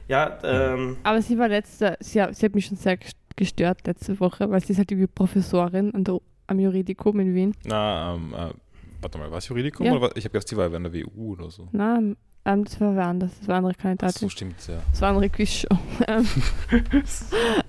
Ja, 0.08 0.38
ähm, 0.42 0.98
Aber 1.04 1.22
sie 1.22 1.38
war 1.38 1.48
letzte, 1.48 1.96
sie, 2.00 2.20
hat- 2.20 2.34
sie 2.36 2.44
hat 2.44 2.54
mich 2.54 2.66
schon 2.66 2.76
sehr 2.76 2.98
gest- 2.98 3.14
gestört 3.36 3.86
letzte 3.86 4.18
Woche, 4.20 4.50
weil 4.50 4.60
sie 4.62 4.72
ist 4.72 4.78
halt 4.78 4.90
irgendwie 4.90 5.08
Professorin 5.08 5.94
an 5.94 6.04
der, 6.04 6.18
am 6.46 6.58
Juridikum 6.58 7.20
in 7.20 7.34
Wien. 7.34 7.54
Na, 7.64 8.14
ähm, 8.14 8.34
äh, 8.34 8.52
warte 9.00 9.18
mal, 9.18 9.30
war 9.30 9.38
es 9.38 9.48
Juridikum? 9.48 9.86
Ja. 9.86 9.92
Oder 9.92 10.02
was? 10.02 10.12
Ich 10.16 10.24
habe 10.24 10.32
gedacht, 10.32 10.48
sie 10.48 10.56
war 10.56 10.68
bei 10.68 10.76
einer 10.76 10.92
WU 10.92 11.32
oder 11.32 11.50
so. 11.50 11.68
Na, 11.72 12.00
ähm, 12.44 12.64
das 12.64 12.80
war 12.80 12.96
wer 12.96 13.06
anders, 13.06 13.30
das 13.38 13.46
war 13.46 13.56
eine 13.56 13.68
andere 13.68 13.80
Kandidatin. 13.80 14.18
so, 14.18 14.28
stimmt, 14.28 14.66
ja. 14.66 14.82
Das 14.90 15.00
war 15.00 15.10
eine 15.10 15.16
andere 15.16 15.30
Quizshow. 15.30 15.68
ähm, 16.08 16.26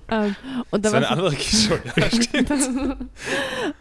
ähm, 0.08 0.36
und 0.70 0.84
da 0.84 0.90
Das 0.90 0.92
war 0.92 0.98
eine 0.98 1.10
andere 1.10 1.34
Kiste, 1.34 1.80
ja, 1.96 2.10
stimmt. 2.10 2.50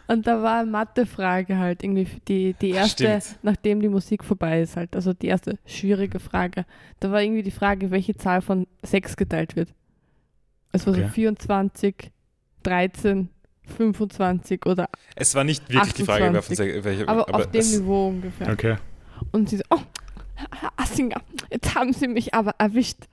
und 0.07 0.27
da 0.27 0.43
war 0.43 0.59
eine 0.59 0.69
Mathe-Frage 0.69 1.57
halt 1.57 1.83
irgendwie 1.83 2.07
die, 2.27 2.53
die 2.61 2.71
erste, 2.71 3.21
Stimmt. 3.21 3.39
nachdem 3.41 3.81
die 3.81 3.89
Musik 3.89 4.23
vorbei 4.23 4.61
ist 4.61 4.77
halt. 4.77 4.95
Also 4.95 5.13
die 5.13 5.27
erste 5.27 5.57
schwierige 5.65 6.19
Frage. 6.19 6.65
Da 6.99 7.11
war 7.11 7.23
irgendwie 7.23 7.43
die 7.43 7.51
Frage, 7.51 7.89
welche 7.89 8.15
Zahl 8.15 8.41
von 8.41 8.67
6 8.83 9.15
geteilt 9.15 9.55
wird. 9.55 9.73
Es 10.73 10.85
war 10.85 10.93
Okay. 10.93 11.03
so 11.03 11.09
24, 11.09 12.11
13, 12.63 13.29
25 13.77 14.65
oder 14.65 14.89
Es 15.15 15.33
war 15.35 15.43
nicht 15.45 15.69
wirklich 15.69 15.93
die 15.93 16.03
Frage, 16.03 16.25
28. 16.25 16.57
se- 16.57 16.83
welche. 16.83 17.07
aber, 17.07 17.33
auf 17.33 17.47
dem 17.51 17.65
Niveau 17.71 18.09
ungefähr. 18.09 18.49
Okay. 18.51 18.75
Und 19.31 19.49
sie 19.49 19.57
so, 19.57 19.63
oh, 19.69 19.79
Herr 20.35 20.71
Assinger, 20.75 21.21
jetzt 21.49 21.73
haben 21.75 21.93
Sie 21.93 22.07
mich 22.09 22.33
aber 22.33 22.55
erwischt. 22.57 23.05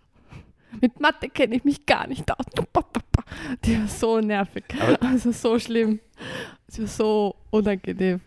Mit 0.80 0.98
Mathe 1.00 1.28
kenne 1.28 1.54
ich 1.56 1.64
mich 1.64 1.84
gar 1.86 2.06
nicht 2.08 2.28
aus. 2.32 2.44
Die 3.64 3.78
war 3.78 3.86
so 3.88 4.20
nervig. 4.20 4.64
Aber- 4.80 5.02
also 5.06 5.30
so 5.32 5.58
schlimm. 5.58 6.00
Sie 6.68 6.80
war 6.82 6.88
so 6.88 7.36
unangenehm. 7.50 8.20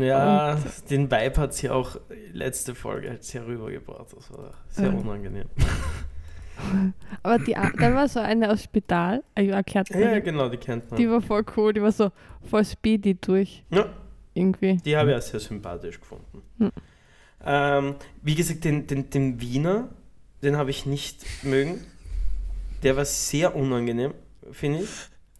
ja, 0.00 0.58
den 0.90 1.10
Vibe 1.10 1.36
hat 1.40 1.54
sie 1.54 1.68
auch 1.70 1.96
letzte 2.32 2.74
Folge 2.74 3.10
halt 3.10 3.24
sehr 3.24 3.46
rübergebracht. 3.46 4.06
Das 4.16 4.32
war 4.32 4.54
sehr 4.70 4.88
Ja. 4.90 4.94
unangenehm. 4.98 5.48
Aber 7.22 7.38
die, 7.38 7.56
a- 7.56 7.70
dann 7.78 7.94
war 7.94 8.08
so 8.08 8.20
eine 8.20 8.50
aus 8.50 8.62
Spital, 8.62 9.22
äh, 9.34 9.48
erklärt 9.48 9.90
Ja, 9.90 10.18
genau, 10.20 10.48
die 10.48 10.56
kennt 10.56 10.90
man. 10.90 10.98
die 10.98 11.08
war 11.08 11.20
voll 11.20 11.44
cool, 11.56 11.72
die 11.72 11.82
war 11.82 11.92
so 11.92 12.10
voll 12.48 12.64
speedy 12.64 13.14
durch 13.14 13.64
ja, 13.70 13.86
irgendwie. 14.34 14.76
die 14.78 14.96
habe 14.96 15.10
ich 15.12 15.16
auch 15.16 15.22
sehr 15.22 15.40
sympathisch 15.40 15.98
gefunden. 16.00 16.42
Hm. 16.58 16.70
Ähm, 17.46 17.94
wie 18.22 18.34
gesagt, 18.34 18.64
den, 18.64 18.86
den, 18.86 19.10
den 19.10 19.40
Wiener, 19.40 19.88
den 20.42 20.56
habe 20.56 20.70
ich 20.70 20.86
nicht 20.86 21.24
mögen. 21.44 21.84
Der 22.82 22.96
war 22.96 23.04
sehr 23.04 23.54
unangenehm, 23.56 24.14
finde 24.52 24.80
ich. 24.80 24.88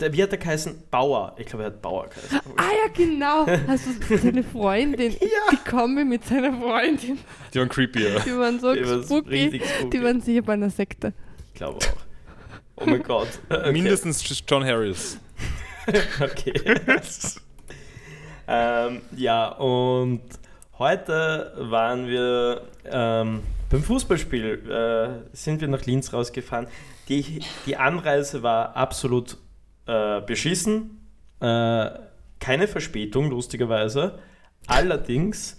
Der, 0.00 0.12
wie 0.12 0.22
hat 0.22 0.32
der 0.32 0.38
geheißen? 0.38 0.84
Bauer. 0.90 1.36
Ich 1.38 1.46
glaube, 1.46 1.64
er 1.64 1.66
hat 1.66 1.80
Bauer 1.80 2.08
geheißen. 2.08 2.40
Ah 2.56 2.62
ja, 2.62 2.92
genau. 2.92 3.46
Hast 3.68 3.86
du 3.86 4.18
seine 4.18 4.42
Freundin, 4.42 5.14
die 5.52 5.70
Kombi 5.70 6.04
mit 6.04 6.24
seiner 6.24 6.52
Freundin, 6.52 7.18
die 7.52 7.58
waren 7.58 7.68
creepy, 7.68 8.02
ja. 8.02 8.18
die 8.18 8.36
waren 8.36 8.58
so 8.58 8.68
war 8.68 9.02
spooky. 9.02 9.60
spooky. 9.62 9.90
Die 9.90 10.02
waren 10.02 10.20
sicher 10.20 10.42
bei 10.42 10.54
einer 10.54 10.70
Sekte. 10.70 11.12
Ich 11.48 11.54
glaube 11.54 11.78
auch. 11.78 12.82
Oh 12.82 12.86
mein 12.86 13.02
Gott. 13.02 13.28
Okay. 13.48 13.72
Mindestens 13.72 14.24
John 14.46 14.64
Harris. 14.64 15.18
Okay. 16.18 16.54
ähm, 18.48 19.02
ja, 19.14 19.48
und 19.48 20.22
Heute 20.76 21.52
waren 21.56 22.08
wir 22.08 22.62
ähm, 22.84 23.44
beim 23.70 23.82
Fußballspiel, 23.84 24.68
äh, 24.68 25.36
sind 25.36 25.60
wir 25.60 25.68
nach 25.68 25.84
Linz 25.86 26.12
rausgefahren. 26.12 26.66
Die, 27.08 27.42
die 27.64 27.76
Anreise 27.76 28.42
war 28.42 28.76
absolut 28.76 29.36
äh, 29.86 30.20
beschissen. 30.20 31.00
Äh, 31.40 31.90
keine 32.40 32.68
Verspätung, 32.68 33.30
lustigerweise. 33.30 34.18
Allerdings, 34.66 35.58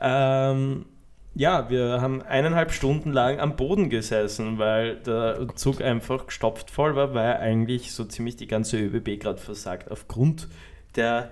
ähm, 0.00 0.86
ja, 1.34 1.70
wir 1.70 2.00
haben 2.00 2.22
eineinhalb 2.22 2.72
Stunden 2.72 3.12
lang 3.12 3.40
am 3.40 3.56
Boden 3.56 3.88
gesessen, 3.88 4.58
weil 4.58 4.96
der 4.96 5.48
Zug 5.54 5.80
einfach 5.80 6.26
gestopft 6.26 6.70
voll 6.70 6.94
war, 6.94 7.14
weil 7.14 7.36
eigentlich 7.36 7.92
so 7.92 8.04
ziemlich 8.04 8.36
die 8.36 8.46
ganze 8.46 8.78
ÖBB 8.78 9.20
gerade 9.20 9.38
versagt, 9.40 9.90
aufgrund 9.90 10.48
der 10.96 11.30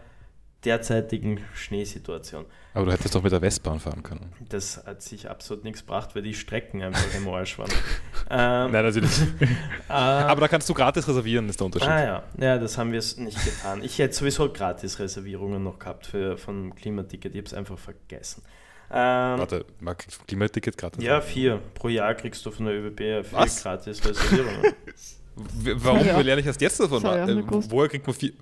derzeitigen 0.64 1.41
Schneesituation. 1.55 2.47
Aber 2.72 2.86
du 2.86 2.92
hättest 2.92 3.14
doch 3.14 3.22
mit 3.22 3.32
der 3.32 3.42
Westbahn 3.42 3.80
fahren 3.80 4.02
können. 4.04 4.32
Das 4.48 4.84
hat 4.86 5.02
sich 5.02 5.28
absolut 5.28 5.64
nichts 5.64 5.80
gebracht, 5.80 6.14
weil 6.14 6.22
die 6.22 6.34
Strecken 6.34 6.82
einfach 6.82 7.14
im 7.16 7.26
Arsch 7.28 7.58
waren. 7.58 7.70
ähm, 8.30 8.70
Nein, 8.70 8.84
natürlich. 8.84 9.10
äh, 9.88 9.92
Aber 9.92 10.40
da 10.42 10.48
kannst 10.48 10.68
du 10.68 10.74
gratis 10.74 11.08
reservieren, 11.08 11.48
ist 11.48 11.58
der 11.58 11.66
Unterschied. 11.66 11.88
Ah 11.88 12.04
ja, 12.04 12.22
ja, 12.38 12.58
das 12.58 12.78
haben 12.78 12.92
wir 12.92 13.00
es 13.00 13.16
nicht 13.16 13.44
getan. 13.44 13.82
Ich 13.82 13.98
hätte 13.98 14.14
sowieso 14.14 14.52
gratis 14.52 15.00
Reservierungen 15.00 15.64
noch 15.64 15.80
gehabt 15.80 16.06
für, 16.06 16.38
vom 16.38 16.72
Klimaticket, 16.76 17.32
ich 17.34 17.38
habe 17.38 17.46
es 17.48 17.54
einfach 17.54 17.78
vergessen. 17.78 18.42
Ähm, 18.92 19.38
Warte, 19.38 19.64
du 19.80 19.88
ein 19.88 19.96
Klimaticket 20.28 20.76
gratis? 20.78 21.02
ja, 21.02 21.20
vier. 21.20 21.60
Pro 21.74 21.88
Jahr 21.88 22.14
kriegst 22.14 22.44
du 22.46 22.50
von 22.52 22.66
der 22.66 22.74
ÖBB 22.74 22.98
vier 22.98 23.24
Was? 23.32 23.62
gratis 23.62 24.04
Reservierungen. 24.04 24.74
Warum 25.34 26.04
Ja. 26.04 26.20
lerne 26.20 26.40
ich 26.40 26.46
erst 26.46 26.60
jetzt 26.60 26.78
davon? 26.80 27.04
Auch 27.04 27.14
Äh. 27.14 27.42
Woher 27.70 27.88
kriegt 27.88 28.06
man 28.06 28.14
vier? 28.14 28.32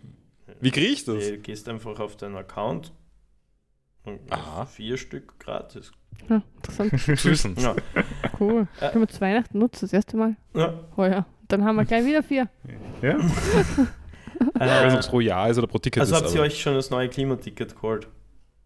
Wie 0.60 0.70
kriege 0.70 0.86
ich 0.86 1.04
das? 1.04 1.24
Du 1.28 1.38
gehst 1.38 1.68
einfach 1.68 1.98
auf 2.00 2.16
deinen 2.16 2.36
Account 2.36 2.92
Aha. 4.30 4.66
vier 4.66 4.96
Stück 4.96 5.38
gratis. 5.38 5.92
Ja, 6.28 6.42
interessant. 6.56 7.00
Süßen. 7.20 7.56
Ja. 7.58 7.74
Cool. 8.40 8.66
Äh. 8.80 8.90
Können 8.90 9.02
wir 9.04 9.08
zu 9.08 9.20
Weihnachten 9.20 9.58
nutzen, 9.58 9.80
das 9.86 9.92
erste 9.92 10.16
Mal? 10.16 10.36
Ja. 10.54 10.74
Heuer. 10.96 11.26
Dann 11.48 11.64
haben 11.64 11.76
wir 11.76 11.84
gleich 11.84 12.04
wieder 12.04 12.22
vier. 12.22 12.48
Ja? 13.02 13.16
Ich 13.18 13.24
weiß 14.60 14.84
nicht, 14.84 14.92
ob 14.94 14.98
es 15.00 15.06
Äh, 15.06 15.10
pro 15.10 15.20
Jahr 15.20 15.48
ist 15.48 15.58
oder 15.58 15.66
pro 15.66 15.78
Ticket 15.78 16.00
also 16.00 16.14
ist. 16.16 16.22
habt 16.22 16.34
ihr 16.34 16.42
euch 16.42 16.60
schon 16.60 16.74
das 16.74 16.90
neue 16.90 17.08
Klimaticket 17.08 17.74
geholt? 17.74 18.08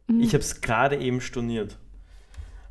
Mhm. 0.09 0.21
Ich 0.21 0.29
habe 0.35 0.43
es 0.43 0.61
gerade 0.61 0.97
eben 0.97 1.21
storniert. 1.21 1.79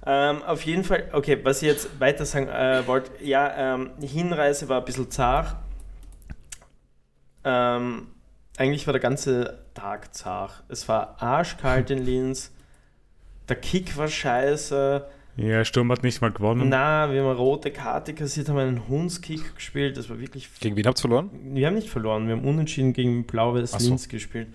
Ähm, 0.05 0.41
auf 0.43 0.63
jeden 0.63 0.84
Fall, 0.84 1.09
okay, 1.13 1.39
was 1.43 1.61
ich 1.61 1.67
jetzt 1.67 1.99
weiter 1.99 2.26
sagen 2.26 2.47
äh, 2.47 2.86
wollte, 2.88 3.11
ja, 3.24 3.76
ähm, 3.76 3.91
die 3.99 4.07
Hinreise 4.07 4.67
war 4.67 4.80
ein 4.80 4.86
bisschen 4.86 5.09
zart. 5.11 5.55
Ähm, 7.43 8.07
eigentlich 8.57 8.86
war 8.88 8.93
der 8.93 9.01
ganze 9.01 9.59
Tag 9.74 10.13
zart. 10.13 10.63
Es 10.69 10.88
war 10.88 11.22
arschkalt 11.22 11.89
in 11.89 11.99
Linz. 11.99 12.51
Der 13.52 13.60
Kick 13.60 13.97
war 13.97 14.08
scheiße. 14.08 15.06
Ja, 15.36 15.66
Sturm 15.66 15.91
hat 15.91 16.04
nicht 16.04 16.22
mal 16.22 16.32
gewonnen. 16.32 16.70
Na, 16.70 17.12
wir 17.12 17.20
haben 17.20 17.28
eine 17.32 17.36
rote 17.36 17.70
Karte 17.70 18.14
kassiert, 18.14 18.47
haben 18.47 18.58
einen 18.58 18.88
Hundskick 18.88 19.56
gespielt. 19.56 19.97
Das 19.97 20.10
war 20.10 20.22
wirklich. 20.22 20.47
Gegen 20.62 20.78
wen 20.78 20.86
habt 20.86 20.99
ihr 20.99 21.02
verloren? 21.02 21.30
Wir 21.54 21.68
haben 21.68 21.74
nicht 21.74 21.89
verloren, 21.89 22.28
wir 22.28 22.38
haben 22.38 22.45
unentschieden 22.45 22.93
gegen 22.93 23.26
Blau-Weiß 23.26 23.72
so. 23.72 23.89
Linz 23.89 24.08
gespielt. 24.08 24.47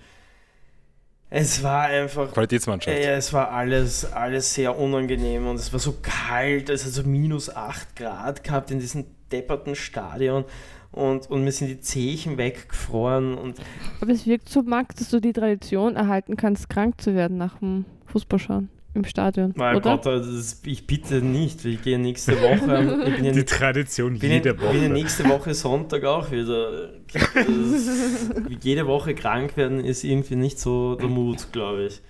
Es 1.29 1.61
war 1.61 1.83
einfach 1.83 2.33
Qualitätsmannschaft. 2.33 2.97
ja, 2.97 3.11
es 3.11 3.31
war 3.33 3.51
alles, 3.51 4.11
alles 4.11 4.55
sehr 4.55 4.75
unangenehm 4.75 5.45
und 5.45 5.57
es 5.57 5.71
war 5.71 5.79
so 5.79 5.97
kalt, 6.01 6.71
es 6.71 6.83
hat 6.83 6.93
so 6.93 7.03
minus 7.03 7.55
8 7.55 7.95
Grad 7.95 8.43
gehabt 8.43 8.71
in 8.71 8.79
diesem 8.79 9.05
depperten 9.31 9.75
Stadion 9.75 10.43
und, 10.91 11.29
und 11.29 11.43
mir 11.43 11.51
sind 11.51 11.67
die 11.67 11.81
Zehen 11.81 12.39
weggefroren 12.39 13.37
und 13.37 13.59
Aber 14.01 14.11
es 14.11 14.25
wirkt 14.25 14.49
so, 14.49 14.63
Max, 14.63 14.95
dass 14.95 15.11
du 15.11 15.19
die 15.19 15.33
Tradition 15.33 15.95
erhalten 15.95 16.35
kannst, 16.35 16.67
krank 16.67 16.99
zu 16.99 17.13
werden 17.13 17.37
nach 17.37 17.59
dem 17.59 17.85
Fußballschauen 18.07 18.69
im 18.97 19.05
Stadion. 19.05 19.53
mein 19.55 19.77
oder? 19.77 19.97
Gott, 19.97 20.05
das, 20.05 20.61
ich 20.65 20.85
bitte 20.87 21.21
nicht, 21.21 21.63
ich 21.65 21.81
gehe 21.81 21.97
nächste 21.97 22.33
Woche, 22.41 22.77
am- 22.77 23.01
ich 23.07 23.15
bin 23.15 23.25
ja, 23.25 23.31
Die 23.33 23.45
Tradition 23.45 24.19
bin 24.19 24.29
ja, 24.29 24.35
jeder 24.37 24.53
bin 24.53 24.65
ja 24.65 24.71
Woche. 24.73 24.89
nächste 24.89 25.29
Woche 25.29 25.53
Sonntag 25.53 26.03
auch 26.03 26.29
wieder. 26.31 26.89
Das, 27.13 28.29
jede 28.63 28.85
Woche 28.87 29.15
krank 29.15 29.55
werden 29.57 29.79
ist 29.79 30.03
irgendwie 30.03 30.35
nicht 30.35 30.59
so 30.59 30.95
der 30.95 31.07
Mut, 31.07 31.47
glaube 31.53 31.85
ich. 31.85 32.01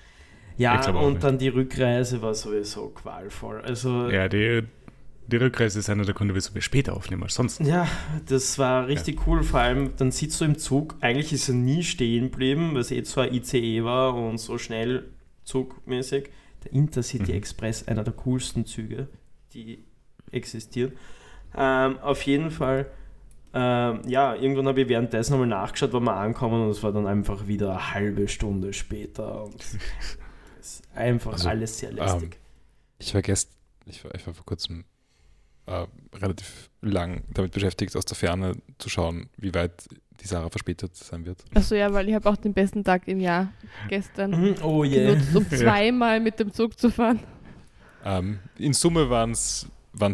Ja, 0.58 0.80
Ich 0.82 0.88
und 0.88 1.14
nicht. 1.14 1.24
dann 1.24 1.38
die 1.38 1.50
Rückreise 1.50 2.22
war 2.24 2.34
sowieso 2.34 2.88
qualvoll. 2.90 3.62
Also 3.62 4.10
Ja, 4.10 4.28
die, 4.28 4.64
die 5.28 5.36
Rückreise 5.38 5.78
ist 5.78 5.90
einer 5.90 6.04
der 6.04 6.16
Gründe, 6.16 6.34
wieso 6.34 6.56
wir 6.56 6.62
später 6.64 6.96
aufnehmen 6.96 7.22
als 7.24 7.36
sonst. 7.36 7.60
Ja, 7.60 7.88
das 8.28 8.58
war 8.58 8.88
richtig 8.88 9.28
cool. 9.28 9.44
Vor 9.44 9.60
allem, 9.60 9.92
dann 9.98 10.12
sitzt 10.12 10.42
du 10.42 10.46
im 10.46 10.58
Zug. 10.58 10.96
Eigentlich 11.02 11.32
ist 11.32 11.48
er 11.50 11.54
nie 11.56 11.84
stehen 11.84 12.32
geblieben, 12.32 12.72
weil 12.74 12.82
es 12.82 12.90
eh 12.92 13.04
zwar 13.04 13.32
ICE 13.32 13.84
war 13.84 14.16
und 14.16 14.40
so 14.40 14.58
schnell 14.58 15.04
zugmäßig. 15.44 16.30
Der 16.68 16.74
Intercity 16.74 17.32
Mhm. 17.32 17.38
Express, 17.38 17.88
einer 17.88 18.04
der 18.04 18.14
coolsten 18.14 18.66
Züge, 18.66 19.08
die 19.54 19.84
existieren. 20.32 20.92
Ähm, 21.56 21.98
auf 22.00 22.22
jeden 22.24 22.52
Fall, 22.52 22.88
ähm, 23.54 24.02
ja, 24.06 24.36
irgendwann 24.36 24.68
habe 24.68 24.82
ich 24.82 24.90
währenddessen 24.90 25.32
nochmal 25.32 25.48
nachgeschaut, 25.48 25.94
wann 25.94 26.04
wir 26.04 26.16
ankommen 26.16 26.64
und 26.66 26.70
es 26.72 26.84
war 26.84 26.92
dann 26.92 27.08
einfach 27.08 27.48
wieder 27.48 27.72
eine 27.72 27.94
halbe 27.94 28.28
Stunde 28.28 28.74
später. 28.74 29.46
Und 29.46 29.56
es 29.62 29.74
ist 30.60 30.84
einfach 30.94 31.34
Also, 31.34 31.48
alles 31.50 31.80
sehr 31.80 31.94
lästig. 31.94 32.38
Ich 33.00 33.14
war 33.14 33.22
gest, 33.22 33.52
ich 33.86 34.04
war, 34.04 34.14
ich 34.14 34.28
war 34.28 34.34
vor 34.34 34.46
kurzem 34.46 34.84
äh, 35.68 35.86
relativ 36.16 36.70
lang 36.82 37.24
damit 37.30 37.54
beschäftigt, 37.54 37.96
aus 37.96 38.06
der 38.06 38.18
Ferne 38.18 38.58
zu 38.78 38.90
schauen, 38.90 39.30
wie 39.38 39.54
weit 39.54 39.88
die 40.22 40.28
Sarah 40.28 40.50
verspätet 40.50 40.96
sein 40.96 41.26
wird. 41.26 41.44
Achso, 41.54 41.76
ja, 41.76 41.92
weil 41.94 42.08
ich 42.10 42.16
habe 42.16 42.30
auch 42.30 42.38
den 42.38 42.54
besten 42.54 42.84
Tag 42.84 43.08
im 43.08 43.20
Jahr 43.20 43.52
gestern 43.88 44.32
Mhm, 44.32 44.56
oh 44.64 44.84
yeah. 44.84 45.12
genutzt, 45.14 45.36
um 45.36 45.50
zweimal 45.50 46.20
mit 46.20 46.40
dem 46.40 46.52
Zug 46.54 46.78
zu 46.80 46.90
fahren. 46.90 47.20
Ähm, 48.06 48.40
in 48.58 48.74
Summe 48.74 49.10
waren 49.10 49.32
es 49.32 49.68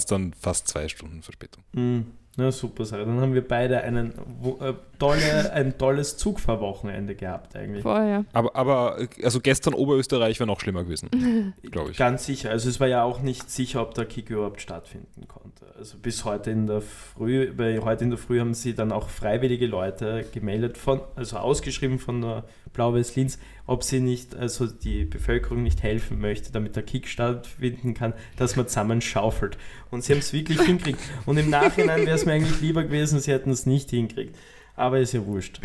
dann 0.08 0.34
fast 0.34 0.68
zwei 0.68 0.88
Stunden 0.88 1.22
Verspätung. 1.22 1.64
Mhm. 1.74 2.06
Na 2.36 2.52
super 2.52 2.84
Sache. 2.86 3.06
Dann 3.06 3.20
haben 3.22 3.34
wir 3.36 3.48
beide 3.48 3.82
einen, 3.82 4.12
äh, 4.60 4.74
tolle, 5.04 5.52
ein 5.52 5.78
tolles 5.78 6.18
Zugfahrwochenende 6.18 7.16
gehabt 7.16 7.56
eigentlich. 7.56 7.84
Vorher. 7.84 8.26
Aber, 8.32 8.56
aber 8.56 8.98
also 9.22 9.42
gestern 9.42 9.74
Oberösterreich 9.74 10.40
wäre 10.40 10.48
noch 10.48 10.62
schlimmer 10.62 10.84
gewesen, 10.84 11.54
glaube 11.72 11.92
ich. 11.92 11.98
Ganz 11.98 12.26
sicher. 12.26 12.52
Also 12.52 12.70
es 12.70 12.80
war 12.80 12.88
ja 12.88 13.04
auch 13.04 13.22
nicht 13.22 13.50
sicher, 13.50 13.82
ob 13.82 13.94
der 13.94 14.06
Kick 14.06 14.30
überhaupt 14.30 14.62
stattfinden 14.62 15.28
konnte. 15.28 15.66
Also 15.78 15.98
bis 15.98 16.24
heute 16.24 16.52
in 16.52 16.68
der 16.68 16.82
Früh, 16.82 17.52
weil 17.58 17.84
heute 17.84 18.06
in 18.06 18.12
der 18.12 18.20
Früh 18.20 18.40
haben 18.40 18.54
sie 18.54 18.76
dann 18.76 18.92
auch 18.92 19.10
freiwillige 19.10 19.68
Leute 19.68 20.26
gemeldet 20.32 20.78
von, 20.78 21.02
also 21.16 21.38
ausgeschrieben 21.38 22.00
von 22.00 22.22
der 22.22 22.46
Blau-Weiß 22.72 23.16
Linz, 23.16 23.40
ob 23.66 23.84
sie 23.84 24.00
nicht, 24.00 24.36
also 24.36 24.68
die 24.68 25.04
Bevölkerung 25.04 25.64
nicht 25.64 25.84
helfen 25.84 26.20
möchte, 26.20 26.52
damit 26.52 26.76
der 26.76 26.84
Kick 26.84 27.08
stattfinden 27.08 27.94
kann, 27.94 28.14
dass 28.38 28.56
man 28.56 28.68
zusammen 28.68 29.02
schaufelt. 29.02 29.58
Und 29.92 30.04
sie 30.04 30.14
haben 30.14 30.20
es 30.20 30.32
wirklich 30.32 30.62
hinkriegt. 30.66 31.00
Und 31.26 31.38
im 31.38 31.50
Nachhinein 31.50 32.06
wäre 32.06 32.16
es 32.16 32.26
mir 32.26 32.34
eigentlich 32.34 32.62
lieber 32.62 32.84
gewesen, 32.84 33.20
sie 33.20 33.32
hätten 33.32 33.52
es 33.52 33.66
nicht 33.66 33.90
hinkriegt. 33.90 34.38
Aber 34.76 35.00
ist 35.00 35.14
ja 35.14 35.26
wurscht. 35.26 35.60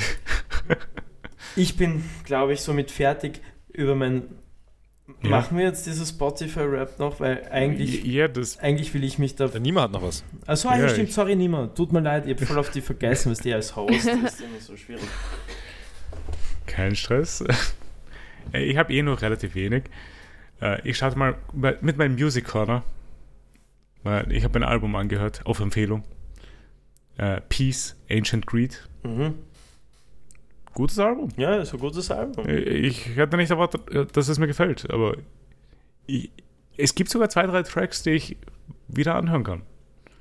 Ich 1.57 1.77
bin, 1.77 2.05
glaube 2.25 2.53
ich, 2.53 2.61
somit 2.61 2.91
fertig 2.91 3.41
über 3.73 3.95
mein. 3.95 4.25
Ja. 5.23 5.31
Machen 5.31 5.57
wir 5.57 5.65
jetzt 5.65 5.87
dieses 5.87 6.11
Spotify-Rap 6.11 6.99
noch, 6.99 7.19
weil 7.19 7.49
eigentlich, 7.51 8.05
Ja, 8.05 8.29
das. 8.29 8.59
eigentlich 8.59 8.93
will 8.93 9.03
ich 9.05 9.19
mich 9.19 9.35
da. 9.37 9.49
Der 9.49 9.59
Nima 9.61 9.83
hat 9.83 9.91
noch 9.93 10.03
was. 10.03 10.23
Achso, 10.47 10.69
ah, 10.69 10.77
ja, 10.77 10.83
Ja, 10.83 10.89
stimmt, 10.91 11.09
ich- 11.09 11.15
sorry, 11.15 11.35
niemand. 11.35 11.75
Tut 11.75 11.93
mir 11.93 12.01
leid, 12.01 12.27
ich 12.27 12.35
habe 12.35 12.45
voll 12.45 12.59
auf 12.59 12.71
die 12.71 12.83
vergessen, 12.83 13.33
was 13.33 13.39
die 13.39 13.53
als 13.55 13.75
Host 13.75 13.95
ist. 13.95 14.07
Das 14.23 14.35
ist 14.35 14.41
immer 14.43 14.61
so 14.61 14.77
schwierig. 14.77 15.03
Kein 16.67 16.95
Stress. 16.95 17.43
Ich 18.53 18.77
habe 18.77 18.93
eh 18.93 19.03
noch 19.03 19.23
relativ 19.23 19.55
wenig. 19.55 19.85
Äh, 20.61 20.87
Ich 20.89 20.99
starte 20.99 21.19
mal 21.19 21.37
mit 21.81 21.97
meinem 21.97 22.13
Music 22.15 22.45
Corner. 22.47 22.85
Ich 24.29 24.45
habe 24.45 24.59
ein 24.59 24.63
Album 24.63 24.95
angehört, 24.95 25.41
auf 25.45 25.61
Empfehlung. 25.61 26.05
Äh, 27.19 27.41
Peace, 27.49 27.95
Ancient 28.11 28.47
Greed. 28.47 28.89
Mhm. 29.03 29.35
Gutes 30.75 30.99
Album. 30.99 31.29
Ja, 31.37 31.57
ist 31.57 31.73
ein 31.75 31.81
gutes 31.81 32.11
Album. 32.11 32.47
Äh, 32.47 32.59
Ich 32.61 33.17
hätte 33.17 33.37
nicht 33.37 33.51
erwartet, 33.51 33.91
äh, 33.91 34.07
dass 34.07 34.29
es 34.29 34.39
mir 34.39 34.47
gefällt, 34.47 34.89
aber 34.91 35.17
ich, 36.07 36.31
es 36.77 36.95
gibt 36.95 37.11
sogar 37.11 37.29
zwei, 37.29 37.47
drei 37.47 37.63
Tracks, 37.65 38.03
die 38.05 38.11
ich 38.11 38.37
wieder 38.87 39.17
anhören 39.17 39.45
kann. 39.45 39.63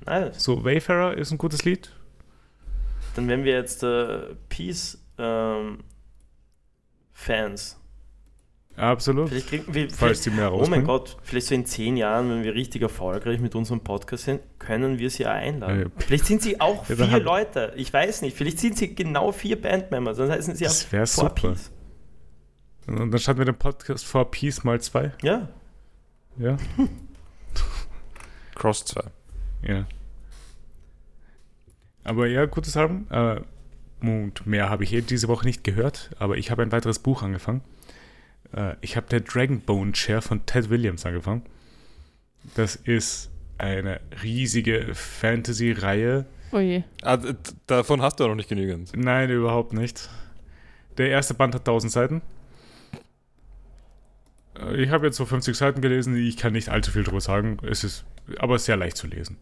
Nice. 0.04 0.42
So, 0.42 0.64
Wayfarer 0.64 1.16
ist 1.16 1.30
ein 1.30 1.38
gutes 1.38 1.64
Lied. 1.64 1.92
Dann 3.14 3.28
werden 3.28 3.44
wir 3.44 3.52
jetzt 3.52 3.82
äh, 3.82 4.34
Peace 4.48 4.98
ähm, 5.18 5.78
Fans. 7.12 7.77
Absolut. 8.78 9.28
Vielleicht 9.28 9.48
kriegen 9.48 9.74
wir. 9.74 9.90
Falls 9.90 10.20
Vielleicht, 10.20 10.26
die 10.26 10.30
mehr 10.30 10.52
oh 10.52 10.64
mein. 10.66 10.84
Gott, 10.84 11.16
vielleicht 11.22 11.48
so 11.48 11.54
in 11.54 11.66
zehn 11.66 11.96
Jahren, 11.96 12.30
wenn 12.30 12.44
wir 12.44 12.54
richtig 12.54 12.82
erfolgreich 12.82 13.40
mit 13.40 13.54
unserem 13.54 13.80
Podcast 13.80 14.24
sind, 14.24 14.40
können 14.58 14.98
wir 14.98 15.10
sie 15.10 15.26
auch 15.26 15.30
einladen. 15.30 15.80
Ja. 15.80 15.86
Vielleicht 15.98 16.26
sind 16.26 16.42
sie 16.42 16.60
auch 16.60 16.88
Ja, 16.88 16.96
vier 16.96 17.20
Leute. 17.20 17.72
Ich 17.76 17.92
weiß 17.92 18.22
nicht. 18.22 18.36
Vielleicht 18.36 18.60
sind 18.60 18.78
sie 18.78 18.94
genau 18.94 19.32
vier 19.32 19.60
Bandmembers. 19.60 20.18
Dann 20.18 20.30
heißen 20.30 20.54
sie 20.54 20.64
Das 20.64 20.86
auch 20.86 20.92
wäre 20.92 21.06
Four 21.06 21.24
super. 21.24 21.48
Peace. 21.50 21.70
Und 22.86 23.10
dann 23.10 23.18
starten 23.18 23.40
wir 23.40 23.46
den 23.46 23.58
Podcast 23.58 24.06
for 24.06 24.30
Peace 24.30 24.62
mal 24.64 24.80
zwei. 24.80 25.12
Ja. 25.22 25.48
Ja. 26.38 26.56
Cross 28.54 28.84
2. 28.86 29.02
Ja. 29.62 29.86
Aber 32.04 32.26
ja, 32.26 32.46
gutes 32.46 32.76
Album. 32.76 33.06
Äh, 33.10 33.40
und 34.00 34.46
mehr 34.46 34.70
habe 34.70 34.84
ich 34.84 34.92
eh 34.92 35.00
diese 35.00 35.28
Woche 35.28 35.46
nicht 35.46 35.64
gehört, 35.64 36.10
aber 36.18 36.36
ich 36.36 36.50
habe 36.50 36.62
ein 36.62 36.72
weiteres 36.72 37.00
Buch 37.00 37.22
angefangen. 37.22 37.62
Äh, 38.54 38.74
ich 38.80 38.96
habe 38.96 39.06
der 39.08 39.20
Dragonbone 39.20 39.92
Chair 39.92 40.22
von 40.22 40.44
Ted 40.46 40.70
Williams 40.70 41.04
angefangen. 41.06 41.42
Das 42.54 42.76
ist 42.76 43.30
eine 43.58 44.00
riesige 44.22 44.94
Fantasy-Reihe. 44.94 46.26
Oh 46.52 46.58
je. 46.58 46.82
Ah, 47.02 47.18
davon 47.66 48.00
hast 48.00 48.18
du 48.20 48.24
ja 48.24 48.28
noch 48.28 48.36
nicht 48.36 48.48
genügend. 48.48 48.92
Nein, 48.96 49.30
überhaupt 49.30 49.72
nicht. 49.72 50.08
Der 50.96 51.10
erste 51.10 51.34
Band 51.34 51.54
hat 51.54 51.62
1000 51.62 51.92
Seiten. 51.92 52.22
Äh, 54.58 54.82
Ich 54.82 54.90
habe 54.90 55.06
jetzt 55.06 55.16
so 55.16 55.26
50 55.26 55.56
Seiten 55.56 55.80
gelesen, 55.80 56.16
ich 56.16 56.36
kann 56.36 56.52
nicht 56.52 56.68
allzu 56.68 56.90
viel 56.90 57.04
drüber 57.04 57.20
sagen. 57.20 57.58
Es 57.68 57.84
ist 57.84 58.04
aber 58.38 58.58
sehr 58.58 58.76
leicht 58.76 58.96
zu 58.96 59.06
lesen. 59.06 59.36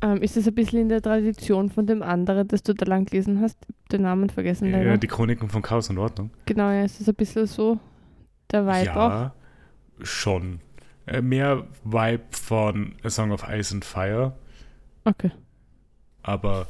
Ähm, 0.00 0.22
ist 0.22 0.36
das 0.36 0.46
ein 0.46 0.54
bisschen 0.54 0.80
in 0.82 0.88
der 0.88 1.02
Tradition 1.02 1.70
von 1.70 1.86
dem 1.86 2.02
anderen, 2.02 2.46
das 2.46 2.62
du 2.62 2.72
da 2.72 2.84
lang 2.86 3.04
gelesen 3.06 3.40
hast? 3.40 3.58
Den 3.90 4.02
Namen 4.02 4.30
vergessen 4.30 4.70
leider. 4.70 4.90
Ja, 4.90 4.96
die 4.96 5.08
Chroniken 5.08 5.48
von 5.48 5.60
Chaos 5.62 5.90
und 5.90 5.98
Ordnung. 5.98 6.30
genau, 6.46 6.70
ja, 6.70 6.84
ist 6.84 7.00
das 7.00 7.08
ein 7.08 7.14
bisschen 7.16 7.46
so 7.46 7.78
der 8.52 8.64
Vibe 8.66 8.96
auch? 8.96 9.10
ja, 9.10 9.34
schon. 10.02 10.60
Äh, 11.06 11.20
Mehr 11.20 11.66
Vibe 11.84 12.22
von 12.30 12.94
A 13.02 13.10
Song 13.10 13.32
of 13.32 13.42
Ice 13.48 13.74
and 13.74 13.84
Fire, 13.84 14.36
Okay. 15.04 15.30
aber 16.22 16.66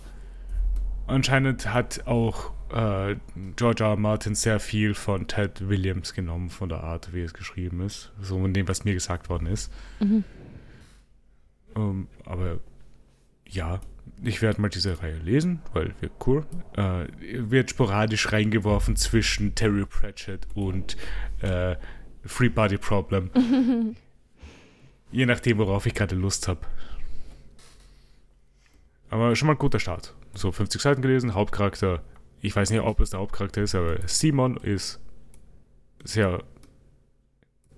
anscheinend 1.06 1.72
hat 1.74 2.06
auch 2.06 2.52
äh, 2.72 3.16
George 3.56 3.82
R. 3.84 3.90
R. 3.90 3.96
Martin 3.96 4.34
sehr 4.34 4.60
viel 4.60 4.94
von 4.94 5.26
Ted 5.26 5.68
Williams 5.68 6.14
genommen, 6.14 6.48
von 6.50 6.68
der 6.68 6.82
Art, 6.84 7.12
wie 7.12 7.20
es 7.22 7.34
geschrieben 7.34 7.80
ist. 7.82 8.12
So 8.20 8.38
von 8.38 8.52
dem, 8.54 8.68
was 8.68 8.84
mir 8.84 8.94
gesagt 8.94 9.28
worden 9.28 9.46
ist. 9.46 9.72
Mhm. 10.00 10.24
Ähm, 11.76 12.06
aber 12.24 12.58
ja, 13.48 13.80
ich 14.22 14.42
werde 14.42 14.60
mal 14.60 14.68
diese 14.68 15.00
Reihe 15.02 15.18
lesen, 15.18 15.60
weil 15.72 15.94
wir 16.00 16.10
cool. 16.26 16.46
Äh, 16.76 17.06
wird 17.20 17.70
sporadisch 17.70 18.32
reingeworfen 18.32 18.96
zwischen 18.96 19.54
Terry 19.54 19.84
Pratchett 19.86 20.46
und 20.54 20.96
äh, 21.40 21.76
Free 22.24 22.48
Body 22.48 22.78
Problem. 22.78 23.30
Je 25.10 25.24
nachdem, 25.24 25.58
worauf 25.58 25.86
ich 25.86 25.94
gerade 25.94 26.14
Lust 26.14 26.48
habe. 26.48 26.60
Aber 29.10 29.34
schon 29.36 29.46
mal 29.46 29.54
ein 29.54 29.58
guter 29.58 29.80
Start. 29.80 30.14
So 30.34 30.52
50 30.52 30.80
Seiten 30.82 31.02
gelesen, 31.02 31.34
Hauptcharakter. 31.34 32.02
Ich 32.40 32.54
weiß 32.54 32.70
nicht, 32.70 32.80
ob 32.80 33.00
es 33.00 33.10
der 33.10 33.20
Hauptcharakter 33.20 33.62
ist, 33.62 33.74
aber 33.74 33.96
Simon 34.06 34.58
ist 34.58 35.00
sehr 36.04 36.42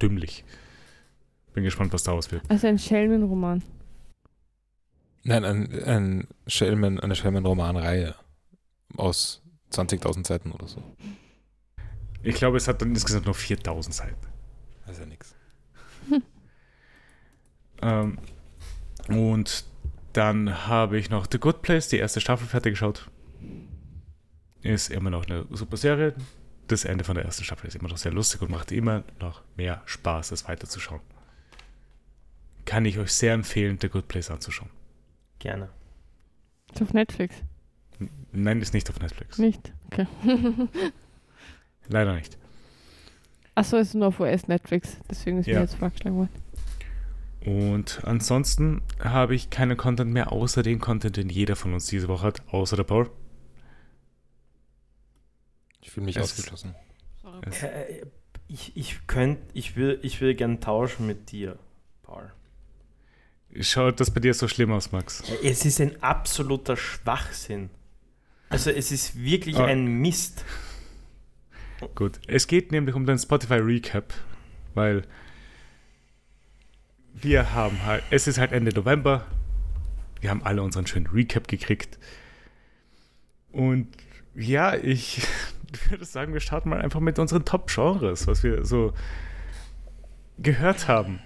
dümmlich. 0.03 0.45
Bin 1.55 1.65
gespannt, 1.65 1.93
was 1.93 2.03
daraus 2.03 2.33
wird. 2.33 2.43
Also 2.49 2.67
ein 2.67 2.79
Schelmenroman. 2.79 3.63
Nein, 5.23 5.45
ein, 5.45 5.85
ein 5.85 6.29
Schelmen, 6.47 6.99
eine 6.99 7.15
Schelmen-Romanreihe 7.15 8.15
aus 8.97 9.43
20.000 9.73 10.27
Seiten 10.27 10.53
oder 10.53 10.67
so. 10.67 10.83
Ich 12.23 12.37
glaube, 12.37 12.57
es 12.57 12.69
hat 12.69 12.83
dann 12.83 12.91
insgesamt 12.91 13.27
noch 13.27 13.37
4000 13.37 13.95
Seiten. 13.95 14.27
Das 14.87 14.93
ist 14.93 15.01
ja 15.01 15.07
nichts. 15.07 15.35
Ähm, 17.83 18.19
und 19.09 19.65
dann 20.13 20.67
habe 20.67 20.99
ich 20.99 21.09
noch 21.09 21.27
The 21.33 21.39
Good 21.39 21.63
Place, 21.63 21.89
die 21.89 21.97
erste 21.97 22.21
Staffel 22.21 22.47
fertig 22.47 22.73
geschaut. 22.73 23.11
Ist 24.63 24.91
immer 24.91 25.09
noch 25.09 25.25
eine 25.25 25.47
super 25.51 25.79
Serie. 25.79 26.15
Das 26.67 26.85
Ende 26.85 27.05
von 27.05 27.15
der 27.15 27.25
ersten 27.25 27.43
Staffel 27.43 27.69
ist 27.69 27.77
immer 27.77 27.89
noch 27.89 27.97
sehr 27.97 28.13
lustig 28.13 28.43
und 28.43 28.51
macht 28.51 28.71
immer 28.71 29.03
noch 29.19 29.43
mehr 29.57 29.83
Spaß, 29.87 30.33
es 30.33 30.47
weiterzuschauen. 30.47 31.01
Kann 32.67 32.85
ich 32.85 32.99
euch 32.99 33.13
sehr 33.13 33.33
empfehlen, 33.33 33.79
The 33.81 33.89
Good 33.89 34.09
Place 34.09 34.31
anzuschauen. 34.31 34.71
Gerne. 35.41 35.69
Ist 36.73 36.81
auf 36.83 36.93
Netflix. 36.95 37.35
N- 37.99 38.09
Nein, 38.33 38.62
ist 38.62 38.73
nicht 38.75 38.89
auf 38.89 39.01
Netflix. 39.01 39.39
Nicht? 39.39 39.73
Okay. 39.87 40.07
Leider 41.89 42.15
nicht. 42.15 42.39
Achso, 43.57 43.77
ist 43.79 43.95
nur 43.95 44.09
auf 44.09 44.21
US 44.21 44.47
Netflix. 44.47 44.97
Deswegen 45.11 45.39
ist 45.39 45.47
Ja. 45.47 45.57
mir 45.57 45.61
jetzt 45.62 45.75
vorgeschlagen 45.75 46.17
worden. 46.17 46.31
Und 47.45 48.05
ansonsten 48.05 48.83
habe 49.03 49.35
ich 49.35 49.51
keinen 49.51 49.77
Content 49.77 50.12
mehr, 50.12 50.31
außer 50.31 50.62
den 50.62 50.79
Content, 50.79 51.17
den 51.17 51.29
jeder 51.31 51.57
von 51.57 51.73
uns 51.75 51.87
diese 51.87 52.07
Woche 52.09 52.27
hat, 52.29 52.43
außer 52.53 52.77
der 52.77 52.85
Paul. 52.85 53.11
Ich 55.81 55.91
fühle 55.91 56.07
mich 56.07 56.17
Es- 56.17 56.23
ausgeschlossen. 56.25 56.75
Es- 57.43 57.62
Äh, 57.62 58.07
Ich, 58.53 58.77
ich 58.77 59.07
könnte, 59.07 59.41
ich 59.55 59.77
will, 59.77 60.01
ich 60.03 60.21
will 60.21 60.35
gern 60.35 60.61
tauschen 60.61 61.07
mit 61.07 61.31
dir, 61.31 61.57
Paul. 62.03 62.33
Schaut 63.60 63.98
das 64.01 64.10
bei 64.12 64.20
dir 64.20 64.32
so 64.35 64.47
schlimm 64.47 64.70
aus, 64.72 64.93
Max? 64.93 65.22
Es 65.43 65.64
ist 65.64 65.81
ein 65.81 66.01
absoluter 66.02 66.77
Schwachsinn. 66.77 67.70
Also 68.48 68.70
es 68.70 68.93
ist 68.93 69.20
wirklich 69.20 69.56
Ah. 69.56 69.64
ein 69.64 69.86
Mist. 69.86 70.44
Gut, 71.94 72.20
es 72.27 72.47
geht 72.47 72.72
nämlich 72.72 72.94
um 72.94 73.06
den 73.06 73.18
Spotify 73.18 73.55
Recap, 73.55 74.12
weil 74.74 75.02
wir 77.14 77.52
haben 77.55 77.85
halt, 77.85 78.05
es 78.10 78.27
ist 78.27 78.39
halt 78.39 78.52
Ende 78.52 78.72
November, 78.72 79.27
wir 80.20 80.31
haben 80.31 80.43
alle 80.43 80.62
unseren 80.62 80.86
schönen 80.86 81.06
Recap 81.06 81.48
gekriegt 81.48 81.98
und 83.51 83.89
ja, 84.35 84.74
ich 84.77 85.22
würde 85.89 86.05
sagen, 86.05 86.32
wir 86.35 86.40
starten 86.40 86.68
mal 86.68 86.81
einfach 86.81 87.01
mit 87.01 87.18
unseren 87.18 87.44
Top-Genres, 87.44 88.27
was 88.27 88.43
wir 88.43 88.64
so 88.64 88.93
gehört 90.39 90.86
haben 90.86 91.18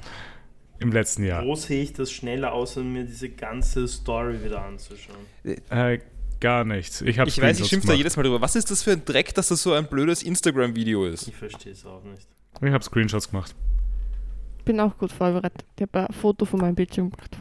im 0.79 0.93
letzten 0.93 1.25
Jahr. 1.25 1.45
Wo 1.45 1.55
sehe 1.55 1.83
ich 1.83 1.93
das 1.93 2.11
schneller 2.11 2.53
aus, 2.53 2.77
um 2.77 2.93
mir 2.93 3.05
diese 3.05 3.29
ganze 3.31 3.87
Story 3.89 4.43
wieder 4.45 4.63
anzuschauen? 4.65 5.19
Äh, 5.71 6.01
gar 6.41 6.65
nichts. 6.65 7.01
Ich, 7.01 7.19
Ich 7.19 7.41
weiß, 7.41 7.61
ich 7.61 7.67
schimpfe 7.69 7.89
da 7.89 7.95
jedes 7.95 8.17
Mal 8.17 8.23
drüber. 8.25 8.41
Was 8.41 8.57
ist 8.57 8.71
das 8.71 8.83
für 8.83 8.93
ein 8.93 9.05
Dreck, 9.05 9.35
dass 9.35 9.49
das 9.49 9.63
so 9.63 9.73
ein 9.73 9.87
blödes 9.87 10.23
Instagram-Video 10.23 11.07
ist? 11.07 11.29
Ich 11.29 11.37
verstehe 11.37 11.73
es 11.73 11.85
auch 11.87 12.03
nicht. 12.05 12.27
Ich 12.61 12.73
habe 12.73 12.85
Screenshots 12.85 13.31
gemacht. 13.31 13.55
Bin 14.65 14.81
auch 14.81 14.97
gut 14.97 15.13
vorbereitet. 15.13 15.65
Ich 15.77 15.83
habe 15.83 16.09
ein 16.09 16.13
Foto 16.15 16.45
von 16.45 16.61
meinem 16.61 16.75
Bildschirm 16.75 17.11
gemacht. 17.11 17.37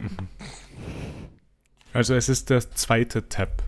Also 1.92 2.14
es 2.14 2.28
ist 2.28 2.50
der 2.50 2.60
zweite 2.72 3.28
Tab. 3.28 3.62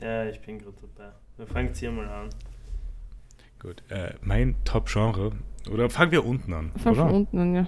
Ja, 0.00 0.26
ich 0.26 0.40
bin 0.40 0.58
gerade 0.58 0.74
dabei. 0.96 1.12
Wir 1.36 1.46
fangen 1.46 1.72
hier 1.74 1.90
mal 1.92 2.08
an. 2.08 2.30
Gut, 3.60 3.82
äh, 3.88 4.14
mein 4.20 4.56
Top-Genre, 4.64 5.32
oder 5.70 5.88
fangen 5.88 6.12
wir 6.12 6.24
unten 6.26 6.52
an, 6.52 6.72
Fang 6.82 6.92
oder? 6.92 7.06
von 7.06 7.14
unten 7.14 7.38
an, 7.38 7.54
ja. 7.54 7.66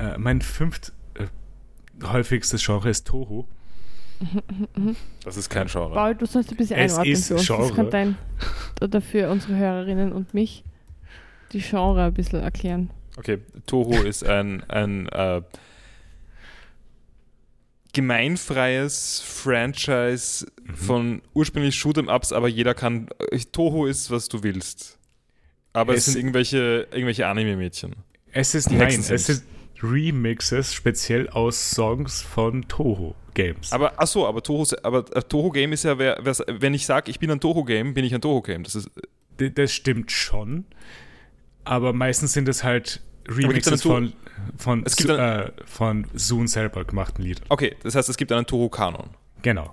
Äh, 0.00 0.18
mein 0.18 0.40
fünft 0.40 0.92
äh, 1.14 1.26
häufigstes 2.06 2.64
Genre 2.64 2.88
ist 2.88 3.06
Toho. 3.06 3.46
Das 5.24 5.36
ist 5.36 5.48
kein 5.48 5.66
Genre. 5.68 5.94
Paul, 5.94 6.14
du 6.14 6.26
sollst 6.26 6.50
ein 6.50 6.56
bisschen 6.56 6.76
Es 6.78 6.92
einordnen 6.92 7.12
ist 7.14 7.28
für 7.28 7.34
uns. 7.36 7.46
Genre. 7.46 7.66
Das 7.68 7.76
kann 7.76 7.90
dein, 7.90 8.16
oder 8.82 9.00
für 9.00 9.30
unsere 9.30 9.56
Hörerinnen 9.56 10.12
und 10.12 10.34
mich 10.34 10.62
die 11.52 11.60
Genre 11.60 12.04
ein 12.04 12.14
bisschen 12.14 12.40
erklären. 12.40 12.90
Okay, 13.16 13.38
Toho 13.66 13.92
ist 14.02 14.24
ein, 14.24 14.62
ein 14.68 15.08
äh, 15.08 15.42
gemeinfreies 17.92 19.20
Franchise 19.24 20.46
von 20.74 21.22
ursprünglich 21.34 21.74
Shoot'em-Ups, 21.76 22.32
aber 22.32 22.48
jeder 22.48 22.74
kann. 22.74 23.08
äh, 23.30 23.38
Toho 23.38 23.86
ist, 23.86 24.10
was 24.10 24.28
du 24.28 24.42
willst. 24.42 24.98
Aber 25.72 25.92
es, 25.94 26.00
Es 26.00 26.04
sind 26.06 26.12
ist- 26.14 26.20
irgendwelche, 26.20 26.86
irgendwelche 26.92 27.26
Anime-Mädchen. 27.26 27.96
Es 28.32 28.54
ist, 28.54 28.70
Die 28.70 28.76
nein, 28.76 28.90
Hexen 28.90 29.14
es 29.14 29.26
sind's. 29.26 29.44
Remixes 29.82 30.74
speziell 30.74 31.28
aus 31.28 31.70
Songs 31.70 32.22
von 32.22 32.66
Toho 32.68 33.14
Games. 33.34 33.72
Aber 33.72 33.98
achso, 34.00 34.26
aber 34.26 34.42
Toho, 34.42 34.66
aber 34.82 35.04
äh, 35.16 35.22
Toho 35.22 35.50
Game 35.50 35.72
ist 35.72 35.84
ja, 35.84 35.98
wer, 35.98 36.18
wenn 36.48 36.74
ich 36.74 36.86
sage, 36.86 37.10
ich 37.10 37.18
bin 37.18 37.30
ein 37.30 37.40
Toho 37.40 37.64
Game, 37.64 37.94
bin 37.94 38.04
ich 38.04 38.14
ein 38.14 38.20
Toho 38.20 38.42
Game. 38.42 38.64
Das 38.64 38.74
ist, 38.74 38.90
D 39.38 39.50
das 39.50 39.72
stimmt 39.72 40.10
schon. 40.12 40.64
Aber 41.64 41.92
meistens 41.92 42.32
sind 42.32 42.48
es 42.48 42.64
halt 42.64 43.02
Remixes 43.28 43.82
von, 43.82 44.12
von, 44.56 44.82
Es 44.84 44.96
gibt 44.96 45.10
äh, 45.10 45.52
von 45.64 46.06
Zoon 46.14 46.48
selber 46.48 46.84
gemachten 46.84 47.24
Liedern. 47.24 47.44
okay, 47.48 47.76
das 47.82 47.94
heißt, 47.94 48.08
es 48.08 48.16
gibt 48.16 48.32
einen 48.32 48.46
Toho 48.46 48.68
Kanon. 48.68 49.10
Genau. 49.42 49.72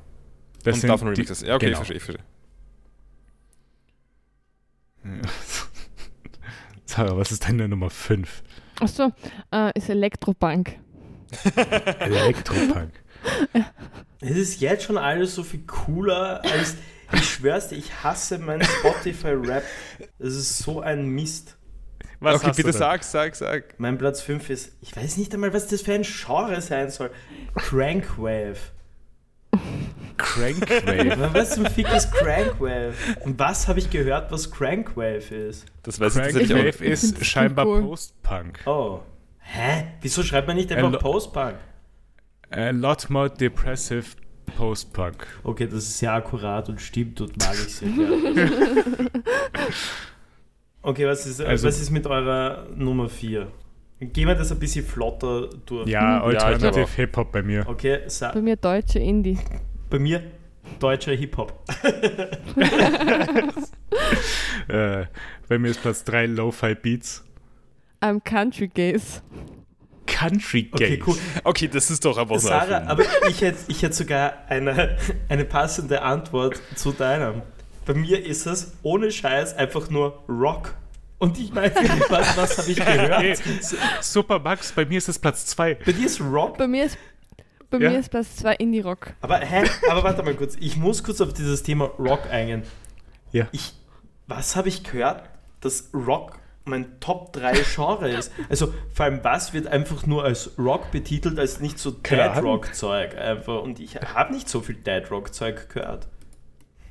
Das 0.63 0.75
und 0.75 0.81
sind 0.81 0.89
davon 0.89 1.07
die- 1.07 1.21
Remixes. 1.21 1.41
Ja, 1.41 1.55
okay, 1.55 1.67
genau. 1.67 1.81
ich 1.81 1.88
verstehe, 1.88 1.97
ich 1.97 2.03
verstehe. 2.03 2.25
Sarah, 6.85 7.17
was 7.17 7.31
ist 7.31 7.45
deine 7.45 7.67
Nummer 7.67 7.89
5? 7.89 8.43
Achso, 8.80 9.12
äh, 9.52 9.72
ist 9.78 9.90
Elektropunk. 9.90 10.78
Elektropunk. 11.99 12.91
Es 14.22 14.38
ist 14.38 14.62
jetzt 14.62 14.84
schon 14.84 14.98
alles 14.98 15.36
so 15.36 15.44
viel 15.44 15.66
cooler 15.66 16.41
als. 16.44 16.76
Ich 17.14 17.30
schwör's 17.30 17.70
dir, 17.70 17.78
ich 17.78 18.04
hasse 18.04 18.38
meinen 18.38 18.64
Spotify-Rap. 18.64 19.64
Es 20.20 20.36
ist 20.36 20.60
so 20.60 20.82
ein 20.82 21.08
Mist. 21.08 21.58
Was 22.20 22.36
okay, 22.36 22.48
hast 22.48 22.58
bitte 22.58 22.74
sag, 22.74 23.04
sag, 23.04 23.36
sag. 23.36 23.80
Mein 23.80 23.98
Platz 23.98 24.22
5 24.22 24.49
ist, 24.49 24.76
ich 24.82 24.95
weiß 24.95 25.18
nicht 25.18 25.34
einmal, 25.34 25.54
was 25.54 25.68
das 25.68 25.84
für 25.84 25.94
ein 25.94 26.04
Genre 26.04 26.60
sein 26.62 26.90
soll. 26.90 27.12
Crankwave. 27.56 28.58
Crankwave. 30.18 31.30
Was 31.34 31.52
zum 31.56 31.65
Fick 31.68 31.88
ist 31.94 32.11
Crankwave? 32.11 32.94
Und 33.24 33.38
was 33.40 33.68
habe 33.68 33.80
ich 33.80 33.90
gehört, 33.90 34.32
was 34.32 34.49
Crankwave 34.52 35.36
ist? 35.36 35.65
Das 35.84 35.99
weiß 35.99 36.15
ich. 36.15 36.49
Crankwave 36.49 36.90
Das 36.90 37.03
ist 37.03 37.15
klingt 37.15 37.26
scheinbar 37.26 37.68
cool. 37.68 37.82
Post-Punk. 37.84 38.60
Oh. 38.65 38.99
Hä? 39.40 39.88
Wieso 40.02 40.24
schreibt 40.24 40.48
man 40.48 40.57
nicht 40.57 40.72
einfach 40.72 40.99
Post-Punk? 40.99 41.56
A 42.49 42.69
lot 42.72 43.10
more 43.10 43.30
depressive 43.30 44.06
Post-Punk. 44.57 45.28
Okay, 45.44 45.65
das 45.65 45.84
ist 45.84 45.98
sehr 45.99 46.14
akkurat 46.14 46.68
und 46.69 46.82
stimmt 46.82 47.22
und 47.22 47.38
mag 47.38 47.53
ich 47.53 47.76
sehr 47.76 47.90
gerne. 47.91 49.10
Okay, 50.82 51.06
was 51.06 51.26
ist, 51.26 51.41
Also- 51.41 51.68
was 51.68 51.80
ist 51.80 51.91
mit 51.91 52.07
eurer 52.07 52.68
Nummer 52.76 53.10
4? 53.10 53.52
Gehen 53.99 54.28
wir 54.28 54.36
das 54.36 54.52
ein 54.52 54.60
bisschen 54.60 54.86
flotter 54.86 55.49
durch. 55.65 55.88
Ja, 55.90 56.22
Alternative 56.22 56.84
auch. 56.84 56.90
Hip-Hop 56.90 57.32
bei 57.32 57.41
mir. 57.41 57.65
Okay, 57.68 58.02
Sa 58.07 58.32
Bei 58.32 58.41
mir 58.41 58.56
deutsche 58.56 58.99
Indie. 58.99 59.40
bei 59.90 59.98
mir 59.99 60.22
deutscher 60.80 61.14
Hip-Hop. 61.14 61.64
Äh, 64.68 65.06
bei 65.48 65.57
mir 65.57 65.69
ist 65.72 65.82
Platz 65.82 66.03
3 66.03 66.26
Lo-Fi 66.26 66.76
Beats. 66.76 67.24
I'm 68.02 68.19
Country 68.24 68.68
Gays. 68.68 69.22
Country 70.06 70.69
Okay, 70.74 70.98
Gays. 70.98 71.07
cool. 71.07 71.15
Okay, 71.45 71.68
das 71.69 71.90
ist 71.90 72.03
doch 72.03 72.18
einfach 72.18 72.38
so. 72.40 72.49
Sarah, 72.49 72.86
aber 72.88 73.03
ich 73.30 73.41
hätte 73.41 73.57
ich 73.69 73.82
hätt 73.82 73.95
sogar 73.95 74.34
eine, 74.49 74.98
eine 75.30 75.45
passende 75.45 76.02
Antwort 76.02 76.61
zu 76.76 76.91
deinem. 76.91 77.41
Bei 77.86 77.94
mir 77.94 78.26
ist 78.26 78.45
es 78.45 78.74
ohne 78.84 79.10
Scheiß 79.11 79.56
einfach 79.56 79.90
nur 79.90 80.22
Rock. 80.28 80.76
Und 81.19 81.39
ich 81.39 81.52
meine, 81.52 81.73
was, 82.10 82.38
was 82.38 82.57
habe 82.60 82.72
ich 82.72 82.80
Hey, 82.80 82.98
gehört? 83.07 83.23
S- 83.60 83.76
Super 84.02 84.39
Max, 84.39 84.72
bei 84.72 84.85
mir 84.85 84.98
ist 84.99 85.10
es 85.10 85.18
Platz 85.18 85.45
2. 85.48 85.76
Bei 85.85 85.91
dir 85.91 86.06
ist 86.06 86.22
Rock. 86.22 86.57
Bei 86.57 86.68
mir 86.68 86.85
ist, 86.85 86.98
bei 87.69 87.77
Ja. 87.80 87.89
mir 87.89 87.99
ist 87.99 88.10
Platz 88.10 88.35
2 88.38 88.56
Indie 88.56 88.81
Rock. 88.81 89.14
Aber, 89.22 89.38
hä? 89.39 89.64
aber 89.89 90.03
warte 90.03 90.22
mal 90.23 90.35
kurz, 90.35 90.56
ich 90.60 90.77
muss 90.77 91.03
kurz 91.03 91.19
auf 91.22 91.34
dieses 91.34 91.64
Thema 91.64 91.85
Rock 91.98 92.27
eingehen. 92.30 92.64
Ja. 93.31 93.48
Ich, 93.52 93.73
was 94.27 94.56
habe 94.56 94.69
ich 94.69 94.84
gehört, 94.84 95.23
dass 95.61 95.89
Rock 95.94 96.38
mein 96.65 96.99
Top 96.99 97.34
3 97.34 97.53
Genre 97.76 98.10
ist? 98.11 98.31
Also 98.49 98.73
vor 98.94 99.06
allem 99.06 99.23
was 99.23 99.53
wird 99.53 99.68
einfach 99.68 100.06
nur 100.06 100.23
als 100.23 100.52
Rock 100.60 100.91
betitelt, 100.91 101.39
als 101.39 101.60
nicht 101.61 101.80
so 101.80 101.91
Dead. 101.91 102.44
Rock 102.44 102.76
Zeug 102.76 103.18
einfach. 103.18 103.61
Und 103.64 103.80
ich 103.80 103.95
habe 103.95 104.34
nicht 104.34 104.48
so 104.49 104.61
viel 104.61 104.76
Dead 104.76 105.10
Rock 105.10 105.34
Zeug 105.34 105.69
gehört. 105.69 106.07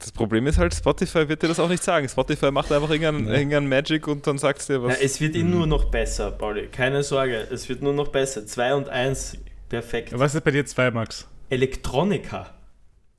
Das 0.06 0.12
Problem 0.12 0.46
ist 0.46 0.56
halt, 0.56 0.72
Spotify 0.72 1.28
wird 1.28 1.42
dir 1.42 1.48
das 1.48 1.58
auch 1.58 1.68
nicht 1.68 1.82
sagen. 1.82 2.08
Spotify 2.08 2.52
macht 2.52 2.70
einfach 2.70 2.90
irgendein, 2.90 3.26
irgendein 3.26 3.68
Magic 3.68 4.06
und 4.06 4.24
dann 4.24 4.38
sagt 4.38 4.60
es 4.60 4.68
dir 4.68 4.80
was. 4.80 5.00
es 5.00 5.20
wird 5.20 5.34
eh 5.34 5.42
Mhm. 5.42 5.50
nur 5.50 5.66
noch 5.66 5.86
besser, 5.86 6.30
Pauli. 6.30 6.68
Keine 6.68 7.02
Sorge, 7.02 7.48
es 7.50 7.68
wird 7.68 7.82
nur 7.82 7.92
noch 7.92 8.06
besser. 8.08 8.46
2 8.46 8.74
und 8.76 8.88
1, 8.88 9.36
perfekt. 9.68 10.12
Was 10.16 10.32
ist 10.36 10.44
bei 10.44 10.52
dir 10.52 10.64
2, 10.64 10.92
Max? 10.92 11.26
Elektronika. 11.50 12.54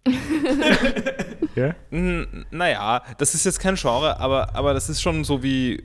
Ja? 1.55 1.75
N- 1.91 2.45
Naja, 2.51 3.03
das 3.17 3.33
ist 3.33 3.43
jetzt 3.45 3.59
kein 3.59 3.75
Genre, 3.75 4.19
aber, 4.19 4.55
aber 4.55 4.73
das 4.73 4.89
ist 4.89 5.01
schon 5.01 5.23
so, 5.23 5.41
wie 5.43 5.83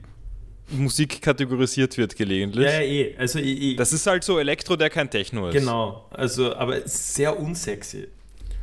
Musik 0.69 1.21
kategorisiert 1.21 1.97
wird 1.97 2.15
gelegentlich. 2.15 2.65
Ja, 2.65 2.79
ja, 2.79 2.81
eh. 2.81 3.15
Also 3.17 3.39
ich, 3.39 3.61
ich, 3.71 3.75
Das 3.75 3.91
ist 3.91 4.05
halt 4.07 4.23
so 4.23 4.39
Elektro, 4.39 4.75
der 4.75 4.89
kein 4.89 5.09
Techno 5.09 5.47
ist. 5.49 5.53
Genau, 5.53 6.07
also, 6.11 6.55
aber 6.55 6.79
sehr 6.87 7.37
unsexy. 7.39 8.07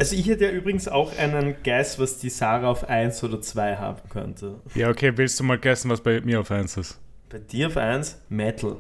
Also 0.01 0.17
ich 0.17 0.27
hätte 0.29 0.45
ja 0.47 0.51
übrigens 0.51 0.89
auch 0.89 1.17
einen 1.19 1.57
Guess, 1.63 1.99
was 1.99 2.19
die 2.19 2.31
Sarah 2.31 2.71
auf 2.71 2.89
1 2.89 3.23
oder 3.23 3.41
2 3.41 3.77
haben 3.77 4.01
könnte. 4.09 4.61
Ja, 4.75 4.89
okay, 4.89 5.13
willst 5.17 5.39
du 5.39 5.45
mal 5.45 5.59
guessen, 5.59 5.91
was 5.91 6.01
bei 6.01 6.21
mir 6.23 6.41
auf 6.41 6.51
1 6.51 6.77
ist? 6.79 6.99
Bei 7.29 7.39
dir 7.39 7.67
auf 7.69 7.77
1 7.77 8.19
Metal. 8.31 8.77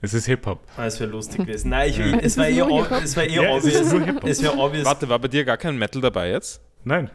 Es 0.00 0.12
ist 0.12 0.26
Hip-Hop. 0.26 0.66
Ah, 0.76 0.86
Es 0.86 1.00
wäre 1.00 1.10
lustig 1.10 1.38
gewesen. 1.46 1.70
Nein, 1.70 1.88
ich, 1.90 1.96
Ja. 1.98 2.18
es 2.18 2.36
war 2.36 2.48
Es 2.48 2.56
eh, 2.56 2.62
ob- 2.62 2.70
Hip-Hop. 2.82 3.02
es 3.04 3.16
war 3.16 3.22
eh 3.24 3.28
Ja, 3.34 3.56
es 3.56 3.64
obvious. 3.64 3.92
Hip-Hop. 3.92 4.24
Es 4.24 4.42
wäre 4.42 4.58
obvious. 4.58 4.84
Warte, 4.84 5.08
war 5.08 5.18
bei 5.18 5.28
dir 5.28 5.44
gar 5.44 5.56
kein 5.56 5.78
Metal 5.78 6.02
dabei 6.02 6.30
jetzt? 6.30 6.60
Nein. 6.82 7.10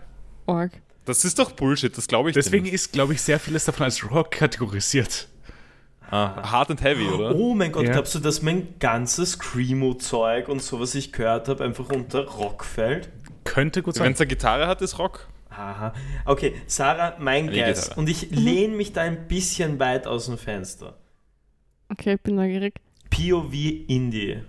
Org. 0.47 0.71
Das 1.05 1.25
ist 1.25 1.37
doch 1.37 1.51
Bullshit, 1.51 1.95
das 1.97 2.07
glaube 2.07 2.29
ich 2.29 2.33
Deswegen 2.35 2.63
nicht. 2.63 2.73
ist, 2.73 2.93
glaube 2.93 3.13
ich, 3.13 3.21
sehr 3.21 3.39
vieles 3.39 3.65
davon 3.65 3.83
als 3.85 4.09
Rock 4.09 4.31
kategorisiert. 4.31 5.27
Ah, 6.11 6.51
hard 6.51 6.71
and 6.71 6.81
heavy, 6.81 7.05
oder? 7.07 7.35
Oh 7.35 7.53
mein 7.53 7.71
Gott, 7.71 7.85
Ja. 7.85 7.91
glaubst 7.93 8.15
du, 8.15 8.19
dass 8.19 8.41
mein 8.41 8.79
ganzes 8.79 9.31
Screamo-Zeug 9.33 10.47
und 10.49 10.61
so, 10.61 10.79
was 10.79 10.95
ich 10.95 11.11
gehört 11.11 11.47
habe, 11.47 11.63
einfach 11.63 11.89
unter 11.89 12.25
Rock 12.25 12.65
fällt? 12.65 13.09
Könnte 13.43 13.81
gut 13.83 13.95
Wenn 13.95 14.03
sein. 14.05 14.11
es 14.13 14.21
eine 14.21 14.27
Gitarre 14.27 14.67
hat, 14.67 14.81
ist 14.81 14.97
Rock. 14.97 15.27
Aha. 15.49 15.93
Okay, 16.25 16.53
Sarah, 16.67 17.15
mein 17.19 17.49
Eine. 17.49 17.73
Gitarre. 17.73 17.95
Und 17.99 18.09
ich 18.09 18.31
lehne 18.31 18.75
mich 18.75 18.93
da 18.93 19.01
ein 19.01 19.27
bisschen 19.27 19.79
weit 19.79 20.07
aus 20.07 20.25
dem 20.27 20.37
Fenster. 20.37 20.97
Okay, 21.89 22.13
ich 22.15 22.21
bin 22.21 22.35
neugierig. 22.35 22.75
POV 23.09 23.53
Indie. 23.87 24.41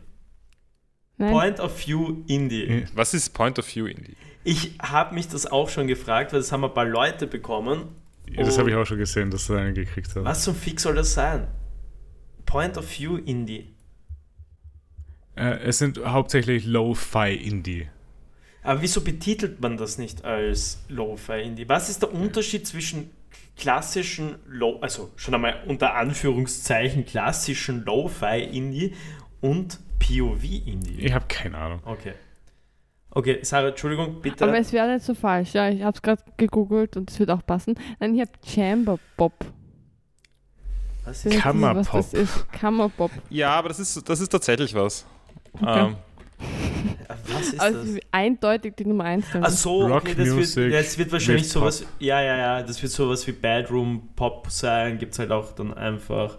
Nein. 1.16 1.32
Point 1.32 1.60
of 1.60 1.86
View 1.86 2.22
Indie. 2.28 2.84
Was 2.94 3.12
ist 3.14 3.30
Point 3.34 3.58
of 3.58 3.74
View 3.74 3.86
Indie? 3.86 4.16
Ich 4.44 4.78
habe 4.82 5.14
mich 5.14 5.28
das 5.28 5.46
auch 5.46 5.68
schon 5.68 5.86
gefragt, 5.86 6.32
weil 6.32 6.40
das 6.40 6.50
haben 6.52 6.64
ein 6.64 6.72
paar 6.72 6.86
Leute 6.86 7.26
bekommen. 7.26 7.88
Ja, 8.30 8.44
das 8.44 8.58
habe 8.58 8.70
ich 8.70 8.76
auch 8.76 8.84
schon 8.84 8.98
gesehen, 8.98 9.30
dass 9.30 9.46
du 9.46 9.54
einen 9.54 9.74
gekriegt 9.74 10.08
hast. 10.08 10.24
Was 10.24 10.44
zum 10.44 10.54
Fick 10.54 10.80
soll 10.80 10.94
das 10.94 11.14
sein? 11.14 11.48
Point 12.46 12.78
of 12.78 12.98
View 12.98 13.16
Indie. 13.16 13.74
Äh, 15.36 15.58
es 15.64 15.78
sind 15.78 15.98
hauptsächlich 15.98 16.64
Lo-Fi 16.66 17.34
Indie. 17.34 17.88
Aber 18.62 18.82
wieso 18.82 19.00
betitelt 19.00 19.60
man 19.60 19.76
das 19.76 19.98
nicht 19.98 20.24
als 20.24 20.84
Lo-Fi 20.88 21.42
Indie? 21.42 21.68
Was 21.68 21.88
ist 21.88 22.02
der 22.02 22.12
Unterschied 22.12 22.66
zwischen 22.66 23.10
klassischen 23.56 24.36
Lo 24.46 24.78
also 24.80 25.10
schon 25.16 25.34
einmal 25.34 25.62
unter 25.66 25.94
Anführungszeichen 25.94 27.06
klassischen 27.06 27.84
Lo-Fi 27.84 28.40
Indie 28.42 28.94
und 29.40 29.78
POV 29.98 30.44
Indie? 30.44 30.98
Ich 31.00 31.12
habe 31.12 31.26
keine 31.28 31.56
Ahnung. 31.58 31.80
Okay. 31.84 32.14
Okay, 33.12 33.40
Sarah, 33.42 33.68
Entschuldigung, 33.68 34.20
bitte. 34.20 34.44
Aber 34.44 34.56
es 34.58 34.72
wäre 34.72 34.92
nicht 34.94 35.04
so 35.04 35.14
falsch. 35.14 35.52
Ja, 35.54 35.68
ich 35.68 35.82
habe 35.82 35.96
es 35.96 36.02
gerade 36.02 36.22
gegoogelt 36.36 36.96
und 36.96 37.10
es 37.10 37.18
wird 37.18 37.30
auch 37.30 37.44
passen. 37.44 37.74
Nein, 37.98 38.14
ich 38.14 38.20
habe 38.20 38.30
Chamber 38.46 38.98
Pop. 39.16 39.32
Was 41.04 41.24
nicht, 41.24 41.40
Kammerpop. 41.40 41.92
Was 41.94 42.10
das 42.10 42.14
ist. 42.14 42.52
Kammerpop. 42.52 43.10
Ja, 43.30 43.50
aber 43.50 43.68
das 43.68 43.80
ist, 43.80 44.08
das 44.08 44.20
ist 44.20 44.28
tatsächlich 44.28 44.74
was. 44.74 45.04
Okay. 45.54 45.88
Ähm, 45.88 45.96
was 47.32 47.48
ist 47.48 47.60
Also 47.60 47.94
das? 47.94 48.02
eindeutig 48.12 48.76
die 48.76 48.84
Nummer 48.84 49.04
1. 49.04 49.26
Ach 49.40 49.50
so, 49.50 49.86
Rock 49.86 50.02
okay, 50.02 50.14
das 50.14 50.26
wird, 50.26 50.36
Music 50.36 50.72
das 50.72 50.98
wird 50.98 51.12
wahrscheinlich 51.12 51.48
sowas, 51.48 51.84
ja, 51.98 52.22
ja, 52.22 52.36
ja, 52.36 52.62
das 52.62 52.80
wird 52.80 52.92
sowas 52.92 53.26
wie 53.26 53.32
Bedroom 53.32 54.10
Pop 54.14 54.46
sein, 54.50 54.98
gibt 54.98 55.12
es 55.12 55.18
halt 55.18 55.32
auch 55.32 55.52
dann 55.52 55.74
einfach. 55.74 56.38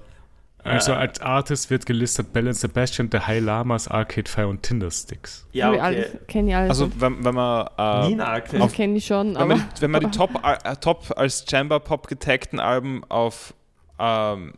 Also 0.63 0.91
äh, 0.91 0.95
als 0.95 1.19
Artist 1.21 1.69
wird 1.69 1.85
gelistet 1.85 2.33
Balance 2.33 2.59
Sebastian, 2.61 3.09
The 3.11 3.19
High 3.19 3.43
Lamas, 3.43 3.87
Arcade 3.87 4.29
Fire 4.29 4.47
und 4.47 4.61
Tinder 4.63 4.91
Sticks. 4.91 5.47
ja, 5.53 5.69
okay. 5.71 5.79
alles, 5.79 6.07
kenne 6.27 6.49
ich 6.49 6.55
alles. 6.55 6.69
also, 6.69 6.91
wenn, 6.99 7.23
wenn 7.25 7.33
man. 7.35 7.67
Äh, 7.77 8.09
Nina 8.09 8.25
Arcade. 8.27 8.59
das 8.59 8.71
kenne 8.73 8.97
ich 8.97 9.05
schon, 9.05 9.29
wenn 9.29 9.37
aber. 9.37 9.55
man, 9.55 9.69
die- 9.75 9.81
wenn 9.81 9.91
man 9.91 10.01
die 10.01 10.11
Top, 10.17 10.31
äh, 10.43 10.75
Top 10.77 11.11
als 11.17 11.45
Chamber 11.49 11.79
Pop 11.79 12.07
getagten 12.07 12.59
Alben 12.59 13.03
auf, 13.09 13.53
ähm, 13.99 14.53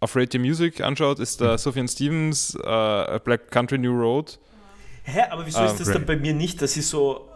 auf 0.00 0.14
Radio 0.14 0.40
Music 0.40 0.80
anschaut, 0.82 1.18
ist 1.20 1.40
da 1.40 1.56
Sufjan 1.56 1.88
Stevens, 1.88 2.54
äh, 2.54 3.18
Black 3.24 3.50
Country 3.50 3.78
New 3.78 3.98
Road. 3.98 4.38
Hä, 5.04 5.22
aber 5.30 5.46
wieso 5.46 5.58
Ah, 5.60 5.66
ist 5.66 5.80
das 5.80 5.90
dann 5.90 6.04
bei 6.04 6.16
mir 6.16 6.34
nicht, 6.34 6.60
dass 6.60 6.76
ich 6.76 6.86
so. 6.86 7.28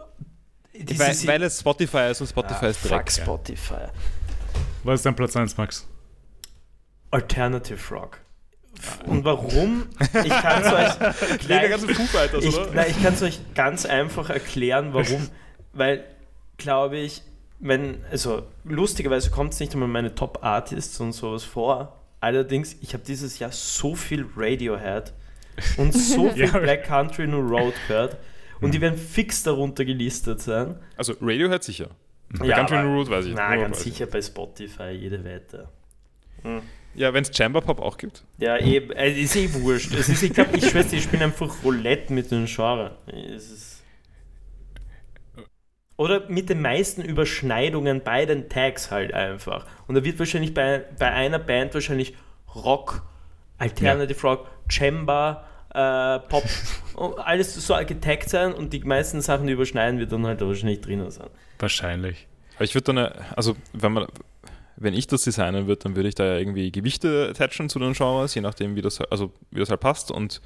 Weil, 0.73 1.15
weil 1.27 1.43
es 1.43 1.59
Spotify 1.59 2.09
ist 2.11 2.21
und 2.21 2.27
Spotify 2.27 2.65
Ah, 2.65 2.69
ist 2.69 2.79
fuck 2.79 2.89
direkt. 2.89 3.11
Spotify. 3.11 3.73
Was 4.83 4.95
ist 4.99 5.05
dein 5.05 5.15
Platz 5.15 5.35
1, 5.35 5.57
Max? 5.57 5.87
Alternative 7.11 7.79
Rock. 7.93 8.19
Und 9.05 9.25
warum? 9.25 9.87
Ich 9.99 10.29
kann 10.29 10.63
es 10.63 10.73
euch 10.73 11.39
gleich, 11.45 11.71
ich, 12.41 12.59
nein, 12.73 12.85
ich 12.89 13.03
kann 13.03 13.13
es 13.13 13.21
euch 13.21 13.39
ganz 13.53 13.85
einfach 13.85 14.29
erklären, 14.29 14.93
warum. 14.93 15.27
Weil, 15.73 16.03
glaube 16.57 16.97
ich, 16.97 17.21
wenn, 17.59 18.03
also 18.09 18.43
lustigerweise 18.63 19.29
kommt 19.29 19.53
es 19.53 19.59
nicht 19.59 19.73
immer 19.73 19.85
in 19.85 19.91
meine 19.91 20.15
Top 20.15 20.39
Artists 20.41 20.99
und 20.99 21.11
sowas 21.13 21.43
vor. 21.43 22.01
Allerdings, 22.21 22.75
ich 22.81 22.93
habe 22.93 23.03
dieses 23.05 23.39
Jahr 23.39 23.51
so 23.51 23.95
viel 23.95 24.25
Radiohead 24.35 25.13
und 25.77 25.93
so 25.93 26.29
viel 26.33 26.45
Ja. 26.45 26.57
Black 26.57 26.85
Country 26.85 27.27
New 27.27 27.39
Road 27.39 27.73
gehört. 27.87 28.17
Und 28.61 28.73
die 28.73 28.81
werden 28.81 28.97
fix 28.97 29.43
darunter 29.43 29.85
gelistet 29.85 30.39
sein. 30.41 30.75
Also 30.95 31.13
Radiohead 31.19 31.63
sicher. 31.63 31.89
Bei 32.37 32.45
Ja, 32.45 32.57
Country 32.57 32.83
New 32.83 32.95
Road 32.95 33.09
weiß 33.09 33.25
ich. 33.25 33.33
Na, 33.35 33.55
ganz 33.55 33.81
sicher 33.83 34.05
bei 34.05 34.21
Spotify, 34.21 34.91
jede 34.91 35.23
Wette. 35.23 35.67
Ja, 36.93 37.13
wenn 37.13 37.23
es 37.23 37.35
Chamber 37.35 37.61
Pop 37.61 37.79
auch 37.79 37.97
gibt. 37.97 38.23
Ja, 38.37 38.57
eh, 38.57 38.77
äh, 38.77 39.21
ist 39.21 39.35
eh 39.35 39.53
wurscht. 39.53 39.93
Es 39.93 40.09
ist, 40.09 40.23
ich 40.23 40.33
glaube, 40.33 40.57
ich 40.57 40.69
schwöre, 40.69 40.85
ich 40.91 41.03
spiele 41.03 41.23
einfach 41.23 41.63
Roulette 41.63 42.11
mit 42.11 42.31
den 42.31 42.45
Genre. 42.45 42.97
Oder 45.95 46.27
mit 46.29 46.49
den 46.49 46.61
meisten 46.61 47.01
Überschneidungen 47.01 48.01
bei 48.03 48.25
den 48.25 48.49
Tags 48.49 48.91
halt 48.91 49.13
einfach. 49.13 49.65
Und 49.87 49.95
da 49.95 50.03
wird 50.03 50.19
wahrscheinlich 50.19 50.53
bei, 50.53 50.83
bei 50.97 51.11
einer 51.11 51.39
Band 51.39 51.73
wahrscheinlich 51.73 52.15
Rock, 52.55 53.03
Alternative 53.57 54.21
Rock, 54.27 54.49
Chamber, 54.67 55.45
äh, 55.73 56.19
Pop, 56.27 56.43
und 56.95 57.19
alles 57.25 57.53
so 57.55 57.75
getaggt 57.85 58.29
sein 58.29 58.53
und 58.53 58.73
die 58.73 58.79
meisten 58.79 59.21
Sachen, 59.21 59.47
die 59.47 59.53
überschneiden, 59.53 59.99
wird 59.99 60.11
dann 60.11 60.25
halt 60.25 60.41
wahrscheinlich 60.41 60.81
drinnen 60.81 61.11
sein. 61.11 61.29
Wahrscheinlich. 61.59 62.27
Aber 62.55 62.65
ich 62.65 62.75
würde 62.75 62.93
dann, 62.93 62.97
äh, 62.97 63.11
also 63.35 63.55
wenn 63.73 63.93
man, 63.93 64.07
wenn 64.77 64.93
ich 64.93 65.07
das 65.07 65.23
designen 65.23 65.67
würde, 65.67 65.83
dann 65.83 65.95
würde 65.95 66.09
ich 66.09 66.15
da 66.15 66.25
ja 66.25 66.37
irgendwie 66.37 66.71
Gewichte 66.71 67.29
attachen 67.29 67.69
zu 67.69 67.79
den 67.79 67.93
Genres, 67.93 68.33
je 68.35 68.41
nachdem, 68.41 68.75
wie 68.75 68.81
das, 68.81 68.99
also 69.01 69.31
wie 69.51 69.59
das 69.59 69.69
halt 69.69 69.79
passt. 69.79 70.11
Und 70.11 70.41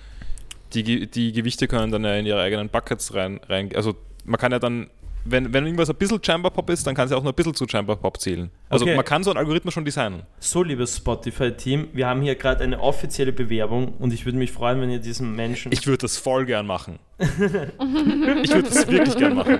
die, 0.73 1.09
die 1.09 1.31
Gewichte 1.31 1.67
können 1.67 1.91
dann 1.91 2.03
ja 2.03 2.15
in 2.15 2.25
ihre 2.25 2.41
eigenen 2.41 2.69
Buckets 2.69 3.13
rein, 3.13 3.39
rein 3.47 3.69
also 3.75 3.95
man 4.25 4.39
kann 4.39 4.51
ja 4.51 4.59
dann, 4.59 4.89
wenn, 5.23 5.53
wenn 5.53 5.65
irgendwas 5.65 5.89
ein 5.89 5.95
bisschen 5.95 6.21
Chamber 6.23 6.49
Pop 6.49 6.69
ist, 6.69 6.85
dann 6.85 6.95
kann 6.95 7.05
es 7.05 7.11
ja 7.11 7.17
auch 7.17 7.23
nur 7.23 7.31
ein 7.31 7.35
bisschen 7.35 7.53
zu 7.53 7.65
Chamber 7.67 7.95
Pop 7.95 8.19
zählen. 8.19 8.49
Also 8.69 8.85
Okay. 8.85 8.95
man 8.95 9.05
kann 9.05 9.23
so 9.23 9.29
einen 9.31 9.37
Algorithmus 9.37 9.73
schon 9.73 9.85
designen. 9.85 10.23
So, 10.39 10.61
liebes 10.63 10.97
Spotify-Team, 10.97 11.89
wir 11.93 12.07
haben 12.07 12.21
hier 12.21 12.35
gerade 12.35 12.63
eine 12.63 12.79
offizielle 12.79 13.31
Bewerbung 13.31 13.93
und 13.99 14.13
ich 14.13 14.25
würde 14.25 14.37
mich 14.37 14.51
freuen, 14.51 14.81
wenn 14.81 14.89
ihr 14.89 14.99
diesen 14.99 15.35
Menschen. 15.35 15.71
Ich 15.71 15.85
würde 15.87 15.99
das 15.99 16.17
voll 16.17 16.45
gern 16.45 16.67
machen. 16.67 16.99
ich 17.19 17.29
würde 17.39 18.63
das 18.63 18.87
wirklich 18.87 19.17
gern 19.17 19.35
machen. 19.35 19.59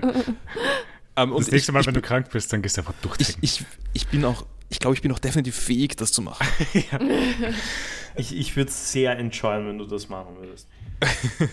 Ähm, 1.18 1.34
Das 1.38 1.52
nächste 1.52 1.72
ich, 1.72 1.74
Mal, 1.74 1.80
ich, 1.82 1.88
wenn 1.88 1.94
du 1.94 2.02
krank 2.02 2.30
bist, 2.32 2.52
dann 2.52 2.62
gehst 2.62 2.78
du 2.78 2.82
einfach 2.82 2.94
ich, 2.96 3.02
durchdenken. 3.02 3.40
ich, 3.42 3.64
ich 3.94 4.08
bin 4.08 4.26
auch, 4.26 4.46
ich 4.70 4.80
glaube, 4.80 4.96
ich 4.96 5.02
bin 5.02 5.12
auch 5.12 5.20
definitiv 5.20 5.56
fähig, 5.56 5.96
das 5.96 6.12
zu 6.12 6.22
machen. 6.22 6.46
Ich, 8.18 8.34
ich 8.34 8.56
würde 8.56 8.70
es 8.70 8.92
sehr 8.94 9.18
enjoyen, 9.18 9.68
wenn 9.68 9.78
du 9.78 9.86
das 9.86 10.08
machen 10.08 10.38
würdest. 10.40 10.70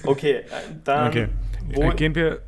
Okay, 0.05 0.33
äh, 0.35 0.45
dann. 0.85 1.09
Okay. 1.09 1.29
Wo, 1.75 1.91
Äh, 1.91 1.95
Gehen 1.97 2.15
wir 2.15 2.41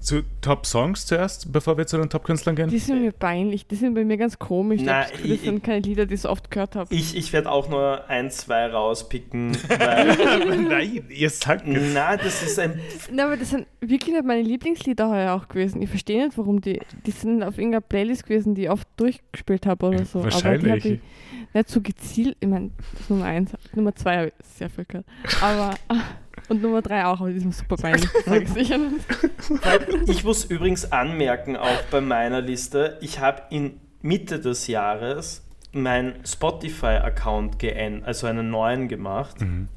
zu 0.00 0.22
Top 0.40 0.64
Songs 0.64 1.06
zuerst, 1.06 1.50
bevor 1.52 1.76
wir 1.76 1.86
zu 1.86 1.96
den 1.98 2.08
Top-Künstlern 2.08 2.54
gehen? 2.56 2.68
Die 2.70 2.78
sind 2.78 3.02
mir 3.02 3.12
peinlich, 3.12 3.66
die 3.66 3.74
sind 3.74 3.94
bei 3.94 4.04
mir 4.04 4.16
ganz 4.16 4.38
komisch. 4.38 4.80
Na, 4.84 5.06
ich 5.06 5.12
Gefühl, 5.12 5.28
das 5.30 5.38
ich- 5.38 5.44
sind 5.44 5.64
keine 5.64 5.80
Lieder, 5.80 6.06
die 6.06 6.14
ich 6.14 6.20
so 6.20 6.30
oft 6.30 6.50
gehört 6.50 6.76
habe. 6.76 6.94
ich 6.94 7.16
ich 7.16 7.32
werde 7.32 7.50
auch 7.50 7.68
nur 7.68 8.08
ein, 8.08 8.30
zwei 8.30 8.66
rauspicken, 8.66 9.56
weil. 9.68 10.56
Nein, 10.62 11.04
ihr 11.08 11.30
sagt 11.30 11.66
es. 11.66 11.94
Na, 11.94 12.16
das 12.16 12.42
ist 12.42 12.58
ein. 12.58 12.78
Na, 13.10 13.24
aber 13.26 13.36
das 13.36 13.50
sind 13.50 13.66
wirklich 13.80 14.14
nicht 14.14 14.24
meine 14.24 14.42
Lieblingslieder 14.42 15.08
heuer 15.10 15.34
auch 15.34 15.48
gewesen. 15.48 15.82
Ich 15.82 15.90
verstehe 15.90 16.24
nicht, 16.24 16.38
warum 16.38 16.60
die. 16.60 16.80
Die 17.06 17.10
sind 17.10 17.42
auf 17.42 17.58
irgendeiner 17.58 17.80
Playlist 17.80 18.24
gewesen, 18.26 18.54
die 18.54 18.64
ich 18.64 18.70
oft 18.70 18.86
durchgespielt 18.96 19.66
habe 19.66 19.86
oder 19.86 20.04
so. 20.04 20.20
Aber 20.20 20.28
die 20.28 20.34
Wahrscheinlich. 20.34 20.70
habe 20.84 20.88
ich 20.94 21.00
nicht 21.54 21.68
so 21.70 21.80
gezielt. 21.80 22.36
Ich 22.40 22.48
meine, 22.48 22.70
das 22.92 23.00
ist 23.00 23.10
Nummer 23.10 23.24
eins. 23.24 23.52
Nummer 23.74 23.94
zwei 23.96 24.16
habe 24.18 24.26
ich 24.28 24.34
sehr 24.46 24.70
viel 24.70 24.84
gehört. 24.84 25.06
Aber. 25.42 25.74
Und 26.48 26.62
Nummer 26.62 26.82
drei 26.82 27.04
auch, 27.06 27.20
aber 27.20 27.30
die 27.30 27.40
sind 27.40 27.54
super 27.54 27.76
peinlich. 27.76 28.08
Das 28.14 28.24
sage 28.24 28.42
ich 28.44 28.50
sicher 28.50 28.78
nicht. 28.78 29.04
Ich 30.08 30.24
muss 30.24 30.44
übrigens 30.44 30.90
anmerken, 30.92 31.56
auch 31.56 31.82
bei 31.90 32.00
meiner 32.00 32.40
Liste, 32.40 32.98
ich 33.00 33.20
habe 33.20 33.42
in 33.50 33.80
Mitte 34.02 34.40
des 34.40 34.66
Jahres 34.66 35.44
meinen 35.72 36.24
Spotify-Account 36.24 37.58
geändert, 37.58 38.06
also 38.08 38.26
einen 38.26 38.50
neuen 38.50 38.88
gemacht. 38.88 39.40
Mhm. 39.40 39.68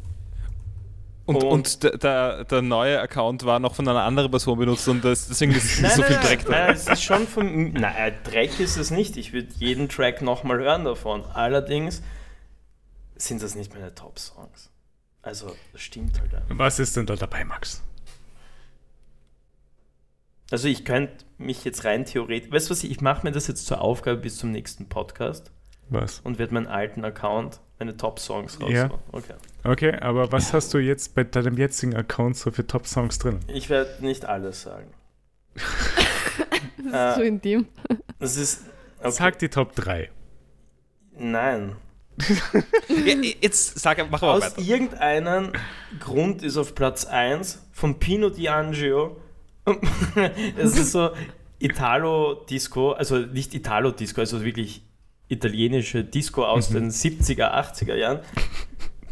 Und, 1.25 1.35
Und- 1.35 1.43
und 1.43 1.83
der, 1.83 1.97
der, 1.97 2.43
der 2.45 2.61
neue 2.61 2.99
Account 2.99 3.45
war 3.45 3.59
noch 3.59 3.75
von 3.75 3.87
einer 3.87 4.03
anderen 4.03 4.31
Person 4.31 4.57
benutzt 4.57 4.87
und 4.87 5.05
das, 5.05 5.27
deswegen 5.27 5.51
ist 5.53 5.79
Nein, 5.81 5.91
so 5.91 6.01
nein, 6.01 6.07
viel 6.07 6.17
nein, 6.17 6.25
Dreck 6.27 6.49
nein, 6.49 6.67
da. 6.67 6.73
es 6.73 6.87
ist 6.87 7.03
schon 7.03 7.27
von. 7.27 7.73
Nein, 7.73 8.13
Dreck 8.23 8.59
ist 8.59 8.77
es 8.77 8.89
nicht. 8.91 9.17
Ich 9.17 9.31
würde 9.31 9.47
jeden 9.57 9.87
Track 9.87 10.21
nochmal 10.23 10.57
hören 10.59 10.83
davon. 10.83 11.23
Allerdings 11.33 12.01
sind 13.15 13.43
das 13.43 13.53
nicht 13.55 13.71
meine 13.73 13.93
Top-Songs. 13.93 14.70
Also, 15.21 15.55
das 15.71 15.81
stimmt 15.81 16.19
halt 16.19 16.33
einfach. 16.33 16.57
Was 16.57 16.79
ist 16.79 16.97
denn 16.97 17.05
da 17.05 17.15
dabei, 17.15 17.43
Max? 17.45 17.83
Also, 20.49 20.67
ich 20.67 20.83
könnte 20.83 21.23
mich 21.37 21.63
jetzt 21.63 21.85
rein 21.85 22.05
theoretisch. 22.05 22.51
Weißt 22.51 22.69
du 22.69 22.71
was? 22.71 22.83
Ich 22.83 23.01
mache 23.01 23.25
mir 23.25 23.31
das 23.31 23.47
jetzt 23.47 23.65
zur 23.67 23.81
Aufgabe 23.81 24.17
bis 24.19 24.37
zum 24.37 24.51
nächsten 24.51 24.89
Podcast 24.89 25.51
Was? 25.89 26.19
und 26.21 26.39
werde 26.39 26.53
meinen 26.53 26.67
alten 26.67 27.05
Account, 27.05 27.61
meine 27.79 27.95
Top-Songs 27.95 28.59
raus. 28.61 28.71
Ja. 28.71 28.89
Okay. 29.11 29.33
Okay, 29.63 29.95
aber 29.99 30.31
was 30.31 30.53
hast 30.53 30.73
du 30.73 30.79
jetzt 30.79 31.13
bei 31.15 31.23
deinem 31.23 31.57
jetzigen 31.57 31.95
Account 31.95 32.35
so 32.35 32.51
für 32.51 32.65
Top-Songs 32.65 33.19
drin? 33.19 33.39
Ich 33.47 33.69
werde 33.69 34.03
nicht 34.05 34.25
alles 34.25 34.63
sagen. 34.63 34.91
Das 36.83 36.87
ist 36.87 36.93
Äh, 36.93 37.15
so 37.15 37.21
intim. 37.21 37.67
Das 38.19 38.35
ist. 38.37 38.63
Okay. 38.99 39.11
Sag 39.11 39.39
die 39.39 39.49
Top 39.49 39.75
3. 39.75 40.09
Nein. 41.15 41.75
Ja, 42.87 43.15
jetzt 43.41 43.79
sag, 43.79 43.97
mach 44.11 44.21
aber 44.21 44.33
Aus 44.33 44.41
weiter. 44.43 44.59
irgendeinem 44.61 45.51
Grund 45.99 46.43
ist 46.43 46.57
auf 46.57 46.75
Platz 46.75 47.05
1 47.05 47.67
von 47.71 47.99
Pino 47.99 48.27
D'Angio. 48.27 49.15
Es 50.57 50.77
ist 50.77 50.91
so 50.91 51.11
Italo-Disco, 51.59 52.91
also 52.93 53.17
nicht 53.19 53.53
Italo-Disco, 53.53 54.21
also 54.21 54.43
wirklich 54.43 54.83
italienische 55.27 56.03
Disco 56.03 56.43
aus 56.45 56.69
den 56.69 56.89
70er, 56.91 57.51
80er 57.53 57.95
Jahren. 57.95 58.19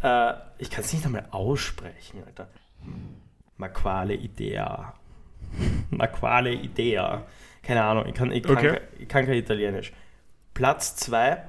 Äh, 0.01 0.33
ich 0.57 0.69
kann 0.69 0.83
es 0.83 0.91
nicht 0.93 1.05
einmal 1.05 1.25
aussprechen, 1.31 2.23
Alter. 2.25 2.49
Ma 3.57 3.67
quale 3.67 4.13
idea. 4.15 4.93
Ma 5.89 6.07
quale 6.07 6.53
idea. 6.53 7.25
Keine 7.63 7.83
Ahnung, 7.83 8.05
ich 8.07 8.13
kann, 8.13 8.31
ich 8.31 8.43
kann, 8.43 8.57
Okay. 8.57 8.69
kein- 8.69 8.81
ich 8.99 9.07
kann 9.07 9.25
kein 9.25 9.35
Italienisch. 9.35 9.93
Platz 10.53 10.95
2, 10.97 11.41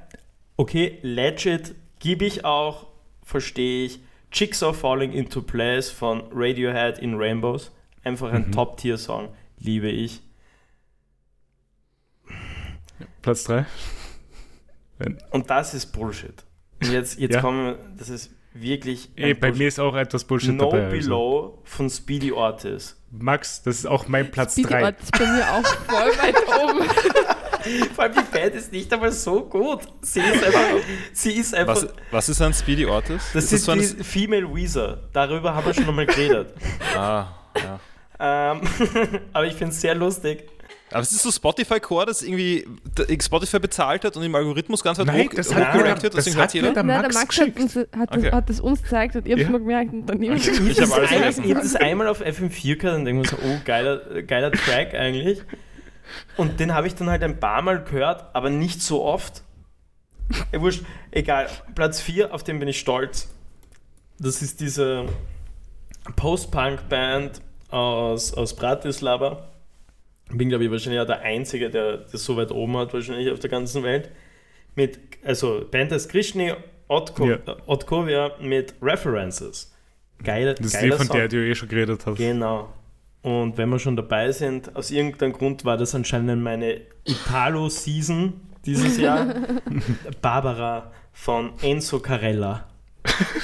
okay, 0.61 0.99
legit, 1.03 1.74
gebe 1.99 2.24
ich 2.24 2.45
auch, 2.45 2.87
verstehe 3.24 3.87
ich. 3.87 4.01
Jigsaw 4.32 4.73
Falling 4.73 5.12
into 5.12 5.43
Place 5.43 5.91
von 5.91 6.23
Radiohead 6.32 6.99
in 6.99 7.15
Rainbows. 7.16 7.73
Einfach 8.05 8.32
ein 8.32 8.47
Mhm. 8.49 8.53
Top-Tier-Song, 8.53 9.28
liebe 9.59 9.89
ich. 9.89 10.20
Platz 13.23 13.45
3. 13.45 13.66
Und 15.31 15.51
das 15.51 15.74
ist 15.74 15.87
Bullshit. 15.93 16.45
Und 16.82 16.93
jetzt, 16.93 17.19
jetzt 17.19 17.35
Ja. 17.35 17.41
kommen 17.41 17.65
wir, 17.66 17.78
das 17.99 18.09
ist 18.09 18.31
wirklich. 18.55 19.11
Ey, 19.16 19.35
bei 19.35 19.49
Bullshit. 19.49 19.59
mir 19.59 19.69
ist 19.69 19.81
auch 19.81 19.97
etwas 19.97 20.24
Bullshit 20.24 20.55
No 20.55 20.70
dabei. 20.70 20.85
Also. 20.87 20.97
Below 20.97 21.59
von 21.65 21.91
Speedy 21.91 22.32
Ortiz. 22.32 22.97
Max, 23.11 23.62
das 23.62 23.77
ist 23.78 23.87
auch 23.87 24.09
mein 24.09 24.31
Platz 24.31 24.53
Speedy 24.53 24.69
3. 24.69 24.85
Ort 24.85 25.01
ist 25.03 25.12
bei 25.12 25.27
mir 25.27 25.51
auch 25.53 25.66
voll 25.66 26.11
weit 26.19 26.37
oben. 26.62 27.40
Vor 27.95 28.05
allem 28.05 28.15
die 28.15 28.37
Band 28.39 28.55
ist 28.55 28.73
nicht 28.73 28.93
einmal 28.93 29.12
so 29.12 29.43
gut. 29.43 29.81
Sie 30.03 30.20
ist 30.20 30.45
einfach. 30.45 30.61
sie 31.12 31.32
ist 31.32 31.55
einfach 31.55 31.77
Was, 31.77 31.89
was 32.11 32.28
ist 32.28 32.43
ein 32.43 32.53
Speedy 32.55 32.87
Ortiz? 32.87 33.23
das 33.32 33.45
ist 33.45 33.53
ist 33.53 33.65
so 33.65 33.74
die 33.74 33.85
Female 34.05 34.55
Weezer. 34.55 34.99
Darüber 35.12 35.55
haben 35.55 35.66
wir 35.66 35.74
schon 35.74 35.89
einmal 35.89 36.07
geredet. 36.07 36.55
Ah, 36.97 37.27
ja. 37.57 38.53
ähm, 38.53 38.61
aber 39.32 39.47
ich 39.47 39.55
finde 39.55 39.73
es 39.73 39.81
sehr 39.81 39.95
lustig. 39.95 40.49
Aber 40.93 41.03
es 41.03 41.12
ist 41.12 41.23
so 41.23 41.31
Spotify-Core, 41.31 42.07
das 42.07 42.20
irgendwie 42.23 42.66
Spotify 43.23 43.61
bezahlt 43.61 44.05
hat 44.05 44.16
und 44.16 44.24
im 44.24 44.35
Algorithmus 44.35 44.82
ganz 44.82 44.99
weit 44.99 45.07
Nein, 45.07 45.27
hoch 45.28 45.35
das 45.37 45.55
hat 45.55 45.73
hochgerankt 45.73 46.03
wird, 46.03 46.15
das 46.16 46.24
deswegen 46.24 46.43
hat 46.43 46.53
jeder. 46.53 46.73
der 46.73 46.82
Nein, 46.82 47.03
Max 47.03 47.15
der 47.15 47.20
Max 47.23 47.41
hat 47.41 47.61
uns, 47.62 47.77
hat, 47.77 47.87
Okay. 48.11 48.23
das, 48.23 48.32
hat 48.32 48.51
das 48.51 48.61
uns 48.61 48.82
gezeigt 48.82 49.15
und 49.15 49.24
ich 49.24 49.32
habe 49.32 49.41
es 49.43 49.47
Ja. 49.47 49.53
mal 49.53 49.59
gemerkt 49.61 49.93
und 49.93 50.07
dann 50.07 50.19
niemand. 50.19 50.45
Ich 50.45 50.51
habe 50.51 50.61
alles 50.61 50.91
einmal, 50.93 51.07
vergessen. 51.09 51.45
ich 51.45 51.51
habe 51.55 51.62
das 51.62 51.77
einmal 51.77 52.09
auf 52.09 52.20
FM4 52.20 52.77
gehört 52.77 52.97
und 52.99 53.05
denke 53.05 53.23
mir 53.23 53.28
so, 53.28 53.37
oh, 53.37 53.61
geiler, 53.65 54.23
geiler 54.23 54.51
Track 54.51 54.95
eigentlich. 54.95 55.39
Und 56.37 56.61
den 56.61 56.74
habe 56.74 56.87
ich 56.87 56.95
dann 56.95 57.09
halt 57.11 57.23
ein 57.23 57.39
paar 57.41 57.62
Mal 57.62 57.82
gehört, 57.85 58.24
aber 58.35 58.51
nicht 58.51 58.82
so 58.82 59.05
oft. 59.05 59.43
Wurscht, 60.53 60.85
egal. 61.11 61.49
Platz 61.74 62.01
4, 62.01 62.32
auf 62.32 62.43
den 62.45 62.59
bin 62.59 62.69
ich 62.69 62.78
stolz. 62.78 63.28
Das 64.19 64.43
ist 64.43 64.61
diese 64.61 65.07
Post-Punk-Band 66.16 67.41
aus, 67.70 68.35
aus 68.35 68.55
Bratislava. 68.55 69.49
Bin, 70.31 70.49
glaube 70.49 70.65
ich, 70.65 70.70
wahrscheinlich 70.70 71.01
auch 71.01 71.07
der 71.07 71.23
Einzige, 71.23 71.70
der 71.70 71.99
das 71.99 72.24
so 72.24 72.37
weit 72.37 72.53
oben 72.53 72.77
hat, 72.77 72.93
wahrscheinlich 72.95 73.31
auf 73.32 73.41
der 73.41 73.51
ganzen 73.51 73.82
Welt. 73.82 74.11
Mit, 74.77 74.99
also, 75.24 75.65
Band 75.69 75.91
heißt 75.91 76.09
Krishni 76.11 76.53
Otko, 76.87 77.27
Ja. 77.27 77.39
Otkovia 77.66 78.32
mit 78.41 78.74
References. 78.81 79.74
Geile, 80.23 80.55
Das 80.55 80.66
ist 80.66 80.74
die, 80.77 80.81
geiler 80.82 80.97
von 80.97 81.07
Song. 81.07 81.16
der 81.16 81.28
du 81.28 81.37
eh 81.45 81.55
schon 81.55 81.69
geredet 81.69 82.05
hast. 82.07 82.16
Genau. 82.19 82.73
Und 83.23 83.59
wenn 83.59 83.69
wir 83.69 83.79
schon 83.79 83.97
dabei 83.97 84.33
sind, 84.33 84.75
aus 84.75 84.91
irgendeinem 84.91 85.33
Grund 85.33 85.65
war 85.65 85.77
das 85.77 85.95
anscheinend 85.95 86.43
meine 86.43 86.81
Italo-Season 87.05 88.33
dieses 88.65 88.97
Jahr. 88.97 89.35
Barbara 90.23 90.91
von 91.13 91.53
Enzo 91.61 92.01
Carella. 92.01 92.69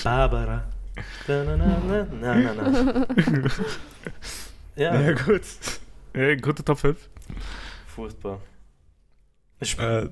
Barbara. 0.02 0.64
Da, 1.26 1.44
na, 1.44 1.58
na, 1.58 1.78
na, 1.86 2.06
na, 2.22 2.34
na, 2.54 2.54
na. 2.54 3.50
Ja, 4.76 4.98
Ja, 4.98 5.12
gut. 5.12 5.42
Ja, 6.14 6.34
gute 6.36 6.64
Top 6.64 6.78
5. 6.78 6.96
furchtbar. 7.86 8.40
Ich 9.60 9.78
Äh, 9.78 10.08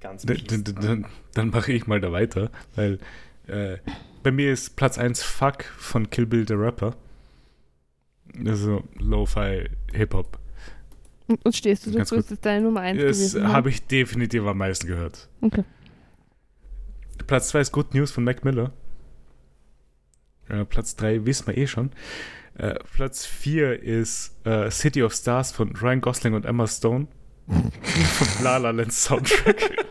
ganz 0.00 0.26
dann, 0.26 1.06
dann 1.34 1.50
mache 1.50 1.72
ich 1.72 1.86
mal 1.86 2.00
da 2.00 2.10
weiter, 2.10 2.50
weil 2.74 2.98
äh, 3.46 3.78
bei 4.24 4.32
mir 4.32 4.52
ist 4.52 4.74
Platz 4.74 4.98
1 4.98 5.22
Fuck 5.22 5.62
von 5.64 6.10
Kill 6.10 6.26
Bill 6.26 6.44
the 6.48 6.54
Rapper. 6.54 6.96
Also 8.46 8.84
Lo-Fi 8.98 9.68
Hip-Hop. 9.92 10.38
Und, 11.26 11.44
und 11.44 11.54
stehst 11.54 11.86
du 11.86 11.90
dazu, 11.92 12.16
ist 12.16 12.30
das 12.30 12.40
deine 12.40 12.64
Nummer 12.64 12.80
1 12.80 13.32
Das 13.32 13.42
habe 13.42 13.68
ich 13.70 13.86
definitiv 13.86 14.44
am 14.44 14.58
meisten 14.58 14.86
gehört. 14.86 15.28
Okay. 15.40 15.64
Platz 17.26 17.48
2 17.48 17.60
ist 17.60 17.72
Good 17.72 17.94
News 17.94 18.10
von 18.10 18.24
Mac 18.24 18.44
Miller. 18.44 18.72
Äh, 20.48 20.64
Platz 20.64 20.96
3 20.96 21.24
wissen 21.24 21.46
wir 21.46 21.56
eh 21.56 21.66
schon. 21.66 21.90
Äh, 22.54 22.74
Platz 22.92 23.24
4 23.26 23.82
ist 23.82 24.34
äh, 24.44 24.70
City 24.70 25.02
of 25.02 25.14
Stars 25.14 25.52
von 25.52 25.74
Ryan 25.76 26.00
Gosling 26.00 26.34
und 26.34 26.44
Emma 26.44 26.66
Stone. 26.66 27.06
vom 27.46 28.44
La 28.44 28.56
La 28.56 28.70
Land 28.70 28.92
Soundtrack. 28.92 29.56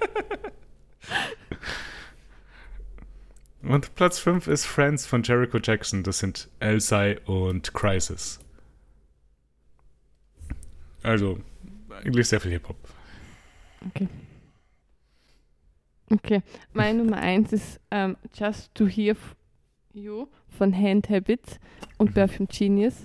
und 3.64 3.94
Platz 3.96 4.20
5 4.20 4.48
ist 4.48 4.66
Friends 4.66 5.06
von 5.06 5.24
Jericho 5.24 5.58
Jackson. 5.62 6.04
Das 6.04 6.20
sind 6.20 6.50
Elsai 6.60 7.20
und 7.26 7.74
Crisis. 7.74 8.40
Also, 11.04 11.40
eigentlich 12.04 12.28
sehr 12.28 12.40
viel 12.42 12.52
Hip-Hop. 12.52 12.78
Okay. 16.12 16.42
Meine 16.74 17.04
Nummer 17.04 17.18
1 17.18 17.54
ist 17.54 17.80
ähm, 17.92 18.18
Just 18.34 18.74
to 18.76 18.88
Hear 18.88 19.16
You 19.94 20.28
von 20.58 20.74
Hand 20.76 21.10
Habits 21.10 21.60
und 21.98 22.14
Perfume 22.14 22.48
Genius. 22.48 22.96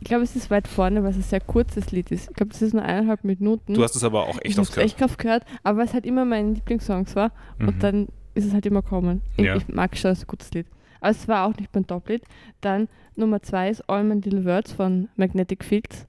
Ich 0.00 0.08
glaube, 0.08 0.24
es 0.24 0.34
ist 0.34 0.50
weit 0.50 0.66
vorne, 0.66 1.02
weil 1.04 1.10
es 1.10 1.16
ein 1.16 1.22
sehr 1.22 1.40
kurzes 1.40 1.92
Lied 1.92 2.10
ist. 2.10 2.28
Ich 2.30 2.34
glaube, 2.36 2.50
das 2.50 2.60
ist 2.60 2.72
nur 2.74 2.82
eineinhalb 2.82 3.22
Minuten. 3.22 3.74
Du 3.74 3.84
hast 3.84 3.94
es 3.94 4.02
aber 4.02 4.24
auch 4.26 4.36
echt 4.40 4.46
ich 4.46 4.58
oft 4.58 4.70
habe 4.70 4.74
gehört. 4.74 4.90
echt 4.92 5.02
oft 5.02 5.18
gehört, 5.18 5.44
aber 5.62 5.84
es 5.84 5.92
halt 5.94 6.04
immer 6.04 6.24
meine 6.24 6.52
Lieblingssongs 6.54 7.14
war 7.14 7.30
Mhm. 7.58 7.68
und 7.68 7.82
dann 7.84 8.08
ist 8.34 8.44
es 8.46 8.52
halt 8.52 8.66
immer 8.66 8.82
kommen. 8.82 9.22
Ich, 9.36 9.44
Ja. 9.44 9.56
ich 9.56 9.68
mag 9.68 9.96
schon, 9.96 10.12
ist 10.12 10.22
ein 10.24 10.26
gutes 10.26 10.52
Lied. 10.52 10.66
Aber 11.00 11.10
es 11.10 11.26
war 11.28 11.46
auch 11.46 11.56
nicht 11.56 11.70
mein 11.74 11.86
Top-Lied. 11.86 12.22
Dann 12.60 12.88
Nummer 13.16 13.42
2 13.42 13.70
ist 13.70 13.88
All 13.88 14.04
My 14.04 14.14
Little 14.14 14.44
Words 14.44 14.72
von 14.72 15.08
Magnetic 15.16 15.64
Fields. 15.64 16.06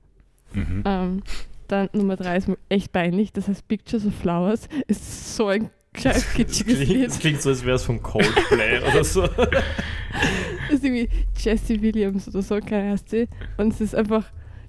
Mhm. 0.54 0.84
Ähm, 0.86 1.24
Dann 1.68 1.90
Nummer 1.94 2.16
drei 2.16 2.38
ist 2.38 2.48
echt 2.70 2.92
peinlich. 2.92 3.32
Das 3.34 3.48
heißt 3.48 3.68
Pictures 3.68 4.06
of 4.06 4.14
Flowers. 4.14 4.68
Ist 4.88 5.36
so 5.36 5.48
ein 5.48 5.70
Das 6.04 6.32
kitschiges 6.34 6.76
klingt, 6.76 6.90
Lied. 6.92 7.08
das 7.08 7.20
klingt 7.20 7.42
so, 7.42 7.50
als 7.50 7.64
wäre 7.66 7.76
es 7.78 7.84
von 7.84 8.02
Coldplay 8.04 8.80
oder 8.80 9.04
so. 9.04 9.26
Das 9.28 9.50
ist 10.70 10.84
irgendwie 10.84 11.10
Jessie 11.40 11.82
Williams 11.82 12.28
oder 12.28 12.42
so, 12.42 12.60
keine 12.60 12.92
heißt 12.92 13.10
sie. 13.10 13.28
Und 13.58 13.74
es 13.74 13.82
ist 13.82 13.96
einfach, 13.96 14.26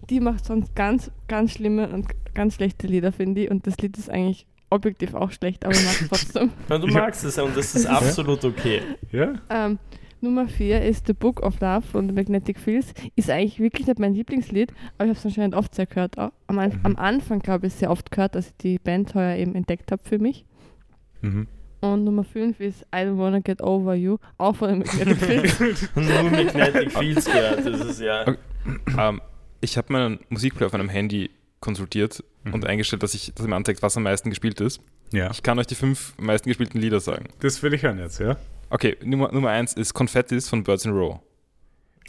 die 0.09 0.21
macht 0.21 0.45
sonst 0.47 0.75
ganz, 0.75 1.11
ganz 1.29 1.53
schlimme 1.53 1.89
und 1.89 2.07
ganz 2.35 2.55
schlechte 2.55 2.87
Lieder, 2.87 3.13
finde 3.13 3.43
ich. 3.43 3.51
Und 3.51 3.67
das 3.67 3.77
Lied 3.79 3.99
ist 3.99 4.09
eigentlich 4.11 4.47
objektiv 4.75 5.15
auch 5.15 5.31
schlecht, 5.33 5.65
aber 5.65 5.75
ich 5.75 5.85
mag 5.85 5.95
es 6.03 6.09
trotzdem. 6.09 6.51
Ja, 6.69 6.79
du 6.79 6.87
magst 6.89 7.25
es 7.25 7.39
und 7.39 7.57
das 7.57 7.75
ist 7.75 7.87
absolut 7.87 8.45
okay. 8.45 8.83
Ja? 9.13 9.35
ähm, 9.51 9.79
Nummer 10.21 10.49
4 10.49 10.83
ist 10.83 11.07
The 11.07 11.13
Book 11.13 11.43
of 11.43 11.61
Love 11.61 11.83
von 11.83 12.09
The 12.09 12.15
Magnetic 12.15 12.59
Fields. 12.59 12.95
Ist 13.15 13.29
eigentlich 13.29 13.61
wirklich 13.61 13.87
nicht 13.87 13.99
mein 13.99 14.15
Lieblingslied, 14.15 14.71
aber 14.97 15.05
ich 15.05 15.11
habe 15.11 15.19
es 15.19 15.25
anscheinend 15.27 15.55
oft 15.55 15.75
sehr 15.75 15.85
gehört. 15.87 16.17
Am, 16.19 16.31
Mhm. 16.49 16.73
am 16.83 16.97
Anfang, 16.97 17.41
glaube 17.41 17.67
ich, 17.67 17.75
sehr 17.75 17.91
oft 17.91 18.11
gehört, 18.11 18.35
dass 18.35 18.47
ich 18.49 18.57
die 18.57 18.79
Band 18.79 19.15
heuer 19.15 19.37
eben 19.37 19.55
entdeckt 19.55 19.93
habe 19.93 20.03
für 20.03 20.19
mich. 20.19 20.47
Mhm. 21.21 21.47
Und 21.81 22.05
Nummer 22.05 22.25
5 22.25 22.59
ist 22.61 22.83
I 22.95 23.01
Don't 23.01 23.19
Wanna 23.19 23.41
Get 23.41 23.61
Over 23.63 23.95
You, 23.95 24.17
auch 24.39 24.57
von 24.57 24.79
Magnetic 24.79 25.19
Fields. 25.51 25.89
Nur 25.95 26.23
Magnetic 26.31 26.93
Fields 26.93 27.27
gehört, 27.27 27.67
das 27.67 27.81
ist 27.81 28.01
ja. 28.01 28.23
Okay. 28.23 28.37
Ähm, 28.99 29.21
ich 29.61 29.77
habe 29.77 29.93
meinen 29.93 30.21
Musikplayer 30.31 30.67
auf 30.69 30.73
meinem 30.73 30.89
Handy 30.89 31.29
konsultiert 31.65 32.23
Mhm. 32.45 32.55
und 32.55 32.67
eingestellt, 32.67 33.03
dass 33.03 33.15
ich 33.15 33.33
dass 33.35 33.47
mir 33.47 33.57
anzeigt, 33.57 33.83
was 33.83 33.97
am 33.97 34.03
meisten 34.05 34.29
gespielt 34.31 34.61
ist. 34.61 34.81
Ja, 35.13 35.31
Ich 35.31 35.43
kann 35.43 35.59
euch 35.59 35.67
die 35.67 35.75
fünf 35.75 36.13
am 36.19 36.27
meisten 36.27 36.49
gespielten 36.49 36.79
Lieder 36.79 37.01
sagen. 37.01 37.25
das 37.41 37.63
will 37.63 37.73
ich 37.75 37.83
hören 37.83 37.99
jetzt, 37.99 38.21
ja? 38.21 38.37
Okay, 38.71 38.97
Nummer, 39.05 39.33
Nummer 39.33 39.51
eins 39.51 39.73
ist 39.73 39.95
Confettis 39.95 40.49
von 40.49 40.63
Birds 40.65 40.85
in 40.85 40.93
Row. 40.93 41.21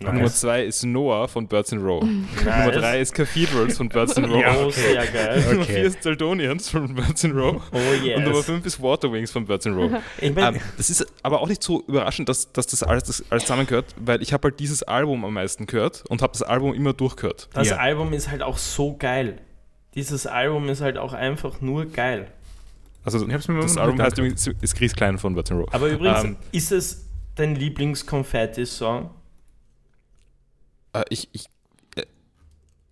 Nummer 0.01 0.25
zwei 0.27 0.63
ist 0.65 0.83
Noah 0.83 1.27
von 1.29 1.47
Birds 1.47 1.71
in 1.71 1.79
Row. 1.79 2.03
Nummer 2.43 2.71
drei 2.71 2.99
ist 2.99 3.13
Cathedrals 3.13 3.77
von 3.77 3.87
Birds 3.87 4.17
in 4.17 4.25
Row. 4.25 4.41
Ja, 4.41 4.55
Oh, 4.57 4.69
sehr 4.69 5.05
geil. 5.07 5.41
Nummer 5.47 5.61
Okay. 5.63 5.73
vier 5.73 5.83
ist 5.85 6.03
Zaldonians 6.03 6.69
von 6.69 6.93
Birds 6.93 7.23
in 7.23 7.31
Row. 7.31 7.61
Oh 7.71 7.77
Und 7.77 8.23
Nummer 8.23 8.35
yes. 8.35 8.45
fünf 8.45 8.65
ist 8.65 8.81
Waterwings 8.81 9.31
von 9.31 9.45
Birds 9.45 9.65
in 9.65 9.73
Row. 9.73 9.91
Ich 10.19 10.35
mein, 10.35 10.55
Ähm, 10.55 10.61
das 10.75 10.89
ist 10.89 11.05
aber 11.23 11.39
auch 11.41 11.47
nicht 11.47 11.63
so 11.63 11.81
überraschend, 11.87 12.27
dass, 12.27 12.51
dass 12.51 12.67
das 12.67 12.83
alles, 12.83 13.03
das 13.03 13.23
alles 13.29 13.43
zusammengehört, 13.43 13.85
weil 13.97 14.21
ich 14.21 14.33
habe 14.33 14.49
halt 14.49 14.59
dieses 14.59 14.83
Album 14.83 15.23
am 15.23 15.33
meisten 15.33 15.65
gehört 15.65 16.03
und 16.09 16.21
habe 16.21 16.33
das 16.33 16.43
Album 16.43 16.73
immer 16.73 16.91
durchgehört. 16.91 17.47
das 17.53 17.69
Ja. 17.69 17.77
Album 17.77 18.11
ist 18.11 18.29
halt 18.29 18.41
auch 18.41 18.57
so 18.57 18.97
geil. 18.97 19.37
Dieses 19.93 20.27
Album 20.27 20.67
ist 20.67 20.81
halt 20.81 20.97
auch 20.97 21.13
einfach 21.13 21.61
nur 21.61 21.85
geil. 21.85 22.27
Also 23.05 23.25
Ich 23.25 23.33
hab's 23.33 23.47
mir 23.47 23.61
das 23.61 23.77
Album 23.77 24.01
heißt 24.01 24.17
übrigens 24.17 24.45
ist 24.59 24.75
Chris 24.75 24.93
Klein 24.93 25.17
von 25.19 25.35
Birds 25.35 25.51
in 25.51 25.57
Row. 25.59 25.67
Aber 25.71 25.87
übrigens, 25.87 26.23
Ähm, 26.25 26.35
ist 26.51 26.73
es 26.73 27.05
dein 27.35 27.55
Lieblings-Confetti-Song? 27.55 29.09
Äh, 31.01 31.05
ich 31.09 31.29
ich, 31.31 31.45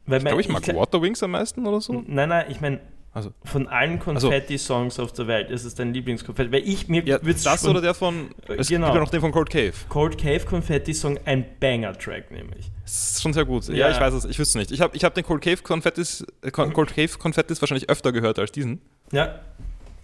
Weil 0.05 0.17
ich 0.19 0.25
glaube, 0.25 0.41
ich 0.41 0.49
mag 0.49 0.63
gl- 0.63 0.75
Waterwings 0.75 1.23
am 1.23 1.31
meisten 1.31 1.65
oder 1.65 1.79
so. 1.81 2.03
Nein, 2.07 2.29
nein, 2.29 2.45
ich 2.49 2.59
meine, 2.59 2.81
Also. 3.13 3.31
von 3.45 3.67
allen 3.67 3.99
Konfetti-Songs 3.99 4.99
auf 4.99 5.13
der 5.13 5.27
Welt 5.27 5.49
ist 5.49 5.63
es 5.63 5.75
dein 5.75 5.93
Lieblingskonfetti. 5.93 6.51
Weil 6.51 6.67
ich 6.67 6.87
mir 6.89 7.03
Ja, 7.05 7.23
würd's 7.23 7.43
das 7.43 7.65
oder 7.65 7.79
der 7.79 7.93
von. 7.93 8.31
Es 8.57 8.67
Genau. 8.67 8.87
gibt 8.87 8.95
ja 8.95 9.01
noch 9.01 9.09
den 9.09 9.21
von 9.21 9.31
Cold 9.31 9.49
Cave. 9.49 9.71
Cold 9.87 10.17
Cave 10.17 10.41
Konfetti-Song 10.41 11.19
ein 11.25 11.45
Banger-Track 11.59 12.31
nämlich. 12.31 12.69
Das 12.83 13.11
ist 13.11 13.21
schon 13.21 13.31
sehr 13.33 13.45
gut. 13.45 13.67
Ja, 13.69 13.75
Ja. 13.75 13.91
ich 13.91 13.99
weiß 13.99 14.13
es. 14.15 14.25
Ich 14.25 14.37
wüsste 14.39 14.57
nicht. 14.57 14.71
Ich 14.71 14.81
habe 14.81 14.95
ich 14.97 15.03
hab 15.05 15.13
den 15.13 15.23
Cold 15.23 15.41
Cave 15.41 15.57
Konfettis, 15.63 16.25
äh, 16.41 16.51
Cold 16.51 16.89
Cave 16.93 17.17
Konfettis 17.17 17.61
wahrscheinlich 17.61 17.89
öfter 17.89 18.11
gehört 18.11 18.39
als 18.39 18.51
diesen. 18.51 18.81
Ja, 19.11 19.25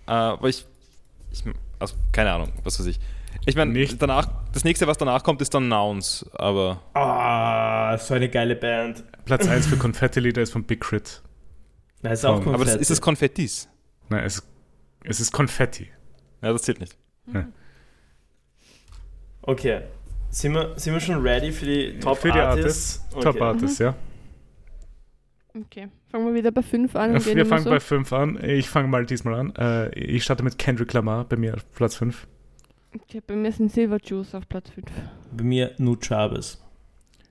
Äh, 0.07 0.11
aber 0.11 0.47
ich, 0.49 0.65
ich. 1.31 1.43
Also, 1.77 1.95
keine 2.11 2.31
Ahnung, 2.31 2.51
was 2.63 2.79
weiß 2.79 2.87
ich. 2.87 2.99
Ich 3.45 3.55
meine, 3.55 3.71
Nicht- 3.71 4.01
danach, 4.01 4.27
das 4.53 4.63
nächste, 4.63 4.85
was 4.87 4.97
danach 4.97 5.23
kommt, 5.23 5.41
ist 5.41 5.53
dann 5.53 5.67
Nouns. 5.67 6.25
Aber 6.33 6.81
ah, 6.93 7.97
so 7.97 8.13
eine 8.13 8.29
geile 8.29 8.55
Band. 8.55 9.03
Platz 9.25 9.47
1 9.47 9.67
für 9.67 9.77
Konfetti-Lieder 9.77 10.41
ist 10.41 10.51
von 10.51 10.63
Big 10.63 10.81
Crit. 10.81 11.21
Da 12.01 12.11
ist 12.11 12.25
auch 12.25 12.35
Aber 12.35 12.43
Konfetti. 12.43 12.55
Aber 12.55 12.65
das, 12.65 12.75
ist 12.75 12.91
es 12.91 13.01
Konfettis? 13.01 13.69
Nein, 14.09 14.23
es, 14.25 14.43
es 15.03 15.19
ist 15.19 15.31
Konfetti. 15.31 15.89
Ja, 16.41 16.51
das 16.53 16.61
zählt 16.63 16.79
nicht. 16.79 16.95
Okay. 19.41 19.81
Sind 20.29 20.53
wir, 20.53 20.73
sind 20.77 20.93
wir 20.93 20.99
schon 20.99 21.21
ready 21.25 21.51
für 21.51 21.65
die 21.65 21.99
Top 21.99 22.17
Für 22.19 22.31
die 22.31 22.39
Artists? 22.39 22.99
Artists. 22.99 23.23
Top 23.23 23.35
Okay. 23.35 23.43
Artists, 23.43 23.79
ja. 23.79 23.95
Okay, 25.57 25.87
fangen 26.11 26.27
wir 26.27 26.33
wieder 26.35 26.51
bei 26.51 26.61
5 26.61 26.95
an. 26.95 27.25
Wir 27.25 27.45
fangen 27.45 27.63
so. 27.63 27.69
bei 27.71 27.79
5 27.79 28.13
an. 28.13 28.39
Ich 28.43 28.69
fange 28.69 28.87
mal 28.87 29.05
diesmal 29.05 29.33
an. 29.33 29.55
Äh, 29.55 29.89
Ich 29.97 30.23
starte 30.23 30.43
mit 30.43 30.57
Kendrick 30.59 30.93
Lamar 30.93 31.25
bei 31.25 31.35
mir 31.37 31.55
auf 31.55 31.69
Platz 31.73 31.95
5. 31.95 32.27
Okay, 32.95 33.21
bei 33.25 33.35
mir 33.35 33.51
sind 33.51 33.71
Silver 33.71 33.99
Juice 34.03 34.33
auf 34.33 34.47
Platz 34.49 34.69
5. 34.71 34.87
Bei 35.31 35.43
mir 35.43 35.75
Nu 35.77 35.95
Chavez. 35.95 36.57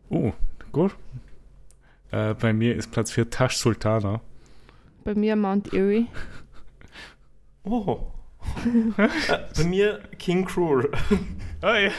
Oh, 0.09 0.33
gut. 0.71 0.95
Äh, 2.11 2.35
bei 2.35 2.53
mir 2.53 2.77
ist 2.77 2.91
Platz 2.91 3.11
4 3.11 3.29
Tash 3.29 3.57
Sultana. 3.57 4.21
Bei 5.05 5.15
mir 5.15 5.35
Mount 5.37 5.73
Erie. 5.75 6.07
Oh. 7.65 8.13
äh, 8.65 8.93
bei 9.57 9.65
mir 9.65 10.01
King 10.19 10.45
Cruel. 10.45 10.91
Ah, 11.61 11.77
ja. 11.79 11.91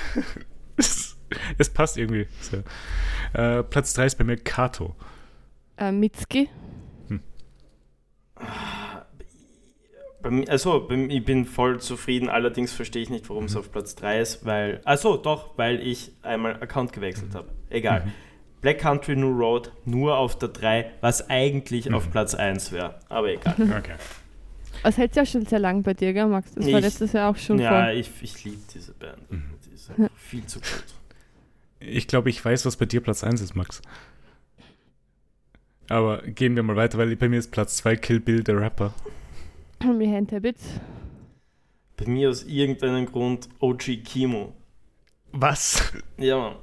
es 0.78 1.70
passt 1.74 1.98
irgendwie. 1.98 2.28
So. 2.42 2.64
Äh, 3.34 3.64
Platz 3.64 3.94
3 3.94 4.06
ist 4.06 4.18
bei 4.18 4.24
mir 4.24 4.38
Kato. 4.38 4.96
Äh, 5.78 5.92
Mitski. 5.92 6.50
Mir, 7.10 7.20
also, 10.24 10.86
bei, 10.88 10.98
mir- 10.98 11.10
ich 11.14 11.24
bin 11.24 11.46
voll 11.46 11.80
zufrieden, 11.80 12.30
allerdings 12.30 12.72
verstehe 12.74 13.02
ich 13.02 13.10
nicht, 13.10 13.30
warum 13.30 13.46
es 13.46 13.56
auf 13.56 13.72
Platz 13.72 13.96
3 13.96 14.20
ist, 14.20 14.46
weil. 14.46 14.82
Also 14.86 15.18
doch, 15.18 15.58
weil 15.58 15.80
ich 15.86 16.12
einmal 16.24 16.62
Account 16.62 16.92
gewechselt 16.94 17.34
habe. 17.36 17.50
Egal. 17.70 18.08
Black 18.62 18.80
Country 18.80 19.16
New 19.16 19.32
Road 19.38 19.72
nur 19.86 20.18
auf 20.18 20.38
der 20.38 20.50
3, 20.50 20.92
was 21.00 21.30
eigentlich 21.30 21.94
auf 21.94 22.12
Platz 22.12 22.36
1 22.36 22.72
wäre. 22.74 23.00
Aber 23.08 23.30
egal. 23.30 23.56
Okay. 23.78 23.96
Das 24.84 24.98
hält 24.98 25.16
ja 25.18 25.26
schon 25.26 25.46
sehr 25.46 25.60
lang 25.60 25.84
bei 25.84 25.94
dir, 25.94 26.14
gell, 26.14 26.28
Max? 26.28 26.54
Das 26.54 26.66
war 26.66 26.74
Ich- 26.80 26.82
letztes 26.86 27.12
Jahr 27.14 27.32
auch 27.32 27.36
schon 27.38 27.60
ja, 27.60 27.70
vor. 27.86 27.92
ich, 27.94 28.10
ich 28.22 28.44
liebe 28.46 28.62
diese 28.74 28.94
Band. 28.94 29.18
Die 29.30 29.74
ist 29.74 29.90
einfach 29.90 30.10
viel 30.18 30.46
zu 30.46 30.60
gut. 30.60 30.84
Ich 31.82 32.08
glaube, 32.08 32.30
ich 32.30 32.44
weiß, 32.44 32.66
was 32.66 32.76
bei 32.78 32.86
dir 32.86 33.02
Platz 33.02 33.24
1 33.24 33.42
ist, 33.42 33.56
Max. 33.56 33.82
Aber 35.90 36.22
gehen 36.22 36.56
wir 36.56 36.64
mal 36.64 36.76
weiter, 36.76 36.98
weil 36.98 37.16
bei 37.16 37.28
mir 37.30 37.40
ist 37.40 37.52
Platz 37.52 37.78
2 37.78 37.96
Kill 37.96 38.20
Bill, 38.20 38.44
der 38.44 38.60
Rapper. 38.60 38.94
Mir 39.86 40.16
Hand 40.16 40.32
Habits. 40.32 40.80
Bei 41.98 42.06
mir 42.06 42.30
aus 42.30 42.44
irgendeinem 42.44 43.06
Grund 43.06 43.50
OG 43.60 44.04
Kimo. 44.04 44.54
Was? 45.32 45.94
Ja, 46.18 46.38
Mann. 46.38 46.56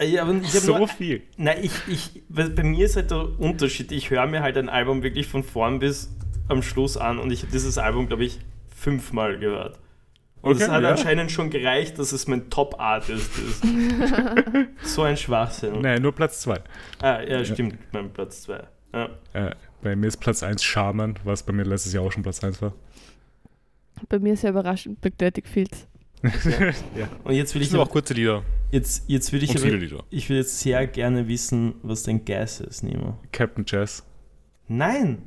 Ja, 0.00 0.22
aber 0.22 0.34
ich 0.34 0.50
so 0.50 0.78
nur, 0.78 0.88
viel. 0.88 1.22
Nein, 1.36 1.58
ich, 1.62 1.72
ich, 1.88 2.22
bei 2.28 2.62
mir 2.62 2.86
ist 2.86 2.94
halt 2.94 3.10
der 3.10 3.38
Unterschied. 3.40 3.90
Ich 3.90 4.10
höre 4.10 4.26
mir 4.26 4.42
halt 4.42 4.56
ein 4.56 4.68
Album 4.68 5.02
wirklich 5.02 5.26
von 5.26 5.42
vorn 5.42 5.80
bis 5.80 6.14
am 6.48 6.62
Schluss 6.62 6.96
an 6.96 7.18
und 7.18 7.32
ich 7.32 7.42
habe 7.42 7.52
dieses 7.52 7.78
Album, 7.78 8.06
glaube 8.06 8.24
ich, 8.24 8.38
fünfmal 8.74 9.38
gehört. 9.38 9.80
Und 10.40 10.56
es 10.56 10.62
Okay, 10.62 10.70
hat 10.70 10.82
ja. 10.82 10.90
anscheinend 10.90 11.32
schon 11.32 11.50
gereicht, 11.50 11.98
dass 11.98 12.12
es 12.12 12.28
mein 12.28 12.48
Top-Artist 12.48 13.38
ist. 13.38 13.64
so 14.84 15.02
ein 15.02 15.16
Schwachsinn. 15.16 15.80
Nein, 15.80 16.00
nur 16.00 16.12
Platz 16.14 16.40
2. 16.42 16.60
Ah, 17.00 17.20
ja, 17.22 17.44
stimmt, 17.44 17.76
mein 17.92 18.12
Platz 18.12 18.42
2. 18.42 18.62
Ja. 18.94 19.08
Äh, 19.32 19.50
bei 19.82 19.96
mir 19.96 20.08
ist 20.08 20.18
Platz 20.18 20.42
1 20.42 20.62
Shaman, 20.62 21.18
was 21.24 21.42
bei 21.42 21.52
mir 21.52 21.64
letztes 21.64 21.92
Jahr 21.92 22.04
auch 22.04 22.12
schon 22.12 22.22
Platz 22.22 22.42
1 22.42 22.60
war. 22.62 22.74
Bei 24.08 24.18
mir 24.18 24.36
sehr 24.36 24.50
überraschend 24.50 25.02
Magnetic 25.02 25.48
Fields. 25.48 25.86
ja. 26.22 27.08
Und 27.24 27.34
jetzt 27.34 27.54
will 27.54 27.62
ich 27.62 27.72
aber, 27.72 27.84
auch 27.84 27.90
kurze 27.90 28.14
Lieder 28.14 28.42
jetzt, 28.70 29.04
jetzt 29.08 29.32
will 29.32 29.42
ich 29.42 29.50
und 29.50 29.64
aber, 29.64 30.04
ich 30.10 30.28
will 30.28 30.36
jetzt 30.36 30.60
sehr 30.60 30.86
gerne 30.86 31.28
wissen, 31.28 31.74
was 31.82 32.02
dein 32.02 32.24
Guess 32.24 32.60
ist, 32.60 32.82
Nemo. 32.82 33.18
Captain 33.32 33.64
Jazz. 33.66 34.04
Nein! 34.66 35.22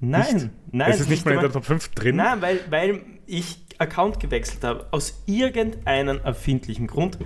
Nein! 0.00 0.34
Nicht? 0.34 0.50
Nein! 0.72 0.90
es 0.90 1.00
ist 1.00 1.10
nicht 1.10 1.24
mal 1.24 1.34
in 1.34 1.40
der 1.40 1.52
Top 1.52 1.64
5 1.64 1.88
drin. 1.90 2.16
Nein, 2.16 2.40
weil, 2.40 2.60
weil 2.70 3.00
ich 3.26 3.64
Account 3.78 4.20
gewechselt 4.20 4.64
habe. 4.64 4.86
Aus 4.90 5.22
irgendeinem 5.26 6.20
erfindlichen 6.20 6.86
Grund. 6.86 7.18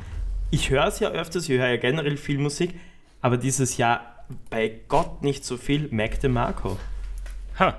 Ich 0.50 0.70
höre 0.70 0.86
es 0.86 1.00
ja 1.00 1.10
öfters, 1.10 1.48
ich 1.48 1.58
höre 1.58 1.68
ja 1.68 1.76
generell 1.76 2.16
viel 2.16 2.38
Musik, 2.38 2.74
aber 3.20 3.36
dieses 3.36 3.76
Jahr 3.76 4.11
bei 4.50 4.80
Gott 4.88 5.22
nicht 5.22 5.44
so 5.44 5.56
viel. 5.56 5.88
Mac 5.90 6.20
DeMarco. 6.20 6.78
Ha. 7.58 7.78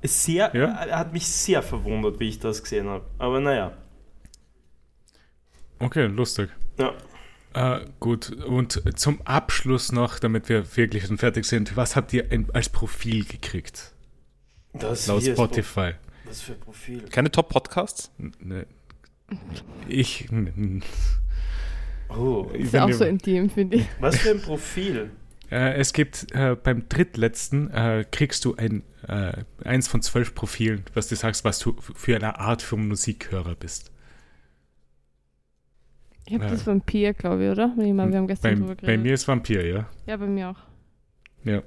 Ist 0.00 0.24
sehr, 0.24 0.50
Ja? 0.54 0.66
er 0.84 0.98
hat 0.98 1.12
mich 1.12 1.26
sehr 1.26 1.62
verwundert, 1.62 2.18
wie 2.20 2.28
ich 2.28 2.38
das 2.38 2.62
gesehen 2.62 2.88
habe. 2.88 3.04
Aber 3.18 3.40
naja. 3.40 3.72
Okay, 5.78 6.06
lustig. 6.06 6.50
Ja. 6.78 6.92
Äh, 7.54 7.84
gut, 8.00 8.30
und 8.30 8.82
zum 8.98 9.20
Abschluss 9.22 9.92
noch, 9.92 10.18
damit 10.18 10.48
wir 10.48 10.76
wirklich 10.76 11.06
schon 11.06 11.18
fertig 11.18 11.44
sind, 11.44 11.76
was 11.76 11.96
habt 11.96 12.12
ihr 12.12 12.30
in, 12.32 12.50
als 12.52 12.68
Profil 12.68 13.24
gekriegt? 13.24 13.92
Das 14.72 15.06
Laut 15.06 15.22
Spotify. 15.22 15.92
Pro- 15.92 16.30
Was 16.30 16.40
für 16.40 16.54
Profil? 16.54 17.02
Keine 17.10 17.30
Top-Podcasts? 17.30 18.10
Ne, 18.40 18.66
ich. 19.86 20.28
Oh. 22.08 22.50
ich 22.54 22.60
Ist 22.64 22.72
ja 22.74 22.86
bin 22.86 22.94
auch 22.94 22.98
so 22.98 23.04
intim, 23.04 23.50
finde 23.50 23.76
ich. 23.78 23.86
Was 24.00 24.16
für 24.18 24.30
ein 24.30 24.40
Profil? 24.40 25.10
Äh, 25.52 25.74
es 25.74 25.92
gibt 25.92 26.34
äh, 26.34 26.56
beim 26.56 26.88
drittletzten 26.88 27.70
äh, 27.70 28.06
kriegst 28.10 28.46
du 28.46 28.56
ein 28.56 28.84
äh, 29.06 29.44
eins 29.64 29.86
von 29.86 30.00
zwölf 30.00 30.34
Profilen, 30.34 30.84
was 30.94 31.08
du 31.08 31.16
sagst, 31.16 31.44
was 31.44 31.58
du 31.58 31.76
für 31.78 32.16
eine 32.16 32.38
Art 32.38 32.62
von 32.62 32.88
Musikhörer 32.88 33.54
bist. 33.54 33.92
Ich 36.24 36.34
habe 36.34 36.46
das 36.46 36.66
Vampir, 36.66 37.12
glaube 37.12 37.44
ich, 37.44 37.50
oder? 37.50 37.74
Wir 37.76 37.88
haben 37.88 37.96
Bei, 37.96 38.26
gestern 38.26 38.60
drüber 38.60 38.74
bei 38.76 38.80
geredet. 38.80 39.02
mir 39.02 39.12
ist 39.12 39.28
Vampir, 39.28 39.66
ja. 39.66 39.86
Ja, 40.06 40.16
bei 40.16 40.26
mir 40.26 40.50
auch. 40.50 40.56
Ja. 41.44 41.62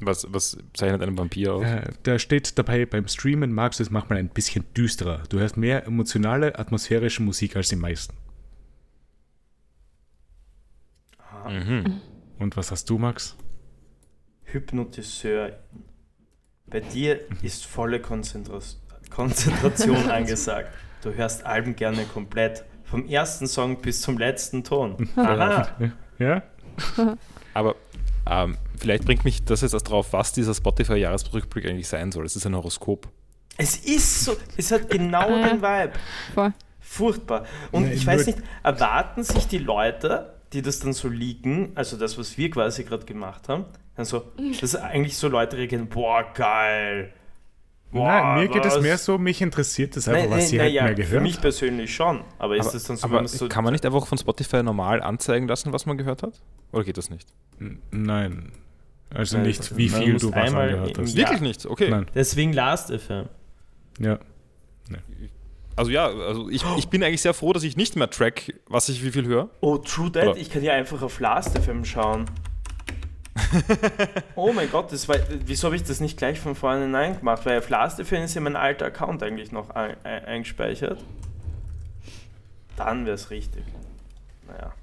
Was, 0.00 0.26
was 0.32 0.58
zeichnet 0.74 1.02
einen 1.02 1.16
Vampir 1.16 1.54
aus? 1.54 1.64
Äh, 1.64 1.92
da 2.02 2.18
steht 2.18 2.58
dabei, 2.58 2.86
beim 2.86 3.06
Streamen 3.06 3.52
magst 3.52 3.78
du 3.78 3.84
es 3.84 3.90
manchmal 3.90 4.18
ein 4.18 4.30
bisschen 4.30 4.64
düsterer. 4.76 5.22
Du 5.28 5.38
hörst 5.38 5.56
mehr 5.56 5.86
emotionale, 5.86 6.58
atmosphärische 6.58 7.22
Musik 7.22 7.54
als 7.54 7.68
die 7.68 7.76
meisten. 7.76 8.16
Mhm. 11.48 12.00
Und 12.42 12.56
was 12.56 12.72
hast 12.72 12.90
du, 12.90 12.98
Max? 12.98 13.36
Hypnotiseur. 14.42 15.52
Bei 16.66 16.80
dir 16.80 17.20
ist 17.42 17.64
volle 17.64 18.00
Konzentra 18.00 18.58
Konzentration 19.10 20.10
angesagt. 20.10 20.72
Du 21.02 21.14
hörst 21.14 21.46
Alben 21.46 21.76
gerne 21.76 22.04
komplett. 22.04 22.64
Vom 22.82 23.06
ersten 23.06 23.46
Song 23.46 23.80
bis 23.80 24.00
zum 24.02 24.18
letzten 24.18 24.64
Ton. 24.64 25.08
Aha. 25.16 25.68
Ja? 26.18 26.42
Aber 27.54 27.76
ähm, 28.28 28.58
vielleicht 28.76 29.04
bringt 29.04 29.24
mich 29.24 29.44
das 29.44 29.60
jetzt 29.60 29.72
erst 29.72 29.88
drauf, 29.88 30.12
was 30.12 30.32
dieser 30.32 30.54
Spotify-Jahresrückblick 30.54 31.66
eigentlich 31.66 31.88
sein 31.88 32.10
soll. 32.10 32.26
Es 32.26 32.34
ist 32.34 32.44
ein 32.44 32.56
Horoskop. 32.56 33.08
Es 33.56 33.76
ist 33.76 34.24
so, 34.24 34.36
es 34.56 34.72
hat 34.72 34.90
genau 34.90 35.28
Ah, 35.28 35.48
den 35.48 35.62
Vibe. 35.62 35.92
Voll. 36.34 36.52
Furchtbar. 36.80 37.46
Und 37.70 37.84
Nein, 37.84 37.92
ich 37.92 38.06
weiß 38.06 38.26
nicht, 38.26 38.38
erwarten 38.62 39.22
sich 39.22 39.46
die 39.46 39.58
Leute, 39.58 40.31
die 40.52 40.62
das 40.62 40.80
dann 40.80 40.92
so 40.92 41.08
liegen, 41.08 41.72
also 41.74 41.96
das, 41.96 42.18
was 42.18 42.36
wir 42.36 42.50
quasi 42.50 42.84
gerade 42.84 43.04
gemacht 43.04 43.48
haben, 43.48 43.64
dann 43.96 44.04
so, 44.04 44.32
dass 44.60 44.74
eigentlich 44.76 45.16
so 45.16 45.28
Leute 45.28 45.56
reagieren, 45.56 45.88
boah, 45.88 46.24
geil. 46.34 47.12
Boah, 47.90 48.08
Nein, 48.08 48.38
mir 48.40 48.48
geht 48.48 48.64
es 48.64 48.76
was? 48.76 48.82
mehr 48.82 48.96
so, 48.96 49.18
mich 49.18 49.42
interessiert 49.42 49.96
es 49.96 50.08
einfach, 50.08 50.22
Nein, 50.22 50.30
was 50.30 50.48
sie 50.48 50.58
halt 50.58 50.72
ja, 50.72 50.84
mehr 50.84 50.96
Für 50.96 51.02
gehört 51.02 51.22
mich 51.22 51.40
persönlich 51.40 51.94
schon, 51.94 52.24
aber 52.38 52.56
ist 52.56 52.66
Aber, 52.66 52.72
das 52.72 52.84
dann 52.84 52.96
so, 52.96 53.06
aber 53.06 53.28
so 53.28 53.48
kann 53.48 53.64
man 53.64 53.72
nicht 53.74 53.84
einfach 53.84 54.06
von 54.06 54.16
Spotify 54.16 54.62
normal 54.62 55.02
anzeigen 55.02 55.46
lassen, 55.46 55.72
was 55.74 55.84
man 55.84 55.98
gehört 55.98 56.22
hat? 56.22 56.40
Oder 56.72 56.84
geht 56.84 56.96
das 56.96 57.10
nicht? 57.10 57.28
Nein. 57.90 58.52
Also 59.10 59.36
Nein, 59.36 59.46
nicht, 59.46 59.76
wie 59.76 59.90
viel 59.90 60.16
du 60.16 60.30
was 60.30 60.34
einmal 60.34 60.70
angehört 60.70 60.98
hast. 60.98 61.12
Ja. 61.12 61.18
Wirklich 61.18 61.40
nicht? 61.42 61.66
Okay. 61.66 61.90
Nein. 61.90 62.06
Deswegen 62.14 62.54
Last 62.54 62.90
FM. 62.90 63.26
Ja. 63.98 64.18
Also 65.74 65.90
ja, 65.90 66.06
also 66.06 66.48
ich, 66.50 66.62
ich 66.76 66.88
bin 66.88 67.02
eigentlich 67.02 67.22
sehr 67.22 67.34
froh, 67.34 67.52
dass 67.52 67.62
ich 67.62 67.76
nicht 67.76 67.96
mehr 67.96 68.10
track, 68.10 68.52
was 68.66 68.88
ich 68.88 69.02
wie 69.04 69.10
viel 69.10 69.26
höre. 69.26 69.48
Oh, 69.60 69.78
True 69.78 70.12
That, 70.12 70.28
Oder- 70.28 70.36
ich 70.36 70.50
kann 70.50 70.62
ja 70.62 70.72
einfach 70.72 71.02
auf 71.02 71.18
Last 71.20 71.58
FM 71.58 71.84
schauen. 71.84 72.26
oh 74.36 74.52
mein 74.52 74.70
Gott, 74.70 74.92
das 74.92 75.08
war, 75.08 75.16
wieso 75.46 75.66
habe 75.66 75.76
ich 75.76 75.84
das 75.84 76.00
nicht 76.00 76.18
gleich 76.18 76.38
von 76.38 76.54
vornherein 76.54 77.18
gemacht? 77.18 77.46
Weil 77.46 77.58
auf 77.58 77.68
Last 77.70 78.02
FM 78.02 78.22
ist 78.22 78.34
ja 78.34 78.40
mein 78.40 78.56
alter 78.56 78.86
Account 78.86 79.22
eigentlich 79.22 79.52
noch 79.52 79.70
ein, 79.70 79.96
ein, 80.04 80.24
eingespeichert. 80.24 81.02
Dann 82.76 83.06
wäre 83.06 83.14
es 83.14 83.30
richtig. 83.30 83.64
Naja. 84.46 84.74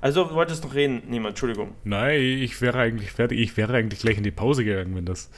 Also, 0.00 0.24
du 0.24 0.34
wolltest 0.34 0.64
noch 0.64 0.74
reden? 0.74 1.02
Niemand, 1.08 1.32
Entschuldigung. 1.32 1.74
Nein, 1.84 2.20
ich 2.20 2.60
wäre 2.60 2.78
eigentlich 2.78 3.12
fertig. 3.12 3.38
Ich 3.38 3.56
wäre 3.56 3.74
eigentlich 3.74 4.00
gleich 4.00 4.16
in 4.16 4.22
die 4.22 4.30
Pause 4.30 4.64
gegangen, 4.64 4.94
wenn 4.96 5.04
das. 5.04 5.30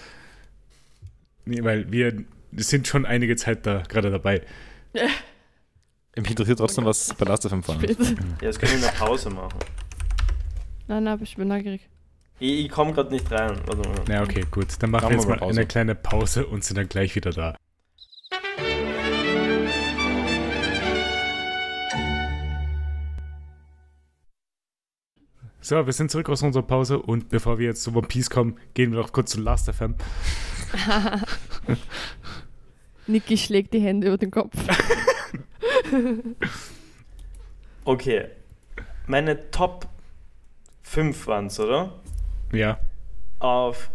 Nee, 1.44 1.64
weil 1.64 1.90
wir 1.90 2.24
sind 2.56 2.86
schon 2.86 3.06
einige 3.06 3.36
Zeit 3.36 3.66
da 3.66 3.82
gerade 3.88 4.10
dabei. 4.10 4.42
Mich 6.16 6.28
interessiert 6.30 6.58
trotzdem, 6.58 6.84
was 6.84 7.14
bei 7.14 7.24
Last 7.24 7.48
FM. 7.48 7.62
Spät. 7.62 7.98
Ja, 7.98 8.06
das 8.42 8.58
können 8.58 8.72
wir 8.72 8.76
in 8.78 8.82
der 8.82 8.90
Pause 8.90 9.30
machen. 9.30 9.58
Nein, 10.86 11.04
nein, 11.04 11.14
aber 11.14 11.22
ich 11.22 11.36
bin 11.36 11.48
neugierig. 11.48 11.88
Ich, 12.38 12.66
ich 12.66 12.70
komme 12.70 12.92
gerade 12.92 13.10
nicht 13.10 13.30
rein. 13.30 13.56
Warte 13.66 13.88
mal. 13.88 14.04
Na, 14.08 14.22
okay, 14.22 14.44
gut. 14.50 14.66
Dann 14.80 14.90
machen 14.90 15.04
Machen 15.04 15.10
wir 15.10 15.16
jetzt 15.16 15.24
wir 15.24 15.28
mal 15.30 15.34
mal 15.36 15.46
Pause. 15.46 15.60
eine 15.60 15.66
kleine 15.66 15.94
Pause 15.94 16.46
und 16.46 16.64
sind 16.64 16.76
dann 16.76 16.88
gleich 16.88 17.14
wieder 17.14 17.30
da. 17.30 17.56
So, 25.64 25.86
wir 25.86 25.93
sind 25.93 26.10
zurück 26.10 26.28
aus 26.28 26.43
unserer 26.43 26.64
Pause 26.64 26.98
und 27.01 27.28
bevor 27.28 27.59
wir 27.59 27.66
jetzt 27.66 27.84
zu 27.84 27.94
One 27.94 28.09
Piece 28.09 28.28
kommen, 28.30 28.56
gehen 28.74 28.90
wir 28.90 28.98
noch 28.98 29.12
kurz 29.12 29.30
zu 29.30 29.40
Last 29.40 29.72
FM. 29.72 29.94
Niki 33.06 33.36
schlägt 33.39 33.72
die 33.72 33.80
Hände 33.80 34.09
über 34.09 34.18
den 34.18 34.30
Kopf. 34.30 34.52
Okay. 37.84 38.26
Meine 39.09 39.51
Top 39.51 39.89
5 40.82 41.26
waren 41.26 41.47
es, 41.47 41.59
oder? 41.59 41.94
Ja, 42.52 42.78
Auf 43.40 43.90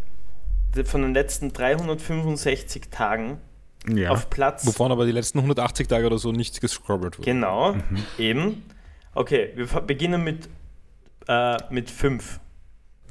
von 0.84 1.02
den 1.02 1.14
letzten 1.14 1.54
365 1.54 2.90
Tagen 2.92 3.38
ja. 3.88 4.10
auf 4.12 4.30
Platz. 4.30 4.68
Wovon 4.68 4.92
aber 4.92 5.06
die 5.06 5.12
letzten 5.14 5.40
180 5.40 5.88
Tage 5.88 6.06
oder 6.06 6.18
so 6.18 6.32
nicht 6.34 6.60
gescrobbelt 6.62 7.18
wurde. 7.18 7.26
Genau, 7.26 7.74
Mhm. 7.74 8.04
eben. 8.20 8.64
Okay, 9.16 9.54
wir 9.56 9.66
beginnen 9.82 10.24
mit, 10.24 10.50
äh, 11.28 11.58
mit 11.70 11.90
5. 11.90 12.40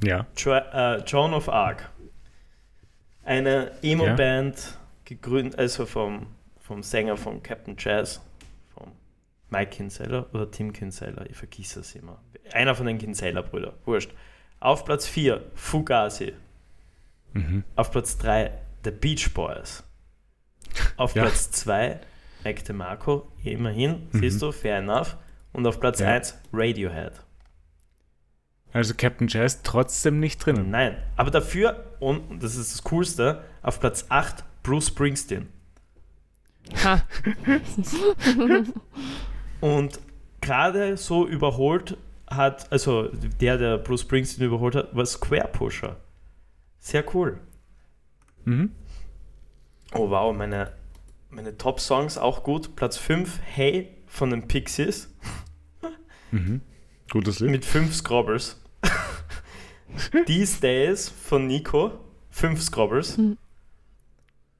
ja. 0.03 0.25
Jo 0.37 0.51
äh, 0.53 0.97
Joan 1.05 1.33
of 1.33 1.49
Arc. 1.49 1.89
Eine 3.23 3.71
Emo-Band, 3.81 4.77
gegründet, 5.03 5.59
also 5.59 5.85
vom, 5.85 6.27
vom 6.61 6.81
Sänger 6.81 7.17
von 7.17 7.43
Captain 7.43 7.75
Jazz, 7.77 8.21
vom 8.73 8.91
Mike 9.49 9.71
Kinsella 9.71 10.25
oder 10.33 10.49
Tim 10.49 10.71
Kinsella, 10.71 11.25
ich 11.25 11.35
vergiss 11.35 11.75
es 11.75 11.93
immer. 11.95 12.21
Einer 12.53 12.73
von 12.75 12.85
den 12.85 12.97
Kinsella-Brüdern, 12.97 13.73
wurscht. 13.85 14.11
Auf 14.61 14.85
Platz 14.85 15.05
4, 15.07 15.43
Fugazi. 15.55 16.33
Mhm. 17.33 17.63
Auf 17.75 17.91
Platz 17.91 18.17
3, 18.17 18.51
The 18.85 18.91
Beach 18.91 19.33
Boys. 19.33 19.83
Auf 20.95 21.13
Ja. 21.15 21.23
Platz 21.23 21.51
2, 21.51 21.99
Mac 22.45 22.63
DeMarco, 22.63 23.29
immerhin, 23.43 24.07
Mhm. 24.11 24.19
siehst 24.19 24.41
du, 24.41 24.51
fair 24.53 24.77
enough. 24.77 25.17
Und 25.51 25.67
auf 25.67 25.79
Platz 25.81 25.99
Ja. 25.99 26.07
1, 26.13 26.39
Radiohead. 26.53 27.11
Also 28.73 28.93
Captain 28.95 29.27
Jazz 29.27 29.63
trotzdem 29.63 30.19
nicht 30.19 30.45
drinnen. 30.45 30.69
Nein, 30.69 30.97
aber 31.15 31.31
dafür, 31.31 31.85
und 31.99 32.43
das 32.43 32.55
ist 32.55 32.73
das 32.73 32.83
Coolste, 32.83 33.43
auf 33.61 33.79
Platz 33.79 34.05
8 34.09 34.43
Bruce 34.63 34.87
Springsteen. 34.87 35.47
Ha. 36.83 37.01
Und 39.61 39.99
gerade 40.41 40.97
so 40.97 41.25
überholt 41.25 41.97
hat, 42.27 42.71
also 42.71 43.07
der, 43.07 43.57
der 43.57 43.77
Bruce 43.77 44.01
Springsteen 44.01 44.47
überholt 44.47 44.75
hat, 44.75 44.95
war 44.95 45.05
Square 45.05 45.49
Pusher. 45.53 45.95
Sehr 46.79 47.03
cool. 47.15 47.39
Mhm. 48.43 48.71
Oh 49.93 50.09
wow, 50.09 50.35
meine, 50.35 50.73
meine 51.29 51.57
Top-Songs 51.57 52.17
auch 52.17 52.43
gut. 52.43 52.75
Platz 52.75 52.97
5, 52.97 53.39
Hey 53.43 53.89
von 54.07 54.29
den 54.29 54.47
Pixies 54.47 55.09
Mhm. 56.31 56.61
Gutes 57.11 57.39
Lied. 57.39 57.51
mit 57.51 57.65
5 57.65 57.93
Scrobbles. 57.95 58.59
These 60.25 60.59
Days 60.61 61.09
von 61.09 61.47
Nico, 61.47 61.99
5 62.31 62.61
Scrobbles. 62.61 63.17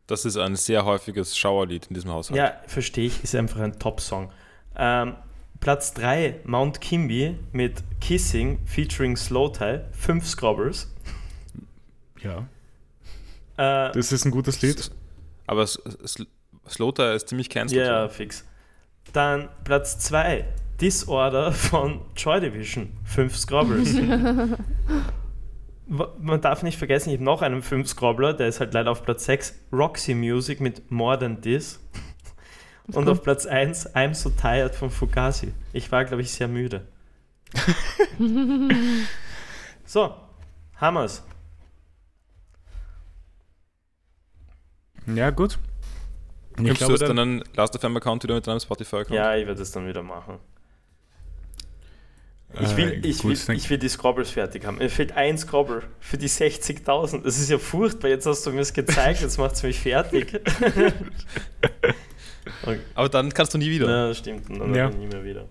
Das 0.07 0.25
ist 0.25 0.37
ein 0.37 0.55
sehr 0.55 0.85
häufiges 0.85 1.37
Schauerlied 1.37 1.87
in 1.87 1.93
diesem 1.93 2.11
Haushalt. 2.11 2.37
Ja, 2.37 2.53
verstehe 2.67 3.07
ich, 3.07 3.23
ist 3.23 3.35
einfach 3.35 3.59
ein 3.59 3.77
Top-Song. 3.77 4.31
Ähm, 4.77 5.15
Platz 5.59 5.93
3, 5.95 6.41
Mount 6.45 6.79
Kimby 6.81 7.37
mit 7.51 7.83
Kissing 7.99 8.59
featuring 8.65 9.17
Slow 9.17 9.51
Tie, 9.51 9.81
5 9.91 10.25
Scrobbles. 10.27 10.93
Ja, 12.21 12.47
Äh, 13.57 13.91
das 13.91 14.11
ist 14.11 14.23
ein 14.25 14.31
gutes 14.31 14.61
Lied. 14.61 14.91
Aber 15.47 15.63
S- 15.63 15.81
S- 16.03 16.25
Slowter 16.69 17.13
ist 17.15 17.29
ziemlich 17.29 17.49
cancelled. 17.49 17.85
ja, 17.85 18.03
oder? 18.05 18.09
fix. 18.09 18.45
Dann 19.13 19.49
Platz 19.63 19.97
2, 19.99 20.45
Disorder 20.81 21.51
von 21.51 22.01
Joy 22.15 22.39
Division, 22.39 22.91
5 23.03 23.35
Scrobbles. 23.37 23.95
Wa- 25.87 26.13
Man 26.19 26.41
darf 26.41 26.63
nicht 26.63 26.77
vergessen, 26.77 27.09
ich 27.09 27.15
habe 27.15 27.23
noch 27.23 27.41
einen 27.41 27.61
5 27.63 27.87
Scrobbler, 27.87 28.33
der 28.33 28.47
ist 28.49 28.59
halt 28.59 28.73
leider 28.73 28.91
auf 28.91 29.03
Platz 29.03 29.25
6, 29.25 29.55
Roxy 29.71 30.13
Music 30.13 30.59
mit 30.61 30.91
More 30.91 31.17
Than 31.17 31.41
This. 31.41 31.79
Und 32.93 33.09
auf 33.09 33.21
Platz 33.23 33.45
1, 33.45 33.95
I'm 33.95 34.13
So 34.13 34.29
Tired 34.29 34.73
von 34.75 34.89
Fugazi. 34.89 35.53
Ich 35.73 35.91
war, 35.91 36.05
glaube 36.05 36.21
ich, 36.21 36.31
sehr 36.31 36.47
müde. 36.47 36.87
so, 39.85 40.13
Hammers. 40.79 41.23
Ja, 45.07 45.29
gut. 45.31 45.57
Ich 46.51 46.63
Knüpfst 46.63 46.81
du 46.81 46.91
jetzt 46.91 47.01
dann, 47.03 47.15
deinen 47.17 47.43
Last 47.55 47.77
FM 47.79 47.95
Account 47.97 48.23
wieder 48.23 48.35
mit 48.35 48.45
deinem 48.47 48.59
Spotify-Account? 48.59 49.15
Ja, 49.15 49.35
ich 49.35 49.45
werde 49.45 49.59
das 49.59 49.71
dann 49.71 49.87
wieder 49.87 50.03
machen. 50.03 50.39
Ich 52.53 52.75
will, 52.77 52.93
Äh, 52.93 53.07
ich, 53.07 53.23
will, 53.23 53.37
ich 53.55 53.69
will 53.69 53.77
die 53.77 53.89
Scrobbles 53.89 54.29
fertig 54.31 54.65
haben. 54.65 54.77
Mir 54.77 54.89
fehlt 54.89 55.11
ein 55.11 55.37
Scrobble 55.37 55.83
für 55.99 56.17
die 56.17 56.29
60.000. 56.29 57.23
Das 57.23 57.37
ist 57.39 57.49
ja 57.49 57.57
furchtbar. 57.57 58.07
Jetzt 58.09 58.25
hast 58.25 58.45
du 58.45 58.51
mir 58.51 58.61
es 58.61 58.73
gezeigt, 58.73 59.21
jetzt 59.21 59.37
macht 59.37 59.53
es 59.55 59.63
mich 59.63 59.79
fertig. 59.79 60.33
okay. 62.63 62.79
Aber 62.95 63.09
dann 63.09 63.33
kannst 63.33 63.53
du 63.53 63.57
nie 63.57 63.69
wieder. 63.69 63.87
Ja, 63.89 64.07
das 64.07 64.17
stimmt. 64.19 64.49
Und 64.49 64.59
dann 64.59 64.73
Ja. 64.73 64.89
nie 64.89 65.07
mehr 65.07 65.23
wieder. 65.23 65.47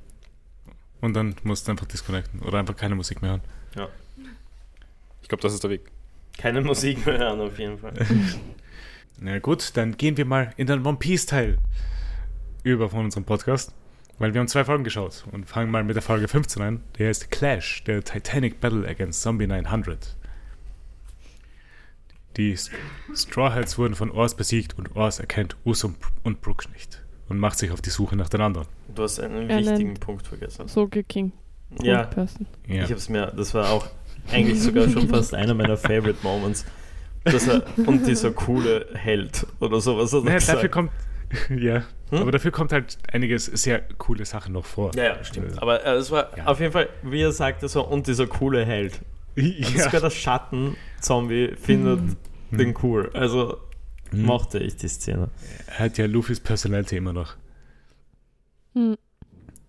Und 1.01 1.15
dann 1.15 1.37
musst 1.45 1.67
du 1.69 1.73
einfach 1.73 1.87
disconnecten 1.87 2.41
oder 2.41 2.59
einfach 2.59 2.77
keine 2.77 2.95
Musik 2.95 3.21
mehr 3.23 3.33
hören. 3.33 3.43
Ich 5.23 5.29
glaube, 5.29 5.43
das 5.43 5.53
ist 5.55 5.63
der 5.65 5.71
Weg. 5.71 5.91
Keine 6.39 6.61
Musik 6.61 7.05
mehr 7.05 7.19
hören, 7.19 7.41
auf 7.41 7.59
jeden 7.59 7.79
Fall. 7.79 7.93
Na 9.21 9.39
gut, 9.39 9.77
dann 9.77 9.97
gehen 9.97 10.17
wir 10.17 10.25
mal 10.25 10.53
in 10.57 10.67
den 10.67 10.87
One 10.87 10.99
Piece 10.99 11.27
Teil 11.27 11.59
über 12.63 12.89
von 12.89 13.05
unserem 13.05 13.25
Podcast, 13.25 13.73
weil 14.19 14.35
wir 14.35 14.41
haben 14.41 14.49
zwei 14.49 14.65
Folgen 14.65 14.85
geschaut 14.85 15.25
und 15.33 15.47
fangen 15.47 15.71
mal 15.71 15.85
mit 15.85 15.97
der 15.97 16.03
Folge 16.03 16.29
15 16.29 16.63
an. 16.63 16.83
Der 16.99 17.09
heißt 17.09 17.31
Clash, 17.31 17.85
der 17.85 18.03
Titanic 18.03 18.61
Battle 18.61 18.89
against 18.89 19.23
Zombie 19.23 19.47
900. 19.47 20.17
Die 22.37 22.57
Straw 23.15 23.55
Hats 23.55 23.79
wurden 23.79 23.95
von 23.95 24.11
Ors 24.11 24.35
besiegt 24.35 24.79
und 24.79 24.95
Ors 24.95 25.21
erkennt 25.21 25.57
Us 25.65 25.85
und, 25.85 26.41
Brooks 26.43 26.69
nicht 26.71 27.03
und 27.29 27.39
macht 27.39 27.59
sich 27.59 27.71
auf 27.71 27.81
die 27.81 27.91
Suche 27.91 28.17
nach 28.17 28.29
den 28.29 28.43
anderen. 28.43 28.67
Du 28.95 29.03
hast 29.03 29.19
einen 29.21 29.49
Er 29.49 29.59
wichtigen 29.59 29.95
Punkt 29.95 30.27
vergessen. 30.27 30.69
Soge 30.69 31.03
King. 31.03 31.33
Ja, 31.83 32.05
Person. 32.05 32.47
Ja. 32.67 32.85
ich 32.85 32.93
hab's 32.93 33.09
mir, 33.09 33.33
das 33.37 33.55
war 33.55 33.71
auch 33.71 33.87
eigentlich 34.31 34.61
sogar 34.63 34.89
schon 34.89 35.09
fast 35.09 35.35
einer 35.35 35.55
meiner 35.55 35.77
Favorite 35.77 36.19
Moments. 36.23 36.65
Dass 37.25 37.49
er, 37.49 37.65
und 37.87 38.07
dieser 38.07 38.31
coole 38.31 38.87
Held 38.95 39.47
oder 39.59 39.81
sowas 39.81 40.13
hat 40.13 40.21
er 40.21 40.25
Naja, 40.27 40.39
dafür 40.39 40.69
kommt. 40.69 40.93
ja. 41.59 41.85
Hm? 42.11 42.19
Aber 42.19 42.31
dafür 42.31 42.51
kommt 42.53 42.73
halt 42.73 42.99
einiges 43.13 43.47
sehr 43.47 43.81
coole 43.99 44.25
Sachen 44.25 44.53
noch 44.53 44.65
vor. 44.65 44.95
Ja, 44.95 45.05
ja, 45.05 45.25
stimmt. 45.25 45.55
Äh, 45.57 45.59
Aber 45.59 45.85
äh, 45.85 45.95
es 45.95 46.11
war 46.11 46.37
Ja. 46.37 46.47
auf 46.47 46.61
jeden 46.61 46.73
Fall, 46.73 46.89
wie 47.03 47.21
er 47.23 47.33
sagte, 47.33 47.69
so, 47.69 47.85
und 47.87 48.07
dieser 48.07 48.27
coole 48.27 48.65
Held. 48.65 49.01
Und 49.37 49.75
ja. 49.75 49.85
Sogar 49.85 50.01
der 50.01 50.11
Schatten-Zombie 50.11 51.55
findet 51.57 52.01
Mhm. 52.51 52.57
den 52.57 52.75
cool. 52.83 53.11
Also 53.13 53.59
Mhm. 54.13 54.23
mochte 54.23 54.59
ich 54.61 54.77
die 54.77 54.89
Szene. 54.89 55.29
Er 55.67 55.81
hat 55.81 55.99
ja 55.99 56.07
Luffys 56.07 56.39
Personality 56.41 56.97
immer 56.97 57.13
noch. 57.13 57.35
Hm. 58.75 58.97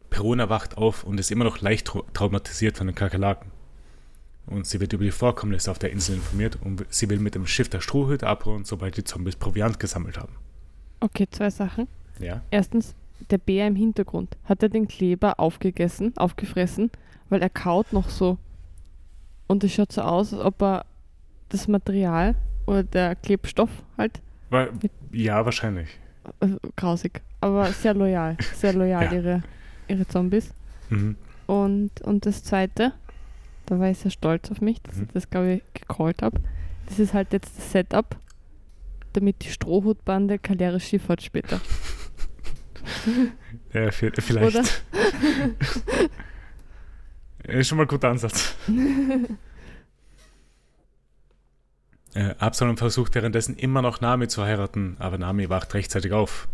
Perona 0.09 0.49
wacht 0.49 0.77
auf 0.77 1.03
und 1.03 1.19
ist 1.19 1.31
immer 1.31 1.43
noch 1.43 1.59
leicht 1.61 1.87
trau 1.87 2.05
traumatisiert 2.13 2.77
von 2.77 2.87
den 2.87 2.95
Kakerlaken. 2.95 3.51
Und 4.45 4.65
sie 4.65 4.79
wird 4.79 4.93
über 4.93 5.03
die 5.03 5.11
Vorkommnisse 5.11 5.69
auf 5.71 5.79
der 5.79 5.91
Insel 5.91 6.15
informiert 6.15 6.57
und 6.63 6.85
sie 6.89 7.09
will 7.09 7.19
mit 7.19 7.35
dem 7.35 7.45
Schiff 7.47 7.67
der 7.67 7.81
Strohhütte 7.81 8.27
abholen, 8.27 8.63
sobald 8.63 8.95
die 8.95 9.03
Zombies 9.03 9.35
Proviant 9.35 9.79
gesammelt 9.79 10.17
haben. 10.17 10.33
Okay, 11.01 11.27
zwei 11.29 11.49
Sachen. 11.49 11.87
Ja. 12.19 12.41
Erstens, 12.51 12.95
der 13.29 13.37
Bär 13.37 13.67
im 13.67 13.75
Hintergrund. 13.75 14.37
Hat 14.45 14.63
er 14.63 14.69
den 14.69 14.87
Kleber 14.87 15.39
aufgegessen, 15.39 16.15
aufgefressen? 16.17 16.91
Weil 17.29 17.41
er 17.41 17.49
kaut 17.49 17.91
noch 17.93 18.09
so. 18.09 18.37
Und 19.47 19.63
es 19.63 19.73
schaut 19.73 19.91
so 19.91 20.01
aus, 20.01 20.33
als 20.33 20.43
ob 20.43 20.61
er 20.61 20.85
das 21.49 21.67
Material 21.67 22.35
oder 22.65 22.83
der 22.83 23.15
Klebstoff 23.15 23.69
halt, 23.97 24.21
Weil, 24.49 24.69
ja, 25.11 25.43
wahrscheinlich. 25.45 25.87
äh, 26.41 26.47
grausig, 26.75 27.21
aber 27.41 27.67
sehr 27.71 27.93
loyal. 27.93 28.35
Sehr 28.55 28.73
loyal, 28.73 29.05
Ja. 29.11 29.11
ihre, 29.13 29.43
ihre 29.87 30.05
Zombies. 30.07 30.53
Mhm. 30.89 31.15
Und, 31.47 32.01
und 32.01 32.25
das 32.25 32.43
zweite, 32.43 32.91
da 33.67 33.79
war 33.79 33.89
ich 33.89 33.97
sehr 33.99 34.11
stolz 34.11 34.51
auf 34.51 34.59
mich, 34.59 34.81
dass 34.81 34.97
Mhm. 34.97 35.03
ich 35.03 35.11
das, 35.13 35.29
glaube 35.29 35.53
ich, 35.53 35.63
gecallt 35.73 36.21
habe. 36.21 36.41
Das 36.87 36.99
ist 36.99 37.13
halt 37.13 37.31
jetzt 37.31 37.57
das 37.57 37.71
Setup, 37.71 38.17
damit 39.13 39.43
die 39.45 39.49
Strohhutbande 39.49 40.39
Kaleres 40.39 40.83
Schiff 40.83 41.07
hat 41.09 41.21
später. 41.21 41.59
Ja, 43.73 43.87
vi- 43.89 44.21
vielleicht. 44.21 44.57
Ist 47.43 47.67
schon 47.69 47.77
mal 47.77 47.83
ein 47.85 47.87
guter 47.87 48.09
Ansatz. 48.09 48.55
Äh, 52.13 52.33
Absalom 52.39 52.77
versucht 52.77 53.13
währenddessen 53.15 53.55
immer 53.57 53.81
noch 53.81 54.01
Nami 54.01 54.27
zu 54.27 54.43
heiraten, 54.43 54.95
aber 54.97 55.17
Nami 55.17 55.49
wacht 55.49 55.73
rechtzeitig 55.73 56.13
auf. 56.13 56.47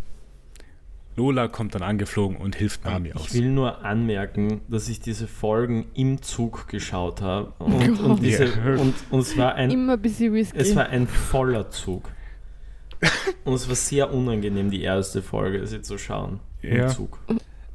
Lola 1.15 1.47
kommt 1.47 1.75
dann 1.75 1.83
angeflogen 1.83 2.37
und 2.37 2.55
hilft 2.55 2.83
Nami 2.85 3.13
aus. 3.13 3.27
Ich 3.27 3.33
will 3.35 3.49
nur 3.51 3.85
anmerken, 3.85 4.61
dass 4.67 4.89
ich 4.89 4.99
diese 4.99 5.27
Folgen 5.27 5.85
im 5.93 6.21
Zug 6.23 6.67
geschaut 6.67 7.21
habe. 7.21 7.53
Und, 7.59 7.99
und, 7.99 8.21
diese, 8.23 8.45
Ja. 8.45 8.75
und, 8.77 8.95
und 9.11 9.19
es 9.19 9.37
war 9.37 9.53
ein 9.53 9.69
Immer 9.69 9.93
ein 9.93 10.01
bisschen 10.01 10.33
risky. 10.33 10.57
Es 10.57 10.75
war 10.75 10.87
ein 10.87 11.07
voller 11.07 11.69
Zug. 11.69 12.09
Und 13.43 13.53
es 13.53 13.67
war 13.67 13.75
sehr 13.75 14.13
unangenehm, 14.13 14.69
die 14.71 14.81
erste 14.81 15.21
Folge 15.21 15.65
sie 15.67 15.81
zu 15.81 15.97
schauen. 15.97 16.39
Im 16.61 16.77
Ja. 16.77 16.87
Zug. 16.87 17.19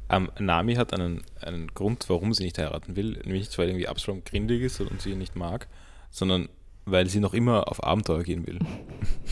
Ähm, 0.09 0.31
Nami 0.39 0.75
hat 0.75 0.93
einen, 0.93 1.23
einen 1.39 1.67
Grund, 1.73 2.05
warum 2.09 2.33
sie 2.33 2.43
nicht 2.43 2.57
heiraten 2.57 2.95
will. 2.95 3.11
Nämlich 3.23 3.41
nicht, 3.41 3.57
weil 3.57 3.67
irgendwie 3.69 3.87
Absalom 3.87 4.23
grindig 4.23 4.61
ist 4.63 4.81
und 4.81 5.01
sie 5.01 5.11
ihn 5.11 5.19
nicht 5.19 5.35
mag, 5.35 5.67
sondern 6.09 6.49
weil 6.85 7.07
sie 7.07 7.19
noch 7.19 7.33
immer 7.35 7.67
auf 7.67 7.83
Abenteuer 7.83 8.23
gehen 8.23 8.47
will. 8.47 8.59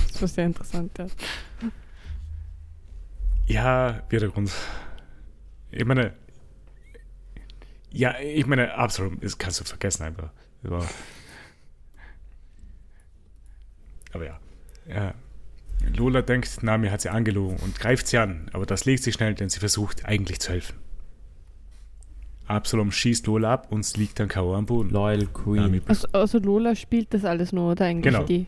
das 0.08 0.22
war 0.22 0.28
sehr 0.28 0.46
interessant, 0.46 0.92
ja. 1.00 1.08
Ja, 3.48 4.04
wie 4.10 4.18
der 4.18 4.30
Grund. 4.30 4.52
Ich 5.72 5.86
meine, 5.86 6.14
ja, 7.92 8.20
ich 8.20 8.46
meine, 8.46 8.76
Absalom, 8.76 9.20
das 9.22 9.38
kannst 9.38 9.60
du 9.60 9.64
vergessen 9.64 10.04
einfach. 10.04 10.30
Aber, 10.64 10.86
aber 14.14 14.26
ja. 14.26 14.40
ja. 14.88 15.14
Lola 15.96 16.22
denkt, 16.22 16.64
Nami 16.64 16.90
hat 16.90 17.02
sie 17.02 17.10
angelogen 17.10 17.58
und 17.58 17.80
greift 17.80 18.08
sie 18.08 18.18
an, 18.18 18.50
aber 18.54 18.66
das 18.66 18.86
legt 18.86 19.04
sie 19.04 19.12
schnell, 19.12 19.34
denn 19.36 19.50
sie 19.50 19.60
versucht 19.60 20.06
eigentlich 20.06 20.40
zu 20.40 20.52
helfen. 20.52 20.76
Absalom 22.48 22.92
schießt 22.92 23.28
Lola 23.28 23.54
ab 23.54 23.72
und 23.72 23.84
sie 23.84 24.00
liegt 24.00 24.20
dann 24.20 24.28
K.O. 24.30 24.56
am 24.56 24.66
Boden. 24.66 24.90
Loyal 24.90 25.26
Queen. 25.28 25.82
Also, 25.88 26.08
also 26.14 26.40
Lola 26.40 26.76
spielt 26.76 27.14
das 27.14 27.26
alles 27.26 27.52
nur, 27.52 27.72
oder 27.74 27.86
eigentlich 27.86 28.14
Genau. 28.14 28.26
die? 28.26 28.48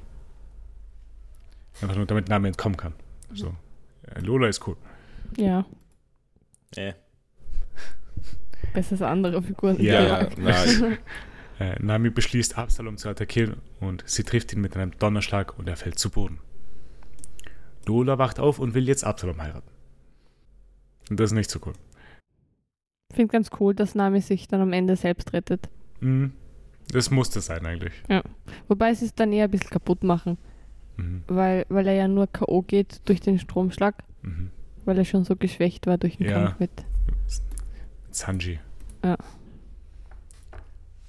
einfach 1.81 1.95
nur, 1.95 2.05
damit 2.05 2.27
Nami 2.29 2.47
entkommen 2.49 2.77
kann. 2.77 2.93
So. 3.33 3.53
Ja, 4.07 4.21
Lola 4.21 4.47
ist 4.47 4.65
cool. 4.67 4.75
Ja, 5.37 5.65
Äh, 6.75 6.93
besser 8.73 8.91
als 8.93 9.01
andere 9.01 9.41
Figuren. 9.41 9.81
Ja, 9.81 10.27
ich- 10.27 10.81
Äh, 11.59 11.75
Nami 11.81 12.09
beschließt, 12.09 12.57
Absalom 12.57 12.97
zu 12.97 13.09
attackieren 13.09 13.57
und 13.81 14.03
sie 14.05 14.23
trifft 14.23 14.53
ihn 14.53 14.61
mit 14.61 14.77
einem 14.77 14.97
Donnerschlag 14.97 15.57
und 15.59 15.67
er 15.67 15.75
fällt 15.75 15.99
zu 15.99 16.09
Boden. 16.09 16.39
Lola 17.89 18.17
wacht 18.19 18.39
auf 18.39 18.59
und 18.59 18.75
will 18.75 18.87
jetzt 18.87 19.03
Absalom 19.03 19.41
heiraten. 19.41 19.67
Und 21.09 21.19
das 21.19 21.31
ist 21.31 21.35
nicht 21.35 21.49
so 21.49 21.59
cool. 21.65 21.73
Ich 23.09 23.15
finde 23.15 23.31
ganz 23.31 23.49
cool, 23.59 23.73
dass 23.73 23.95
Nami 23.95 24.21
sich 24.21 24.47
dann 24.47 24.61
am 24.61 24.71
Ende 24.73 24.95
selbst 24.95 25.33
rettet. 25.33 25.67
Mhm. 25.99 26.33
Das 26.91 27.09
musste 27.09 27.41
sein 27.41 27.65
eigentlich. 27.65 27.93
Wobei 28.67 28.93
sie 28.93 29.05
es 29.05 29.15
dann 29.15 29.33
eher 29.33 29.45
ein 29.45 29.51
bisschen 29.51 29.71
kaputt 29.71 30.03
machen, 30.03 30.37
Mhm. 30.97 31.23
weil, 31.27 31.65
weil 31.69 31.87
er 31.87 31.93
ja 31.95 32.07
nur 32.07 32.27
K.O. 32.27 32.61
geht 32.61 33.01
durch 33.05 33.21
den 33.21 33.39
Stromschlag, 33.39 33.95
Mhm. 34.21 34.51
weil 34.85 34.97
er 34.99 35.05
schon 35.05 35.23
so 35.25 35.35
geschwächt 35.35 35.87
war 35.87 35.97
durch 35.97 36.17
den 36.17 36.27
Ja. 36.29 36.43
Kampf 36.43 36.59
mit. 36.59 36.71
Sanji. 38.11 38.59
Ja. 39.03 39.15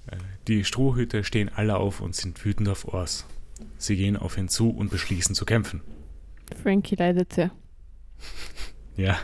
Äh, 0.07 0.17
Die 0.49 0.65
Strohhüte 0.65 1.23
stehen 1.25 1.51
alle 1.55 1.77
auf 1.77 2.01
und 2.01 2.15
sind 2.17 2.43
wütend 2.45 2.69
auf 2.69 2.87
Ors. 2.93 3.27
Sie 3.77 3.97
gehen 3.97 4.17
auf 4.17 4.37
ihn 4.39 4.49
zu 4.49 4.71
und 4.71 4.91
beschließen 4.91 5.35
zu 5.35 5.45
kämpfen. 5.45 5.83
Frankie 6.55 6.97
leidet 6.97 7.33
sehr. 7.33 7.51
Ja. 8.97 9.19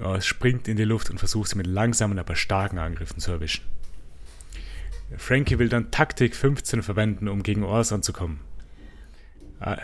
Ors 0.00 0.26
springt 0.26 0.68
in 0.68 0.76
die 0.76 0.84
Luft 0.84 1.10
und 1.10 1.18
versucht 1.18 1.50
sie 1.50 1.56
mit 1.56 1.66
langsamen, 1.66 2.18
aber 2.18 2.36
starken 2.36 2.78
Angriffen 2.78 3.18
zu 3.20 3.32
erwischen. 3.32 3.64
Frankie 5.16 5.58
will 5.58 5.68
dann 5.68 5.90
Taktik 5.90 6.36
15 6.36 6.82
verwenden, 6.82 7.28
um 7.28 7.42
gegen 7.42 7.64
Ors 7.64 7.92
anzukommen. 7.92 8.40
A- 9.60 9.76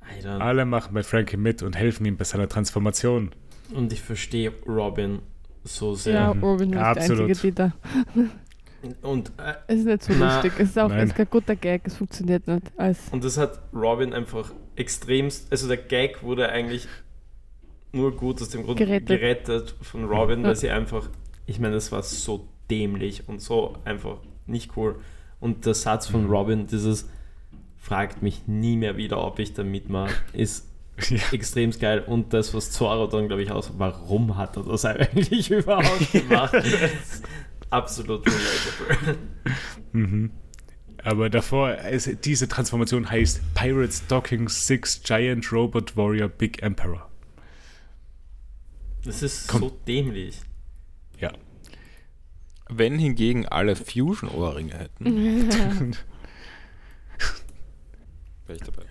Alter. 0.00 0.40
Alle 0.40 0.64
machen 0.64 0.94
bei 0.94 1.02
Frankie 1.02 1.36
mit 1.36 1.62
und 1.62 1.76
helfen 1.76 2.04
ihm 2.06 2.16
bei 2.16 2.24
seiner 2.24 2.48
Transformation. 2.48 3.30
Und 3.74 3.92
ich 3.92 4.02
verstehe 4.02 4.52
Robin 4.66 5.20
so 5.64 5.94
sehr. 5.94 6.14
Ja. 6.14 6.28
Robin 6.30 6.70
ist 6.70 6.76
der 6.78 6.86
Absolut. 6.86 7.28
einzige, 7.28 7.50
die 7.50 7.54
da. 7.54 7.72
Und, 9.02 9.32
äh, 9.38 9.54
Es 9.66 9.80
ist 9.80 9.86
nicht 9.86 10.02
so 10.04 10.12
Na, 10.18 10.34
lustig. 10.34 10.52
Es 10.58 10.68
ist 10.70 10.78
auch 10.78 10.90
es 10.92 11.10
ist 11.10 11.16
kein 11.16 11.28
guter 11.30 11.56
Gag, 11.56 11.82
es 11.84 11.96
funktioniert 11.96 12.46
nicht. 12.46 12.62
Als 12.76 12.98
und 13.10 13.24
das 13.24 13.36
hat 13.36 13.58
Robin 13.72 14.12
einfach 14.12 14.52
extremst. 14.76 15.50
Also 15.50 15.66
der 15.68 15.78
Gag 15.78 16.22
wurde 16.22 16.48
eigentlich 16.48 16.86
nur 17.92 18.14
gut 18.16 18.40
aus 18.40 18.50
dem 18.50 18.64
Grund 18.64 18.78
Gerettet. 18.78 19.08
gerettet, 19.08 19.74
von 19.82 20.04
Robin, 20.04 20.42
Ja. 20.42 20.48
weil 20.48 20.56
sie 20.56 20.70
einfach. 20.70 21.08
Ich 21.46 21.58
meine, 21.58 21.74
das 21.74 21.90
war 21.90 22.02
so 22.02 22.46
dämlich 22.70 23.28
und 23.28 23.40
so 23.40 23.76
einfach 23.84 24.18
nicht 24.46 24.76
cool. 24.76 24.96
Und 25.40 25.66
der 25.66 25.74
Satz 25.74 26.06
von 26.06 26.24
Mhm. 26.24 26.30
Robin, 26.30 26.66
dieses 26.66 27.08
fragt 27.78 28.22
mich 28.22 28.46
nie 28.46 28.76
mehr 28.76 28.96
wieder, 28.96 29.24
ob 29.24 29.38
ich 29.38 29.54
da 29.54 29.64
mitmache, 29.64 30.12
ist 30.32 30.66
Ja. 31.08 31.18
extrem 31.32 31.70
geil. 31.72 32.04
Und 32.06 32.32
das, 32.34 32.52
was 32.54 32.70
Zoro 32.72 33.06
dann, 33.06 33.28
glaube 33.28 33.42
ich, 33.42 33.50
aus, 33.50 33.72
warum 33.78 34.36
hat 34.36 34.56
er 34.56 34.64
das 34.64 34.84
eigentlich 34.84 35.50
überhaupt 35.50 36.12
gemacht? 36.12 36.54
Absolut 37.70 38.24
relatable. 38.26 39.18
Mhm. 39.92 40.30
Aber 41.02 41.30
davor, 41.30 41.68
also 41.68 42.12
diese 42.12 42.46
Transformation 42.48 43.08
heißt 43.10 43.40
Pirates 43.54 44.06
Docking 44.06 44.48
Six 44.48 45.02
Giant 45.02 45.50
Robot 45.52 45.96
Warrior 45.96 46.28
Big 46.28 46.62
Emperor. 46.62 47.08
Das 49.04 49.22
ist 49.22 49.48
Komm. 49.48 49.60
so 49.60 49.70
dämlich. 49.86 50.40
Ja. 51.18 51.32
wenn 52.68 52.98
hingegen 52.98 53.46
alle 53.46 53.76
Fusion-Ohrringe 53.76 54.76
hätten, 54.76 55.04
wäre 58.46 58.56
ich 58.56 58.62
dabei. 58.62 58.84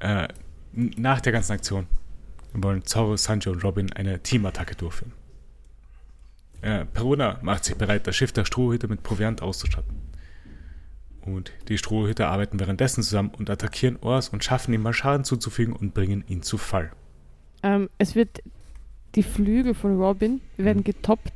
Äh, 0.00 0.28
nach 0.72 1.20
der 1.20 1.32
ganzen 1.32 1.52
Aktion 1.52 1.86
wollen 2.54 2.84
Zorro, 2.84 3.16
Sanjo 3.16 3.52
und 3.52 3.62
Robin 3.62 3.92
eine 3.92 4.20
Teamattacke 4.22 4.74
durchführen. 4.74 5.12
Äh, 6.62 6.84
Peruna 6.84 7.38
macht 7.42 7.64
sich 7.64 7.76
bereit, 7.76 8.06
das 8.06 8.14
Schiff 8.16 8.32
der 8.32 8.44
Strohhütte 8.44 8.86
mit 8.88 9.02
Proviant 9.02 9.40
auszustatten. 9.42 9.96
Und 11.22 11.52
die 11.68 11.78
Strohhütte 11.78 12.26
arbeiten 12.28 12.58
währenddessen 12.60 13.02
zusammen 13.02 13.30
und 13.36 13.50
attackieren 13.50 13.98
Ors 14.00 14.30
und 14.30 14.42
schaffen 14.44 14.72
ihm 14.74 14.82
mal 14.82 14.92
Schaden 14.92 15.24
zuzufügen 15.24 15.74
und 15.74 15.94
bringen 15.94 16.24
ihn 16.28 16.42
zu 16.42 16.58
Fall. 16.58 16.90
ähm, 17.62 17.88
es 17.98 18.14
wird 18.14 18.42
die 19.14 19.22
Flügel 19.22 19.74
von 19.74 20.00
Robin 20.00 20.40
werden 20.56 20.78
Mhm. 20.78 20.84
getoppt 20.84 21.32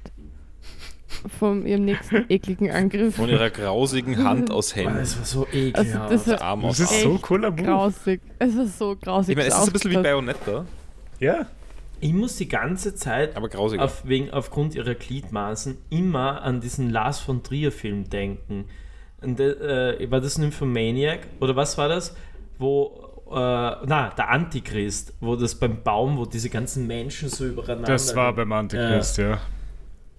von 1.39 1.67
ihrem 1.67 1.85
nächsten 1.85 2.25
ekligen 2.29 2.71
Angriff. 2.71 3.17
Von 3.17 3.29
ihrer 3.29 3.51
grausigen 3.51 4.23
Hand 4.25 4.51
aus 4.51 4.75
Händen. 4.75 4.97
das 4.99 5.19
war 5.19 5.25
so 5.25 5.45
Also 5.47 5.57
ekelhaft. 5.59 6.13
das 6.13 6.27
war 6.29 6.41
Arm 6.43 6.63
Das 6.63 6.71
aus 6.71 6.81
ist 6.81 6.93
Arm. 6.93 7.13
so 7.13 7.19
cooler 7.19 7.51
Move. 7.51 7.63
grausig. 7.63 8.21
Es 8.39 8.57
war 8.57 8.67
so 8.67 8.97
grausig. 8.97 9.31
Ich 9.33 9.37
meine, 9.37 9.49
es 9.49 9.59
ist 9.59 9.67
ein 9.67 9.73
bisschen 9.73 9.91
wie. 9.93 9.97
Bayonetta, 10.03 10.67
Ja. 11.21 11.47
Ich 12.01 12.13
muss 12.13 12.37
die 12.37 12.49
ganze 12.49 12.95
Zeit 12.95 13.37
auf, 13.37 14.07
wegen, 14.07 14.31
aufgrund 14.31 14.75
ihrer 14.75 14.95
Gliedmaßen 14.95 15.79
immer 15.91 16.43
an 16.43 16.61
diesen 16.61 16.91
Lars 16.91 17.21
von 17.21 17.43
Trier 17.43 17.73
Film 17.73 18.09
denken. 18.11 18.67
Und, 19.21 19.41
äh, 19.41 20.11
war 20.11 20.21
das 20.21 20.39
Nymphomaniac? 20.39 21.21
Oder 21.41 21.57
was 21.57 21.79
war 21.79 21.89
das? 21.89 22.15
Wo, 22.59 23.25
äh, 23.31 23.33
na, 23.35 24.13
der 24.17 24.29
Antichrist, 24.29 25.15
wo 25.21 25.37
das 25.37 25.55
beim 25.55 25.83
Baum, 25.83 26.19
wo 26.19 26.27
diese 26.27 26.51
ganzen 26.51 26.87
Menschen 26.87 27.29
so 27.29 27.47
übereinander... 27.47 27.87
Das 27.93 28.15
war 28.15 28.35
beim 28.35 28.53
Antichrist, 28.53 29.19
ja. 29.19 29.41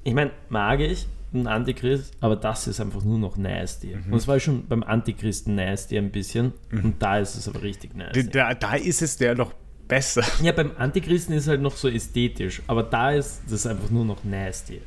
Ich 0.03 0.13
meine, 0.13 0.31
mag 0.49 0.79
ich 0.79 1.07
einen 1.33 1.47
Antichrist, 1.47 2.13
aber 2.21 2.35
das 2.35 2.67
ist 2.67 2.79
einfach 2.79 3.03
nur 3.03 3.19
noch 3.19 3.37
nasty. 3.37 3.95
Mhm. 3.95 4.13
Und 4.13 4.17
es 4.17 4.27
war 4.27 4.39
schon 4.39 4.67
beim 4.67 4.83
Antichristen 4.83 5.55
nasty 5.55 5.97
ein 5.97 6.11
bisschen. 6.11 6.53
Und 6.71 7.01
da 7.01 7.19
ist 7.19 7.35
es 7.35 7.47
aber 7.47 7.61
richtig 7.61 7.95
nasty. 7.95 8.29
Da, 8.29 8.53
da 8.53 8.75
ist 8.75 9.01
es 9.01 9.17
der 9.17 9.35
noch 9.35 9.51
besser. 9.87 10.23
Ja, 10.41 10.51
beim 10.51 10.71
Antichristen 10.77 11.33
ist 11.35 11.43
es 11.43 11.49
halt 11.49 11.61
noch 11.61 11.75
so 11.75 11.87
ästhetisch, 11.89 12.61
aber 12.67 12.83
da 12.83 13.11
ist 13.11 13.41
das 13.49 13.65
einfach 13.67 13.89
nur 13.89 14.05
noch 14.05 14.23
nasty. 14.23 14.81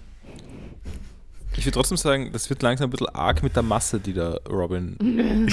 Ich 1.56 1.64
würde 1.64 1.74
trotzdem 1.74 1.96
sagen, 1.96 2.30
das 2.32 2.48
wird 2.50 2.62
langsam 2.62 2.86
ein 2.86 2.90
bisschen 2.90 3.08
arg 3.08 3.42
mit 3.42 3.56
der 3.56 3.64
Masse, 3.64 3.98
die 3.98 4.12
der 4.12 4.40
Robin 4.48 4.96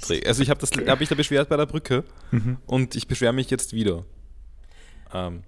trägt. 0.00 0.26
Also 0.26 0.42
ich 0.42 0.50
habe 0.50 0.66
hab 0.66 0.98
mich 1.00 1.08
da 1.08 1.14
beschwert 1.14 1.48
bei 1.48 1.56
der 1.56 1.66
Brücke 1.66 2.02
Mhm. 2.32 2.56
und 2.66 2.96
ich 2.96 3.06
beschwere 3.06 3.32
mich 3.32 3.48
jetzt 3.50 3.72
wieder. 3.72 4.04
Ähm, 5.14 5.42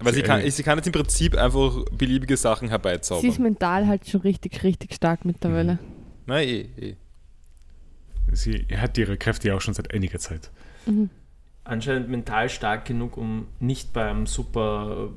weil 0.00 0.12
sie 0.14 0.22
kann, 0.22 0.48
sie 0.50 0.62
kann 0.62 0.76
jetzt 0.78 0.86
im 0.86 0.92
Prinzip 0.92 1.36
einfach 1.36 1.84
beliebige 1.96 2.36
Sachen 2.36 2.60
Sie 2.60 2.66
ist 2.66 2.70
herbeizaubern. 2.72 3.42
mental 3.42 3.86
halt 3.86 4.06
schon 4.08 4.20
richtig, 4.20 4.62
richtig 4.62 4.94
stark 4.94 5.24
mittlerweile. 5.24 5.78
Nein, 6.26 6.46
eh, 6.48 6.68
eh. 6.78 6.96
Sie 8.32 8.66
hat 8.76 8.98
ihre 8.98 9.16
Kräfte 9.16 9.48
ja 9.48 9.54
auch 9.56 9.60
schon 9.62 9.72
seit 9.74 9.92
einiger 9.94 10.18
Zeit. 10.18 10.50
Anscheinend 11.68 12.08
mental 12.08 12.48
stark 12.48 12.86
genug, 12.86 13.16
um 13.16 13.46
nicht 13.60 13.92
beim 13.92 14.26
Super 14.26 15.10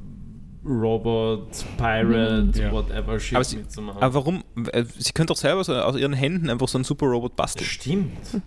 Robot, 0.65 1.65
Pirate, 1.77 2.51
Ja. 2.61 2.71
whatever 2.71 3.19
Shit 3.19 3.35
Aber 3.35 3.43
sie- 3.43 3.57
mitzumachen. 3.57 4.01
Aber 4.03 4.13
warum? 4.13 4.43
Äh, 4.73 4.83
Sie 4.83 5.11
könnte 5.13 5.31
doch 5.33 5.37
selber 5.37 5.63
so 5.63 5.73
aus 5.73 5.95
ihren 5.97 6.13
Händen 6.13 6.49
einfach 6.51 6.67
so 6.67 6.77
einen 6.77 6.83
Super-Robot 6.85 7.35
basteln. 7.35 7.65
Stimmt. 7.65 8.41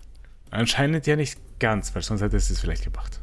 Anscheinend 0.50 1.06
ja 1.08 1.16
nicht 1.16 1.40
ganz, 1.58 1.92
weil 1.94 2.02
sonst 2.02 2.20
hätte 2.20 2.36
es 2.36 2.50
es 2.50 2.60
vielleicht 2.60 2.84
gemacht. 2.84 3.20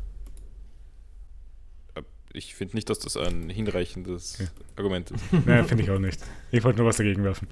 Ich 2.33 2.55
finde 2.55 2.75
nicht, 2.75 2.89
dass 2.89 2.99
das 2.99 3.17
ein 3.17 3.49
hinreichendes 3.49 4.39
Ja. 4.39 4.45
Argument 4.77 5.11
ist. 5.11 5.23
Naja, 5.45 5.63
finde 5.63 5.83
ich 5.83 5.91
auch 5.91 5.99
nicht. 5.99 6.21
Ich 6.51 6.63
wollte 6.63 6.79
nur 6.79 6.87
was 6.87 6.97
dagegen 6.97 7.23
werfen. 7.23 7.47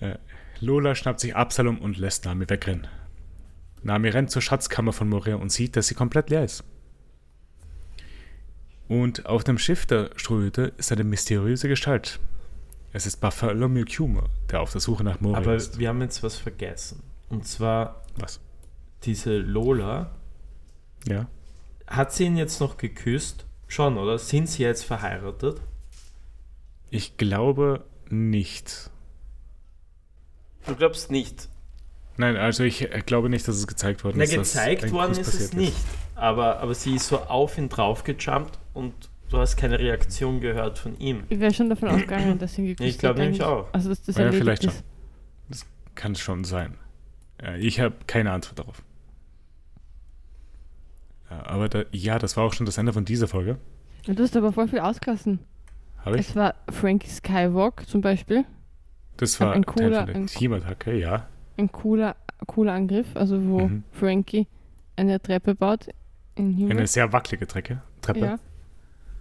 Äh, 0.00 0.16
Lola 0.60 0.94
schnappt 0.94 1.20
sich 1.20 1.34
Absalom 1.34 1.78
und 1.78 1.98
lässt 1.98 2.24
Nami 2.24 2.48
wegrennen. 2.48 2.86
Nami 3.82 4.08
rennt 4.08 4.30
zur 4.30 4.42
Schatzkammer 4.42 4.92
von 4.92 5.08
Moria 5.08 5.36
und 5.36 5.50
sieht, 5.50 5.76
dass 5.76 5.88
sie 5.88 5.94
komplett 5.94 6.30
leer 6.30 6.44
ist. 6.44 6.64
Und 8.88 9.26
auf 9.26 9.44
dem 9.44 9.58
Schiff 9.58 9.86
der 9.86 10.10
Strohhüte 10.16 10.72
ist 10.76 10.92
eine 10.92 11.04
mysteriöse 11.04 11.68
Gestalt. 11.68 12.20
Es 12.92 13.06
ist 13.06 13.16
Bartholomew 13.20 13.84
Kumer, 13.86 14.28
der 14.50 14.60
auf 14.60 14.72
der 14.72 14.80
Suche 14.80 15.02
nach 15.02 15.20
Moria 15.20 15.38
Aber 15.38 15.54
ist. 15.54 15.78
wir 15.78 15.88
haben 15.88 16.02
jetzt 16.02 16.22
was 16.22 16.36
vergessen. 16.36 17.02
Und 17.30 17.46
zwar 17.46 18.02
Was? 18.16 18.40
diese 19.04 19.38
Lola. 19.38 20.14
Ja. 21.06 21.26
Hat 21.86 22.12
sie 22.12 22.24
ihn 22.24 22.36
jetzt 22.36 22.60
noch 22.60 22.76
geküsst? 22.76 23.46
Schon, 23.66 23.96
oder? 23.96 24.18
Sind 24.18 24.48
sie 24.48 24.62
jetzt 24.62 24.84
verheiratet? 24.84 25.60
Ich 26.90 27.16
glaube 27.16 27.86
nicht. 28.10 28.90
Du 30.66 30.76
glaubst 30.76 31.10
nicht. 31.10 31.48
Nein, 32.16 32.36
also 32.36 32.62
ich 32.64 32.82
äh, 32.92 33.02
glaube 33.04 33.28
nicht, 33.28 33.46
dass 33.48 33.56
es 33.56 33.66
gezeigt 33.66 34.04
worden 34.04 34.18
Na, 34.18 34.24
ist. 34.24 34.36
dass 34.36 34.52
gezeigt 34.52 34.92
worden 34.92 35.12
ist 35.12 35.18
es 35.20 35.30
passiert 35.30 35.54
nicht. 35.54 35.76
Aber, 36.14 36.60
aber 36.60 36.74
sie 36.74 36.94
ist 36.96 37.08
so 37.08 37.18
auf 37.18 37.56
ihn 37.58 37.68
drauf 37.68 38.04
gejumpt 38.04 38.58
und 38.74 38.92
du 39.30 39.38
hast 39.38 39.56
keine 39.56 39.78
Reaktion 39.78 40.40
gehört 40.40 40.78
von 40.78 40.98
ihm. 40.98 41.24
Ich 41.30 41.40
wäre 41.40 41.52
schon 41.54 41.68
davon 41.70 41.88
ausgegangen, 41.88 42.38
dass 42.38 42.54
sie 42.54 42.62
ihn 42.62 42.66
geküsst 42.68 42.88
Ich 42.88 42.98
glaub 42.98 43.12
hat 43.12 43.18
nämlich 43.18 43.42
auch. 43.42 43.66
Also, 43.72 43.88
dass 43.88 44.02
das 44.02 44.16
Ja, 44.16 44.30
vielleicht 44.30 44.64
ist. 44.64 44.84
Kann 45.94 46.14
schon 46.14 46.44
sein. 46.44 46.76
Ja, 47.42 47.54
ich 47.56 47.80
habe 47.80 47.94
keine 48.06 48.30
Antwort 48.32 48.58
darauf. 48.58 48.82
Ja, 51.30 51.46
aber 51.46 51.68
da, 51.68 51.84
ja, 51.92 52.18
das 52.18 52.36
war 52.36 52.44
auch 52.44 52.52
schon 52.52 52.66
das 52.66 52.78
Ende 52.78 52.92
von 52.92 53.04
dieser 53.04 53.28
Folge. 53.28 53.58
Ja, 54.06 54.14
Du 54.14 54.22
hast 54.22 54.36
aber 54.36 54.52
voll 54.52 54.68
viel 54.68 54.80
ausgelassen. 54.80 55.40
Habe 56.04 56.18
ich? 56.18 56.28
Es 56.28 56.36
war 56.36 56.54
Frankie 56.70 57.08
Skywalk 57.08 57.88
zum 57.88 58.00
Beispiel. 58.00 58.44
Das 59.16 59.38
war 59.40 59.52
ein 59.52 59.62
Teil 59.62 59.74
cooler- 59.74 59.96
von 59.98 60.06
der 60.06 60.16
ein- 60.16 60.26
Teamattacke, 60.26 60.94
ja. 60.98 61.28
Ein 61.56 61.70
cooler, 61.72 62.16
cooler 62.46 62.72
Angriff, 62.72 63.16
also 63.16 63.42
wo 63.46 63.60
Mhm. 63.68 63.84
Frankie 63.92 64.46
eine 64.96 65.20
Treppe 65.20 65.54
baut. 65.54 65.88
Eine 66.36 66.86
sehr 66.86 67.12
wackelige 67.12 67.46
Trecke, 67.46 67.82
Treppe. 68.00 68.20
ja. 68.20 68.38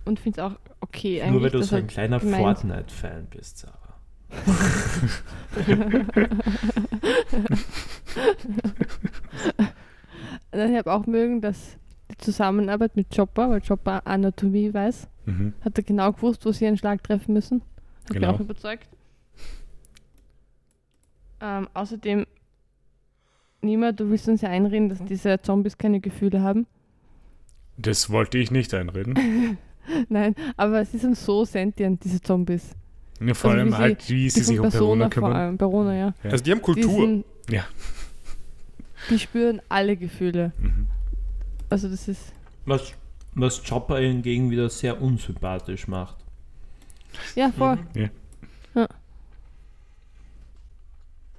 Und 0.05 0.19
finde 0.19 0.39
es 0.41 0.45
auch 0.45 0.55
okay 0.79 1.21
eigentlich. 1.21 1.31
Nur 1.33 1.43
weil 1.43 1.49
du 1.51 1.63
so 1.63 1.75
er 1.75 1.81
ein 1.81 1.87
kleiner 1.87 2.19
Fortnite-Fan 2.19 3.27
bist, 3.29 3.59
Sarah. 3.59 3.77
Dann 10.51 10.75
habe 10.75 10.91
auch 10.91 11.05
mögen, 11.05 11.41
dass 11.41 11.77
die 12.11 12.17
Zusammenarbeit 12.17 12.95
mit 12.95 13.15
Chopper, 13.15 13.49
weil 13.49 13.61
Chopper 13.61 14.05
Anatomie 14.05 14.73
weiß, 14.73 15.07
Mhm. 15.25 15.53
hat 15.63 15.77
er 15.77 15.83
genau 15.83 16.11
gewusst, 16.11 16.45
wo 16.45 16.51
sie 16.51 16.67
einen 16.67 16.77
Schlag 16.77 17.03
treffen 17.03 17.33
müssen. 17.33 17.61
Hat 18.05 18.13
Genau. 18.13 18.27
mich 18.31 18.35
auch 18.37 18.41
überzeugt. 18.41 18.89
Ähm, 21.41 21.67
außerdem, 21.73 22.25
Nima, 23.61 23.91
du 23.91 24.09
willst 24.09 24.27
uns 24.27 24.41
ja 24.41 24.49
einreden, 24.49 24.89
dass 24.89 25.03
diese 25.03 25.41
Zombies 25.41 25.77
keine 25.77 25.99
Gefühle 25.99 26.41
haben. 26.41 26.65
Das 27.77 28.09
wollte 28.09 28.37
ich 28.37 28.51
nicht 28.51 28.73
einreden. 28.73 29.57
Nein, 30.09 30.35
aber 30.57 30.85
sie 30.85 30.97
sind 30.97 31.17
so 31.17 31.45
sentient, 31.45 32.03
diese 32.03 32.21
Zombies. 32.21 32.71
Ja, 33.19 33.33
vor 33.33 33.51
Also 33.51 33.59
allem 33.61 33.67
wie 33.67 33.71
sie- 33.71 33.77
halt, 33.77 34.09
wie 34.09 34.29
sie 34.29 34.39
Die 34.39 34.45
sich 34.45 34.59
um 34.59 34.71
Verona 34.71 35.03
vor 35.05 35.09
kümmern. 35.11 35.33
allem, 35.33 35.57
Perona, 35.57 35.95
ja. 35.95 36.13
Ja. 36.23 36.31
Also 36.31 36.43
die 36.43 36.51
haben 36.51 36.57
Die, 36.59 36.63
Kultur. 36.63 36.91
sind, 36.91 37.25
Ja. 37.49 37.63
die 39.09 39.19
spüren 39.19 39.61
alle 39.69 39.95
Gefühle. 39.97 40.53
Mhm. 40.59 40.87
Also 41.69 41.87
das 41.89 42.07
ist, 42.07 42.33
Was, 42.65 42.93
was 43.33 43.63
Chopper 43.63 43.99
hingegen 43.99 44.49
wieder 44.51 44.69
sehr 44.69 45.01
unsympathisch 45.01 45.87
macht. 45.87 46.17
ja 47.35 47.51
voll. 47.51 47.77
Mhm. 47.77 48.01
Ja. 48.01 48.09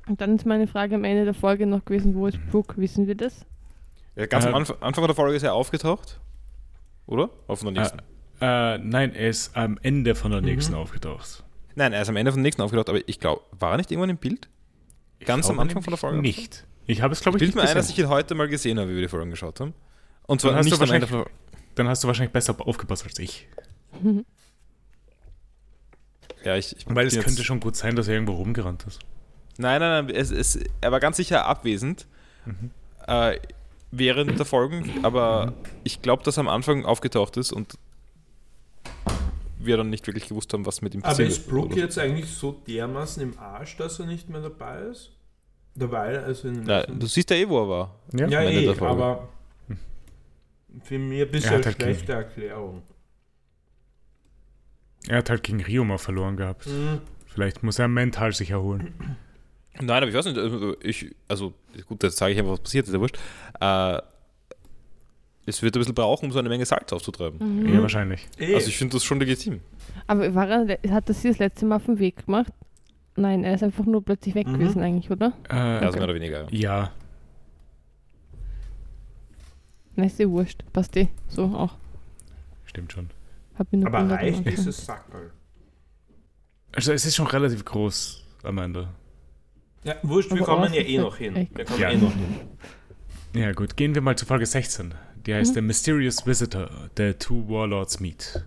Und 0.08 0.20
dann 0.20 0.36
ist 0.36 0.46
meine 0.46 0.66
Frage 0.66 0.94
am 0.96 1.04
Ende 1.04 1.24
der 1.24 1.34
Folge 1.34 1.66
noch 1.66 1.84
gewesen, 1.84 2.14
wo 2.14 2.26
ist 2.26 2.38
Mhm. 2.38 2.50
Brooke? 2.50 2.76
Wissen 2.80 3.06
wir 3.06 3.14
das? 3.14 3.46
Ja, 4.16 4.26
ganz 4.26 4.44
am 4.46 4.52
Äh, 4.54 4.56
Anfang, 4.80 5.06
der 5.06 5.14
Folge 5.14 5.36
ist 5.36 5.42
er 5.42 5.54
aufgetaucht. 5.54 6.20
Oder? 7.06 7.30
Auf 7.46 7.60
der 7.60 7.70
nächsten. 7.70 7.98
Äh, 8.40 8.78
nein, 8.78 9.14
er 9.14 9.28
ist 9.28 9.56
am 9.56 9.78
Ende 9.82 10.14
von 10.14 10.32
der 10.32 10.40
Mhm. 10.40 10.46
nächsten 10.46 10.74
aufgetaucht. 10.74 11.44
Nein, 11.76 11.92
er 11.92 12.02
ist 12.02 12.08
am 12.08 12.16
Ende 12.16 12.32
vom 12.32 12.42
nächsten 12.42 12.60
aufgetaucht, 12.62 12.88
aber 12.90 12.98
ich 13.08 13.20
glaube, 13.20 13.42
war 13.58 13.70
er 13.72 13.76
nicht 13.78 13.90
irgendwann 13.90 14.10
im 14.10 14.16
Bild? 14.18 14.48
Ganz 15.24 15.48
am 15.48 15.58
Anfang 15.60 15.82
von 15.82 15.92
der 15.92 15.98
Folge? 15.98 16.20
Nicht. 16.20 16.66
Ich 16.86 17.00
habe 17.00 17.12
es, 17.12 17.20
glaube 17.20 17.38
Ich 17.38 17.42
ich, 17.44 17.48
nicht 17.50 17.54
mir 17.54 17.62
ein, 17.68 17.74
dass 17.74 17.88
ich 17.88 17.98
ihn 17.98 18.08
heute 18.08 18.34
mal 18.34 18.48
gesehen 18.48 18.78
habe, 18.80 18.90
wie 18.90 18.94
wir 18.96 19.02
die 19.02 19.08
Folgen 19.08 19.30
geschaut 19.30 19.60
haben. 19.60 19.72
Und 20.26 20.40
zwar 20.40 20.50
Dann 20.50 20.58
hast 20.58 20.64
nicht 20.66 20.76
du 20.78 20.82
am 20.82 20.90
Ende 20.90 21.02
wahrscheinlich- 21.10 21.28
von 21.28 21.74
Dann 21.76 21.88
hast 21.88 22.02
du 22.02 22.08
wahrscheinlich 22.08 22.32
besser 22.32 22.54
aufgepasst 22.60 23.04
als 23.04 23.18
ich. 23.20 23.48
Ja, 26.44 26.56
ich, 26.56 26.76
ich 26.76 26.84
Weil 26.88 27.06
es 27.06 27.18
könnte 27.20 27.44
schon 27.44 27.60
gut 27.60 27.76
sein, 27.76 27.94
dass 27.94 28.08
er 28.08 28.14
irgendwo 28.14 28.32
rumgerannt 28.32 28.84
ist. 28.88 28.98
Nein, 29.62 29.80
nein, 29.80 30.06
nein, 30.06 30.14
es, 30.16 30.30
es, 30.30 30.58
er 30.80 30.92
war 30.92 31.00
ganz 31.00 31.16
sicher 31.16 31.46
abwesend 31.46 32.06
Mhm. 32.44 32.70
äh, 33.06 33.38
während 33.92 34.36
der 34.38 34.44
Folgen, 34.46 34.84
aber 35.04 35.52
ich 35.84 36.02
glaube, 36.02 36.24
dass 36.24 36.36
er 36.38 36.40
am 36.40 36.48
Anfang 36.48 36.84
aufgetaucht 36.84 37.36
ist 37.36 37.52
und 37.52 37.78
wir 39.58 39.76
dann 39.76 39.90
nicht 39.90 40.06
wirklich 40.08 40.28
gewusst 40.28 40.52
haben, 40.52 40.66
was 40.66 40.82
mit 40.82 40.94
ihm 40.94 41.02
Aber 41.02 41.10
passiert 41.10 41.28
ist 41.28 41.48
Brooke 41.48 41.66
oder 41.66 41.74
so. 41.76 41.80
jetzt 41.82 41.98
eigentlich 41.98 42.28
so 42.28 42.52
dermaßen 42.66 43.22
im 43.22 43.38
Arsch, 43.38 43.76
dass 43.76 44.00
er 44.00 44.06
nicht 44.06 44.28
mehr 44.28 44.40
dabei 44.40 44.80
ist? 44.82 45.12
Dabei, 45.76 46.18
also 46.18 46.50
Na, 46.50 46.82
du 46.82 47.06
siehst 47.06 47.30
ja 47.30 47.36
eh, 47.36 47.48
wo 47.48 47.60
er 47.62 47.68
war. 47.68 47.94
ja, 48.12 48.26
Ende 48.42 48.72
eh, 48.72 48.84
aber 48.84 49.28
für 50.82 50.98
mich 50.98 51.22
ein 51.22 51.30
bisschen 51.30 51.54
eine 51.54 51.64
halt 51.64 51.76
schlechte 51.76 52.12
Erklärung. 52.12 52.82
Er 55.08 55.18
hat 55.18 55.30
halt 55.30 55.42
gegen 55.44 55.62
Rio 55.62 55.84
mal 55.84 55.98
verloren 55.98 56.36
gehabt. 56.36 56.66
Hm, 56.66 57.00
Vielleicht 57.26 57.62
muss 57.62 57.78
er 57.78 57.88
mental 57.88 58.32
sich 58.32 58.50
erholen. 58.50 59.16
Nein, 59.80 59.90
aber 60.02 60.08
ich 60.08 60.14
weiß 60.14 60.26
nicht, 60.26 60.38
also 60.38 60.76
ich, 60.82 61.14
also 61.28 61.54
gut, 61.88 62.02
jetzt 62.02 62.16
sage 62.18 62.32
ich 62.32 62.38
einfach, 62.38 62.52
was 62.52 62.60
passiert 62.60 62.86
ist, 62.86 62.92
ja 62.94 63.00
wurscht. 63.00 63.18
Äh, 63.60 63.98
es 65.46 65.60
wird 65.62 65.74
ein 65.76 65.80
bisschen 65.80 65.94
brauchen, 65.94 66.26
um 66.26 66.32
so 66.32 66.38
eine 66.38 66.48
Menge 66.48 66.64
Salz 66.66 66.92
aufzutreiben. 66.92 67.38
Mhm. 67.64 67.74
Ja, 67.74 67.82
wahrscheinlich. 67.82 68.28
eh. 68.38 68.54
Also 68.54 68.68
ich 68.68 68.76
finde 68.76 68.94
das 68.96 69.04
schon 69.04 69.18
legitim. 69.18 69.60
Aber 70.06 70.34
war 70.34 70.48
er, 70.48 70.78
hat 70.92 71.08
er 71.08 71.14
sie 71.14 71.28
das 71.28 71.38
letzte 71.38 71.64
Mal 71.66 71.76
auf 71.76 71.86
den 71.86 71.98
Weg 71.98 72.26
gemacht? 72.26 72.52
Nein, 73.16 73.42
er 73.44 73.54
ist 73.54 73.62
einfach 73.62 73.84
nur 73.84 74.04
plötzlich 74.04 74.34
weg 74.34 74.46
Mhm. 74.46 74.58
gewesen 74.58 74.82
eigentlich, 74.82 75.10
oder? 75.10 75.32
Äh, 75.50 75.54
Ja, 75.56 75.78
also 75.80 75.96
mehr 75.98 76.04
oder 76.04 76.14
weniger. 76.14 76.42
ja. 76.42 76.48
ja, 76.50 76.92
Nein, 79.94 80.06
ist 80.06 80.20
eh 80.20 80.28
wurscht. 80.28 80.62
Passt 80.72 80.96
eh. 80.96 81.08
So 81.28 81.44
auch. 81.44 81.74
stimmt 82.64 82.92
schon. 82.92 83.10
Aber 83.84 83.98
am 83.98 84.10
reicht 84.10 84.46
dieses 84.46 84.84
Sackerl? 84.86 85.30
Also 86.74 86.92
es 86.92 87.04
ist 87.04 87.14
schon 87.16 87.26
relativ 87.26 87.64
groß, 87.64 88.24
Amanda. 88.44 88.88
Ja, 89.84 89.96
wurscht, 90.02 90.30
wir 90.30 90.42
Aber 90.42 90.46
kommen 90.62 90.72
ja 90.72 90.82
eh 90.82 90.98
noch 90.98 91.16
hin. 91.16 91.48
Wir 91.54 91.64
kommen 91.64 91.80
Ja. 91.80 91.90
eh 91.90 91.96
noch 91.96 92.12
hin. 92.12 92.36
Ja 93.34 93.52
gut, 93.52 93.76
gehen 93.76 93.94
wir 93.94 94.02
mal 94.02 94.16
zu 94.16 94.26
Folge 94.26 94.46
16. 94.46 94.94
Die 95.26 95.34
heißt 95.34 95.52
Mhm. 95.52 95.54
The 95.54 95.60
Mysterious 95.62 96.26
Visitor, 96.26 96.68
The 96.96 97.14
Two 97.14 97.48
Warlords 97.48 97.98
Meet. 98.00 98.44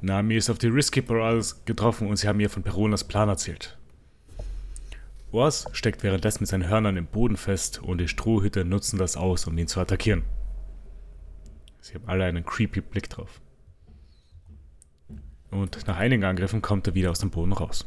Nami 0.00 0.36
ist 0.36 0.48
auf 0.50 0.58
die 0.58 0.68
Risky 0.68 1.00
Borealis 1.00 1.64
getroffen 1.64 2.08
und 2.08 2.16
sie 2.16 2.28
haben 2.28 2.40
ihr 2.40 2.50
von 2.50 2.62
Peronas 2.62 3.04
Plan 3.04 3.28
erzählt. 3.28 3.76
Ors 5.32 5.66
steckt 5.72 6.02
währenddessen 6.02 6.42
mit 6.42 6.48
seinen 6.48 6.68
Hörnern 6.68 6.96
im 6.96 7.06
Boden 7.06 7.36
fest 7.36 7.80
und 7.82 7.98
die 7.98 8.08
Strohhüte 8.08 8.64
nutzen 8.64 8.98
das 8.98 9.16
aus, 9.16 9.46
um 9.46 9.56
ihn 9.58 9.66
zu 9.66 9.80
attackieren. 9.80 10.22
Sie 11.80 11.94
haben 11.94 12.04
alle 12.06 12.24
einen 12.24 12.44
creepy 12.44 12.80
Blick 12.80 13.08
drauf. 13.08 13.40
Und 15.50 15.86
nach 15.86 15.96
einigen 15.96 16.24
Angriffen 16.24 16.62
kommt 16.62 16.86
er 16.86 16.94
wieder 16.94 17.10
aus 17.10 17.18
dem 17.18 17.30
Boden 17.30 17.52
raus. 17.52 17.86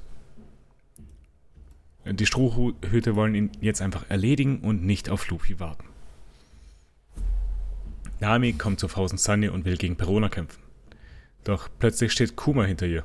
Die 2.05 2.25
Strohhüte 2.25 3.15
wollen 3.15 3.33
ihn 3.33 3.51
jetzt 3.61 3.81
einfach 3.81 4.05
erledigen 4.09 4.59
und 4.59 4.83
nicht 4.83 5.09
auf 5.09 5.27
Luffy 5.29 5.59
warten. 5.59 5.85
Nami 8.19 8.53
kommt 8.53 8.79
zu 8.79 8.87
Fausen 8.87 9.17
Sunny 9.17 9.49
und 9.49 9.65
will 9.65 9.77
gegen 9.77 9.97
Perona 9.97 10.29
kämpfen. 10.29 10.61
Doch 11.43 11.67
plötzlich 11.79 12.11
steht 12.11 12.35
Kuma 12.35 12.63
hinter 12.63 12.85
ihr. 12.85 13.03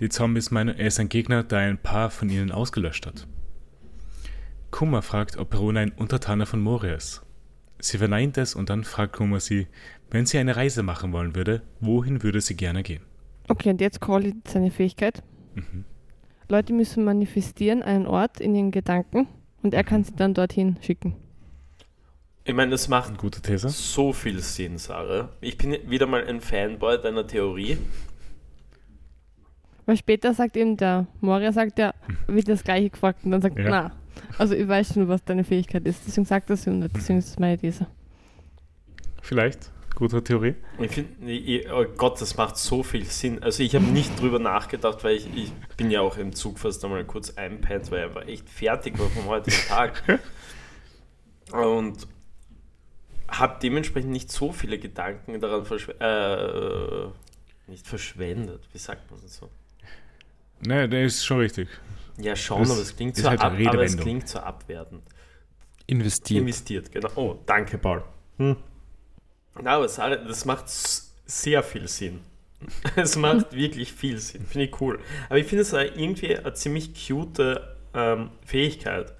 Die 0.00 0.08
Zombies 0.08 0.50
meinen, 0.50 0.76
er 0.76 0.88
ist 0.88 1.00
ein 1.00 1.08
Gegner, 1.08 1.42
da 1.42 1.62
er 1.62 1.70
ein 1.70 1.78
paar 1.78 2.10
von 2.10 2.28
ihnen 2.28 2.52
ausgelöscht 2.52 3.06
hat. 3.06 3.26
Kuma 4.70 5.00
fragt, 5.00 5.38
ob 5.38 5.50
Perona 5.50 5.80
ein 5.80 5.92
Untertaner 5.92 6.44
von 6.44 6.60
Moria 6.60 6.94
ist. 6.94 7.22
Sie 7.78 7.98
verneint 7.98 8.36
es 8.36 8.54
und 8.54 8.68
dann 8.68 8.84
fragt 8.84 9.14
Kuma 9.14 9.40
sie, 9.40 9.68
wenn 10.10 10.26
sie 10.26 10.38
eine 10.38 10.56
Reise 10.56 10.82
machen 10.82 11.12
wollen 11.12 11.34
würde, 11.34 11.62
wohin 11.80 12.22
würde 12.22 12.40
sie 12.40 12.56
gerne 12.56 12.82
gehen? 12.82 13.02
Okay, 13.48 13.70
und 13.70 13.80
jetzt 13.80 14.00
Crowley 14.00 14.34
seine 14.46 14.70
Fähigkeit. 14.70 15.22
Mhm. 15.54 15.84
Leute 16.48 16.72
müssen 16.72 17.04
manifestieren 17.04 17.82
einen 17.82 18.06
Ort 18.06 18.40
in 18.40 18.54
ihren 18.54 18.70
Gedanken 18.70 19.26
und 19.62 19.74
er 19.74 19.84
kann 19.84 20.04
sie 20.04 20.14
dann 20.14 20.34
dorthin 20.34 20.76
schicken. 20.80 21.16
Ich 22.44 22.54
meine, 22.54 22.70
das 22.70 22.88
macht 22.88 23.18
Gute 23.18 23.40
These. 23.42 23.68
so 23.70 24.12
viel 24.12 24.40
Sinn, 24.40 24.78
Sarah. 24.78 25.30
Ich 25.40 25.58
bin 25.58 25.76
wieder 25.90 26.06
mal 26.06 26.24
ein 26.24 26.40
Fanboy 26.40 27.00
deiner 27.02 27.26
Theorie. 27.26 27.76
Weil 29.84 29.96
später 29.96 30.32
sagt 30.34 30.56
eben 30.56 30.76
der 30.76 31.06
Moria, 31.20 31.52
sagt 31.52 31.78
ja, 31.78 31.92
wird 32.28 32.48
das 32.48 32.62
gleiche 32.62 32.90
gefragt 32.90 33.24
und 33.24 33.32
dann 33.32 33.42
sagt 33.42 33.56
er, 33.58 33.64
Ja. 33.64 33.70
na. 33.70 33.92
Also 34.38 34.54
ich 34.54 34.66
weiß 34.66 34.94
schon, 34.94 35.08
was 35.08 35.24
deine 35.24 35.44
Fähigkeit 35.44 35.84
ist. 35.86 36.02
Deswegen 36.06 36.24
sagt 36.24 36.48
er 36.50 36.56
sie 36.56 36.70
und 36.70 36.80
deswegen 36.94 37.18
ist 37.18 37.28
es 37.30 37.38
meine 37.38 37.58
These. 37.58 37.86
Vielleicht. 39.22 39.70
Gute 39.96 40.22
Theorie. 40.22 40.54
Ich 40.78 40.92
finde, 40.92 41.74
oh 41.74 41.86
Gott, 41.96 42.20
das 42.20 42.36
macht 42.36 42.58
so 42.58 42.82
viel 42.82 43.06
Sinn. 43.06 43.42
Also 43.42 43.62
ich 43.62 43.74
habe 43.74 43.86
nicht 43.86 44.20
drüber 44.20 44.38
nachgedacht, 44.38 45.02
weil 45.02 45.16
ich, 45.16 45.26
ich 45.34 45.52
bin 45.78 45.90
ja 45.90 46.02
auch 46.02 46.18
im 46.18 46.34
Zug 46.34 46.58
fast 46.58 46.84
einmal 46.84 47.02
kurz 47.06 47.30
einpennt, 47.30 47.90
weil 47.90 48.00
ich 48.00 48.04
einfach 48.04 48.28
echt 48.28 48.48
fertig 48.50 48.98
war 48.98 49.08
vom 49.08 49.24
heutigen 49.24 49.56
Tag. 49.68 50.20
Und 51.50 52.06
habe 53.26 53.58
dementsprechend 53.62 54.10
nicht 54.10 54.30
so 54.30 54.52
viele 54.52 54.78
Gedanken 54.78 55.40
daran 55.40 55.64
verschwendet. 55.64 56.02
Äh, 56.02 57.70
nicht 57.70 57.86
verschwendet, 57.86 58.68
wie 58.72 58.78
sagt 58.78 59.10
man 59.10 59.18
das 59.22 59.36
so? 59.36 59.48
Ne, 60.60 60.86
der 60.90 61.06
ist 61.06 61.24
schon 61.24 61.38
richtig. 61.38 61.70
Ja, 62.18 62.36
schon, 62.36 62.60
Das 62.60 62.70
aber 62.70 62.80
es 62.82 62.94
klingt 62.94 63.16
so 63.16 63.28
halt 63.30 63.40
ab, 63.40 63.54
aber 63.66 63.82
es 63.82 63.96
klingt 63.96 64.28
so 64.28 64.40
abwertend. 64.40 65.02
Investiert. 65.86 66.42
Investiert, 66.42 66.92
genau. 66.92 67.08
Oh, 67.14 67.38
danke, 67.46 67.78
Paul. 67.78 68.04
Hm. 68.36 68.56
Na, 69.62 69.74
aber 69.76 69.86
das 69.86 70.44
macht 70.44 70.64
sehr 70.68 71.62
viel 71.62 71.88
Sinn. 71.88 72.20
Es 72.96 73.16
macht 73.16 73.52
wirklich 73.52 73.92
viel 73.92 74.18
Sinn. 74.18 74.46
Finde 74.46 74.66
ich 74.66 74.80
cool. 74.80 74.98
Aber 75.28 75.38
ich 75.38 75.46
finde 75.46 75.62
es 75.62 75.72
irgendwie 75.72 76.36
eine 76.36 76.52
ziemlich 76.54 77.06
cute 77.06 77.60
ähm, 77.94 78.30
Fähigkeit. 78.44 79.12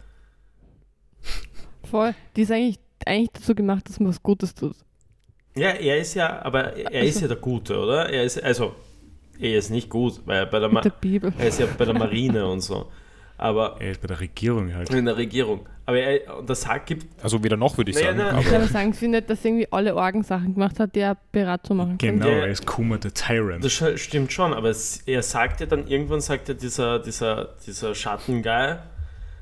Voll. 1.84 2.14
Die 2.34 2.42
ist 2.42 2.50
eigentlich, 2.50 2.78
eigentlich 3.04 3.30
dazu 3.32 3.54
gemacht, 3.54 3.88
dass 3.88 4.00
man 4.00 4.08
was 4.08 4.22
Gutes 4.22 4.54
tut. 4.54 4.74
Ja, 5.54 5.70
er 5.70 5.98
ist 5.98 6.14
ja, 6.14 6.42
aber 6.42 6.74
er 6.74 7.02
ist 7.02 7.20
ja 7.20 7.28
der 7.28 7.36
Gute, 7.36 7.78
oder? 7.78 8.10
Er 8.10 8.24
ist, 8.24 8.42
also, 8.42 8.74
er 9.38 9.56
ist 9.56 9.70
nicht 9.70 9.88
gut, 9.88 10.20
weil 10.26 10.38
er 10.40 10.46
bei 10.46 10.58
der, 10.58 10.68
Ma 10.68 10.80
der 10.80 10.90
Bibel. 10.90 11.32
er 11.38 11.48
ist 11.48 11.60
ja 11.60 11.66
bei 11.66 11.84
der 11.84 11.94
Marine 11.98 12.46
und 12.46 12.60
so. 12.60 12.90
Aber 13.38 13.76
Er 13.80 13.92
ist 13.92 14.00
bei 14.00 14.08
der 14.08 14.20
Regierung 14.20 14.74
halt. 14.74 14.90
in 14.90 15.04
der 15.04 15.16
Regierung. 15.16 15.68
Aber 15.86 15.98
er, 15.98 16.38
und 16.38 16.50
das 16.50 16.62
sagt, 16.62 16.86
gibt 16.86 17.06
Also 17.22 17.42
weder 17.44 17.56
noch, 17.56 17.78
würde 17.78 17.90
ich 17.92 17.96
Naja, 17.96 18.08
sagen. 18.08 18.18
nein, 18.18 18.38
Ich 18.40 18.46
aber 18.48 18.56
aber 18.56 18.66
sagen 18.66 18.92
Sie 18.92 19.06
nicht, 19.08 19.30
dass 19.30 19.40
er 19.40 19.46
irgendwie 19.46 19.68
alle 19.70 19.94
Orgensachen 19.94 20.54
gemacht 20.54 20.80
hat, 20.80 20.94
die 20.96 21.00
er 21.00 21.16
bereit 21.32 21.64
zu 21.64 21.74
machen 21.74 21.96
kann. 21.96 22.18
Genau, 22.18 22.26
er 22.28 22.48
ist 22.48 22.66
Kuma 22.66 22.98
the 23.00 23.10
Tyrant. 23.10 23.64
Das 23.64 23.72
stimmt 24.00 24.32
schon, 24.32 24.52
aber 24.52 24.68
es, 24.70 25.02
er 25.06 25.22
sagt 25.22 25.60
ja 25.60 25.66
dann 25.66 25.86
irgendwann, 25.86 26.20
sagt 26.20 26.48
ja 26.48 26.54
dieser, 26.54 26.98
dieser, 26.98 27.54
dieser 27.66 27.94
Schattenguy, 27.94 28.76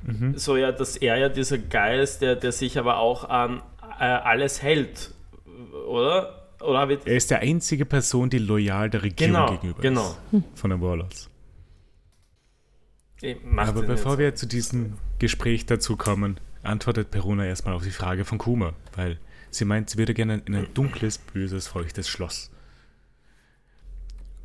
Mhm. 0.06 0.36
so 0.36 0.58
ja, 0.58 0.70
dass 0.70 0.98
er 0.98 1.16
ja 1.16 1.28
dieser 1.30 1.56
Guy 1.56 2.02
ist, 2.02 2.18
der, 2.20 2.36
der 2.36 2.52
sich 2.52 2.78
aber 2.78 2.98
auch 2.98 3.26
an 3.26 3.62
äh, 3.98 4.04
alles 4.04 4.60
hält, 4.62 5.12
oder? 5.88 6.42
Oder 6.60 6.88
Er 7.06 7.16
ist 7.16 7.30
der 7.30 7.40
einzige 7.40 7.86
Person, 7.86 8.28
die 8.28 8.36
loyal 8.38 8.90
der 8.90 9.02
Regierung 9.02 9.32
genau, 9.34 9.50
gegenüber 9.52 9.80
genau. 9.82 10.16
ist. 10.32 10.42
Von 10.60 10.70
den 10.70 10.80
Warlords. 10.82 11.30
Macht 13.44 13.68
Aber 13.68 13.82
bevor 13.82 14.18
wir 14.18 14.34
zu 14.34 14.46
diesem 14.46 14.94
Gespräch 15.18 15.66
dazu 15.66 15.96
kommen, 15.96 16.38
antwortet 16.62 17.10
Peruna 17.10 17.46
erstmal 17.46 17.74
auf 17.74 17.82
die 17.82 17.90
Frage 17.90 18.24
von 18.24 18.38
Kuma, 18.38 18.74
weil 18.94 19.18
sie 19.50 19.64
meint, 19.64 19.90
sie 19.90 19.98
würde 19.98 20.14
gerne 20.14 20.42
in 20.44 20.54
ein 20.54 20.68
dunkles, 20.74 21.18
böses, 21.18 21.66
feuchtes 21.66 22.08
Schloss. 22.08 22.50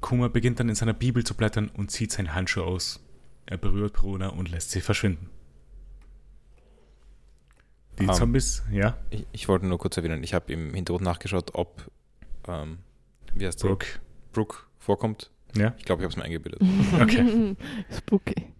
Kuma 0.02 0.28
beginnt 0.30 0.60
dann 0.60 0.70
in 0.70 0.76
seiner 0.76 0.94
Bibel 0.94 1.26
zu 1.26 1.34
blättern 1.36 1.70
und 1.76 1.92
zieht 1.92 2.12
seinen 2.12 2.34
Handschuh 2.34 2.62
aus. 2.62 3.04
Er 3.46 3.58
berührt 3.58 3.94
Peruna 3.94 4.30
und 4.30 4.50
lässt 4.50 4.72
sie 4.72 4.82
verschwinden. 4.82 5.30
Die 8.00 8.04
Ähm, 8.04 8.14
Zombies, 8.14 8.64
ja, 8.72 8.98
ich, 9.10 9.26
ich 9.34 9.48
wollte 9.50 9.66
nur 9.66 9.78
kurz 9.78 9.98
erwähnen, 9.98 10.24
ich 10.24 10.34
habe 10.34 10.54
im 10.54 10.74
Hintergrund 10.74 11.04
nachgeschaut, 11.04 11.52
ob, 11.56 11.92
ähm, 12.48 12.78
wie 13.34 13.46
heißt? 13.46 13.60
Brooke, 13.62 13.88
Brooke 14.32 14.58
vorkommt. 14.78 15.32
ja, 15.56 15.74
Ich 15.78 15.84
glaube, 15.86 16.02
ich 16.02 16.06
habe 16.06 16.12
es 16.12 16.18
mir 16.18 16.24
eingebildet. 16.24 16.62
okay. 17.02 17.56
Spooky. 17.98 18.54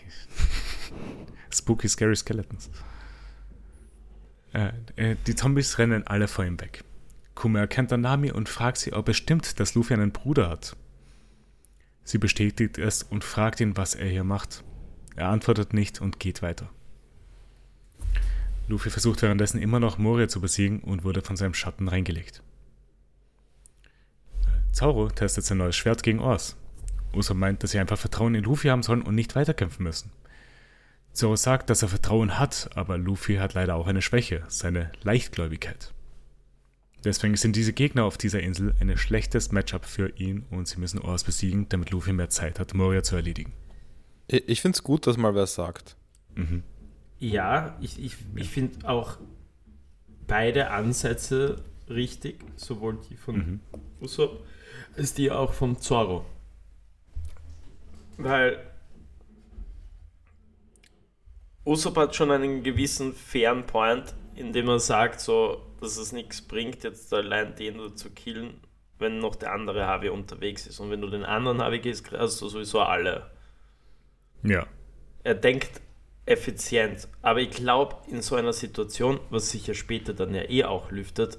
Spooky 1.52 1.88
Scary 1.88 2.16
Skeletons. 2.16 2.70
Äh, 4.52 4.72
äh, 4.96 5.16
die 5.26 5.34
Zombies 5.34 5.78
rennen 5.78 6.06
alle 6.06 6.28
vor 6.28 6.44
ihm 6.44 6.60
weg. 6.60 6.84
Kuma 7.34 7.60
erkennt 7.60 7.90
dann 7.92 8.02
Nami 8.02 8.30
und 8.30 8.48
fragt 8.48 8.78
sie, 8.78 8.92
ob 8.92 9.08
es 9.08 9.16
stimmt, 9.16 9.58
dass 9.58 9.74
Luffy 9.74 9.94
einen 9.94 10.12
Bruder 10.12 10.50
hat. 10.50 10.76
Sie 12.04 12.18
bestätigt 12.18 12.78
es 12.78 13.02
und 13.02 13.24
fragt 13.24 13.60
ihn, 13.60 13.76
was 13.76 13.94
er 13.94 14.08
hier 14.08 14.24
macht. 14.24 14.64
Er 15.16 15.28
antwortet 15.28 15.72
nicht 15.72 16.00
und 16.00 16.20
geht 16.20 16.42
weiter. 16.42 16.68
Luffy 18.68 18.90
versucht 18.90 19.22
währenddessen 19.22 19.60
immer 19.60 19.80
noch 19.80 19.98
Moria 19.98 20.28
zu 20.28 20.40
besiegen 20.40 20.80
und 20.80 21.04
wurde 21.04 21.22
von 21.22 21.36
seinem 21.36 21.54
Schatten 21.54 21.88
reingelegt. 21.88 22.42
Äh, 24.46 24.72
Zoro 24.72 25.08
testet 25.08 25.44
sein 25.44 25.58
neues 25.58 25.76
Schwert 25.76 26.02
gegen 26.02 26.20
Ors. 26.20 26.56
Usopp 27.14 27.36
meint, 27.36 27.62
dass 27.62 27.70
sie 27.72 27.78
einfach 27.78 27.98
Vertrauen 27.98 28.34
in 28.34 28.44
Luffy 28.44 28.68
haben 28.68 28.82
sollen 28.82 29.02
und 29.02 29.14
nicht 29.14 29.34
weiterkämpfen 29.34 29.84
müssen. 29.84 30.10
Zoro 31.12 31.36
sagt, 31.36 31.68
dass 31.68 31.82
er 31.82 31.88
Vertrauen 31.88 32.38
hat, 32.38 32.70
aber 32.74 32.96
Luffy 32.96 33.36
hat 33.36 33.54
leider 33.54 33.74
auch 33.74 33.86
eine 33.86 34.00
Schwäche, 34.02 34.44
seine 34.48 34.90
Leichtgläubigkeit. 35.02 35.92
Deswegen 37.04 37.36
sind 37.36 37.56
diese 37.56 37.72
Gegner 37.72 38.04
auf 38.04 38.16
dieser 38.16 38.40
Insel 38.40 38.74
ein 38.80 38.96
schlechtes 38.96 39.52
Matchup 39.52 39.84
für 39.84 40.08
ihn 40.16 40.46
und 40.50 40.68
sie 40.68 40.78
müssen 40.78 41.00
Ors 41.00 41.24
besiegen, 41.24 41.68
damit 41.68 41.90
Luffy 41.90 42.12
mehr 42.12 42.30
Zeit 42.30 42.60
hat, 42.60 42.74
Moria 42.74 43.02
zu 43.02 43.16
erledigen. 43.16 43.52
Ich, 44.28 44.48
ich 44.48 44.60
finde 44.62 44.76
es 44.76 44.82
gut, 44.82 45.06
dass 45.06 45.16
mal 45.16 45.34
wer 45.34 45.46
sagt. 45.46 45.96
Mhm. 46.36 46.62
Ja, 47.18 47.76
ich, 47.80 48.02
ich, 48.02 48.16
ich 48.36 48.48
finde 48.48 48.88
auch 48.88 49.18
beide 50.26 50.70
Ansätze 50.70 51.64
richtig, 51.88 52.40
sowohl 52.56 52.98
die 53.10 53.16
von 53.16 53.36
Mhm. 53.36 53.60
Usopp 54.00 54.44
als 54.96 55.14
die 55.14 55.30
auch 55.30 55.52
von 55.52 55.78
Zorro. 55.80 56.24
Weil 58.16 58.58
Usopp 61.64 61.96
hat 61.96 62.16
schon 62.16 62.30
einen 62.30 62.62
gewissen 62.62 63.14
fairen 63.14 63.66
Point, 63.66 64.14
indem 64.34 64.68
er 64.68 64.80
sagt, 64.80 65.20
so, 65.20 65.62
dass 65.80 65.96
es 65.96 66.12
nichts 66.12 66.42
bringt, 66.42 66.84
jetzt 66.84 67.12
allein 67.12 67.54
den 67.54 67.96
zu 67.96 68.10
killen, 68.10 68.60
wenn 68.98 69.18
noch 69.18 69.36
der 69.36 69.52
andere 69.52 69.86
Harvey 69.86 70.08
unterwegs 70.08 70.66
ist. 70.66 70.80
Und 70.80 70.90
wenn 70.90 71.00
du 71.00 71.08
den 71.08 71.24
anderen 71.24 71.60
Harvey 71.60 71.78
gehst, 71.78 72.10
hast 72.12 72.40
du 72.40 72.48
sowieso 72.48 72.80
alle. 72.80 73.30
Ja. 74.42 74.66
Er 75.24 75.34
denkt 75.34 75.80
effizient, 76.26 77.08
aber 77.20 77.40
ich 77.40 77.50
glaube, 77.50 77.96
in 78.08 78.22
so 78.22 78.36
einer 78.36 78.52
Situation, 78.52 79.20
was 79.30 79.50
sich 79.50 79.66
ja 79.66 79.74
später 79.74 80.14
dann 80.14 80.34
ja 80.34 80.48
eh 80.48 80.64
auch 80.64 80.90
lüftet, 80.90 81.38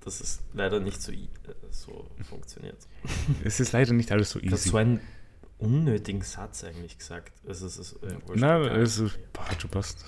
dass 0.00 0.20
es 0.20 0.42
leider 0.52 0.78
nicht 0.78 1.02
so, 1.02 1.10
äh, 1.10 1.26
so 1.70 2.08
funktioniert. 2.28 2.78
Es 3.44 3.58
ist 3.58 3.72
leider 3.72 3.92
nicht 3.92 4.12
alles 4.12 4.30
so 4.30 4.38
easy. 4.38 4.56
so 4.70 4.76
einen 4.76 5.00
unnötigen 5.58 6.22
Satz 6.22 6.64
eigentlich 6.64 6.98
gesagt. 6.98 7.32
Also 7.46 7.66
es 7.66 7.78
ist, 7.78 7.92
äh, 8.02 8.16
egal. 8.34 8.66
es 8.80 8.98
ist. 8.98 9.18
Boah, 9.32 9.46
du 9.60 9.68
passt. 9.68 10.04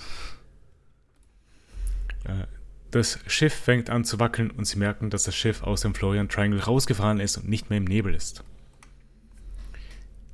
Äh, 2.25 2.47
Das 2.91 3.19
Schiff 3.27 3.53
fängt 3.55 3.91
an 3.91 4.05
zu 4.05 4.19
wackeln 4.19 4.51
und 4.51 4.65
sie 4.67 4.79
merken, 4.79 5.11
dass 5.11 5.25
das 5.25 5.35
Schiff 5.35 5.63
aus 5.63 5.83
dem 5.83 5.95
Florian 5.95 6.29
Triangle 6.29 6.63
rausgefahren 6.63 7.21
ist 7.21 7.37
und 7.37 7.49
nicht 7.49 7.69
mehr 7.71 7.77
im 7.79 7.85
Nebel 7.85 8.15
ist. 8.15 8.45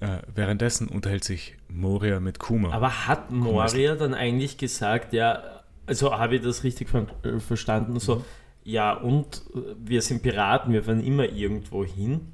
Äh, 0.00 0.18
währenddessen 0.34 0.88
unterhält 0.88 1.24
sich 1.24 1.56
Moria 1.68 2.20
mit 2.20 2.38
Kuma. 2.38 2.72
Aber 2.72 3.06
hat 3.08 3.30
Moria 3.30 3.94
dann 3.96 4.14
eigentlich 4.14 4.56
gesagt, 4.58 5.12
ja, 5.12 5.62
also 5.86 6.16
habe 6.16 6.36
ich 6.36 6.42
das 6.42 6.62
richtig 6.62 6.88
ver 6.88 7.06
äh, 7.24 7.40
verstanden, 7.40 7.98
so, 7.98 8.24
ja, 8.62 8.92
und 8.92 9.42
äh, 9.54 9.74
wir 9.78 10.02
sind 10.02 10.22
Piraten, 10.22 10.72
wir 10.72 10.84
fahren 10.84 11.02
immer 11.02 11.24
irgendwo 11.24 11.84
hin. 11.84 12.33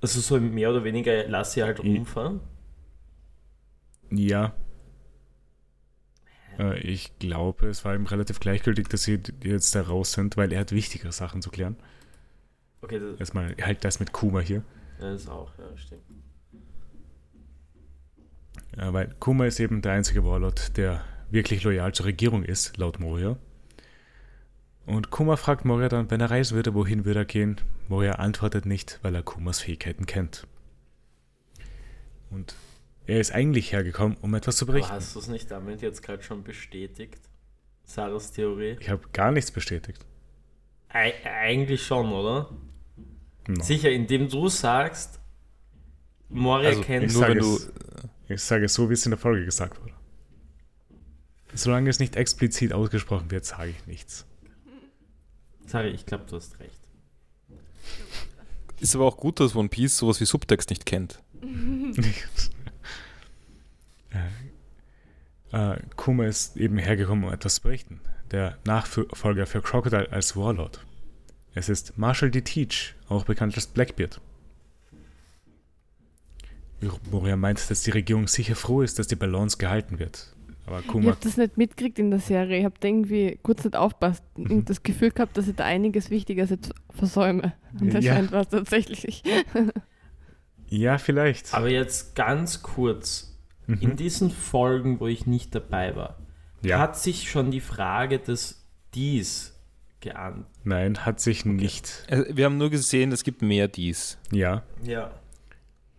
Also 0.00 0.20
so 0.20 0.38
mehr 0.40 0.70
oder 0.70 0.84
weniger 0.84 1.26
lass 1.28 1.52
sie 1.52 1.62
halt 1.62 1.80
rumfahren. 1.80 2.40
Ja. 4.10 4.54
Äh, 6.58 6.78
ich 6.80 7.18
glaube, 7.18 7.68
es 7.68 7.84
war 7.84 7.94
ihm 7.94 8.06
relativ 8.06 8.40
gleichgültig, 8.40 8.88
dass 8.88 9.02
sie 9.04 9.20
jetzt 9.42 9.74
da 9.74 9.82
raus 9.82 10.12
sind, 10.12 10.36
weil 10.36 10.52
er 10.52 10.60
hat 10.60 10.72
wichtigere 10.72 11.12
Sachen 11.12 11.42
zu 11.42 11.50
klären. 11.50 11.76
Okay, 12.82 13.00
das, 13.00 13.18
Erstmal 13.18 13.56
halt 13.60 13.84
das 13.84 14.00
mit 14.00 14.12
Kuma 14.12 14.40
hier. 14.40 14.62
ja, 15.00 15.12
das 15.12 15.28
auch, 15.28 15.50
ja, 15.58 15.76
stimmt. 15.76 16.02
Ja, 18.76 18.92
weil 18.92 19.14
Kuma 19.18 19.46
ist 19.46 19.58
eben 19.60 19.80
der 19.82 19.92
einzige 19.92 20.24
Warlord, 20.24 20.76
der 20.76 21.02
wirklich 21.30 21.64
loyal 21.64 21.92
zur 21.94 22.06
Regierung 22.06 22.44
ist, 22.44 22.76
laut 22.76 23.00
Moria. 23.00 23.36
Und 24.86 25.10
Kuma 25.10 25.36
fragt 25.36 25.64
Moria 25.64 25.88
dann, 25.88 26.10
wenn 26.10 26.20
er 26.20 26.30
reisen 26.30 26.54
würde, 26.54 26.74
wohin 26.74 27.04
würde 27.04 27.20
er 27.20 27.24
gehen? 27.24 27.56
Moria 27.88 28.12
antwortet 28.12 28.66
nicht, 28.66 28.98
weil 29.02 29.14
er 29.16 29.22
Kumas 29.22 29.60
Fähigkeiten 29.60 30.06
kennt. 30.06 30.46
Und 32.30 32.54
er 33.06 33.20
ist 33.20 33.32
eigentlich 33.32 33.72
hergekommen, 33.72 34.16
um 34.20 34.34
etwas 34.34 34.56
zu 34.56 34.64
Aber 34.64 34.72
berichten. 34.74 34.92
hast 34.92 35.14
du 35.14 35.20
es 35.20 35.28
nicht 35.28 35.50
damit 35.50 35.82
jetzt 35.82 36.02
gerade 36.02 36.22
schon 36.22 36.42
bestätigt? 36.44 37.18
Sarahs 37.84 38.32
Theorie? 38.32 38.76
Ich 38.80 38.88
habe 38.90 39.02
gar 39.12 39.32
nichts 39.32 39.50
bestätigt. 39.50 40.04
Ei 40.88 41.14
eigentlich 41.24 41.84
schon, 41.84 42.12
oder? 42.12 42.50
No. 43.48 43.62
Sicher, 43.62 43.90
indem 43.90 44.28
du 44.28 44.48
sagst, 44.48 45.20
Moria 46.28 46.70
Also 46.70 46.82
kennt 46.82 47.12
nur 47.12 47.28
wenn 47.28 47.38
du. 47.38 47.56
es. 47.56 47.72
Ich 48.28 48.42
sage 48.42 48.68
so, 48.68 48.88
wie 48.88 48.94
es 48.94 49.06
in 49.06 49.10
der 49.10 49.18
Folge 49.18 49.44
gesagt 49.44 49.80
wurde. 49.80 49.92
Solange 51.54 51.88
es 51.90 52.00
nicht 52.00 52.16
explizit 52.16 52.72
ausgesprochen 52.72 53.30
wird, 53.30 53.44
sage 53.44 53.70
ich 53.70 53.86
nichts. 53.86 54.25
Sarah, 55.66 55.88
ich 55.88 56.06
glaube, 56.06 56.24
du 56.28 56.36
hast 56.36 56.58
recht. 56.60 56.80
Ist 58.80 58.94
aber 58.94 59.06
auch 59.06 59.16
gut, 59.16 59.40
dass 59.40 59.56
One 59.56 59.68
Piece 59.68 59.96
sowas 59.96 60.20
wie 60.20 60.26
Subtext 60.26 60.70
nicht 60.70 60.86
kennt. 60.86 61.20
äh, 65.52 65.76
Kuma 65.96 66.26
ist 66.26 66.56
eben 66.56 66.78
hergekommen, 66.78 67.24
um 67.24 67.32
etwas 67.32 67.56
zu 67.56 67.62
berichten. 67.62 68.00
Der 68.30 68.58
Nachfolger 68.64 69.46
für 69.46 69.62
Crocodile 69.62 70.10
als 70.12 70.36
Warlord. 70.36 70.84
Es 71.54 71.68
ist 71.68 71.96
Marshall 71.96 72.30
D. 72.30 72.42
Teach, 72.42 72.94
auch 73.08 73.24
bekannt 73.24 73.54
als 73.56 73.66
Blackbeard. 73.66 74.20
Moria 77.10 77.36
meint, 77.36 77.70
dass 77.70 77.82
die 77.82 77.90
Regierung 77.90 78.28
sicher 78.28 78.54
froh 78.54 78.82
ist, 78.82 78.98
dass 78.98 79.06
die 79.06 79.16
Balance 79.16 79.56
gehalten 79.56 79.98
wird. 79.98 80.35
Aber 80.66 80.80
Ich 80.80 80.86
Kuma, 80.88 81.10
habe 81.12 81.18
das 81.22 81.36
nicht 81.36 81.56
mitgekriegt 81.56 81.98
in 81.98 82.10
der 82.10 82.18
Serie. 82.20 82.58
Ich 82.58 82.64
habe 82.64 82.74
da 82.80 82.88
irgendwie 82.88 83.38
kurz 83.42 83.62
nicht 83.64 83.76
aufpasst 83.76 84.24
und 84.36 84.68
das 84.68 84.82
Gefühl 84.82 85.10
gehabt, 85.12 85.36
dass 85.36 85.46
ich 85.48 85.54
da 85.54 85.64
einiges 85.64 86.10
Wichtiges 86.10 86.50
jetzt 86.50 86.74
versäume. 86.90 87.52
Und 87.80 87.94
das 87.94 88.04
Ja. 88.04 88.14
scheint 88.14 88.32
was 88.32 88.48
tatsächlich. 88.48 89.22
ja, 90.68 90.98
vielleicht. 90.98 91.54
Aber 91.54 91.68
jetzt 91.70 92.14
ganz 92.14 92.62
kurz, 92.62 93.32
Mhm. 93.68 93.78
in 93.80 93.96
diesen 93.96 94.30
Folgen, 94.30 95.00
wo 95.00 95.08
ich 95.08 95.26
nicht 95.26 95.52
dabei 95.54 95.96
war, 95.96 96.18
ja, 96.62 96.78
hat 96.78 96.96
sich 96.96 97.28
schon 97.30 97.50
die 97.50 97.60
Frage 97.60 98.18
des 98.20 98.64
Dies 98.94 99.54
geahnt. 100.00 100.46
nein, 100.62 101.04
hat 101.04 101.18
sich 101.20 101.44
nicht. 101.44 102.04
Äh, 102.08 102.24
Wir 102.36 102.44
haben 102.44 102.58
nur 102.58 102.70
gesehen, 102.70 103.10
es 103.10 103.24
gibt 103.24 103.42
mehr 103.42 103.66
dies. 103.68 104.18
Ja, 104.30 104.62
Ja. 104.84 105.10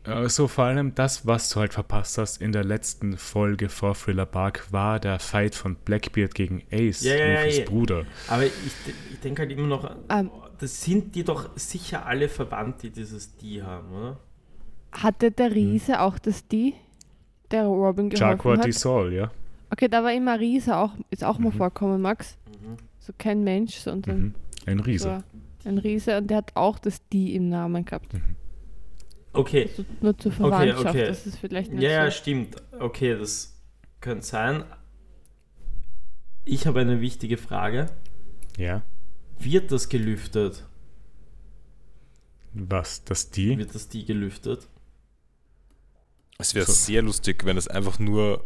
Äh, 0.08 0.30
So 0.30 0.48
vor 0.48 0.66
allem 0.66 0.96
das, 0.96 1.26
was 1.28 1.50
du 1.50 1.60
halt 1.60 1.74
verpasst 1.74 2.18
hast 2.18 2.42
in 2.42 2.52
der 2.52 2.64
letzten 2.64 3.18
Folge 3.18 3.70
vor 3.70 3.94
Thriller 3.96 4.26
Bark, 4.26 4.72
war 4.72 5.00
der 5.00 5.20
Fight 5.20 5.56
von 5.56 5.76
Blackbeard 5.76 6.34
gegen 6.36 6.64
Ace, 6.72 7.02
Ja, 7.04 7.16
ja, 7.16 7.26
ja, 7.28 7.42
Luffys 7.42 7.58
ja. 7.60 7.66
Bruder. 7.66 8.06
Aber 8.28 8.46
ich, 8.46 8.52
ich 9.12 9.20
denke 9.20 9.42
halt 9.44 9.52
immer 9.52 9.68
noch, 9.68 9.96
Ähm. 10.10 10.32
das 10.60 10.82
sind 10.84 11.14
die 11.16 11.24
doch 11.24 11.50
sicher 11.56 12.06
alle 12.06 12.30
verwandt, 12.30 12.84
die 12.84 12.90
dieses 12.90 13.36
Die 13.38 13.62
haben, 13.62 13.92
oder? 13.94 14.20
Hatte 14.94 15.32
der 15.32 15.54
Riese 15.54 16.00
auch 16.02 16.18
das 16.18 16.48
Die, 16.48 16.74
der 17.52 17.66
Robin 17.66 18.10
geholfen 18.10 18.30
Jaguar 18.38 18.58
hat? 18.60 18.66
die 18.66 18.72
Soul, 18.72 19.14
ja. 19.14 19.32
Okay, 19.70 19.90
da 19.90 20.02
war 20.04 20.14
immer 20.14 20.40
Riese 20.40 20.78
auch, 20.78 20.92
ist 21.10 21.24
auch 21.26 21.40
mal 21.40 21.50
Mhm. 21.52 21.58
vorkommen, 21.58 22.02
Max. 22.02 22.38
Mhm. 22.50 22.78
So 23.00 23.14
kein 23.18 23.44
Mensch, 23.44 23.76
sondern 23.76 24.20
Mhm. 24.20 24.36
Ein 24.66 24.80
Riese. 24.80 25.24
so 25.64 25.70
ein 25.70 25.78
Riese 25.78 26.18
und 26.18 26.28
der 26.28 26.38
hat 26.38 26.52
auch 26.56 26.80
das 26.80 27.02
Die 27.10 27.36
im 27.36 27.50
Namen 27.50 27.84
gehabt. 27.86 28.14
Okay, 29.38 29.70
So, 29.76 29.86
nur 30.02 30.18
zur 30.18 30.32
Verwandtschaft, 30.32 30.86
okay. 30.88 31.08
das 31.08 31.26
ist 31.28 31.38
vielleicht 31.38 31.72
nicht 31.72 31.84
ja, 31.84 31.90
ja, 31.90 32.06
so. 32.12 32.18
stimmt. 32.18 32.56
Okay, 32.80 33.18
das 33.18 33.56
könnte 34.02 34.26
sein. 34.26 34.64
Ich 36.46 36.66
habe 36.66 36.80
eine 36.80 37.02
wichtige 37.02 37.38
Frage. 37.38 37.88
Ja. 38.58 38.82
Wird 39.40 39.72
das 39.72 39.90
gelüftet? 39.90 40.66
Was? 42.54 43.04
Das 43.04 43.30
die? 43.30 43.58
Wird 43.58 43.76
das 43.76 43.88
Die 43.90 44.06
gelüftet? 44.06 44.68
Es 46.40 46.56
wäre 46.56 46.66
So. 46.66 46.74
sehr 46.74 47.02
lustig, 47.02 47.46
wenn 47.46 47.58
es 47.58 47.68
einfach 47.68 48.00
nur 48.00 48.44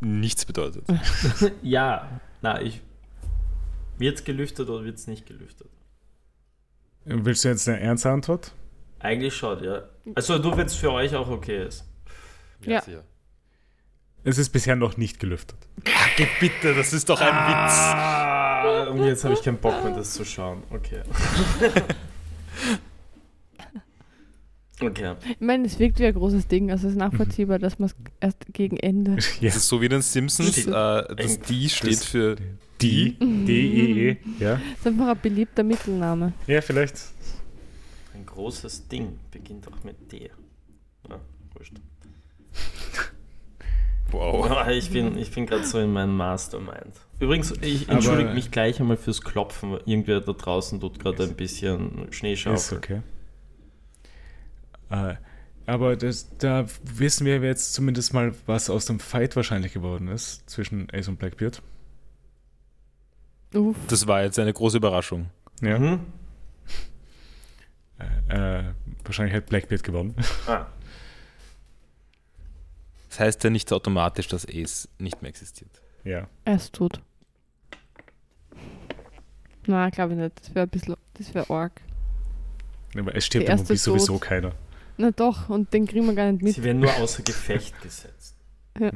nichts 0.00 0.44
bedeutet. 0.44 0.84
ja, 1.62 2.20
na, 2.42 2.60
ich. 2.60 2.80
Wird 3.98 4.18
es 4.18 4.24
gelüftet 4.24 4.68
oder 4.68 4.84
wird 4.84 4.98
es 4.98 5.06
nicht 5.06 5.24
gelüftet? 5.26 5.68
Willst 7.04 7.44
du 7.44 7.48
jetzt 7.48 7.68
eine 7.68 7.80
ernste 7.80 8.10
Antwort? 8.10 8.52
Eigentlich 9.04 9.36
schon, 9.36 9.62
ja. 9.62 9.82
Also 10.14 10.38
nur 10.38 10.56
wenn 10.56 10.64
es 10.66 10.74
für 10.74 10.90
euch 10.90 11.14
auch 11.14 11.28
okay 11.28 11.66
ist. 11.66 11.84
Ja. 12.64 12.80
sicher. 12.80 13.04
Es 14.24 14.38
ist 14.38 14.48
bisher 14.48 14.74
noch 14.76 14.96
nicht 14.96 15.20
gelüftet. 15.20 15.58
Geh 16.16 16.26
bitte, 16.40 16.74
das 16.74 16.94
ist 16.94 17.10
doch 17.10 17.20
ein 17.20 17.28
Witz. 17.28 17.74
Ah, 17.76 18.84
und 18.84 19.04
jetzt 19.04 19.22
habe 19.24 19.34
ich 19.34 19.42
keinen 19.42 19.58
Bock 19.58 19.84
mehr, 19.84 19.94
das 19.94 20.14
zu 20.14 20.24
schauen. 20.24 20.62
Okay. 20.70 21.02
okay. 24.80 25.14
Ich 25.28 25.40
meine, 25.40 25.66
es 25.66 25.78
wirkt 25.78 25.98
wie 25.98 26.06
ein 26.06 26.14
großes 26.14 26.48
Ding, 26.48 26.70
also 26.70 26.86
es 26.86 26.94
ist 26.94 26.98
nachvollziehbar, 26.98 27.58
dass 27.58 27.78
man 27.78 27.90
es 27.90 27.96
erst 28.20 28.38
gegen 28.54 28.78
Ende. 28.78 29.18
Ja. 29.40 29.48
Das 29.48 29.56
ist 29.56 29.68
so 29.68 29.82
wie 29.82 29.86
in 29.86 29.90
den 29.92 30.00
Simpsons. 30.02 30.52
Steht- 30.52 30.68
Äh, 30.68 31.14
das 31.16 31.40
Die 31.40 31.68
steht 31.68 31.92
das- 31.92 32.04
für 32.06 32.36
Die? 32.80 33.18
D-E-E. 33.18 34.16
Ja. 34.40 34.58
Das 34.70 34.78
ist 34.80 34.86
einfach 34.86 35.08
ein 35.08 35.20
beliebter 35.20 35.62
Mittelname. 35.62 36.32
Ja, 36.46 36.62
vielleicht. 36.62 36.96
Großes 38.34 38.88
Ding 38.88 39.18
beginnt 39.30 39.68
auch 39.68 39.84
mit 39.84 40.10
D. 40.12 40.30
Ja, 41.08 41.20
wurscht. 41.54 41.74
Wow. 44.10 44.48
Ah, 44.50 44.70
Ich 44.70 44.90
bin, 44.90 45.18
ich 45.18 45.32
bin 45.32 45.44
gerade 45.46 45.64
so 45.64 45.78
in 45.80 45.92
meinem 45.92 46.16
Mastermind. 46.16 46.94
Übrigens, 47.18 47.50
ich 47.62 47.84
Aber- 47.88 47.94
entschuldige 47.94 48.30
mich 48.30 48.50
gleich 48.52 48.78
einmal 48.80 48.96
fürs 48.96 49.22
Klopfen. 49.22 49.72
weil 49.72 49.80
Irgendwer 49.86 50.20
da 50.20 50.32
draußen 50.32 50.78
tut 50.80 51.00
gerade 51.00 51.24
Ist- 51.24 51.30
ein 51.30 51.36
bisschen 51.36 52.08
Ist 52.08 52.14
Schneeschaufel. 52.16 52.78
okay. 52.78 53.02
Äh, 54.90 55.14
aber 55.66 55.96
das, 55.96 56.36
da 56.38 56.66
wissen 56.84 57.24
wir 57.26 57.40
jetzt 57.40 57.72
zumindest 57.74 58.12
mal, 58.14 58.34
was 58.46 58.70
aus 58.70 58.84
dem 58.84 59.00
Fight 59.00 59.34
wahrscheinlich 59.34 59.72
geworden 59.72 60.06
ist 60.08 60.48
zwischen 60.48 60.86
Ace 60.92 61.08
und 61.08 61.18
Blackbeard. 61.18 61.60
Uff. 63.54 63.76
Das 63.88 64.06
war 64.06 64.22
jetzt 64.22 64.38
eine 64.38 64.52
große 64.52 64.76
Überraschung. 64.76 65.30
Ja. 65.62 65.78
Mhm. 65.78 66.00
Äh, 67.98 68.58
äh, 68.60 68.64
wahrscheinlich 69.04 69.34
hat 69.34 69.46
Blackbeard 69.46 69.82
gewonnen. 69.84 70.14
Ah, 70.46 70.66
Das 73.08 73.20
heißt 73.20 73.44
ja 73.44 73.50
nicht 73.50 73.72
automatisch, 73.72 74.26
dass 74.28 74.46
Ace 74.48 74.88
nicht 74.98 75.22
mehr 75.22 75.28
existiert. 75.28 75.80
ja. 76.04 76.26
Er 76.44 76.56
ist 76.56 76.72
tot. 76.74 77.00
Na, 79.66 79.88
glaube 79.90 80.12
ich 80.14 80.18
nicht. 80.18 80.40
Das 80.40 80.54
wäre 80.54 80.66
ein 80.66 80.70
bisschen, 80.70 80.96
das 81.14 81.34
wäre 81.34 81.48
arg. 81.50 81.80
Aber 82.98 83.14
es 83.14 83.26
stirbt 83.26 83.48
im 83.48 83.76
sowieso 83.76 84.18
keiner. 84.18 84.52
Na 84.96 85.10
doch, 85.10 85.48
und 85.48 85.72
den 85.72 85.86
kriegen 85.86 86.06
wir 86.06 86.14
gar 86.14 86.30
nicht 86.30 86.42
mit. 86.42 86.54
sie 86.54 86.62
werden 86.62 86.80
nur 86.80 86.94
außer 86.96 87.22
Gefecht 87.22 87.80
gesetzt. 87.82 88.36
Äh, 88.74 88.92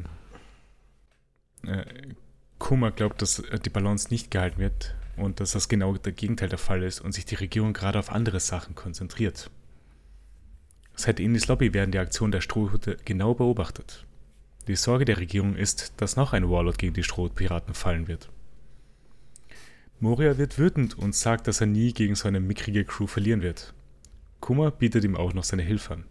Kuma 2.58 2.90
glaubt, 2.90 3.22
dass 3.22 3.42
die 3.64 3.70
Balance 3.70 4.08
nicht 4.10 4.30
gehalten 4.30 4.58
wird 4.60 4.94
und 5.18 5.40
dass 5.40 5.52
das 5.52 5.68
genau 5.68 5.94
der 5.96 6.12
Gegenteil 6.12 6.48
der 6.48 6.58
Fall 6.58 6.82
ist 6.82 7.00
und 7.00 7.12
sich 7.12 7.24
die 7.24 7.34
Regierung 7.34 7.72
gerade 7.72 7.98
auf 7.98 8.10
andere 8.10 8.40
Sachen 8.40 8.74
konzentriert. 8.74 9.50
Seit 10.94 11.20
Indis 11.20 11.46
Lobby 11.46 11.74
werden 11.74 11.92
die 11.92 11.98
Aktionen 11.98 12.32
der 12.32 12.40
Strohhüte 12.40 12.96
genau 13.04 13.34
beobachtet. 13.34 14.04
Die 14.66 14.76
Sorge 14.76 15.04
der 15.04 15.18
Regierung 15.18 15.56
ist, 15.56 15.92
dass 15.96 16.16
noch 16.16 16.32
ein 16.32 16.50
Warlord 16.50 16.78
gegen 16.78 16.94
die 16.94 17.02
Strohpiraten 17.02 17.74
fallen 17.74 18.08
wird. 18.08 18.28
Moria 20.00 20.38
wird 20.38 20.58
wütend 20.58 20.96
und 20.98 21.14
sagt, 21.14 21.46
dass 21.46 21.60
er 21.60 21.66
nie 21.66 21.92
gegen 21.92 22.14
so 22.14 22.28
eine 22.28 22.40
mickrige 22.40 22.84
Crew 22.84 23.06
verlieren 23.06 23.42
wird. 23.42 23.74
Kuma 24.40 24.70
bietet 24.70 25.04
ihm 25.04 25.16
auch 25.16 25.32
noch 25.32 25.44
seine 25.44 25.62
Hilfe 25.62 25.94
an. 25.94 26.04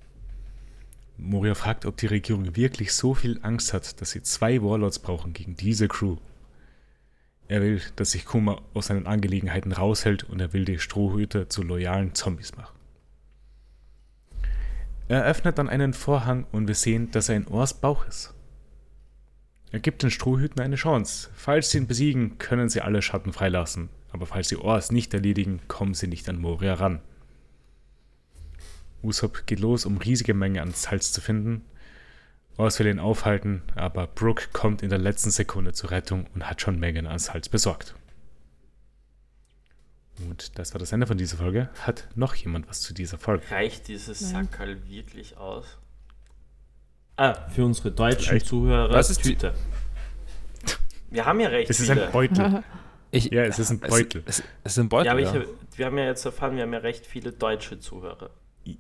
Moria 1.18 1.56
fragt, 1.56 1.86
ob 1.86 1.98
die 1.98 2.08
Regierung 2.08 2.56
wirklich 2.56 2.94
so 2.94 3.14
viel 3.14 3.40
Angst 3.42 3.74
hat, 3.74 4.02
dass 4.02 4.12
sie 4.12 4.22
zwei 4.24 4.62
Warlords 4.62 5.00
brauchen 5.00 5.34
gegen 5.34 5.56
diese 5.56 5.88
Crew. 5.88 6.18
Er 7.48 7.61
will, 7.61 7.82
dass 7.95 8.11
sich 8.11 8.26
Kuma 8.26 8.61
aus 8.74 8.88
seinen 8.88 9.07
Angelegenheiten 9.07 9.72
raushält 9.72 10.24
und 10.26 10.41
er 10.41 10.53
will 10.53 10.65
die 10.65 10.80
Strohhüter 10.80 11.49
zu 11.49 11.64
loyalen 11.64 12.14
Zombies 12.14 12.56
machen. 12.56 12.78
Er 15.07 15.24
öffnet 15.24 15.57
dann 15.57 15.69
einen 15.69 15.94
Vorhang 15.94 16.45
und 16.52 16.68
wir 16.68 16.76
sehen, 16.76 17.11
dass 17.11 17.30
er 17.30 17.38
in 17.38 17.48
Ors 17.48 17.74
Bauch 17.74 18.06
ist. 18.06 18.34
Er 19.72 19.80
gibt 19.80 20.03
den 20.03 20.11
Strohhüten 20.11 20.61
eine 20.61 20.76
Chance. 20.76 21.30
Falls 21.36 21.72
sie 21.72 21.78
ihn 21.78 21.88
besiegen, 21.88 22.38
können 22.38 22.69
sie 22.69 22.82
alle 22.82 23.02
Schatten 23.02 23.32
freilassen. 23.32 23.90
Aber 24.11 24.26
falls 24.26 24.49
sie 24.49 24.57
Ors 24.57 24.91
nicht 24.91 25.14
erledigen, 25.14 25.61
kommen 25.68 25.94
sie 25.94 26.07
nicht 26.07 26.28
an 26.28 26.40
Moria 26.40 26.74
ran. 26.74 27.02
Usopp 29.03 29.45
geht 29.45 29.60
los, 29.60 29.86
um 29.86 29.98
riesige 29.98 30.34
Mengen 30.34 30.61
an 30.61 30.72
Salz 30.72 31.11
zu 31.11 31.22
finden. 31.22 31.61
Ors 32.58 32.80
will 32.80 32.88
ihn 32.88 33.00
aufhalten, 33.00 33.62
aber 33.76 34.08
Brooke 34.08 34.48
kommt 34.52 34.82
in 34.82 34.90
der 34.90 34.98
letzten 34.98 35.30
Sekunde 35.30 35.74
zur 35.74 35.92
Rettung 35.92 36.26
und 36.34 36.50
hat 36.50 36.60
schon 36.60 36.80
Mengen 36.80 37.06
an 37.06 37.20
Salz 37.20 37.50
besorgt. 37.50 37.94
Und 40.28 40.58
das 40.58 40.74
war 40.74 40.80
das 40.80 40.92
Ende 40.92 41.06
von 41.06 41.20
dieser 41.20 41.38
Folge. 41.38 41.70
Hat 41.82 42.08
noch 42.16 42.34
jemand 42.34 42.68
was 42.68 42.82
zu 42.82 42.96
dieser 42.96 43.20
Folge? 43.20 43.44
Reicht 43.52 43.88
dieses. 43.88 44.20
Sackerl 44.20 44.90
wirklich 44.90 45.38
aus? 45.38 45.78
Ah, 47.16 47.48
für 47.50 47.64
unsere 47.64 47.92
deutschen 47.92 48.30
Vielleicht. 48.30 48.48
Zuhörer. 48.48 48.92
Was 48.92 49.12
ist 49.12 49.22
Tüte. 49.22 49.54
Wir 51.12 51.26
haben 51.26 51.40
ja 51.40 51.50
recht 51.50 51.70
Es 51.70 51.80
ist 51.80 51.90
viele. 51.90 52.08
ein 52.08 52.12
Beutel. 52.12 52.64
Ich, 53.12 53.32
Ja, 53.32 53.44
es 53.44 53.60
ist 53.60 53.70
ein 53.70 53.80
Beutel. 53.80 54.24
Es, 54.26 54.40
es, 54.40 54.46
es 54.64 54.72
ist 54.74 54.80
ein 54.80 54.90
Beutel. 54.90 55.06
ja, 55.06 55.12
aber 55.12 55.22
ja. 55.22 55.36
ich, 55.36 55.78
wir 55.78 55.86
haben 55.86 55.98
ja 55.98 56.06
jetzt 56.06 56.26
erfahren, 56.26 56.56
wir 56.56 56.64
haben 56.64 56.74
ja 56.74 56.80
recht 56.80 57.06
viele 57.06 57.32
deutsche 57.32 57.80
Zuhörer. 57.80 58.32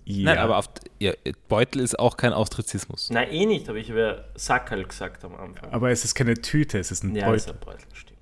Ja, 0.05 0.25
Nein, 0.33 0.37
aber 0.39 0.57
auf, 0.57 0.69
ja, 0.99 1.13
Beutel 1.47 1.81
ist 1.81 1.97
auch 1.97 2.17
kein 2.17 2.33
Austrizismus. 2.33 3.09
Nein, 3.09 3.29
eh 3.31 3.45
nicht, 3.45 3.69
aber 3.69 3.77
ich 3.77 3.89
habe 3.89 3.99
ja 4.01 4.23
Sackerl 4.35 4.83
gesagt 4.83 5.23
am 5.23 5.35
Anfang. 5.35 5.71
aber 5.71 5.91
es 5.91 6.03
ist 6.03 6.13
keine 6.15 6.33
Tüte, 6.33 6.77
es 6.79 6.91
ist 6.91 7.03
ein 7.03 7.15
ja, 7.15 7.31
ist 7.33 7.45
Beutel. 7.47 7.59
ein 7.59 7.65
Beutel, 7.65 7.95
stimmt. 7.95 8.17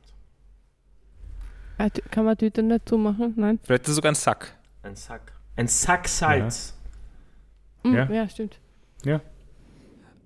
Tü- 1.79 2.09
Kann 2.11 2.25
man 2.25 2.37
Tüte 2.37 2.61
nicht 2.61 2.87
zumachen? 2.87 3.33
Nein. 3.35 3.59
Vielleicht 3.63 3.83
ist 3.83 3.89
es 3.89 3.95
sogar 3.95 4.11
ein 4.11 4.15
Sack. 4.15 4.55
Ein 4.83 4.95
Sack. 4.95 5.33
Ein 5.55 5.67
Sack 5.67 6.07
Salz. 6.07 6.77
Ja. 7.83 8.09
ja. 8.11 8.29
stimmt. 8.29 8.59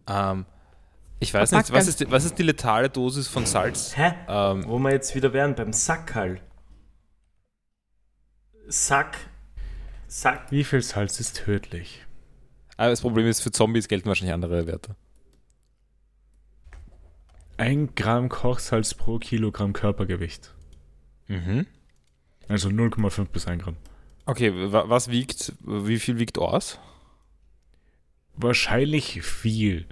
Ähm, 0.07 0.45
ich 1.19 1.33
weiß 1.33 1.51
nicht, 1.51 1.71
was 1.71 1.87
ist, 1.87 1.99
die, 1.99 2.09
was 2.11 2.25
ist 2.25 2.37
die 2.37 2.43
letale 2.43 2.89
Dosis 2.89 3.27
von 3.27 3.45
Salz? 3.45 3.95
Hä? 3.95 4.13
Ähm, 4.27 4.63
Wo 4.67 4.79
wir 4.79 4.91
jetzt 4.91 5.13
wieder 5.15 5.31
wären, 5.33 5.53
beim 5.55 5.71
Sackerl. 5.73 6.39
Sack. 8.67 9.17
Sack. 10.09 10.51
Wie 10.51 10.63
viel 10.63 10.81
Salz 10.81 11.19
ist 11.19 11.37
tödlich? 11.37 12.05
aber 12.77 12.89
das 12.89 13.01
Problem 13.01 13.27
ist, 13.27 13.41
für 13.41 13.51
Zombies 13.51 13.87
gelten 13.89 14.07
wahrscheinlich 14.07 14.33
andere 14.33 14.65
Werte. 14.65 14.95
Ein 17.57 17.93
Gramm 17.93 18.29
Kochsalz 18.29 18.93
pro 18.93 19.19
Kilogramm 19.19 19.73
Körpergewicht. 19.73 20.53
Mhm. 21.27 21.67
Also 22.47 22.69
0,5 22.69 23.25
bis 23.25 23.47
1 23.47 23.61
Gramm. 23.63 23.75
Okay, 24.25 24.71
wa- 24.71 24.87
was 24.87 25.09
wiegt, 25.09 25.53
wie 25.65 25.99
viel 25.99 26.19
wiegt 26.19 26.37
Ors? 26.37 26.79
Wahrscheinlich 28.35 29.21
viel. 29.23 29.85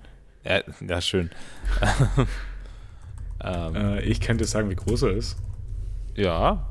Ja, 0.45 0.61
ja 0.79 1.01
schön. 1.01 1.29
ähm, 3.43 3.75
Äh, 3.75 4.01
ich 4.05 4.21
kann 4.21 4.37
dir 4.37 4.45
sagen, 4.45 4.69
wie 4.69 4.75
groß 4.75 5.01
er 5.03 5.11
ist. 5.11 5.37
ja, 6.15 6.69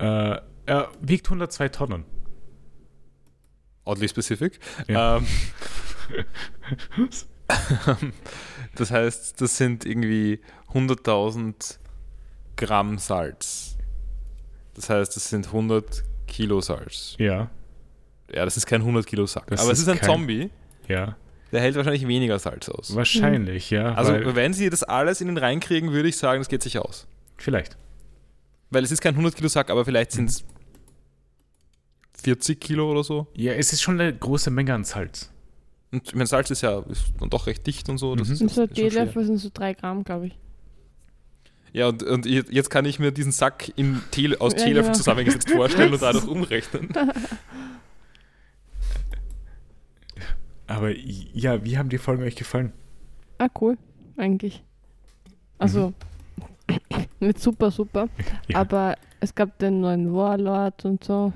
Äh, 0.00 0.40
er 0.68 0.90
wiegt 1.00 1.26
102 1.26 1.68
Tonnen. 1.70 2.04
oddly 3.84 4.08
specific. 4.08 4.58
Ja. 4.86 5.16
Ähm, 5.16 5.26
das 8.74 8.90
heißt, 8.90 9.40
das 9.40 9.56
sind 9.56 9.84
irgendwie 9.86 10.40
100.000 10.72 11.78
Gramm 12.56 12.98
Salz. 12.98 13.76
Das 14.74 14.90
heißt, 14.90 15.16
das 15.16 15.28
sind 15.30 15.46
100 15.46 16.04
Kilo 16.26 16.60
Salz. 16.60 17.14
Ja, 17.18 17.50
Ja, 18.30 18.44
das 18.44 18.56
ist 18.58 18.66
kein 18.66 18.82
100 18.82 19.06
Kilo 19.06 19.26
Sack. 19.26 19.46
Das 19.46 19.60
Aber 19.62 19.72
es 19.72 19.78
ist 19.78 19.88
ein 19.88 19.98
kein- 19.98 20.06
Zombie, 20.10 20.50
ja. 20.86 21.16
der 21.50 21.60
hält 21.62 21.76
wahrscheinlich 21.76 22.06
weniger 22.06 22.38
Salz 22.38 22.68
aus. 22.68 22.94
Wahrscheinlich, 22.94 23.70
ja. 23.70 23.94
Also, 23.94 24.12
wenn 24.34 24.52
sie 24.52 24.68
das 24.68 24.82
alles 24.82 25.22
in 25.22 25.28
den 25.28 25.38
reinkriegen, 25.38 25.92
würde 25.92 26.10
ich 26.10 26.18
sagen, 26.18 26.40
das 26.40 26.48
geht 26.48 26.62
sich 26.62 26.78
aus. 26.78 27.06
vielleicht. 27.38 27.76
Weil 28.70 28.84
es 28.84 28.92
ist 28.92 29.00
kein 29.00 29.14
100 29.14 29.34
Kilo 29.34 29.48
Sack, 29.48 29.70
aber 29.70 29.86
vielleicht 29.86 30.12
sind 30.12 30.28
es 30.28 30.44
40 32.22 32.60
Kilo 32.60 32.90
oder 32.90 33.04
so. 33.04 33.26
Ja, 33.34 33.52
es 33.52 33.72
ist 33.72 33.82
schon 33.82 34.00
eine 34.00 34.12
große 34.16 34.50
Menge 34.50 34.74
an 34.74 34.84
Salz. 34.84 35.30
Und 35.92 36.06
ich 36.06 36.14
meine, 36.14 36.26
Salz 36.26 36.50
ist 36.50 36.60
ja 36.62 36.80
ist 36.80 37.12
dann 37.20 37.30
doch 37.30 37.46
recht 37.46 37.66
dicht 37.66 37.88
und 37.88 37.98
so. 37.98 38.14
Das 38.14 38.28
Mhm. 38.28 38.34
ist, 38.34 38.40
Und 38.42 38.48
so 38.50 38.64
schwer. 38.66 38.74
Teelöffel 38.74 39.24
sind 39.24 39.38
so 39.38 39.50
drei 39.52 39.72
Gramm, 39.74 40.04
glaube 40.04 40.26
ich. 40.28 40.38
Ja, 41.72 41.86
und, 41.88 42.02
und 42.02 42.24
jetzt 42.26 42.70
kann 42.70 42.84
ich 42.86 42.98
mir 42.98 43.12
diesen 43.12 43.30
Sack 43.32 43.72
in 43.76 44.00
Tee, 44.10 44.36
aus 44.38 44.52
Ja, 44.56 44.58
Teelöffeln 44.64 44.84
genau. 44.92 44.96
zusammengesetzt 44.96 45.50
vorstellen 45.50 45.92
und 45.92 46.02
dadurch 46.02 46.26
umrechnen. 46.26 46.88
Aber 50.66 50.90
ja, 50.94 51.64
wie 51.64 51.78
haben 51.78 51.88
die 51.88 51.98
Folgen 51.98 52.22
euch 52.22 52.36
gefallen? 52.36 52.72
Ah, 53.38 53.48
cool, 53.60 53.78
eigentlich. 54.16 54.62
Also, 55.58 55.94
nicht 57.20 57.40
super, 57.40 57.70
super. 57.70 58.08
Ja. 58.48 58.58
Aber 58.60 58.96
es 59.20 59.34
gab 59.34 59.58
den 59.58 59.80
neuen 59.80 60.12
Warlord 60.12 60.84
und 60.84 61.02
so. 61.04 61.32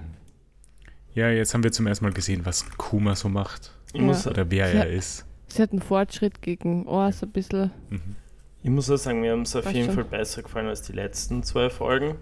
Ja, 1.15 1.29
jetzt 1.31 1.53
haben 1.55 1.63
wir 1.63 1.73
zum 1.73 1.87
ersten 1.87 2.05
Mal 2.05 2.13
gesehen, 2.13 2.45
was 2.47 2.69
Kuma 2.79 3.15
so 3.15 3.29
macht. 3.29 3.73
Ich, 3.93 4.01
Ja. 4.01 4.07
muss, 4.07 4.27
Oder 4.27 4.51
wer 4.51 4.67
er 4.73 4.89
ist. 4.89 5.27
Sie 5.49 5.61
hat 5.63 5.73
einen 5.73 5.83
Fortschritt 5.83 6.41
gegen 6.41 6.87
Ors 6.87 7.23
ein 7.23 7.31
bisschen. 7.31 7.71
Mhm. 7.91 8.17
ich 8.63 8.71
muss 8.71 8.91
auch 8.91 8.97
sagen, 8.97 9.21
mir 9.21 9.33
haben 9.33 9.43
es 9.43 9.55
auf 9.55 9.71
jeden 9.71 9.87
schon. 9.87 9.95
Fall 9.97 10.05
besser 10.05 10.43
gefallen 10.43 10.69
als 10.69 10.83
die 10.83 10.93
letzten 10.93 11.43
zwei 11.43 11.69
Folgen. 11.69 12.17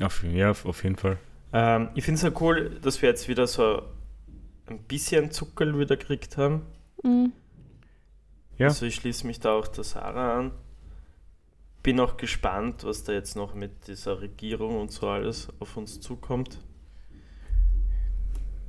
Auf, 0.00 0.24
ja, 0.24 0.50
auf 0.50 0.82
jeden 0.82 0.96
Fall. 0.96 1.18
Ähm, 1.52 1.90
ich 1.94 2.04
finde 2.04 2.16
es 2.16 2.22
ja 2.22 2.32
cool, 2.40 2.78
dass 2.82 3.02
wir 3.02 3.08
jetzt 3.10 3.28
wieder 3.28 3.46
so 3.46 3.82
ein 4.66 4.78
bisschen 4.84 5.30
Zuckerl 5.30 5.78
wieder 5.78 5.96
gekriegt 5.96 6.36
haben. 6.38 6.62
Mhm. 7.02 7.32
Ja. 8.56 8.68
Also 8.68 8.86
ich 8.86 8.94
schließe 8.94 9.26
mich 9.26 9.40
da 9.40 9.52
auch 9.52 9.66
der 9.68 9.84
Sarah 9.84 10.38
an. 10.38 10.52
Bin 11.82 12.00
auch 12.00 12.16
gespannt, 12.16 12.84
was 12.84 13.04
da 13.04 13.12
jetzt 13.12 13.36
noch 13.36 13.54
mit 13.54 13.88
dieser 13.88 14.20
Regierung 14.22 14.80
und 14.80 14.90
so 14.90 15.06
alles 15.08 15.48
auf 15.58 15.76
uns 15.76 16.00
zukommt. 16.00 16.58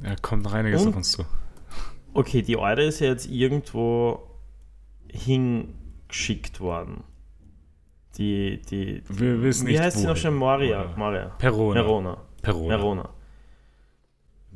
Da 0.01 0.15
kommt 0.21 0.43
noch 0.43 0.53
einiges 0.53 0.83
Und? 0.83 0.89
auf 0.89 0.95
uns 0.97 1.11
zu. 1.11 1.25
Okay, 2.13 2.41
die 2.41 2.57
Eure 2.57 2.83
ist 2.83 2.99
ja 2.99 3.07
jetzt 3.07 3.27
irgendwo 3.27 4.29
hingeschickt 5.11 6.59
worden. 6.59 7.03
Die, 8.17 8.61
die, 8.61 9.03
Wir 9.09 9.41
wissen 9.41 9.67
wie 9.67 9.71
nicht, 9.73 9.81
heißt 9.81 9.97
sie 9.97 10.07
noch 10.07 10.15
schon? 10.15 10.35
Moria. 10.35 10.93
Moria. 10.95 11.29
Perona. 11.37 11.81
Verona. 11.81 12.17
Perona. 12.41 12.69
Verona. 12.69 13.09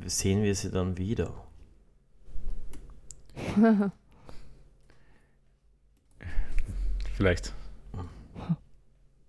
Sehen 0.06 0.42
wir 0.42 0.54
sie 0.54 0.70
dann 0.70 0.96
wieder? 0.96 1.30
Vielleicht. 7.16 7.52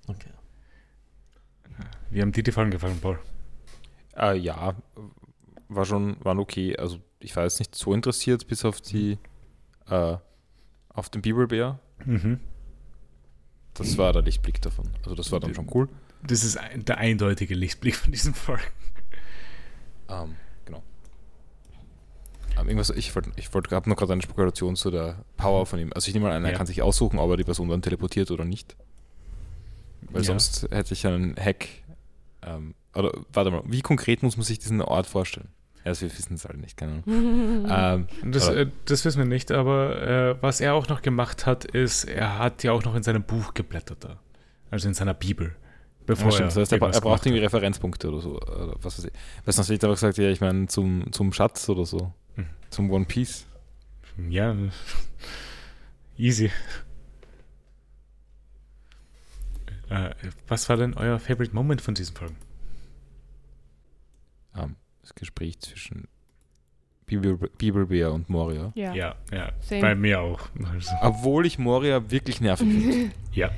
Okay. 0.08 0.30
Wie 2.10 2.22
haben 2.22 2.32
dir 2.32 2.44
die 2.44 2.54
Folgen 2.54 2.72
gefallen, 2.72 3.00
Paul? 3.02 3.20
Äh, 4.16 4.38
ja, 4.38 4.74
war 5.76 5.86
schon, 5.86 6.18
waren 6.24 6.40
okay. 6.40 6.76
Also 6.78 7.00
ich 7.20 7.36
war 7.36 7.44
jetzt 7.44 7.60
nicht 7.60 7.76
so 7.76 7.94
interessiert, 7.94 8.48
bis 8.48 8.66
auf 8.66 8.82
die, 8.82 9.18
äh, 9.90 10.18
auf 10.90 11.10
den 11.10 11.22
Bibelbär. 11.22 11.80
Mhm. 12.06 12.40
Das 13.74 13.98
war 13.98 14.12
der 14.14 14.22
Lichtblick 14.22 14.62
davon. 14.62 14.90
Also 15.04 15.16
das 15.16 15.32
war 15.32 15.40
dann 15.40 15.54
schon 15.56 15.70
cool. 15.74 15.88
Das 16.24 16.44
ist 16.44 16.58
ein, 16.58 16.84
der 16.86 16.98
eindeutige 16.98 17.56
Lichtblick 17.56 17.96
von 17.96 18.12
diesem 18.12 18.34
Folgen. 18.34 18.64
Ähm, 20.10 20.36
genau. 20.66 20.84
Ähm, 22.60 22.68
irgendwas, 22.68 22.90
ich 22.90 23.16
wollte, 23.16 23.32
ich 23.38 23.54
wollte, 23.54 23.74
habe 23.76 23.90
noch 23.90 23.96
gerade 23.96 24.12
eine 24.14 24.22
Spekulation 24.22 24.76
zu 24.76 24.92
der 24.92 25.24
Power 25.38 25.66
von 25.66 25.80
ihm. 25.80 25.92
Also 25.96 26.10
ich 26.10 26.14
nehme 26.14 26.28
mal 26.28 26.36
an, 26.36 26.44
er 26.44 26.52
Ja. 26.52 26.58
kann 26.58 26.68
sich 26.68 26.82
aussuchen, 26.82 27.18
ob 27.18 27.30
er 27.32 27.38
die 27.38 27.44
Person 27.46 27.70
dann 27.70 27.82
teleportiert 27.82 28.30
oder 28.30 28.44
nicht. 28.46 28.76
Weil 30.10 30.22
Ja. 30.22 30.28
sonst 30.28 30.68
hätte 30.72 30.94
ich 30.94 31.08
einen 31.08 31.36
Hack. 31.38 31.68
Ähm, 32.44 32.76
oder 32.94 33.14
warte 33.32 33.52
mal, 33.52 33.64
wie 33.66 33.82
konkret 33.82 34.22
muss 34.22 34.36
man 34.36 34.44
sich 34.44 34.60
diesen 34.60 34.82
Ort 34.82 35.08
vorstellen? 35.08 35.48
Ja, 35.84 35.90
also 35.90 36.02
wir 36.02 36.12
wissen 36.12 36.36
es 36.36 36.46
halt 36.46 36.58
nicht, 36.60 36.78
keine 36.78 37.04
Ahnung. 37.06 38.08
ähm, 38.24 38.32
Das, 38.32 38.48
äh, 38.50 38.68
das 38.86 39.04
wissen 39.06 39.20
wir 39.20 39.26
nicht, 39.26 39.52
aber 39.52 40.02
äh, 40.02 40.42
was 40.42 40.62
er 40.62 40.74
auch 40.74 40.88
noch 40.88 41.02
gemacht 41.02 41.46
hat, 41.46 41.66
ist, 41.66 42.06
er 42.06 42.38
hat 42.38 42.64
ja 42.64 42.72
auch 42.72 42.84
noch 42.84 42.96
in 42.96 43.04
seinem 43.04 43.24
Buch 43.24 43.54
geblättert 43.54 44.04
da. 44.04 44.20
Also 44.70 44.88
in 44.88 44.94
seiner 44.94 45.14
Bibel. 45.14 45.56
Bevor 46.06 46.26
Ja, 46.26 46.32
stimmt. 46.32 46.48
Das 46.50 46.58
heißt, 46.58 46.72
er, 46.74 46.82
er 46.82 47.02
braucht 47.02 47.26
irgendwie 47.26 47.44
Referenzpunkte 47.44 48.10
oder 48.10 48.22
so. 48.22 48.40
Oder 48.40 48.76
was 48.82 48.98
weiß 48.98 49.06
ich. 49.06 49.12
Weil 49.46 49.54
sonst 49.54 49.68
hätte 49.70 49.76
ich 49.76 49.84
einfach 49.84 49.96
gesagt, 49.96 50.18
ja, 50.18 50.30
ich 50.30 50.42
meine, 50.42 50.68
zum, 50.68 51.12
zum 51.12 51.34
Schatz 51.34 51.68
oder 51.70 51.86
so. 51.86 52.14
Mhm. 52.36 52.46
Zum 52.70 52.92
One 52.92 53.06
Piece. 53.06 53.46
Ja, 54.30 54.56
easy. 56.18 56.52
Äh, 59.90 60.12
was 60.48 60.70
war 60.70 60.78
denn 60.78 60.94
euer 60.94 61.20
Favorite 61.20 61.54
Moment 61.54 61.82
von 61.82 61.94
diesen 61.94 62.16
Folgen? 62.16 62.38
Ähm, 64.56 64.76
das 65.14 65.20
Gespräch 65.20 65.60
zwischen 65.60 66.08
Bibel, 67.06 67.38
Bibelbär 67.58 68.14
und 68.14 68.30
Moria. 68.30 68.72
Ja. 68.76 68.94
Ja, 68.94 69.16
ja, 69.32 69.52
bei 69.82 69.96
mir 69.96 70.22
auch. 70.22 70.40
Also, 70.74 70.92
Obwohl 71.02 71.46
ich 71.46 71.60
Moria 71.60 72.10
wirklich 72.10 72.40
nervig 72.40 72.68
finde. 72.68 73.12
ja, 73.34 73.50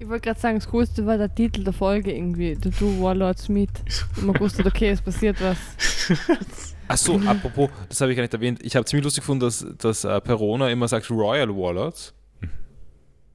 Ich 0.00 0.08
wollte 0.08 0.22
gerade 0.28 0.40
sagen, 0.40 0.58
das 0.58 0.68
Coolste 0.68 1.06
war 1.06 1.16
der 1.16 1.32
Titel 1.32 1.62
der 1.62 1.72
Folge 1.72 2.12
irgendwie. 2.12 2.56
The 2.60 2.70
Two 2.70 3.00
Warlords 3.00 3.48
Meet. 3.48 3.70
Und 4.16 4.26
man 4.26 4.40
wusste, 4.40 4.66
okay, 4.66 4.88
es 4.90 5.00
passiert 5.00 5.40
was. 5.40 5.58
Achso, 6.88 7.20
apropos, 7.24 7.70
das 7.88 8.00
habe 8.00 8.10
ich 8.10 8.16
gar 8.16 8.22
nicht 8.24 8.34
erwähnt. 8.34 8.58
Ich 8.64 8.74
habe 8.74 8.84
ziemlich 8.84 9.04
lustig 9.04 9.22
gefunden, 9.22 9.42
dass, 9.44 9.64
dass 9.78 10.02
äh, 10.02 10.20
Perona 10.20 10.68
immer 10.70 10.88
sagt 10.88 11.08
Royal 11.08 11.48
Warlords. 11.50 12.12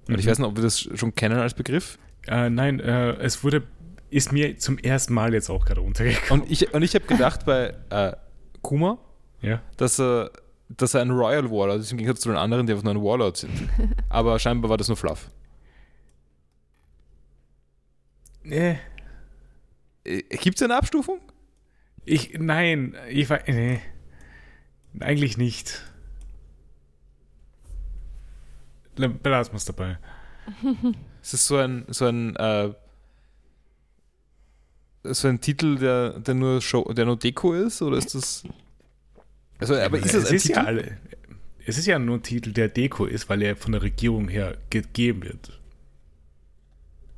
Und 0.09 0.19
ich 0.19 0.25
Mhm. 0.25 0.29
weiß 0.29 0.39
nicht, 0.39 0.47
ob 0.47 0.55
wir 0.57 0.63
das 0.63 0.81
schon 0.93 1.15
kennen 1.15 1.39
als 1.39 1.53
Begriff. 1.53 1.97
Äh, 2.27 2.49
nein, 2.49 2.79
äh, 2.81 3.13
es 3.13 3.43
wurde, 3.45 3.63
ist 4.09 4.31
mir 4.31 4.57
zum 4.57 4.77
ersten 4.77 5.13
Mal 5.13 5.33
jetzt 5.33 5.49
auch 5.49 5.65
gerade 5.65 5.81
untergekommen. 5.81 6.43
Und 6.43 6.51
ich, 6.51 6.73
und 6.73 6.81
ich 6.83 6.95
habe 6.95 7.05
gedacht 7.05 7.45
bei 7.45 7.73
äh, 7.89 8.13
Kuma, 8.61 8.97
Ja. 9.41 9.61
dass 9.77 9.99
er, 9.99 10.31
dass 10.69 10.93
er 10.93 11.01
ein 11.01 11.11
Royal 11.11 11.49
Warlord 11.51 11.79
ist, 11.81 11.91
im 11.91 11.97
Gegensatz 11.97 12.21
zu 12.21 12.29
den 12.29 12.37
anderen, 12.37 12.65
die 12.67 12.73
einfach 12.73 12.83
nur 12.85 12.93
ein 12.93 13.01
Warlord 13.03 13.37
sind. 13.37 13.51
Aber 14.09 14.37
scheinbar 14.39 14.69
war 14.69 14.77
das 14.77 14.87
nur 14.87 14.97
Fluff. 14.97 15.29
Äh, 18.43 18.75
Gibt 20.03 20.57
es 20.57 20.61
eine 20.63 20.75
Abstufung? 20.75 21.19
ich, 22.07 22.37
nein, 22.37 22.95
ich 23.09 23.27
war, 23.31 23.39
nee, 23.47 23.79
eigentlich 24.99 25.37
nicht. 25.37 25.83
Belassen 28.95 29.53
wir 29.53 29.57
es 29.57 29.65
dabei. 29.65 29.97
Ist 31.21 31.33
es 31.33 31.47
so 31.47 31.57
ein, 31.57 31.85
so 31.89 32.05
ein, 32.05 32.35
äh, 32.35 32.71
so 35.13 35.27
ein 35.27 35.41
Titel, 35.41 35.77
der, 35.77 36.19
der, 36.19 36.33
nur 36.33 36.61
Show, 36.61 36.83
der 36.93 37.05
nur 37.05 37.17
Deko 37.17 37.53
ist? 37.53 37.81
Oder 37.81 37.97
ist 37.97 38.15
das. 38.15 38.43
Also, 39.59 39.75
aber 39.75 39.97
ist 39.97 40.13
es 40.13 40.27
ein 40.27 40.35
ist 40.35 40.43
Titel? 40.43 40.57
ja 40.57 40.63
alle, 40.63 40.97
es 41.65 41.77
ist 41.77 41.87
ja 41.87 41.97
nur 41.97 42.17
ein 42.17 42.23
Titel, 42.23 42.51
der 42.51 42.69
Deko 42.69 43.05
ist, 43.05 43.27
weil 43.29 43.41
er 43.41 43.55
von 43.55 43.71
der 43.71 43.81
Regierung 43.81 44.27
her 44.27 44.57
gegeben 44.69 45.23
wird. 45.23 45.59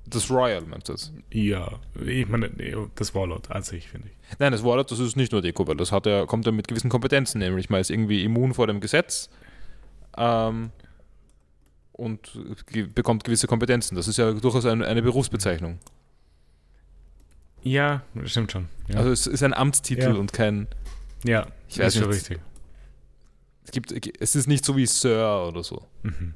Das 0.10 0.30
Royal, 0.32 0.62
meinst 0.62 0.88
du 0.88 0.94
das? 0.94 1.12
Ja, 1.32 1.80
ich 2.06 2.28
meine, 2.30 2.50
das 2.96 3.14
Warlord 3.14 3.52
an 3.52 3.62
sich, 3.64 3.90
finde 3.90 4.08
ich. 4.08 4.40
Nein, 4.40 4.54
das 4.54 4.64
Warlord, 4.64 4.90
das 4.90 5.00
ist 5.00 5.18
nicht 5.18 5.34
nur 5.34 5.42
Deko, 5.42 5.68
weil 5.68 5.76
das 5.76 5.92
hat 5.92 6.06
er, 6.06 6.26
kommt 6.26 6.46
ja 6.46 6.54
mit 6.54 6.70
gewissen 6.70 6.90
Kompetenzen, 6.90 7.40
nämlich 7.40 7.70
man 7.70 7.82
ist 7.82 7.90
irgendwie 7.92 8.24
immun 8.24 8.54
vor 8.54 8.68
dem 8.68 8.80
Gesetz 8.80 9.30
ähm, 10.18 10.72
und 11.92 12.40
ge 12.68 12.84
bekommt 12.84 13.26
gewisse 13.26 13.48
Kompetenzen. 13.48 13.96
Das 13.96 14.08
ist 14.08 14.18
ja 14.18 14.32
durchaus 14.32 14.66
ein, 14.66 14.82
eine 14.82 15.02
Berufsbezeichnung. 15.02 15.78
Ja, 17.64 18.02
stimmt 18.26 18.52
schon. 18.52 18.68
Ja, 18.88 18.98
Also 19.00 19.12
es 19.12 19.28
ist 19.28 19.44
ein 19.44 19.54
Amtstitel 19.54 20.02
Ja. 20.04 20.14
und 20.14 20.32
kein. 20.34 20.68
ja 21.26 21.48
ich 21.68 21.80
weiß 21.80 21.96
ist 21.96 22.00
schon 22.02 22.10
nicht. 22.10 22.18
richtig. 22.30 22.40
Es 23.66 23.72
gibt, 23.72 24.22
es 24.22 24.36
ist 24.36 24.48
nicht 24.48 24.64
so 24.64 24.78
wie 24.78 24.86
Sir 24.86 25.46
oder 25.50 25.64
so. 25.64 25.86
Mhm. 26.04 26.34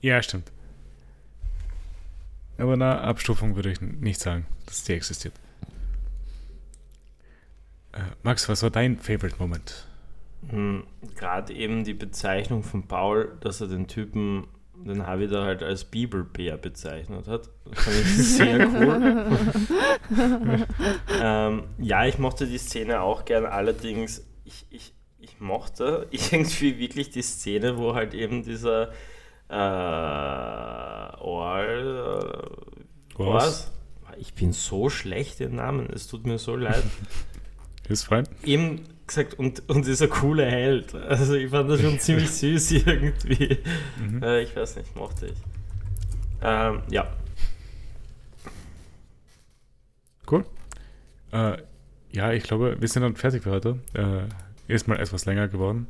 ja, 0.00 0.22
stimmt. 0.22 0.50
Aber 2.58 2.74
eine 2.74 3.00
Abstufung 3.00 3.56
würde 3.56 3.72
ich 3.72 3.80
nicht 3.80 4.20
sagen, 4.20 4.46
dass 4.66 4.84
die 4.84 4.92
existiert. 4.92 5.34
Äh, 7.92 8.02
Max, 8.22 8.48
was 8.48 8.62
war 8.62 8.70
dein 8.70 8.98
Favorite 8.98 9.36
Moment? 9.38 9.86
Hm, 10.48 10.84
Gerade 11.16 11.52
eben 11.54 11.84
die 11.84 11.94
Bezeichnung 11.94 12.62
von 12.62 12.86
Paul, 12.86 13.36
dass 13.40 13.60
er 13.60 13.66
den 13.68 13.88
Typen, 13.88 14.46
den 14.84 15.06
Harvey 15.06 15.28
da 15.28 15.44
halt 15.44 15.62
als 15.62 15.84
Bibelbär 15.84 16.56
bezeichnet 16.56 17.28
hat. 17.28 17.50
Das 17.64 17.84
fand 17.84 17.96
ich 17.96 18.06
sehr 18.36 18.68
cool. 18.68 19.36
ähm, 21.20 21.64
ja, 21.78 22.06
ich 22.06 22.18
mochte 22.18 22.46
die 22.46 22.58
Szene 22.58 23.00
auch 23.00 23.24
gern, 23.24 23.46
allerdings, 23.46 24.26
ich, 24.44 24.66
ich, 24.70 24.94
ich 25.18 25.40
mochte 25.40 26.06
irgendwie 26.10 26.78
wirklich 26.78 27.10
die 27.10 27.22
Szene, 27.22 27.78
wo 27.78 27.94
halt 27.94 28.14
eben 28.14 28.42
dieser 28.42 28.90
äh, 29.48 29.54
Orl, 31.18 32.50
äh, 33.16 33.18
was? 33.18 33.70
Ich 34.18 34.34
bin 34.34 34.52
so 34.52 34.90
schlecht 34.90 35.40
im 35.40 35.56
Namen, 35.56 35.88
es 35.92 36.06
tut 36.06 36.26
mir 36.26 36.38
so 36.38 36.56
leid. 36.56 36.84
Ist 37.88 38.04
fein. 38.04 38.28
eben 38.44 38.82
gesagt, 39.10 39.34
und, 39.34 39.68
und 39.68 39.86
dieser 39.86 40.08
coole 40.08 40.44
Held. 40.46 40.94
Also 40.94 41.34
ich 41.34 41.50
fand 41.50 41.68
das 41.70 41.80
schon 41.80 41.98
ziemlich 42.00 42.30
süß 42.30 42.72
irgendwie. 42.72 43.58
Mhm. 43.98 44.22
Äh, 44.22 44.42
ich 44.42 44.54
weiß 44.56 44.76
nicht, 44.76 44.94
mochte 44.96 45.26
ich. 45.26 45.36
Ähm, 46.42 46.80
ja. 46.90 47.06
Cool. 50.30 50.44
Äh, 51.32 51.58
ja, 52.12 52.32
ich 52.32 52.42
glaube, 52.44 52.76
wir 52.80 52.88
sind 52.88 53.02
dann 53.02 53.16
fertig 53.16 53.42
für 53.42 53.50
heute. 53.50 53.78
Äh, 53.94 54.22
ist 54.72 54.88
mal 54.88 54.98
etwas 54.98 55.24
länger 55.26 55.48
geworden. 55.48 55.86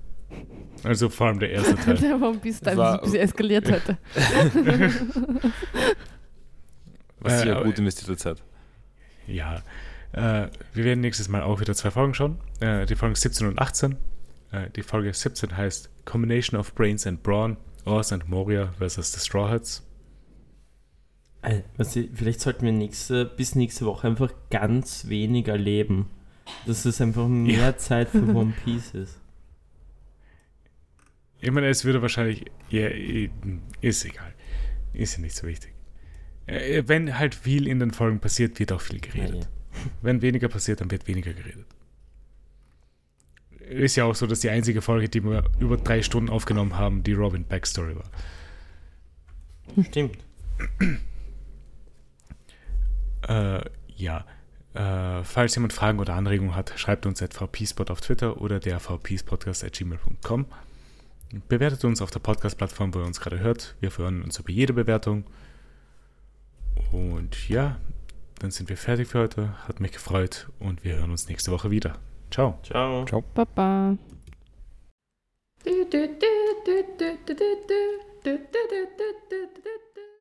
Also 0.84 1.09
vor 1.10 1.26
allem 1.28 1.38
der 1.40 1.51
erste 1.51 1.74
Teil. 1.76 1.97
Der 1.98 2.14
One 2.20 2.38
Piece 2.38 2.60
Teil 2.60 2.72
ist 2.74 2.78
War- 2.78 2.94
ein 2.98 3.01
bisschen 3.02 3.20
eskaliert 3.20 3.70
heute. 3.72 3.98
Was 7.20 7.32
Äh, 7.34 7.38
sicher 7.38 7.56
aber- 7.56 7.64
gut 7.66 7.78
investierte 7.78 8.16
Zeit. 8.16 8.42
Ja, 9.26 9.62
äh, 10.12 10.49
wir 10.74 10.85
werden 10.85 11.01
nächstes 11.01 11.28
Mal 11.28 11.43
auch 11.43 11.61
wieder 11.61 11.74
zwei 11.74 11.91
Folgen 11.91 12.15
schauen. 12.15 12.39
Äh, 12.61 12.87
die 12.87 12.97
Folgen 12.97 13.15
17 13.15 13.47
und 13.47 13.59
18. 13.59 13.97
Äh, 14.53 14.70
die 14.70 14.82
Folge 14.82 15.12
17 15.12 15.57
heißt 15.57 15.91
Combination 16.05 16.59
of 16.59 16.74
Brains 16.74 17.07
and 17.07 17.23
Brawn, 17.23 17.57
Oz 17.85 18.12
and 18.12 18.28
Moria 18.28 18.73
versus 18.78 19.12
the 19.12 19.20
Straw 19.20 19.49
Hats. 19.51 19.87
Weißt 21.77 21.97
du, 21.97 22.09
vielleicht 22.12 22.41
sollten 22.41 22.66
wir 22.66 22.73
nächste, 22.73 23.24
bis 23.24 23.55
nächste 23.55 23.87
Woche 23.87 24.09
einfach 24.09 24.32
ganz 24.51 25.09
wenig 25.09 25.49
erleben. 25.49 26.11
Dass 26.66 26.85
es 26.85 27.01
einfach 27.01 27.28
mehr 27.28 27.59
Ja. 27.59 27.77
Zeit 27.78 28.11
für 28.11 28.23
One 28.35 28.53
Piece 28.65 28.91
ist. 28.93 29.20
Ich 31.41 31.51
meine, 31.51 31.69
es 31.69 31.85
würde 31.85 32.03
wahrscheinlich. 32.03 32.45
Ja, 32.69 32.89
ist 33.81 34.05
egal. 34.05 34.35
Ist 34.93 35.15
ja 35.16 35.23
nicht 35.23 35.35
so 35.37 35.47
wichtig. 35.47 35.73
Äh, 36.47 36.82
wenn 36.87 37.19
halt 37.19 37.35
viel 37.35 37.66
in 37.66 37.78
den 37.78 37.93
Folgen 37.93 38.19
passiert, 38.20 38.59
wird 38.59 38.73
auch 38.73 38.81
viel 38.81 39.01
geredet. 39.01 39.49
Wenn 40.02 40.22
weniger 40.22 40.48
passiert, 40.48 40.80
dann 40.80 40.90
wird 40.90 41.06
weniger 41.06 41.32
geredet. 41.32 41.66
Ist 43.70 43.97
ja 43.97 44.05
auch 44.05 44.14
so, 44.14 44.26
dass 44.26 44.40
die 44.40 44.51
einzige 44.51 44.82
Folge, 44.82 45.09
die 45.09 45.22
wir 45.22 45.44
über 45.60 45.76
drei 45.76 46.02
Stunden 46.02 46.28
aufgenommen 46.28 46.76
haben, 46.76 47.05
die 47.05 47.12
Robin 47.12 47.44
Backstory 47.44 47.94
war. 47.97 48.10
Stimmt. 49.84 50.18
Äh, 53.28 53.60
ja. 53.97 54.24
Äh, 54.72 55.24
falls 55.24 55.55
jemand 55.55 55.74
Fragen 55.74 55.98
oder 55.98 56.14
Anregungen 56.14 56.56
hat, 56.56 56.72
schreibt 56.76 57.05
uns 57.05 57.22
at 57.22 57.34
vpspot 57.34 57.90
auf 57.90 58.01
Twitter 58.01 58.40
oder 58.40 58.60
der 58.60 58.80
vpspodcast.gmail.com. 58.80 60.47
Bewertet 61.48 61.84
uns 61.84 62.01
auf 62.02 62.10
der 62.10 62.20
Podcast-Plattform, 62.20 62.94
wo 62.94 63.01
ihr 63.01 63.05
uns 63.05 63.20
gerade 63.20 63.40
hört. 63.40 63.76
Wir 63.80 63.90
freuen 63.90 64.22
uns 64.22 64.38
über 64.38 64.51
jede 64.51 64.72
Bewertung. 64.72 65.24
Und 66.92 67.48
ja, 67.48 67.76
dann 68.40 68.50
sind 68.50 68.68
wir 68.68 68.76
fertig 68.76 69.08
für 69.08 69.20
heute. 69.20 69.68
Hat 69.68 69.80
mich 69.80 69.92
gefreut 69.92 70.48
und 70.58 70.82
wir 70.82 70.96
hören 70.96 71.10
uns 71.10 71.28
nächste 71.28 71.52
Woche 71.52 71.70
wieder. 71.70 71.98
Ciao. 72.30 72.58
Ciao. 72.62 73.04
Baba. 73.34 73.96
do 75.64 75.84
do 75.84 76.06
do 79.64 79.80